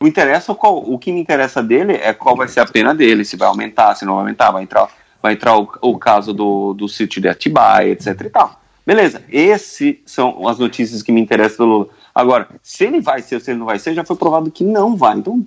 O 0.00 0.06
interessa 0.06 0.54
qual, 0.54 0.76
o 0.78 0.98
que 0.98 1.10
me 1.12 1.20
interessa 1.20 1.62
dele 1.62 1.94
é 1.94 2.12
qual 2.12 2.36
vai 2.36 2.46
ser 2.46 2.60
a 2.60 2.66
pena 2.66 2.94
dele, 2.94 3.24
se 3.24 3.36
vai 3.36 3.48
aumentar, 3.48 3.94
se 3.96 4.04
não 4.04 4.14
vai 4.14 4.22
aumentar, 4.22 4.50
vai 4.52 4.62
entrar, 4.62 4.88
vai 5.22 5.32
entrar 5.32 5.58
o, 5.58 5.68
o 5.82 5.98
caso 5.98 6.32
do, 6.32 6.72
do 6.72 6.88
sítio 6.88 7.20
de 7.20 7.28
Atibaia, 7.28 7.90
etc 7.90 8.20
e 8.20 8.30
tal. 8.30 8.60
Beleza, 8.86 9.22
esses 9.28 9.96
são 10.06 10.48
as 10.48 10.58
notícias 10.58 11.02
que 11.02 11.12
me 11.12 11.20
interessam 11.20 11.66
do 11.66 11.72
Lula. 11.72 11.88
Agora, 12.14 12.48
se 12.62 12.84
ele 12.84 13.00
vai 13.00 13.20
ser 13.20 13.34
ou 13.34 13.40
se 13.40 13.50
ele 13.50 13.58
não 13.58 13.66
vai 13.66 13.78
ser, 13.78 13.92
já 13.92 14.04
foi 14.04 14.16
provado 14.16 14.50
que 14.50 14.64
não 14.64 14.96
vai. 14.96 15.18
Então, 15.18 15.44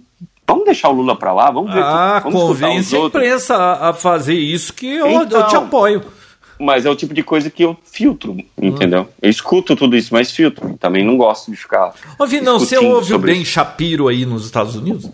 vamos 0.48 0.66
deixar 0.66 0.90
o 0.90 0.94
Lula 0.94 1.18
para 1.18 1.34
lá, 1.34 1.50
vamos 1.50 1.74
ver. 1.74 1.82
Ah, 1.82 2.20
vamos 2.24 2.40
convence 2.40 2.96
a 2.96 3.00
imprensa 3.00 3.56
a, 3.56 3.90
a 3.90 3.94
fazer 3.94 4.36
isso 4.36 4.74
que 4.74 4.86
eu, 4.86 5.08
eu 5.08 5.24
Então. 5.24 5.48
te 5.48 5.56
apoio. 5.56 6.04
Mas 6.62 6.86
é 6.86 6.90
o 6.90 6.96
tipo 6.96 7.14
de 7.14 7.24
coisa 7.24 7.50
que 7.50 7.64
eu 7.64 7.76
filtro, 7.84 8.38
entendeu? 8.62 9.10
Eu 9.22 9.30
escuto 9.30 9.76
tudo 9.76 9.98
isso, 9.98 10.14
mas 10.14 10.32
filtro. 10.32 10.78
Também 10.78 11.04
não 11.04 11.18
gosto 11.18 11.50
de 11.50 11.58
ficar. 11.58 11.94
Ouvi, 12.20 12.40
não, 12.40 12.60
você 12.60 12.78
ouve 12.78 13.14
o 13.14 13.20
Ben 13.20 13.42
isso. 13.42 13.52
Shapiro 13.52 14.08
aí 14.08 14.26
nos 14.26 14.46
Estados 14.46 14.76
Unidos? 14.76 15.10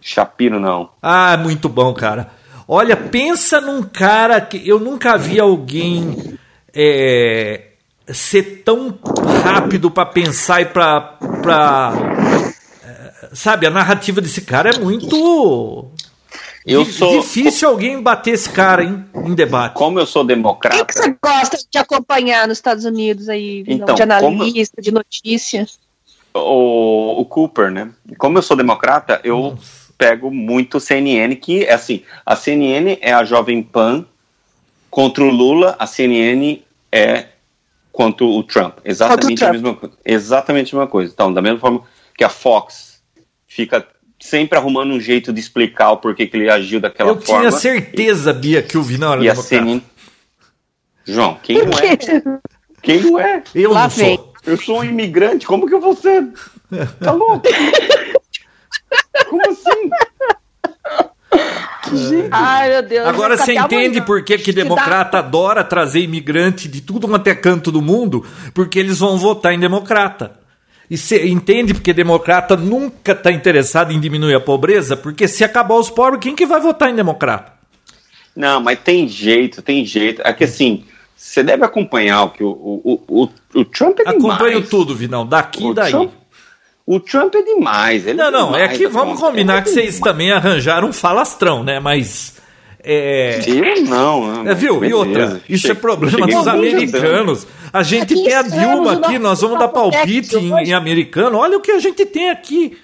Shapiro, 0.00 0.58
não. 0.58 0.88
Ah, 1.02 1.36
muito 1.36 1.68
bom, 1.68 1.92
cara. 1.92 2.30
Olha, 2.66 2.96
pensa 2.96 3.60
num 3.60 3.82
cara 3.82 4.40
que 4.40 4.66
eu 4.66 4.78
nunca 4.78 5.18
vi 5.18 5.38
alguém 5.38 6.38
é, 6.74 7.70
ser 8.06 8.62
tão 8.64 8.98
rápido 9.42 9.90
pra 9.90 10.06
pensar 10.06 10.62
e 10.62 10.66
pra. 10.66 11.00
pra 11.42 11.92
é, 12.84 13.28
sabe, 13.32 13.66
a 13.66 13.70
narrativa 13.70 14.20
desse 14.20 14.42
cara 14.42 14.70
é 14.70 14.78
muito. 14.78 15.90
Eu 16.66 16.84
di- 16.84 16.92
sou. 16.92 17.20
Difícil 17.20 17.68
alguém 17.68 18.02
bater 18.02 18.34
esse 18.34 18.50
cara, 18.50 18.82
hein, 18.84 19.04
em 19.14 19.34
debate. 19.34 19.74
Como 19.74 19.98
eu 19.98 20.06
sou 20.06 20.22
democrata. 20.24 20.84
que 20.84 20.92
você 20.92 21.16
gosta 21.22 21.56
de 21.70 21.78
acompanhar 21.78 22.46
nos 22.46 22.58
Estados 22.58 22.84
Unidos 22.84 23.28
aí? 23.28 23.64
Então, 23.66 23.94
de 23.94 24.02
analista, 24.02 24.80
de 24.80 24.90
notícia? 24.92 25.66
o, 26.34 27.20
o 27.20 27.24
Cooper, 27.24 27.70
né? 27.70 27.90
Como 28.18 28.38
eu 28.38 28.42
sou 28.42 28.56
democrata, 28.56 29.20
eu 29.24 29.58
pego 29.98 30.30
muito 30.30 30.80
CNN, 30.80 31.34
que 31.36 31.64
é 31.64 31.72
assim, 31.72 32.02
a 32.24 32.36
CNN 32.36 32.98
é 33.00 33.12
a 33.12 33.24
Jovem 33.24 33.62
Pan 33.62 34.06
contra 34.90 35.22
o 35.22 35.30
Lula, 35.30 35.76
a 35.78 35.86
CNN 35.86 36.62
é 36.90 37.26
contra 37.92 38.24
o 38.24 38.42
Trump. 38.42 38.78
Exatamente 38.84 39.44
o 39.44 39.48
a 39.48 39.52
mesma 39.52 39.74
coisa. 39.74 39.96
Exatamente 40.04 40.74
a 40.74 40.78
mesma 40.78 40.90
coisa. 40.90 41.12
Então, 41.12 41.32
da 41.32 41.42
mesma 41.42 41.58
forma 41.58 41.82
que 42.16 42.24
a 42.24 42.28
Fox 42.28 43.02
fica 43.46 43.86
sempre 44.20 44.58
arrumando 44.58 44.92
um 44.92 45.00
jeito 45.00 45.32
de 45.32 45.40
explicar 45.40 45.90
o 45.92 45.96
porquê 45.96 46.26
que 46.26 46.36
ele 46.36 46.50
agiu 46.50 46.78
daquela 46.80 47.10
eu 47.10 47.20
forma. 47.20 47.40
tinha 47.40 47.50
certeza, 47.52 48.32
Bia, 48.32 48.62
que 48.62 48.76
o 48.78 48.82
Vinão 48.82 49.14
era 49.14 49.24
E 49.24 49.28
a 49.28 49.32
democrata. 49.32 49.48
CNN. 49.64 49.80
João, 51.06 51.38
quem 51.42 51.64
não 51.64 51.78
é? 51.78 51.96
Quem 52.82 53.00
não 53.02 53.18
é? 53.18 53.42
Eu 53.54 53.72
Lá 53.72 53.82
não 53.84 53.88
vem. 53.90 54.16
sou. 54.16 54.32
Eu 54.46 54.56
sou 54.56 54.80
um 54.80 54.84
imigrante, 54.84 55.46
como 55.46 55.66
que 55.66 55.74
eu 55.74 55.80
vou 55.80 55.94
ser? 55.96 56.28
Tá 57.00 57.12
louco? 57.12 57.42
Como 59.28 59.42
assim? 59.48 59.90
Ai, 62.30 62.68
meu 62.70 62.82
Deus. 62.82 63.06
Agora 63.08 63.36
você 63.36 63.54
entende 63.54 64.00
por 64.00 64.22
que, 64.24 64.38
que 64.38 64.52
democrata 64.52 65.18
adora 65.18 65.64
trazer 65.64 66.00
imigrante 66.00 66.68
de 66.68 66.80
tudo 66.80 67.08
quanto 67.08 67.26
é 67.26 67.34
canto 67.34 67.70
do 67.72 67.82
mundo? 67.82 68.24
Porque 68.54 68.78
eles 68.78 68.98
vão 68.98 69.18
votar 69.18 69.52
em 69.52 69.58
democrata. 69.60 70.39
E 70.90 70.98
você 70.98 71.28
entende 71.28 71.72
porque 71.72 71.92
democrata 71.92 72.56
nunca 72.56 73.12
está 73.12 73.30
interessado 73.30 73.92
em 73.92 74.00
diminuir 74.00 74.34
a 74.34 74.40
pobreza? 74.40 74.96
Porque 74.96 75.28
se 75.28 75.44
acabar 75.44 75.76
os 75.76 75.88
pobres, 75.88 76.20
quem 76.20 76.34
que 76.34 76.44
vai 76.44 76.60
votar 76.60 76.90
em 76.90 76.96
democrata? 76.96 77.52
Não, 78.34 78.60
mas 78.60 78.78
tem 78.80 79.06
jeito, 79.06 79.62
tem 79.62 79.84
jeito. 79.84 80.20
É 80.24 80.32
que 80.32 80.44
assim, 80.44 80.84
você 81.16 81.42
deve 81.42 81.64
acompanhar 81.64 82.24
o 82.24 82.30
que 82.30 82.42
o, 82.42 82.50
o, 82.50 83.02
o, 83.08 83.28
o 83.54 83.64
Trump 83.64 84.00
é 84.00 84.04
demais. 84.04 84.24
Acompanho 84.24 84.62
tudo, 84.66 84.94
Vinão, 84.94 85.24
daqui 85.26 85.68
e 85.68 85.74
daí. 85.74 85.90
Trump, 85.92 86.12
o 86.86 86.98
Trump 86.98 87.34
é 87.36 87.42
demais. 87.42 88.06
Ele 88.06 88.18
Não, 88.18 88.30
não, 88.30 88.48
é 88.56 88.62
demais 88.62 88.78
que 88.78 88.84
da 88.84 88.90
vamos 88.90 89.20
conta. 89.20 89.30
combinar 89.30 89.62
que 89.62 89.70
vocês 89.70 90.00
também 90.00 90.32
arranjaram 90.32 90.88
um 90.88 90.92
falastrão, 90.92 91.62
né? 91.62 91.78
Mas. 91.78 92.34
É. 92.82 93.40
Eu 93.46 93.84
não, 93.84 94.48
É, 94.48 94.54
viu? 94.54 94.84
E 94.84 94.92
outra, 94.92 95.40
isso 95.48 95.70
é 95.70 95.74
problema 95.74 96.26
dos 96.26 96.48
americanos. 96.48 97.46
A 97.72 97.82
gente 97.82 98.14
Aqui 98.14 98.24
tem 98.24 98.34
a 98.34 98.42
Dilma 98.42 98.94
aqui, 98.94 99.18
nós 99.18 99.40
vamos 99.40 99.58
dar 99.58 99.68
palpite 99.68 100.36
em, 100.36 100.52
em 100.68 100.72
americano. 100.72 101.38
Olha 101.38 101.58
o 101.58 101.60
que 101.60 101.70
a 101.70 101.78
gente 101.78 102.04
tem 102.06 102.30
aqui. 102.30 102.78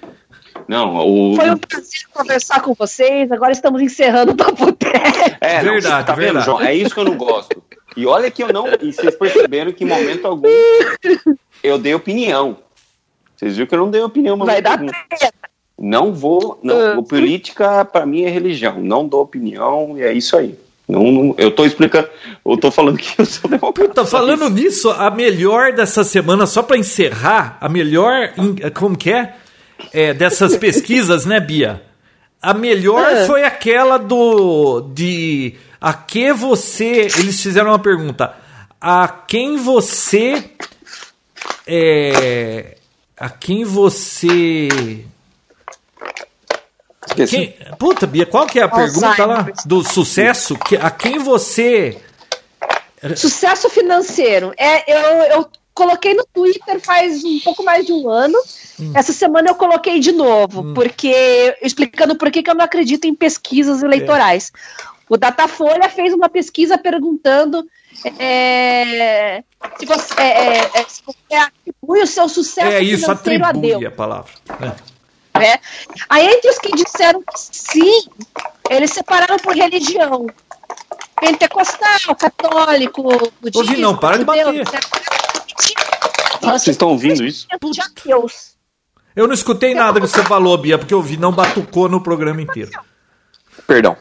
Não, 0.69 0.97
o. 0.97 1.37
Foi 1.37 1.51
um 1.51 1.57
prazer 1.57 2.01
conversar 2.13 2.61
com 2.61 2.75
vocês. 2.75 3.31
Agora 3.31 3.53
estamos 3.53 3.81
encerrando 3.81 4.33
o 4.33 4.37
Papo 4.37 4.73
Técnico. 4.73 5.37
É, 5.41 5.63
não, 5.63 5.73
Verdade, 5.73 6.07
tá 6.07 6.13
vendo, 6.15 6.25
verdade. 6.25 6.47
João? 6.47 6.61
É 6.61 6.75
isso 6.75 6.95
que 6.95 7.01
eu 7.01 7.05
não 7.05 7.17
gosto. 7.17 7.63
E 7.97 8.07
olha 8.07 8.31
que 8.31 8.43
eu 8.43 8.53
não. 8.53 8.67
E 8.81 8.93
vocês 8.93 9.15
perceberam 9.15 9.73
que 9.73 9.85
em 9.85 9.87
momento 9.87 10.27
algum 10.27 10.49
eu 11.63 11.79
dei 11.79 11.95
opinião. 11.95 12.59
Vocês 13.37 13.55
viram 13.55 13.67
que 13.69 13.75
eu 13.75 13.79
não 13.79 13.91
dei 13.91 14.01
opinião, 14.01 14.37
mas 14.37 14.47
Vai 14.47 14.63
dar 14.63 14.79
treta. 14.79 15.46
Não 15.79 16.13
vou. 16.13 16.59
Não, 16.63 16.99
Ah. 16.99 17.03
política 17.03 17.85
para 17.85 18.07
mim 18.07 18.23
é 18.25 18.29
religião. 18.31 18.81
Não 18.81 19.07
dou 19.07 19.23
opinião 19.23 19.95
e 19.99 20.03
é 20.03 20.13
isso 20.13 20.37
aí. 20.37 20.55
Não, 20.89 21.03
não- 21.11 21.35
eu 21.37 21.51
tô 21.51 21.65
explicando, 21.67 22.09
eu 22.45 22.57
tô 22.57 22.71
falando 22.71 22.97
que 22.97 23.21
eu 23.21 23.27
sou 23.27 23.51
democrata. 23.51 23.89
Puta, 23.89 24.07
falando 24.07 24.49
nisso, 24.49 24.89
a 24.91 25.11
melhor 25.11 25.73
dessa 25.73 26.05
semana, 26.05 26.47
só 26.47 26.63
pra 26.63 26.79
encerrar, 26.79 27.59
a 27.61 27.69
melhor. 27.69 28.31
Como 28.75 28.97
que 28.97 29.11
é? 29.11 29.35
É, 29.93 30.15
dessas 30.15 30.57
pesquisas, 30.57 31.27
né, 31.27 31.41
Bia? 31.41 31.83
A 32.41 32.55
melhor 32.55 33.05
Ah. 33.05 33.27
foi 33.27 33.43
aquela 33.43 33.97
do. 33.99 34.83
De. 34.95 35.55
A 35.81 35.93
que 35.93 36.33
você. 36.33 37.09
Eles 37.19 37.43
fizeram 37.43 37.71
uma 37.71 37.79
pergunta. 37.81 38.33
A 38.81 39.09
quem 39.09 39.57
você. 39.57 40.45
É. 41.67 42.77
A 43.19 43.29
quem 43.29 43.65
você. 43.65 44.69
Esqueci. 47.23 47.37
Quem, 47.37 47.77
puta, 47.79 48.07
Bia, 48.07 48.27
qual 48.27 48.47
que 48.47 48.59
é 48.59 48.63
a 48.63 48.69
pergunta 48.69 49.25
lá? 49.25 49.39
Alzheimer. 49.39 49.55
Do 49.65 49.83
sucesso? 49.83 50.57
Que, 50.59 50.77
a 50.77 50.91
quem 50.91 51.19
você. 51.19 52.01
Sucesso 53.15 53.69
financeiro. 53.69 54.53
É, 54.57 54.93
eu, 54.93 55.39
eu 55.39 55.49
coloquei 55.75 56.15
no 56.15 56.27
Twitter 56.33 56.81
faz 56.81 57.23
um 57.23 57.39
pouco 57.41 57.63
mais 57.63 57.85
de 57.85 57.93
um 57.93 58.09
ano. 58.09 58.39
Essa 58.95 59.13
semana 59.13 59.49
eu 59.51 59.55
coloquei 59.55 60.01
de 60.01 60.13
novo, 60.13 60.75
porque 60.75 61.57
explicando 61.63 62.17
por 62.17 62.31
que, 62.31 62.43
que 62.43 62.51
eu 62.51 62.55
não 62.55 62.65
acredito 62.65 63.07
em 63.07 63.15
pesquisas 63.15 63.83
eleitorais. 63.83 64.51
O 65.09 65.17
Datafolha 65.17 65.89
fez 65.89 66.13
uma 66.13 66.29
pesquisa 66.29 66.77
perguntando 66.77 67.65
é, 68.19 69.43
se, 69.79 69.87
você, 69.87 70.21
é, 70.21 70.59
é, 70.59 70.71
é, 70.75 70.85
se 70.89 71.03
você 71.05 71.35
atribui 71.35 72.03
o 72.03 72.07
seu 72.07 72.29
sucesso 72.29 72.69
É 72.69 72.83
isso, 72.83 73.03
financeiro 73.03 73.45
a 73.45 73.53
Deus. 73.53 73.85
a 73.85 73.91
palavra. 73.91 74.33
É. 74.61 74.96
né? 75.39 75.59
Aí 76.09 76.27
entre 76.27 76.51
os 76.51 76.59
que 76.59 76.73
disseram 76.73 77.21
que 77.23 77.39
sim, 77.39 78.09
eles 78.71 78.91
separaram 78.91 79.37
por 79.39 79.55
religião. 79.55 80.27
Pentecostal, 81.21 82.15
católico, 82.15 83.03
budista, 83.41 83.59
Ouvi 83.59 83.81
não, 83.81 83.97
para 83.97 84.19
de 84.19 84.25
bater. 84.25 84.55
etc. 84.55 84.85
Vocês 86.43 86.69
estão 86.69 86.89
ouvindo 86.89 87.25
isso? 87.25 87.47
De 87.73 87.81
ateus. 87.81 88.57
Eu 89.15 89.27
não 89.27 89.35
escutei 89.35 89.75
nada 89.75 89.99
que 90.01 90.07
você 90.07 90.23
falou, 90.23 90.59
Bia, 90.59 90.77
porque 90.77 90.93
eu 90.93 91.01
vi 91.01 91.17
não 91.17 91.33
batucou 91.33 91.89
no 91.89 92.03
programa 92.03 92.43
inteiro. 92.43 92.71
Perdão. 93.67 93.97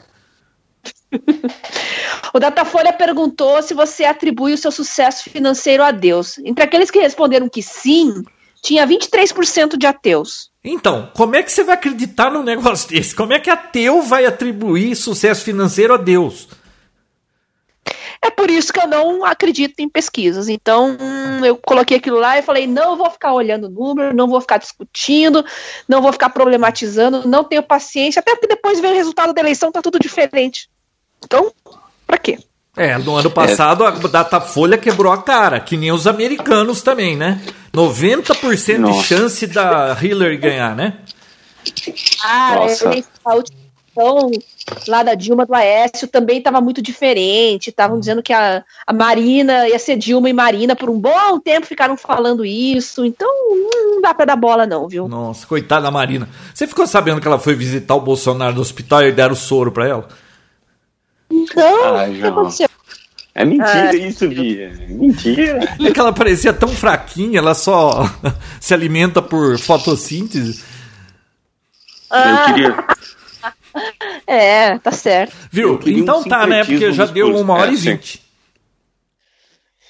O 2.33 2.39
Datafolha 2.39 2.91
perguntou 2.91 3.61
se 3.61 3.73
você 3.73 4.03
atribui 4.03 4.53
o 4.53 4.57
seu 4.57 4.71
sucesso 4.71 5.29
financeiro 5.29 5.81
a 5.81 5.91
Deus. 5.91 6.37
Entre 6.39 6.61
aqueles 6.63 6.91
que 6.91 6.99
responderam 6.99 7.47
que 7.47 7.61
sim, 7.61 8.23
tinha 8.65 8.87
23% 8.87 9.77
de 9.77 9.85
ateus. 9.85 10.49
Então, 10.63 11.11
como 11.13 11.35
é 11.35 11.43
que 11.43 11.51
você 11.51 11.63
vai 11.63 11.75
acreditar 11.75 12.31
num 12.31 12.41
negócio 12.41 12.89
desse? 12.89 13.15
Como 13.15 13.31
é 13.31 13.39
que 13.39 13.49
ateu 13.49 14.01
vai 14.01 14.25
atribuir 14.25 14.95
sucesso 14.95 15.43
financeiro 15.43 15.93
a 15.93 15.97
Deus? 15.97 16.47
É 18.19 18.31
por 18.31 18.49
isso 18.49 18.73
que 18.73 18.79
eu 18.79 18.87
não 18.87 19.23
acredito 19.23 19.79
em 19.79 19.87
pesquisas. 19.87 20.49
Então, 20.49 20.97
hum, 20.99 21.45
eu 21.45 21.55
coloquei 21.57 21.97
aquilo 21.97 22.17
lá 22.17 22.39
e 22.39 22.41
falei: 22.41 22.65
não 22.65 22.97
vou 22.97 23.11
ficar 23.11 23.33
olhando 23.33 23.67
o 23.67 23.69
número, 23.69 24.15
não 24.15 24.27
vou 24.27 24.41
ficar 24.41 24.57
discutindo, 24.57 25.45
não 25.87 26.01
vou 26.01 26.11
ficar 26.11 26.29
problematizando, 26.29 27.27
não 27.27 27.43
tenho 27.43 27.61
paciência, 27.61 28.19
até 28.19 28.31
porque 28.31 28.47
depois 28.47 28.79
vem 28.79 28.93
o 28.93 28.95
resultado 28.95 29.31
da 29.31 29.41
eleição, 29.41 29.71
tá 29.71 29.79
tudo 29.79 29.99
diferente. 29.99 30.67
Então, 31.23 31.51
pra 32.07 32.17
quê? 32.17 32.39
É, 32.77 32.97
no 32.97 33.15
ano 33.15 33.31
passado 33.31 33.85
a 33.85 33.91
Datafolha 33.91 34.77
quebrou 34.77 35.11
a 35.11 35.21
cara, 35.21 35.61
que 35.61 35.77
nem 35.77 35.93
os 35.93 36.05
americanos 36.05 36.81
também, 36.81 37.15
né? 37.15 37.39
90% 37.75 38.65
de 38.65 38.77
Nossa. 38.77 39.03
chance 39.03 39.47
da 39.47 39.97
Hillary 40.01 40.37
ganhar, 40.37 40.75
né? 40.75 40.97
Ah, 42.23 42.55
Nossa. 42.55 42.89
a 43.25 43.35
última 43.35 43.59
eleição 43.97 44.31
lá 44.87 45.03
da 45.03 45.13
Dilma 45.13 45.45
do 45.45 45.53
Aécio 45.53 46.07
também 46.07 46.39
estava 46.39 46.61
muito 46.61 46.81
diferente. 46.81 47.69
Estavam 47.69 47.99
dizendo 47.99 48.21
que 48.21 48.33
a, 48.33 48.63
a 48.85 48.93
Marina 48.93 49.67
ia 49.67 49.79
ser 49.79 49.95
Dilma 49.95 50.29
e 50.29 50.33
Marina 50.33 50.75
por 50.75 50.89
um 50.89 50.99
bom 50.99 51.39
tempo, 51.39 51.65
ficaram 51.65 51.97
falando 51.97 52.45
isso. 52.45 53.05
Então, 53.05 53.29
não 53.51 54.01
dá 54.01 54.13
pra 54.13 54.25
dar 54.25 54.35
bola, 54.35 54.65
não, 54.65 54.87
viu? 54.87 55.07
Nossa, 55.07 55.45
coitada 55.47 55.83
da 55.83 55.91
Marina. 55.91 56.29
Você 56.53 56.67
ficou 56.67 56.85
sabendo 56.87 57.21
que 57.21 57.27
ela 57.27 57.39
foi 57.39 57.55
visitar 57.55 57.95
o 57.95 58.01
Bolsonaro 58.01 58.55
no 58.55 58.61
hospital 58.61 59.03
e 59.03 59.11
deram 59.11 59.35
soro 59.35 59.71
pra 59.71 59.87
ela? 59.87 60.07
Então, 61.29 61.95
Ai, 61.95 62.11
o 62.11 62.19
que 62.19 62.27
aconteceu? 62.27 62.69
É 63.37 63.43
mentira 63.43 63.89
Ah. 63.89 63.93
isso, 63.95 64.27
Bia. 64.29 64.71
É 64.79 64.87
mentira. 64.87 65.75
É 65.85 65.91
que 65.91 65.99
ela 65.99 66.13
parecia 66.13 66.53
tão 66.53 66.69
fraquinha, 66.69 67.37
ela 67.39 67.53
só 67.53 68.09
se 68.61 68.73
alimenta 68.73 69.21
por 69.21 69.59
fotossíntese. 69.59 70.63
Ah. 72.09 72.29
Eu 72.47 72.53
queria. 72.53 72.85
É, 74.25 74.79
tá 74.79 74.89
certo. 74.89 75.35
Viu? 75.51 75.77
Queria 75.77 75.97
um 75.97 76.01
Então 76.01 76.23
tá, 76.23 76.47
né? 76.47 76.63
Porque 76.63 76.93
já 76.93 77.05
deu 77.05 77.35
uma 77.35 77.55
hora 77.55 77.71
É, 77.71 77.73
e 77.73 77.75
vinte. 77.75 78.21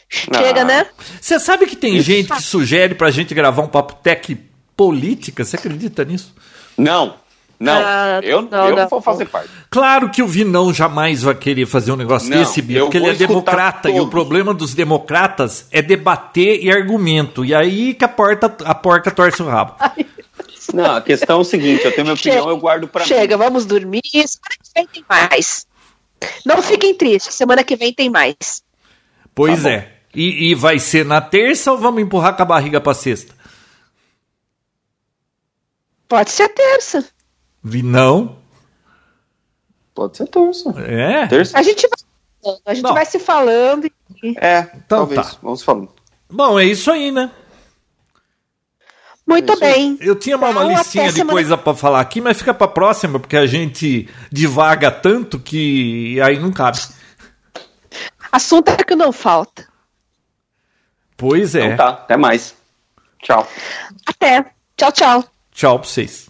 Chega, 0.09 0.61
Ah. 0.61 0.65
né? 0.65 0.85
Você 1.21 1.39
sabe 1.39 1.67
que 1.67 1.75
tem 1.75 2.01
gente 2.01 2.33
que 2.33 2.41
sugere 2.41 2.95
pra 2.95 3.11
gente 3.11 3.33
gravar 3.35 3.61
um 3.61 3.67
papo 3.67 3.93
tech 4.01 4.35
política? 4.75 5.43
Você 5.45 5.55
acredita 5.55 6.03
nisso? 6.03 6.33
Não, 6.75 7.15
não. 7.59 7.73
Ah, 7.73 8.19
eu 8.23 8.41
não, 8.41 8.69
eu 8.69 8.75
não. 8.75 8.87
vou 8.87 9.01
fazer 9.01 9.25
parte. 9.27 9.49
Claro 9.69 10.09
que 10.09 10.21
o 10.21 10.27
Vinão 10.27 10.73
jamais 10.73 11.21
vai 11.23 11.35
querer 11.35 11.65
fazer 11.65 11.91
um 11.91 11.95
negócio 11.95 12.29
Não, 12.29 12.37
desse, 12.37 12.61
Bia, 12.61 12.79
eu 12.79 12.85
porque 12.85 12.97
ele 12.97 13.09
é 13.09 13.13
democrata 13.13 13.89
e 13.89 13.93
o 13.93 13.97
todos. 13.99 14.09
problema 14.11 14.53
dos 14.53 14.73
democratas 14.73 15.67
é 15.71 15.81
debater 15.81 16.63
e 16.63 16.71
argumento. 16.71 17.43
E 17.45 17.53
aí 17.55 17.93
que 17.93 18.03
a 18.03 18.07
porta, 18.09 18.53
a 18.65 18.75
porca 18.75 19.09
torce 19.11 19.41
o 19.41 19.47
rabo. 19.47 19.75
Não, 20.73 20.95
a 20.95 21.01
questão 21.01 21.37
é 21.37 21.41
o 21.41 21.43
seguinte: 21.45 21.85
eu 21.85 21.91
tenho 21.91 22.03
minha 22.05 22.13
opinião, 22.15 22.39
Chega. 22.41 22.49
eu 22.51 22.57
guardo 22.57 22.87
pra 22.87 23.05
Chega, 23.05 23.37
mim. 23.37 23.43
vamos 23.43 23.65
dormir. 23.65 24.01
Semana 24.13 24.57
que 24.61 24.69
vem 24.75 24.87
tem 24.87 25.05
mais. 25.07 25.67
Não 26.45 26.61
fiquem 26.61 26.93
tristes, 26.95 27.35
semana 27.35 27.63
que 27.63 27.75
vem 27.75 27.93
tem 27.93 28.09
mais. 28.09 28.63
Pois 29.33 29.63
Tá 29.63 29.69
é. 29.69 29.91
E, 30.13 30.51
e 30.51 30.55
vai 30.55 30.79
ser 30.79 31.05
na 31.05 31.19
terça 31.21 31.71
ou 31.71 31.77
vamos 31.77 32.01
empurrar 32.01 32.35
com 32.35 32.41
a 32.41 32.45
barriga 32.45 32.79
pra 32.79 32.93
sexta? 32.93 33.33
Pode 36.07 36.31
ser 36.31 36.49
terça. 36.49 37.05
Vinão? 37.67 38.37
Pode 39.95 40.17
ser 40.17 40.27
terça. 40.27 40.69
É? 40.81 41.25
Terça? 41.25 41.57
A 41.57 41.63
gente 41.63 41.87
vai, 41.87 42.55
a 42.67 42.73
gente 42.75 42.83
Não. 42.83 42.93
vai 42.93 43.05
se 43.05 43.17
falando. 43.17 43.85
e- 43.87 44.35
É, 44.37 44.59
Então 44.75 45.07
talvez. 45.07 45.31
tá. 45.31 45.37
Vamos 45.41 45.63
falando. 45.63 45.89
Bom, 46.29 46.59
é 46.59 46.65
isso 46.65 46.91
aí, 46.91 47.11
né? 47.11 47.31
Muito 49.25 49.51
aí. 49.53 49.59
bem. 49.59 49.97
Eu 49.99 50.15
tinha 50.15 50.37
uma, 50.37 50.49
uma 50.49 50.63
Então, 50.65 50.77
listinha 50.77 51.11
de 51.11 51.25
coisa 51.25 51.57
pra 51.57 51.73
falar 51.73 52.01
aqui, 52.01 52.21
mas 52.21 52.37
fica 52.37 52.53
pra 52.53 52.67
próxima, 52.67 53.19
porque 53.19 53.35
a 53.35 53.47
gente 53.47 54.07
divaga 54.31 54.91
tanto 54.91 55.39
que 55.39 56.21
aí 56.21 56.37
não 56.37 56.51
cabe. 56.51 56.77
Assunto 58.31 58.69
é 58.69 58.83
que 58.83 58.95
não 58.95 59.11
falta. 59.11 59.67
Pois 61.17 61.55
é. 61.55 61.65
Então 61.65 61.77
tá, 61.77 61.89
até 61.93 62.15
mais. 62.17 62.53
Tchau. 63.23 63.47
Até. 64.05 64.45
Tchau, 64.77 64.91
tchau. 64.91 65.23
Tchau 65.51 65.79
pra 65.79 65.87
vocês. 65.89 66.29